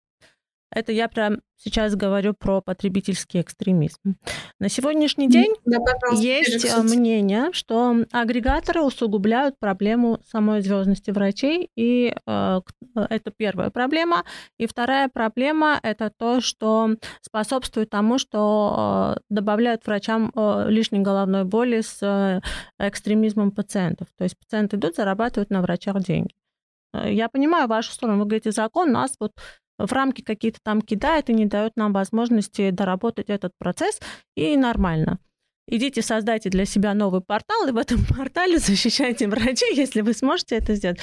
Это 0.74 0.92
я 0.92 1.10
прям 1.10 1.42
сейчас 1.58 1.96
говорю 1.96 2.34
про 2.34 2.62
потребительский 2.62 3.42
экстремизм. 3.42 4.16
На 4.60 4.70
сегодняшний 4.70 5.28
день 5.30 5.54
да, 5.66 5.78
есть 6.14 6.66
э, 6.66 6.82
мнение, 6.82 7.52
что 7.52 8.06
агрегаторы 8.12 8.82
усугубляют 8.82 9.60
проблему 9.60 10.20
самой 10.30 10.62
звездности 10.62 11.12
врачей, 11.12 11.70
и 11.76 12.16
э, 12.26 12.62
это 12.96 13.32
первая 13.36 13.70
проблема. 13.70 14.24
И 14.58 14.66
вторая 14.66 15.10
проблема 15.10 15.80
это 15.84 16.10
то, 16.10 16.40
что 16.40 16.96
способствует 17.22 17.90
тому, 17.90 18.18
что 18.18 19.16
э, 19.18 19.22
добавляют 19.30 19.86
врачам 19.86 20.32
э, 20.34 20.66
лишней 20.70 21.02
головной 21.02 21.44
боли 21.44 21.82
с 21.82 21.98
э, 22.02 22.42
экстремизмом 22.80 23.52
пациентов. 23.52 24.08
То 24.18 24.24
есть 24.24 24.38
пациенты 24.38 24.78
идут, 24.78 24.96
зарабатывают 24.96 25.50
на 25.50 25.62
врачах 25.62 26.00
деньги. 26.00 26.34
Э, 26.94 27.12
я 27.12 27.30
понимаю 27.30 27.68
вашу 27.68 27.92
сторону, 27.92 28.20
вы 28.20 28.26
говорите, 28.26 28.52
закон 28.52 28.92
нас 28.92 29.16
вот 29.20 29.34
в 29.86 29.92
рамки 29.92 30.22
какие-то 30.22 30.60
там 30.64 30.82
кидает 30.82 31.30
и 31.30 31.34
не 31.34 31.46
дает 31.46 31.76
нам 31.76 31.94
возможности 31.94 32.70
доработать 32.72 33.30
этот 33.30 33.54
процесс, 33.58 34.00
и 34.36 34.56
нормально. 34.58 35.20
Идите, 35.68 36.02
создайте 36.02 36.50
для 36.50 36.66
себя 36.66 36.94
новый 36.94 37.22
портал, 37.22 37.68
и 37.68 37.72
в 37.72 37.78
этом 37.78 38.00
портале 38.10 38.58
защищайте 38.60 39.28
врачей, 39.28 39.76
если 39.76 40.02
вы 40.02 40.14
сможете 40.14 40.56
это 40.56 40.76
сделать. 40.76 41.00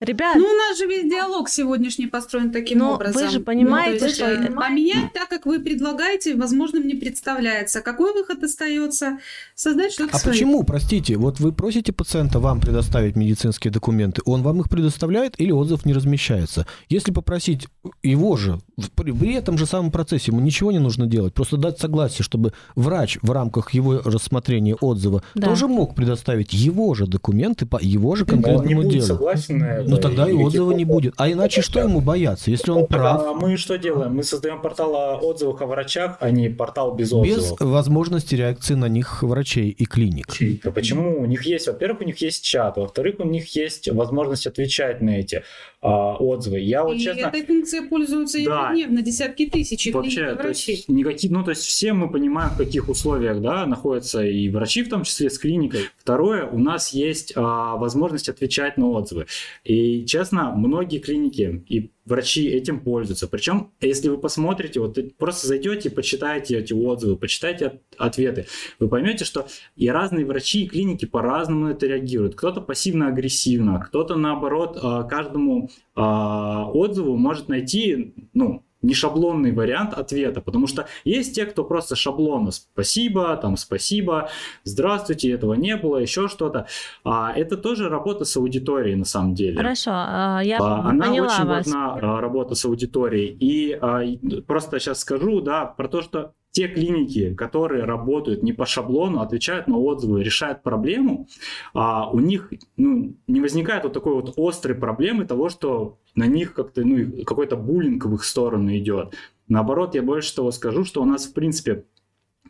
Ребят, 0.00 0.36
ну 0.36 0.44
у 0.44 0.54
нас 0.54 0.78
же 0.78 0.86
весь 0.86 1.10
диалог 1.10 1.48
сегодняшний 1.48 2.06
построен 2.06 2.52
таким 2.52 2.78
но 2.78 2.94
образом. 2.94 3.20
Вы 3.20 3.28
же 3.30 3.40
понимаете, 3.40 4.04
ну, 4.04 4.10
что 4.12 4.52
поменять 4.52 5.12
так, 5.12 5.28
как 5.28 5.44
вы 5.44 5.58
предлагаете, 5.58 6.36
возможным 6.36 6.86
не 6.86 6.94
представляется. 6.94 7.80
Какой 7.80 8.12
выход 8.12 8.44
остается? 8.44 9.18
Создать 9.56 9.92
что-то. 9.92 10.14
А 10.14 10.18
свое. 10.20 10.34
почему, 10.34 10.62
простите, 10.62 11.16
вот 11.16 11.40
вы 11.40 11.50
просите 11.50 11.92
пациента 11.92 12.38
вам 12.38 12.60
предоставить 12.60 13.16
медицинские 13.16 13.72
документы, 13.72 14.22
он 14.24 14.42
вам 14.42 14.60
их 14.60 14.68
предоставляет 14.68 15.34
или 15.38 15.50
отзыв 15.50 15.84
не 15.84 15.92
размещается? 15.92 16.68
Если 16.88 17.10
попросить 17.10 17.66
его 18.04 18.36
же 18.36 18.60
при, 18.94 19.10
при 19.10 19.34
этом 19.34 19.58
же 19.58 19.66
самом 19.66 19.90
процессе 19.90 20.30
ему 20.30 20.40
ничего 20.40 20.70
не 20.70 20.78
нужно 20.78 21.06
делать, 21.06 21.34
просто 21.34 21.56
дать 21.56 21.80
согласие, 21.80 22.22
чтобы 22.22 22.52
врач 22.76 23.18
в 23.22 23.32
рамках 23.32 23.74
его 23.74 24.00
рассмотрения 24.04 24.76
отзыва 24.76 25.24
да. 25.34 25.48
тоже 25.48 25.66
мог 25.66 25.96
предоставить 25.96 26.52
его 26.52 26.94
же 26.94 27.08
документы 27.08 27.66
по 27.66 27.80
его 27.82 28.14
же 28.14 28.24
конкретному 28.24 28.60
он 28.60 28.66
не 28.66 28.74
будет 28.76 28.92
делу. 28.92 29.06
Согласен 29.06 29.87
ну 29.88 29.96
тогда 29.98 30.28
и 30.28 30.32
отзыва 30.32 30.72
не 30.72 30.84
будет. 30.84 31.14
А 31.16 31.30
иначе 31.30 31.62
что 31.62 31.80
ему 31.80 32.00
бояться, 32.00 32.50
если 32.50 32.70
он 32.70 32.86
прав? 32.86 33.22
А 33.26 33.34
мы 33.34 33.56
что 33.56 33.78
делаем? 33.78 34.14
Мы 34.14 34.22
создаем 34.22 34.60
портал 34.60 34.94
о 34.94 35.16
отзывах 35.16 35.62
о 35.62 35.66
врачах, 35.66 36.16
а 36.20 36.30
не 36.30 36.48
портал 36.48 36.94
без 36.94 37.12
отзывов. 37.12 37.58
Без 37.60 37.66
возможности 37.66 38.34
реакции 38.34 38.74
на 38.74 38.88
них 38.88 39.22
врачей 39.22 39.70
и 39.70 39.84
клиник. 39.84 40.28
А 40.64 40.70
почему? 40.70 41.20
У 41.20 41.26
них 41.26 41.44
есть, 41.44 41.66
во-первых, 41.66 42.02
у 42.02 42.04
них 42.04 42.18
есть 42.18 42.44
чат, 42.44 42.76
во-вторых, 42.76 43.16
у 43.18 43.24
них 43.24 43.54
есть 43.56 43.88
возможность 43.88 44.46
отвечать 44.46 45.00
на 45.00 45.10
эти 45.18 45.42
а, 45.80 46.14
отзывы. 46.16 46.58
Я 46.60 46.84
вот 46.84 46.96
и 46.96 47.00
честно... 47.00 47.26
этой 47.26 47.44
функцией 47.44 47.88
пользуются 47.88 48.38
да. 48.44 48.70
ежедневно 48.72 49.02
десятки 49.02 49.46
тысяч 49.46 49.92
Вообще, 49.92 50.34
то 50.34 50.48
есть, 50.48 50.88
никакие, 50.88 51.32
ну 51.32 51.44
то 51.44 51.50
есть 51.50 51.62
все 51.62 51.92
мы 51.92 52.10
понимаем, 52.10 52.50
в 52.50 52.56
каких 52.56 52.88
условиях 52.88 53.40
да, 53.40 53.66
находятся 53.66 54.24
и 54.24 54.48
врачи, 54.48 54.82
в 54.82 54.88
том 54.88 55.04
числе 55.04 55.30
с 55.30 55.38
клиникой. 55.38 55.82
Второе, 55.96 56.46
у 56.46 56.58
нас 56.58 56.92
есть 56.92 57.32
а, 57.36 57.76
возможность 57.76 58.28
отвечать 58.28 58.76
на 58.76 58.90
отзывы. 58.90 59.26
И 59.64 59.77
честно, 60.06 60.52
многие 60.54 60.98
клиники 60.98 61.64
и 61.68 61.90
врачи 62.04 62.48
этим 62.48 62.80
пользуются. 62.80 63.28
Причем, 63.28 63.72
если 63.80 64.08
вы 64.08 64.18
посмотрите, 64.18 64.80
вот 64.80 64.98
просто 65.16 65.46
зайдете, 65.46 65.90
почитайте 65.90 66.58
эти 66.58 66.72
отзывы, 66.72 67.16
почитайте 67.16 67.80
ответы, 67.96 68.46
вы 68.78 68.88
поймете, 68.88 69.24
что 69.24 69.46
и 69.76 69.88
разные 69.88 70.24
врачи 70.24 70.64
и 70.64 70.68
клиники 70.68 71.04
по-разному 71.04 71.66
на 71.66 71.70
это 71.70 71.86
реагируют. 71.86 72.34
Кто-то 72.34 72.60
пассивно-агрессивно, 72.60 73.78
кто-то 73.80 74.16
наоборот 74.16 74.78
а, 74.80 75.04
каждому 75.04 75.70
а, 75.94 76.70
отзыву 76.70 77.16
может 77.16 77.48
найти, 77.48 78.14
ну, 78.34 78.64
не 78.82 78.94
шаблонный 78.94 79.52
вариант 79.52 79.94
ответа, 79.94 80.40
потому 80.40 80.66
что 80.66 80.86
есть 81.04 81.34
те, 81.34 81.46
кто 81.46 81.64
просто 81.64 81.96
шаблонно 81.96 82.50
спасибо, 82.50 83.36
там 83.36 83.56
спасибо, 83.56 84.30
здравствуйте, 84.64 85.32
этого 85.32 85.54
не 85.54 85.76
было, 85.76 85.96
еще 85.96 86.28
что-то. 86.28 86.66
А 87.04 87.32
это 87.34 87.56
тоже 87.56 87.88
работа 87.88 88.24
с 88.24 88.36
аудиторией 88.36 88.96
на 88.96 89.04
самом 89.04 89.34
деле. 89.34 89.56
Хорошо, 89.56 89.90
а, 89.92 90.40
я 90.42 90.58
а, 90.58 90.88
Она 90.90 91.06
поняла 91.06 91.26
очень 91.26 91.44
вас. 91.44 91.66
важна, 91.66 91.94
а, 91.94 92.20
работа 92.20 92.54
с 92.54 92.64
аудиторией. 92.64 93.36
И 93.38 93.72
а, 93.72 94.02
просто 94.46 94.78
сейчас 94.78 95.00
скажу, 95.00 95.40
да, 95.40 95.64
про 95.64 95.88
то, 95.88 96.02
что 96.02 96.34
те 96.50 96.66
клиники, 96.66 97.34
которые 97.34 97.84
работают 97.84 98.42
не 98.42 98.52
по 98.52 98.66
шаблону, 98.66 99.20
отвечают 99.20 99.68
на 99.68 99.78
отзывы, 99.78 100.24
решают 100.24 100.62
проблему, 100.62 101.28
а 101.74 102.10
у 102.10 102.20
них 102.20 102.52
ну, 102.76 103.14
не 103.26 103.40
возникает 103.40 103.84
вот 103.84 103.92
такой 103.92 104.14
вот 104.14 104.34
острой 104.36 104.74
проблемы 104.74 105.24
того, 105.26 105.50
что 105.50 105.98
на 106.18 106.26
них 106.26 106.52
как-то 106.52 106.84
ну, 106.84 107.24
какой-то 107.24 107.56
буллинг 107.56 108.04
в 108.04 108.14
их 108.14 108.24
сторону 108.24 108.76
идет. 108.76 109.14
Наоборот, 109.46 109.94
я 109.94 110.02
больше 110.02 110.34
того 110.34 110.50
скажу, 110.50 110.84
что 110.84 111.00
у 111.00 111.04
нас 111.04 111.26
в 111.26 111.32
принципе 111.32 111.84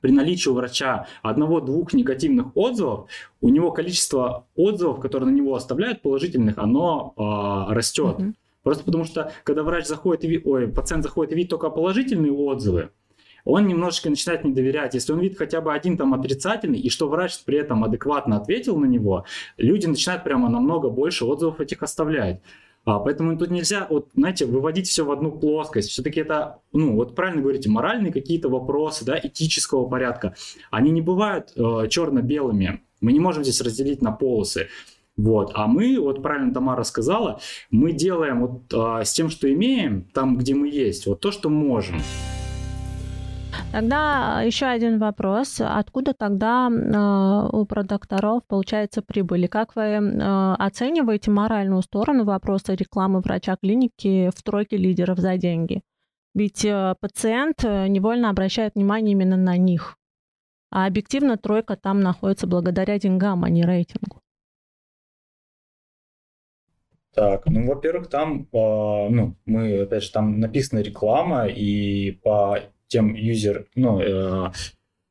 при 0.01 0.11
наличии 0.11 0.49
у 0.49 0.55
врача 0.55 1.07
одного-двух 1.23 1.93
негативных 1.93 2.57
отзывов, 2.57 3.11
у 3.40 3.49
него 3.51 3.70
количество 3.73 4.47
отзывов, 4.55 5.01
которые 5.01 5.31
на 5.31 5.36
него 5.36 5.55
оставляют 5.55 6.03
положительных, 6.03 6.57
оно 6.57 7.12
э, 7.16 7.74
растет. 7.74 8.16
Mm-hmm. 8.19 8.35
Просто 8.62 8.85
потому 8.85 9.05
что, 9.05 9.32
когда 9.45 9.62
врач 9.62 9.86
заходит, 9.86 10.24
и, 10.24 10.40
ой, 10.45 10.69
пациент 10.69 11.03
заходит 11.03 11.32
и 11.32 11.36
видит 11.36 11.51
только 11.51 11.69
положительные 11.70 12.32
отзывы, 12.32 12.90
он 13.45 13.66
немножечко 13.66 14.11
начинает 14.11 14.45
не 14.45 14.53
доверять. 14.53 14.95
Если 14.95 15.12
он 15.12 15.20
видит 15.20 15.39
хотя 15.39 15.61
бы 15.61 15.73
один 15.73 15.97
там 15.97 16.15
отрицательный, 16.15 16.78
и 16.78 16.90
что 16.90 17.09
врач 17.09 17.39
при 17.45 17.59
этом 17.59 17.85
адекватно 17.85 18.36
ответил 18.36 18.78
на 18.78 18.86
него, 18.86 19.24
люди 19.57 19.86
начинают 19.86 20.24
прямо 20.24 20.49
намного 20.49 20.90
больше 20.90 21.24
отзывов 21.24 21.61
этих 21.61 21.82
оставлять. 21.82 22.40
А, 22.89 23.01
поэтому 23.01 23.36
тут 23.36 23.51
нельзя, 23.51 23.86
вот, 23.90 24.09
знаете, 24.15 24.47
выводить 24.47 24.89
все 24.89 25.05
в 25.05 25.10
одну 25.10 25.31
плоскость. 25.31 25.90
Все-таки 25.90 26.20
это, 26.20 26.60
ну, 26.73 26.94
вот 26.94 27.15
правильно 27.15 27.43
говорите, 27.43 27.69
моральные 27.69 28.15
какие-то 28.15 28.48
вопросы, 28.48 29.05
да, 29.05 29.20
этического 29.23 29.86
порядка. 29.86 30.35
Они 30.70 30.90
не 30.90 31.02
бывают 31.02 31.52
э, 31.55 31.86
черно-белыми. 31.90 32.81
Мы 33.02 33.12
не 33.12 33.20
можем 33.20 33.43
здесь 33.43 33.60
разделить 33.60 34.01
на 34.01 34.10
полосы. 34.10 34.69
Вот. 35.19 35.52
А 35.55 35.66
мы, 35.66 36.01
вот 36.01 36.23
правильно 36.23 36.55
Тамара 36.55 36.82
сказала, 36.82 37.40
мы 37.70 37.93
делаем 37.93 38.40
вот 38.40 38.73
э, 38.73 39.05
с 39.05 39.12
тем, 39.12 39.28
что 39.28 39.52
имеем, 39.52 40.05
там, 40.15 40.39
где 40.39 40.55
мы 40.55 40.70
есть, 40.70 41.06
вот 41.06 41.20
то, 41.20 41.31
что 41.31 41.51
можем. 41.51 42.01
Тогда 43.72 44.43
еще 44.43 44.66
один 44.66 44.98
вопрос. 44.98 45.60
Откуда 45.60 46.14
тогда 46.14 46.68
э, 46.70 47.56
у 47.56 47.64
продакторов 47.66 48.43
получается 48.47 49.02
прибыль? 49.02 49.44
И 49.44 49.48
как 49.48 49.76
вы 49.76 49.82
э, 49.82 50.55
оцениваете 50.59 51.30
моральную 51.30 51.82
сторону 51.82 52.24
вопроса 52.24 52.74
рекламы 52.74 53.20
врача 53.20 53.56
клиники 53.56 54.30
в 54.35 54.43
тройке 54.43 54.76
лидеров 54.76 55.18
за 55.18 55.36
деньги? 55.36 55.82
Ведь 56.35 56.64
э, 56.64 56.94
пациент 57.01 57.62
невольно 57.62 58.30
обращает 58.30 58.74
внимание 58.74 59.12
именно 59.12 59.36
на 59.36 59.56
них. 59.56 59.97
А 60.70 60.86
объективно 60.86 61.36
тройка 61.36 61.76
там 61.76 62.01
находится 62.01 62.47
благодаря 62.47 62.98
деньгам, 62.98 63.44
а 63.44 63.51
не 63.51 63.64
рейтингу. 63.64 64.20
Так, 67.14 67.47
ну, 67.47 67.66
во-первых, 67.66 68.09
там, 68.09 68.43
э, 68.52 69.09
ну, 69.10 69.35
мы, 69.44 69.82
опять 69.82 70.05
же, 70.05 70.12
там 70.12 70.39
написана 70.39 70.80
реклама, 70.80 71.48
и 71.48 72.12
по 72.22 72.60
тем 72.89 73.15
юзер, 73.15 73.66
ну, 73.74 74.01
э, 74.01 74.51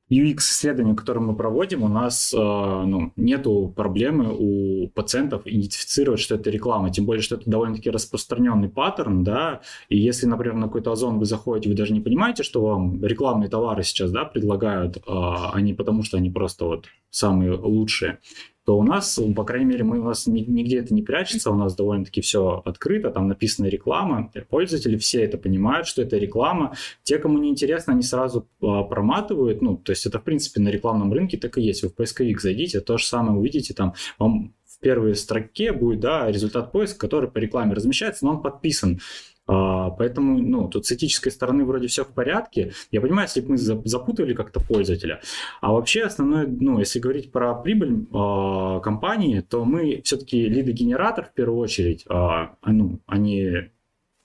UX-исследованиям, 0.10 0.96
которые 0.96 1.24
мы 1.24 1.36
проводим, 1.36 1.84
у 1.84 1.90
нас 1.90 2.34
э, 2.34 2.38
ну, 2.38 3.12
нету 3.18 3.74
проблемы 3.76 4.34
у 4.38 4.88
пациентов 4.90 5.42
идентифицировать, 5.46 6.20
что 6.20 6.36
это 6.36 6.50
реклама, 6.50 6.92
тем 6.92 7.06
более, 7.06 7.22
что 7.22 7.36
это 7.36 7.50
довольно-таки 7.50 7.90
распространенный 7.90 8.70
паттерн, 8.70 9.24
да, 9.24 9.62
и 9.90 9.98
если, 9.98 10.26
например, 10.26 10.56
на 10.56 10.68
какой-то 10.68 10.92
озон 10.92 11.20
вы 11.20 11.26
заходите, 11.26 11.70
вы 11.70 11.76
даже 11.76 11.94
не 11.94 12.00
понимаете, 12.00 12.44
что 12.44 12.62
вам 12.62 13.04
рекламные 13.04 13.50
товары 13.50 13.84
сейчас, 13.84 14.12
да, 14.12 14.24
предлагают, 14.24 14.98
а 15.08 15.60
не 15.60 15.74
потому, 15.74 16.04
что 16.04 16.18
они 16.18 16.30
просто 16.30 16.66
вот 16.66 16.86
самые 17.10 17.54
лучшие, 17.56 18.20
то 18.68 18.78
у 18.78 18.84
нас, 18.84 19.18
по 19.34 19.46
крайней 19.46 19.66
мере, 19.66 19.86
мы, 19.86 19.98
у 20.02 20.04
нас 20.04 20.28
нигде 20.28 20.80
это 20.80 20.94
не 20.94 21.02
прячется, 21.02 21.52
у 21.52 21.56
нас 21.56 21.74
довольно-таки 21.74 22.20
все 22.20 22.62
открыто, 22.66 23.12
там 23.12 23.30
написана 23.30 23.68
реклама, 23.68 24.30
пользователи 24.50 24.98
все 24.98 25.24
это 25.24 25.38
понимают, 25.38 25.88
что 25.88 26.02
это 26.02 26.18
реклама. 26.18 26.76
Те, 27.04 27.18
кому 27.18 27.38
не 27.38 27.48
интересно, 27.48 27.94
они 27.94 28.02
сразу 28.02 28.46
а, 28.62 28.84
проматывают, 28.84 29.62
ну, 29.62 29.78
то 29.78 29.94
есть 29.94 30.06
это, 30.06 30.20
в 30.20 30.24
принципе, 30.26 30.60
на 30.60 30.68
рекламном 30.68 31.14
рынке 31.14 31.38
так 31.38 31.58
и 31.58 31.62
есть. 31.62 31.82
Вы 31.82 31.88
в 31.88 31.96
поисковик 31.96 32.42
зайдите, 32.42 32.82
то 32.82 32.98
же 32.98 33.06
самое 33.06 33.40
увидите, 33.40 33.74
там 33.74 33.94
вам 34.20 34.54
в 34.66 34.80
первой 34.82 35.16
строке 35.16 35.72
будет, 35.72 36.02
да, 36.02 36.30
результат 36.30 36.74
поиска, 36.74 37.00
который 37.00 37.32
по 37.32 37.38
рекламе 37.38 37.74
размещается, 37.74 38.26
но 38.26 38.32
он 38.32 38.42
подписан. 38.42 39.00
А, 39.48 39.92
поэтому, 39.92 40.40
ну, 40.40 40.68
тут 40.68 40.86
с 40.86 40.92
этической 40.92 41.32
стороны 41.32 41.64
вроде 41.64 41.88
все 41.88 42.04
в 42.04 42.10
порядке. 42.10 42.74
Я 42.92 43.02
понимаю, 43.02 43.28
если 43.28 43.42
бы 43.42 43.52
мы 43.52 43.58
запутали 43.58 44.34
как-то 44.34 44.60
пользователя. 44.60 45.22
А 45.62 45.72
вообще 45.72 46.04
основное, 46.04 46.46
ну, 46.48 46.80
если 46.80 47.00
говорить 47.00 47.32
про 47.32 47.56
прибыль 47.56 48.06
э, 48.12 48.80
компании, 48.84 49.40
то 49.40 49.64
мы 49.64 50.02
все-таки 50.04 50.48
лидогенератор 50.48 51.26
в 51.26 51.34
первую 51.34 51.60
очередь, 51.60 52.06
э, 52.10 52.48
ну, 52.66 53.00
они 53.08 53.70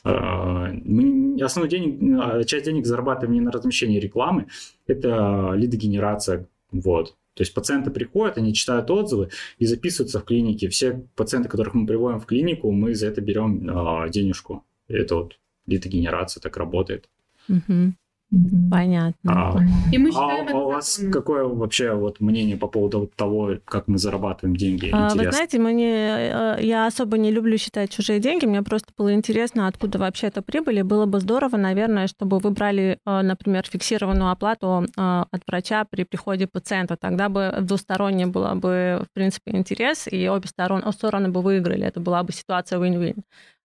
мы 0.05 1.41
основную 1.41 1.71
денег, 1.71 2.45
часть 2.49 2.65
денег 2.65 2.87
зарабатываем 2.87 3.35
не 3.35 3.41
на 3.41 3.53
размещении 3.53 4.01
рекламы, 4.01 4.49
это 4.89 5.53
лидогенерация, 5.55 6.49
вот. 6.73 7.15
То 7.35 7.43
есть 7.43 7.55
пациенты 7.55 7.93
приходят, 7.93 8.37
они 8.37 8.53
читают 8.53 8.91
отзывы 8.91 9.29
и 9.59 9.65
записываются 9.65 10.19
в 10.19 10.25
клинике. 10.25 10.69
Все 10.69 11.07
пациенты, 11.15 11.49
которых 11.49 11.75
мы 11.75 11.87
приводим 11.87 12.19
в 12.19 12.27
клинику, 12.27 12.73
мы 12.73 12.97
за 12.97 13.07
это 13.07 13.21
берем 13.21 14.11
денежку. 14.11 14.65
Это 14.93 15.17
вот 15.17 15.39
литогенерация 15.67 16.41
так 16.41 16.57
работает. 16.57 17.09
Угу. 17.49 17.95
Понятно. 18.71 19.15
А, 19.27 19.61
и 19.93 19.99
мы 19.99 20.11
считаем 20.11 20.49
а, 20.49 20.53
а 20.53 20.65
у 20.65 20.67
вас 20.69 21.03
какое 21.13 21.45
вообще 21.45 21.93
вот 21.93 22.21
мнение 22.21 22.57
по 22.57 22.67
поводу 22.67 23.11
того, 23.15 23.59
как 23.67 23.89
мы 23.89 23.99
зарабатываем 23.99 24.57
деньги? 24.57 24.89
А, 24.91 25.15
вы 25.15 25.31
знаете, 25.31 25.59
мне, 25.59 25.93
э, 25.93 26.57
я 26.61 26.87
особо 26.87 27.19
не 27.19 27.31
люблю 27.31 27.59
считать 27.59 27.91
чужие 27.91 28.21
деньги. 28.21 28.47
Мне 28.47 28.63
просто 28.63 28.89
было 28.97 29.13
интересно, 29.13 29.67
откуда 29.67 29.99
вообще 29.99 30.29
эта 30.29 30.41
прибыль. 30.41 30.79
И 30.79 30.83
было 30.83 31.05
бы 31.05 31.21
здорово, 31.21 31.59
наверное, 31.59 32.07
чтобы 32.07 32.39
вы 32.39 32.51
брали, 32.53 32.99
э, 33.05 33.21
например, 33.21 33.65
фиксированную 33.69 34.31
оплату 34.31 34.87
э, 34.87 35.25
от 35.31 35.43
врача 35.47 35.85
при 35.85 36.05
приходе 36.05 36.47
пациента. 36.47 36.97
Тогда 36.97 37.29
бы 37.29 37.59
двусторонне 37.61 38.27
было 38.27 38.55
бы, 38.55 39.05
в 39.11 39.13
принципе, 39.13 39.51
интерес, 39.53 40.09
и 40.11 40.27
обе 40.31 40.49
стороны, 40.49 40.91
стороны 40.93 41.29
бы 41.29 41.43
выиграли. 41.43 41.85
Это 41.85 42.01
была 42.01 42.23
бы 42.23 42.33
ситуация 42.33 42.79
win-win. 42.79 43.17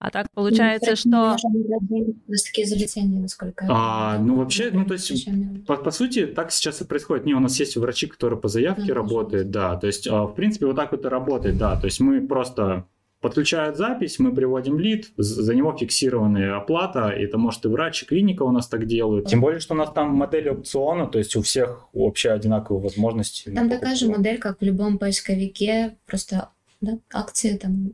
А 0.02 0.10
так 0.10 0.26
ну, 0.36 0.42
получается, 0.42 0.96
что... 0.96 1.36
Такие 1.38 2.66
изобретения, 2.66 3.20
насколько 3.20 3.68
а, 3.70 4.18
Ну, 4.18 4.38
вообще, 4.38 4.72
ну, 4.74 4.84
то 4.84 4.94
есть, 4.94 5.30
по, 5.68 5.76
по 5.76 5.92
сути, 5.92 6.26
так 6.26 6.52
сейчас 6.52 6.82
и 6.82 6.86
происходит. 6.86 7.26
Не, 7.26 7.36
у 7.36 7.40
нас 7.40 7.60
есть 7.60 7.78
врачи, 7.78 8.08
которые 8.08 8.40
по 8.40 8.48
заявке 8.48 8.94
работают, 8.94 9.52
да. 9.52 9.76
То 9.78 9.86
есть, 9.86 10.08
а, 10.08 10.24
в 10.24 10.34
принципе, 10.34 10.66
вот 10.66 10.76
так 10.76 10.92
вот 10.92 11.06
и 11.06 11.08
работает, 11.08 11.60
да. 11.60 11.80
То 11.80 11.86
есть, 11.86 12.00
мы 12.00 12.20
просто 12.20 12.88
подключают 13.20 13.78
запись, 13.78 14.18
мы 14.18 14.34
приводим 14.34 14.80
лид, 14.80 15.12
за 15.18 15.54
него 15.54 15.78
фиксированная 15.78 16.58
оплата, 16.58 17.10
это 17.10 17.38
может 17.38 17.64
и 17.66 17.68
врач, 17.68 18.02
и 18.02 18.06
клиника 18.08 18.42
у 18.42 18.52
нас 18.52 18.68
так 18.68 18.88
делают. 18.88 19.28
Тем 19.28 19.40
более, 19.40 19.60
что 19.60 19.76
у 19.76 19.78
нас 19.78 19.92
там 19.92 20.16
модель 20.16 20.50
опциона, 20.50 21.06
то 21.06 21.20
есть 21.20 21.36
у 21.36 21.44
всех 21.44 21.90
вообще 21.94 22.32
одинаковые 22.32 22.82
возможности. 22.82 23.52
Там 23.52 23.70
такая 23.70 23.96
же 23.96 24.10
модель, 24.10 24.40
как 24.40 24.60
в 24.62 24.64
любом 24.64 24.98
поисковике, 24.98 25.98
просто 26.08 26.50
да, 26.82 26.98
акции 27.14 27.56
там 27.58 27.92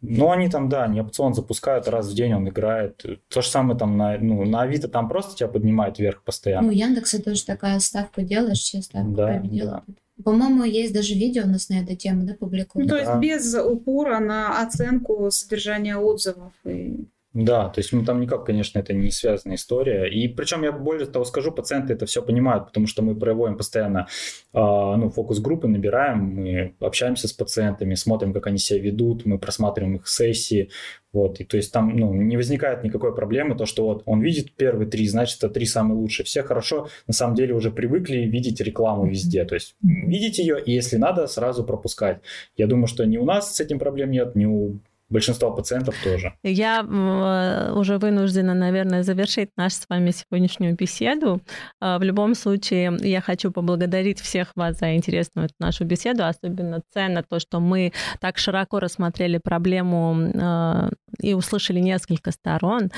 ну, 0.00 0.30
они 0.30 0.48
там, 0.48 0.68
да, 0.68 0.86
не 0.86 1.00
опцион 1.00 1.34
запускают, 1.34 1.88
раз 1.88 2.08
в 2.08 2.14
день 2.14 2.32
он 2.34 2.48
играет. 2.48 3.04
То 3.28 3.42
же 3.42 3.48
самое 3.48 3.78
там 3.78 3.96
на, 3.96 4.16
ну, 4.18 4.44
на 4.44 4.62
Авито 4.62 4.88
там 4.88 5.08
просто 5.08 5.36
тебя 5.36 5.48
поднимает 5.48 5.98
вверх 5.98 6.22
постоянно. 6.22 6.68
Ну, 6.68 6.72
Яндекса 6.72 7.22
тоже 7.22 7.44
такая 7.44 7.80
ставка 7.80 8.22
делаешь, 8.22 8.58
все 8.58 8.80
ставку 8.80 9.10
да, 9.10 9.26
победила. 9.26 9.82
Да. 9.86 9.94
По-моему, 10.24 10.64
есть 10.64 10.92
даже 10.94 11.14
видео 11.14 11.44
у 11.44 11.48
нас 11.48 11.68
на 11.68 11.80
эту 11.80 11.96
тему, 11.96 12.26
да, 12.26 12.34
публикуют. 12.34 12.88
Ну, 12.88 12.94
то 12.94 12.96
есть 12.96 13.10
да. 13.10 13.18
без 13.18 13.54
упора 13.54 14.20
на 14.20 14.62
оценку 14.62 15.30
содержания 15.30 15.96
отзывов 15.96 16.52
и 16.64 17.06
да, 17.40 17.68
то 17.68 17.78
есть 17.78 17.92
ну, 17.92 18.04
там 18.04 18.20
никак, 18.20 18.44
конечно, 18.44 18.80
это 18.80 18.92
не 18.92 19.12
связанная 19.12 19.54
история. 19.54 20.10
И 20.10 20.26
причем 20.26 20.64
я 20.64 20.72
более 20.72 21.06
того 21.06 21.24
скажу, 21.24 21.52
пациенты 21.52 21.92
это 21.92 22.04
все 22.04 22.20
понимают, 22.20 22.66
потому 22.66 22.88
что 22.88 23.00
мы 23.00 23.14
проводим 23.14 23.56
постоянно 23.56 24.08
э, 24.52 24.58
ну, 24.58 25.08
фокус-группы, 25.08 25.68
набираем, 25.68 26.18
мы 26.18 26.74
общаемся 26.80 27.28
с 27.28 27.32
пациентами, 27.32 27.94
смотрим, 27.94 28.32
как 28.32 28.48
они 28.48 28.58
себя 28.58 28.80
ведут, 28.80 29.24
мы 29.24 29.38
просматриваем 29.38 29.94
их 29.94 30.08
сессии. 30.08 30.70
Вот, 31.12 31.38
и 31.40 31.44
то 31.44 31.56
есть 31.56 31.72
там 31.72 31.96
ну, 31.96 32.12
не 32.12 32.36
возникает 32.36 32.82
никакой 32.82 33.14
проблемы, 33.14 33.54
то, 33.56 33.66
что 33.66 33.84
вот 33.86 34.02
он 34.04 34.20
видит 34.20 34.56
первые 34.56 34.90
три, 34.90 35.06
значит, 35.06 35.38
это 35.38 35.48
три 35.48 35.64
самые 35.64 35.96
лучшие. 35.96 36.26
Все 36.26 36.42
хорошо, 36.42 36.88
на 37.06 37.14
самом 37.14 37.36
деле 37.36 37.54
уже 37.54 37.70
привыкли 37.70 38.18
видеть 38.18 38.60
рекламу 38.60 39.06
везде. 39.06 39.44
То 39.44 39.54
есть 39.54 39.76
видеть 39.80 40.38
ее, 40.38 40.60
и 40.60 40.72
если 40.72 40.96
надо, 40.96 41.28
сразу 41.28 41.62
пропускать. 41.62 42.20
Я 42.56 42.66
думаю, 42.66 42.88
что 42.88 43.06
ни 43.06 43.16
у 43.16 43.24
нас 43.24 43.54
с 43.54 43.60
этим 43.60 43.78
проблем 43.78 44.10
нет, 44.10 44.34
ни 44.34 44.44
у 44.44 44.80
большинство 45.08 45.50
пациентов 45.50 45.94
тоже. 46.04 46.34
Я 46.42 46.82
э, 46.82 47.72
уже 47.72 47.98
вынуждена, 47.98 48.54
наверное, 48.54 49.02
завершить 49.02 49.50
нашу 49.56 49.76
с 49.76 49.86
вами 49.88 50.10
сегодняшнюю 50.10 50.74
беседу. 50.76 51.40
Э, 51.80 51.98
в 51.98 52.02
любом 52.02 52.34
случае, 52.34 52.96
я 53.00 53.20
хочу 53.20 53.50
поблагодарить 53.50 54.20
всех 54.20 54.52
вас 54.54 54.78
за 54.78 54.94
интересную 54.96 55.48
нашу 55.58 55.84
беседу. 55.84 56.24
Особенно 56.24 56.82
ценно 56.92 57.22
то, 57.22 57.38
что 57.40 57.60
мы 57.60 57.92
так 58.20 58.38
широко 58.38 58.80
рассмотрели 58.80 59.38
проблему 59.38 60.30
э, 60.34 60.90
и 61.22 61.34
услышали 61.34 61.80
несколько 61.80 62.30
сторон, 62.30 62.90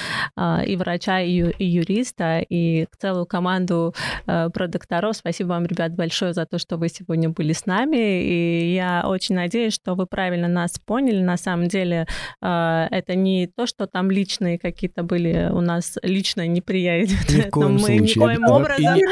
и 0.67 0.77
врача, 0.77 1.21
и 1.21 1.53
юриста, 1.59 2.41
и 2.41 2.87
целую 2.99 3.27
команду 3.27 3.95
продукторов. 4.27 5.17
Спасибо 5.17 5.49
вам, 5.49 5.67
ребят, 5.67 5.95
большое 5.95 6.33
за 6.33 6.45
то, 6.45 6.59
что 6.59 6.77
вы 6.77 6.89
сегодня 6.89 7.29
были 7.29 7.53
с 7.53 7.67
нами. 7.67 8.23
И 8.23 8.75
я 8.75 9.05
очень 9.07 9.35
надеюсь, 9.35 9.75
что 9.75 9.95
вы 9.95 10.07
правильно 10.07 10.49
нас 10.49 10.79
поняли. 10.85 11.21
На 11.21 11.37
самом 11.37 11.69
деле, 11.69 12.00
э, 12.41 12.87
это 12.91 13.15
не 13.15 13.47
то, 13.47 13.67
что 13.67 13.87
там 13.87 14.11
личные 14.11 14.59
какие-то 14.59 15.03
были 15.03 15.51
у 15.53 15.61
нас 15.61 15.99
личная 16.03 16.47
неприязнь. 16.47 17.17
Ни 17.29 17.41
в 17.43 17.51
коем 17.51 17.75
мы 17.75 17.81
случае. 17.81 18.03
Никоим 18.03 18.45
образом... 18.45 18.97
И 18.97 19.01
не, 19.01 19.05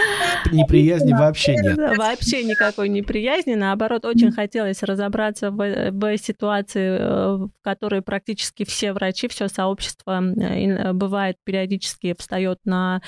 неприязни 0.62 1.12
вообще 1.12 1.54
нет. 1.56 1.76
Вообще 1.96 2.44
никакой 2.44 2.88
неприязни. 2.88 3.54
Наоборот, 3.54 4.04
очень 4.04 4.32
хотелось 4.32 4.82
разобраться 4.82 5.50
в, 5.50 5.90
в 5.90 6.18
ситуации, 6.18 6.98
э, 6.98 7.36
в 7.36 7.50
которой 7.62 8.02
практически 8.02 8.64
все 8.64 8.92
врачи, 8.92 9.28
все 9.28 9.48
сообщество 9.48 10.22
бывает 10.92 11.36
периодически 11.44 12.14
встает 12.18 12.58
на, 12.64 13.00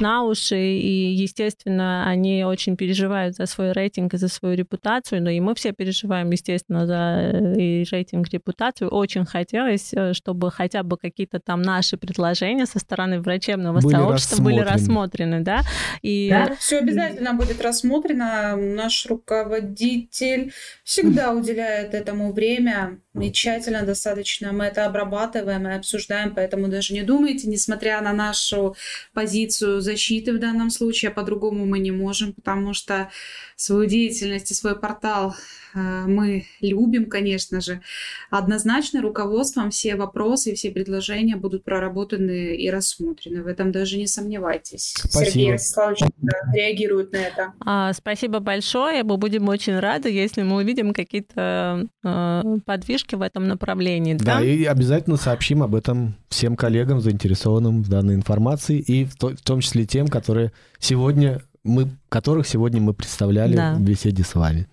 на 0.00 0.22
уши, 0.22 0.58
и, 0.58 1.12
естественно, 1.12 2.06
они 2.06 2.44
очень 2.44 2.76
переживают 2.76 3.36
за 3.36 3.46
свой 3.46 3.72
рейтинг 3.72 4.14
и 4.14 4.16
за 4.16 4.28
свою 4.28 4.56
репутацию, 4.56 5.22
но 5.22 5.30
и 5.30 5.40
мы 5.40 5.54
все 5.54 5.72
переживаем, 5.72 6.30
естественно, 6.30 6.86
за 6.86 7.56
и 7.56 7.84
рейтинг, 7.90 8.28
репутацию. 8.28 8.90
Очень 8.90 9.24
хотелось, 9.24 9.92
чтобы 10.12 10.50
хотя 10.50 10.82
бы 10.82 10.96
какие-то 10.96 11.40
там 11.40 11.62
наши 11.62 11.96
предложения 11.96 12.66
со 12.66 12.78
стороны 12.78 13.20
врачебного 13.20 13.80
были 13.80 13.94
сообщества 13.94 14.36
рассмотрены. 14.36 14.62
были 14.62 14.72
рассмотрены, 14.72 15.40
да? 15.40 15.60
И... 16.02 16.28
Да, 16.30 16.54
все 16.58 16.78
обязательно 16.78 17.34
будет 17.34 17.60
рассмотрено. 17.60 18.56
Наш 18.56 19.06
руководитель 19.06 20.52
всегда 20.84 21.32
уделяет 21.32 21.94
этому 21.94 22.32
время 22.32 23.00
и 23.18 23.32
тщательно 23.32 23.82
достаточно. 23.82 24.52
Мы 24.52 24.64
это 24.64 24.84
обрабатываем 24.86 25.66
и 25.68 25.72
обсуждаем, 25.72 26.34
поэтому 26.34 26.68
даже 26.68 26.92
не 26.92 27.02
думайте, 27.02 27.48
несмотря 27.48 28.00
на 28.02 28.12
нашу 28.12 28.76
позицию 29.14 29.80
защиты 29.86 30.34
в 30.34 30.38
данном 30.38 30.70
случае, 30.70 31.10
а 31.10 31.14
по-другому 31.14 31.64
мы 31.64 31.78
не 31.78 31.90
можем, 31.90 32.34
потому 32.34 32.74
что 32.74 33.10
свою 33.56 33.86
деятельность 33.86 34.50
и 34.50 34.54
свой 34.54 34.78
портал 34.78 35.34
мы 35.76 36.46
любим, 36.60 37.06
конечно 37.06 37.60
же. 37.60 37.80
Однозначно 38.30 39.02
руководством 39.02 39.70
все 39.70 39.96
вопросы 39.96 40.52
и 40.52 40.54
все 40.54 40.70
предложения 40.70 41.36
будут 41.36 41.64
проработаны 41.64 42.56
и 42.56 42.70
рассмотрены. 42.70 43.42
В 43.42 43.46
этом 43.46 43.72
даже 43.72 43.98
не 43.98 44.06
сомневайтесь. 44.06 44.94
Спасибо. 44.96 45.24
Сергей 45.24 45.52
Ростиславович 45.52 45.98
реагирует 46.54 47.12
на 47.12 47.16
это. 47.18 47.52
А, 47.60 47.92
спасибо 47.92 48.40
большое. 48.40 49.02
Мы 49.04 49.16
будем 49.16 49.48
очень 49.48 49.78
рады, 49.78 50.10
если 50.10 50.42
мы 50.42 50.56
увидим 50.56 50.94
какие-то 50.94 51.86
э, 52.04 52.42
подвижки 52.64 53.14
в 53.14 53.22
этом 53.22 53.46
направлении. 53.46 54.14
Да? 54.14 54.38
да, 54.38 54.44
и 54.44 54.64
обязательно 54.64 55.16
сообщим 55.16 55.62
об 55.62 55.74
этом 55.74 56.16
всем 56.28 56.56
коллегам, 56.56 57.00
заинтересованным 57.00 57.82
в 57.82 57.88
данной 57.88 58.14
информации, 58.14 58.78
и 58.78 59.04
в, 59.04 59.16
то, 59.16 59.28
в 59.28 59.42
том 59.42 59.60
числе 59.60 59.84
тем, 59.84 60.08
которые 60.08 60.52
сегодня 60.78 61.42
мы, 61.64 61.90
которых 62.08 62.46
сегодня 62.46 62.80
мы 62.80 62.94
представляли 62.94 63.56
да. 63.56 63.74
в 63.74 63.80
беседе 63.80 64.22
с 64.22 64.34
вами. 64.34 64.68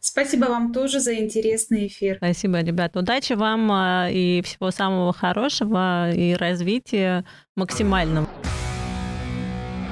Спасибо 0.00 0.46
вам 0.46 0.72
тоже 0.72 1.00
за 1.00 1.14
интересный 1.16 1.88
эфир. 1.88 2.16
Спасибо, 2.16 2.60
ребят. 2.60 2.96
Удачи 2.96 3.32
вам 3.32 3.70
а, 3.72 4.08
и 4.10 4.42
всего 4.42 4.70
самого 4.70 5.12
хорошего 5.12 6.10
и 6.12 6.34
развития 6.34 7.24
максимального. 7.56 8.28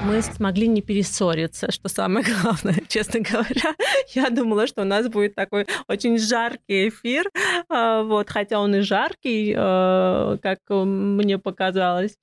Мы 0.05 0.21
смогли 0.21 0.67
не 0.67 0.81
перессориться, 0.81 1.69
что 1.71 1.89
самое 1.89 2.25
главное, 2.41 2.81
честно 2.87 3.19
говоря. 3.19 3.75
Я 4.13 4.29
думала, 4.29 4.65
что 4.67 4.83
у 4.83 4.85
нас 4.85 5.09
будет 5.09 5.35
такой 5.35 5.67
очень 5.89 6.17
жаркий 6.17 6.87
эфир, 6.87 7.29
а, 7.67 8.03
вот, 8.03 8.29
хотя 8.29 8.59
он 8.59 8.75
и 8.75 8.79
жаркий, 8.81 9.53
а, 9.57 10.37
как 10.37 10.59
мне 10.69 11.37
показалось. 11.37 12.17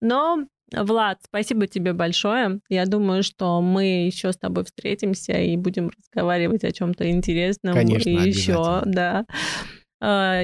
Но 0.00 0.46
Влад, 0.72 1.18
спасибо 1.24 1.66
тебе 1.66 1.92
большое. 1.92 2.60
Я 2.68 2.84
думаю, 2.84 3.22
что 3.22 3.60
мы 3.62 4.06
еще 4.06 4.32
с 4.32 4.36
тобой 4.36 4.64
встретимся 4.64 5.32
и 5.32 5.56
будем 5.56 5.90
разговаривать 5.96 6.64
о 6.64 6.72
чем-то 6.72 7.10
интересном. 7.10 7.74
Конечно, 7.74 8.10
и 8.10 8.28
еще, 8.28 8.82
да. 8.84 9.24
А, 10.00 10.42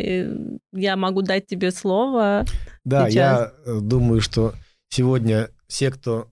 я 0.73 0.97
могу 0.97 1.23
дать 1.23 1.47
тебе 1.47 1.71
слово. 1.71 2.45
Да, 2.85 3.09
сейчас. 3.09 3.15
я 3.15 3.53
э, 3.67 3.81
думаю, 3.81 4.21
что 4.21 4.55
сегодня 4.89 5.51
все, 5.69 5.91
кто 5.91 6.29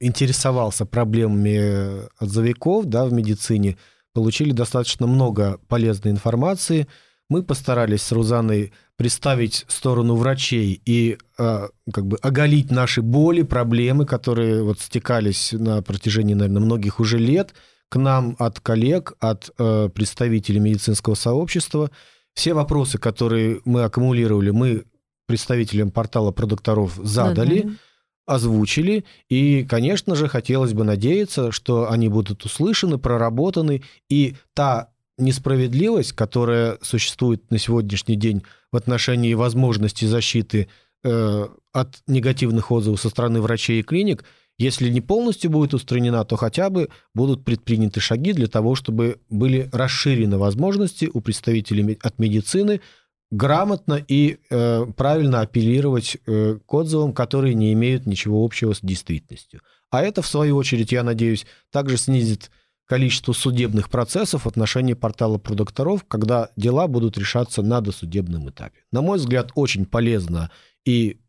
интересовался 0.00 0.84
проблемами 0.84 2.06
отзывиков 2.18 2.86
да, 2.86 3.06
в 3.06 3.12
медицине, 3.12 3.78
получили 4.12 4.52
достаточно 4.52 5.06
много 5.06 5.58
полезной 5.68 6.12
информации. 6.12 6.86
Мы 7.28 7.42
постарались 7.42 8.02
с 8.02 8.12
Рузаной 8.12 8.72
представить 8.96 9.64
сторону 9.68 10.14
врачей 10.14 10.80
и 10.84 11.18
э, 11.38 11.68
как 11.92 12.06
бы 12.06 12.16
оголить 12.22 12.70
наши 12.70 13.02
боли, 13.02 13.42
проблемы, 13.42 14.06
которые 14.06 14.62
вот 14.62 14.80
стекались 14.80 15.52
на 15.52 15.82
протяжении, 15.82 16.34
наверное, 16.34 16.62
многих 16.62 16.98
уже 16.98 17.18
лет 17.18 17.54
к 17.88 17.96
нам 17.96 18.36
от 18.38 18.60
коллег, 18.60 19.12
от 19.20 19.50
э, 19.58 19.88
представителей 19.94 20.60
медицинского 20.60 21.14
сообщества. 21.14 21.90
Все 22.34 22.54
вопросы, 22.54 22.98
которые 22.98 23.60
мы 23.64 23.84
аккумулировали, 23.84 24.50
мы 24.50 24.84
представителям 25.26 25.90
портала 25.90 26.32
продукторов 26.32 26.98
задали, 27.02 27.62
да, 27.62 27.68
да. 27.68 28.34
озвучили. 28.34 29.04
И, 29.28 29.64
конечно 29.68 30.14
же, 30.14 30.28
хотелось 30.28 30.72
бы 30.72 30.84
надеяться, 30.84 31.52
что 31.52 31.90
они 31.90 32.08
будут 32.08 32.44
услышаны, 32.44 32.98
проработаны, 32.98 33.82
и 34.08 34.36
та 34.54 34.90
несправедливость, 35.18 36.12
которая 36.12 36.78
существует 36.82 37.50
на 37.50 37.58
сегодняшний 37.58 38.16
день 38.16 38.42
в 38.76 38.78
отношении 38.78 39.32
возможности 39.32 40.04
защиты 40.04 40.68
э, 41.02 41.46
от 41.72 42.02
негативных 42.06 42.70
отзывов 42.70 43.00
со 43.00 43.08
стороны 43.08 43.40
врачей 43.40 43.80
и 43.80 43.82
клиник, 43.82 44.22
если 44.58 44.90
не 44.90 45.00
полностью 45.00 45.50
будет 45.50 45.72
устранена, 45.72 46.22
то 46.26 46.36
хотя 46.36 46.68
бы 46.68 46.90
будут 47.14 47.42
предприняты 47.42 48.00
шаги 48.00 48.34
для 48.34 48.48
того, 48.48 48.74
чтобы 48.74 49.18
были 49.30 49.70
расширены 49.72 50.36
возможности 50.36 51.10
у 51.10 51.22
представителей 51.22 51.98
от 52.02 52.18
медицины 52.18 52.82
грамотно 53.30 54.04
и 54.06 54.40
э, 54.50 54.84
правильно 54.94 55.40
апеллировать 55.40 56.18
э, 56.26 56.58
к 56.66 56.74
отзывам, 56.74 57.14
которые 57.14 57.54
не 57.54 57.72
имеют 57.72 58.04
ничего 58.04 58.44
общего 58.44 58.74
с 58.74 58.80
действительностью. 58.82 59.62
А 59.90 60.02
это, 60.02 60.20
в 60.20 60.26
свою 60.26 60.56
очередь, 60.56 60.92
я 60.92 61.02
надеюсь, 61.02 61.46
также 61.72 61.96
снизит 61.96 62.50
количество 62.86 63.32
судебных 63.32 63.90
процессов 63.90 64.44
в 64.44 64.48
отношении 64.48 64.94
портала 64.94 65.38
продукторов, 65.38 66.04
когда 66.04 66.50
дела 66.56 66.86
будут 66.86 67.18
решаться 67.18 67.62
на 67.62 67.80
досудебном 67.80 68.48
этапе. 68.48 68.80
На 68.92 69.02
мой 69.02 69.18
взгляд, 69.18 69.50
очень 69.54 69.84
полезно 69.86 70.50
и 70.84 71.20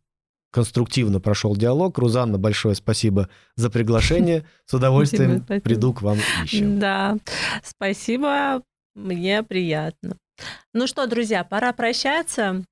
конструктивно 0.52 1.20
прошел 1.20 1.56
диалог. 1.56 1.98
Рузанна, 1.98 2.38
большое 2.38 2.76
спасибо 2.76 3.30
за 3.56 3.70
приглашение. 3.70 4.46
С 4.66 4.74
удовольствием 4.74 5.44
спасибо, 5.44 5.64
приду 5.64 5.94
к 5.94 6.02
вам 6.02 6.18
еще. 6.44 6.66
Да, 6.66 7.18
спасибо, 7.64 8.62
мне 8.96 9.44
приятно. 9.44 10.18
Ну 10.74 10.88
что, 10.88 11.08
друзья, 11.08 11.44
пора 11.44 11.74
прощаться. 11.74 12.64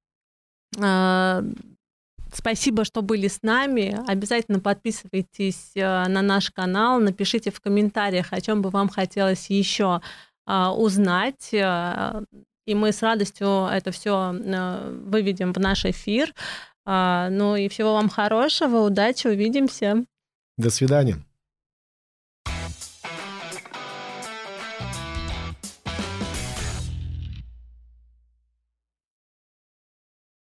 Спасибо, 2.34 2.84
что 2.86 3.02
были 3.02 3.28
с 3.28 3.42
нами. 3.44 3.98
Обязательно 4.08 4.60
подписывайтесь 4.60 5.72
э, 5.76 6.08
на 6.08 6.22
наш 6.22 6.52
канал, 6.52 7.00
напишите 7.00 7.52
в 7.52 7.62
комментариях, 7.62 8.34
о 8.34 8.42
чем 8.42 8.62
бы 8.62 8.70
вам 8.70 8.90
хотелось 8.90 9.50
еще 9.50 10.02
а, 10.46 10.74
узнать. 10.74 11.54
Э, 11.54 12.22
и 12.66 12.76
мы 12.76 12.92
с 12.92 13.02
радостью 13.02 13.68
это 13.72 13.92
все 13.92 14.34
э, 14.34 15.00
выведем 15.06 15.54
в 15.54 15.60
наш 15.60 15.86
эфир. 15.86 16.34
Ну 16.88 17.56
и 17.56 17.68
всего 17.68 17.94
вам 17.94 18.10
хорошего, 18.10 18.86
удачи, 18.86 19.26
увидимся. 19.26 20.06
До 20.56 20.70
свидания. 20.70 21.18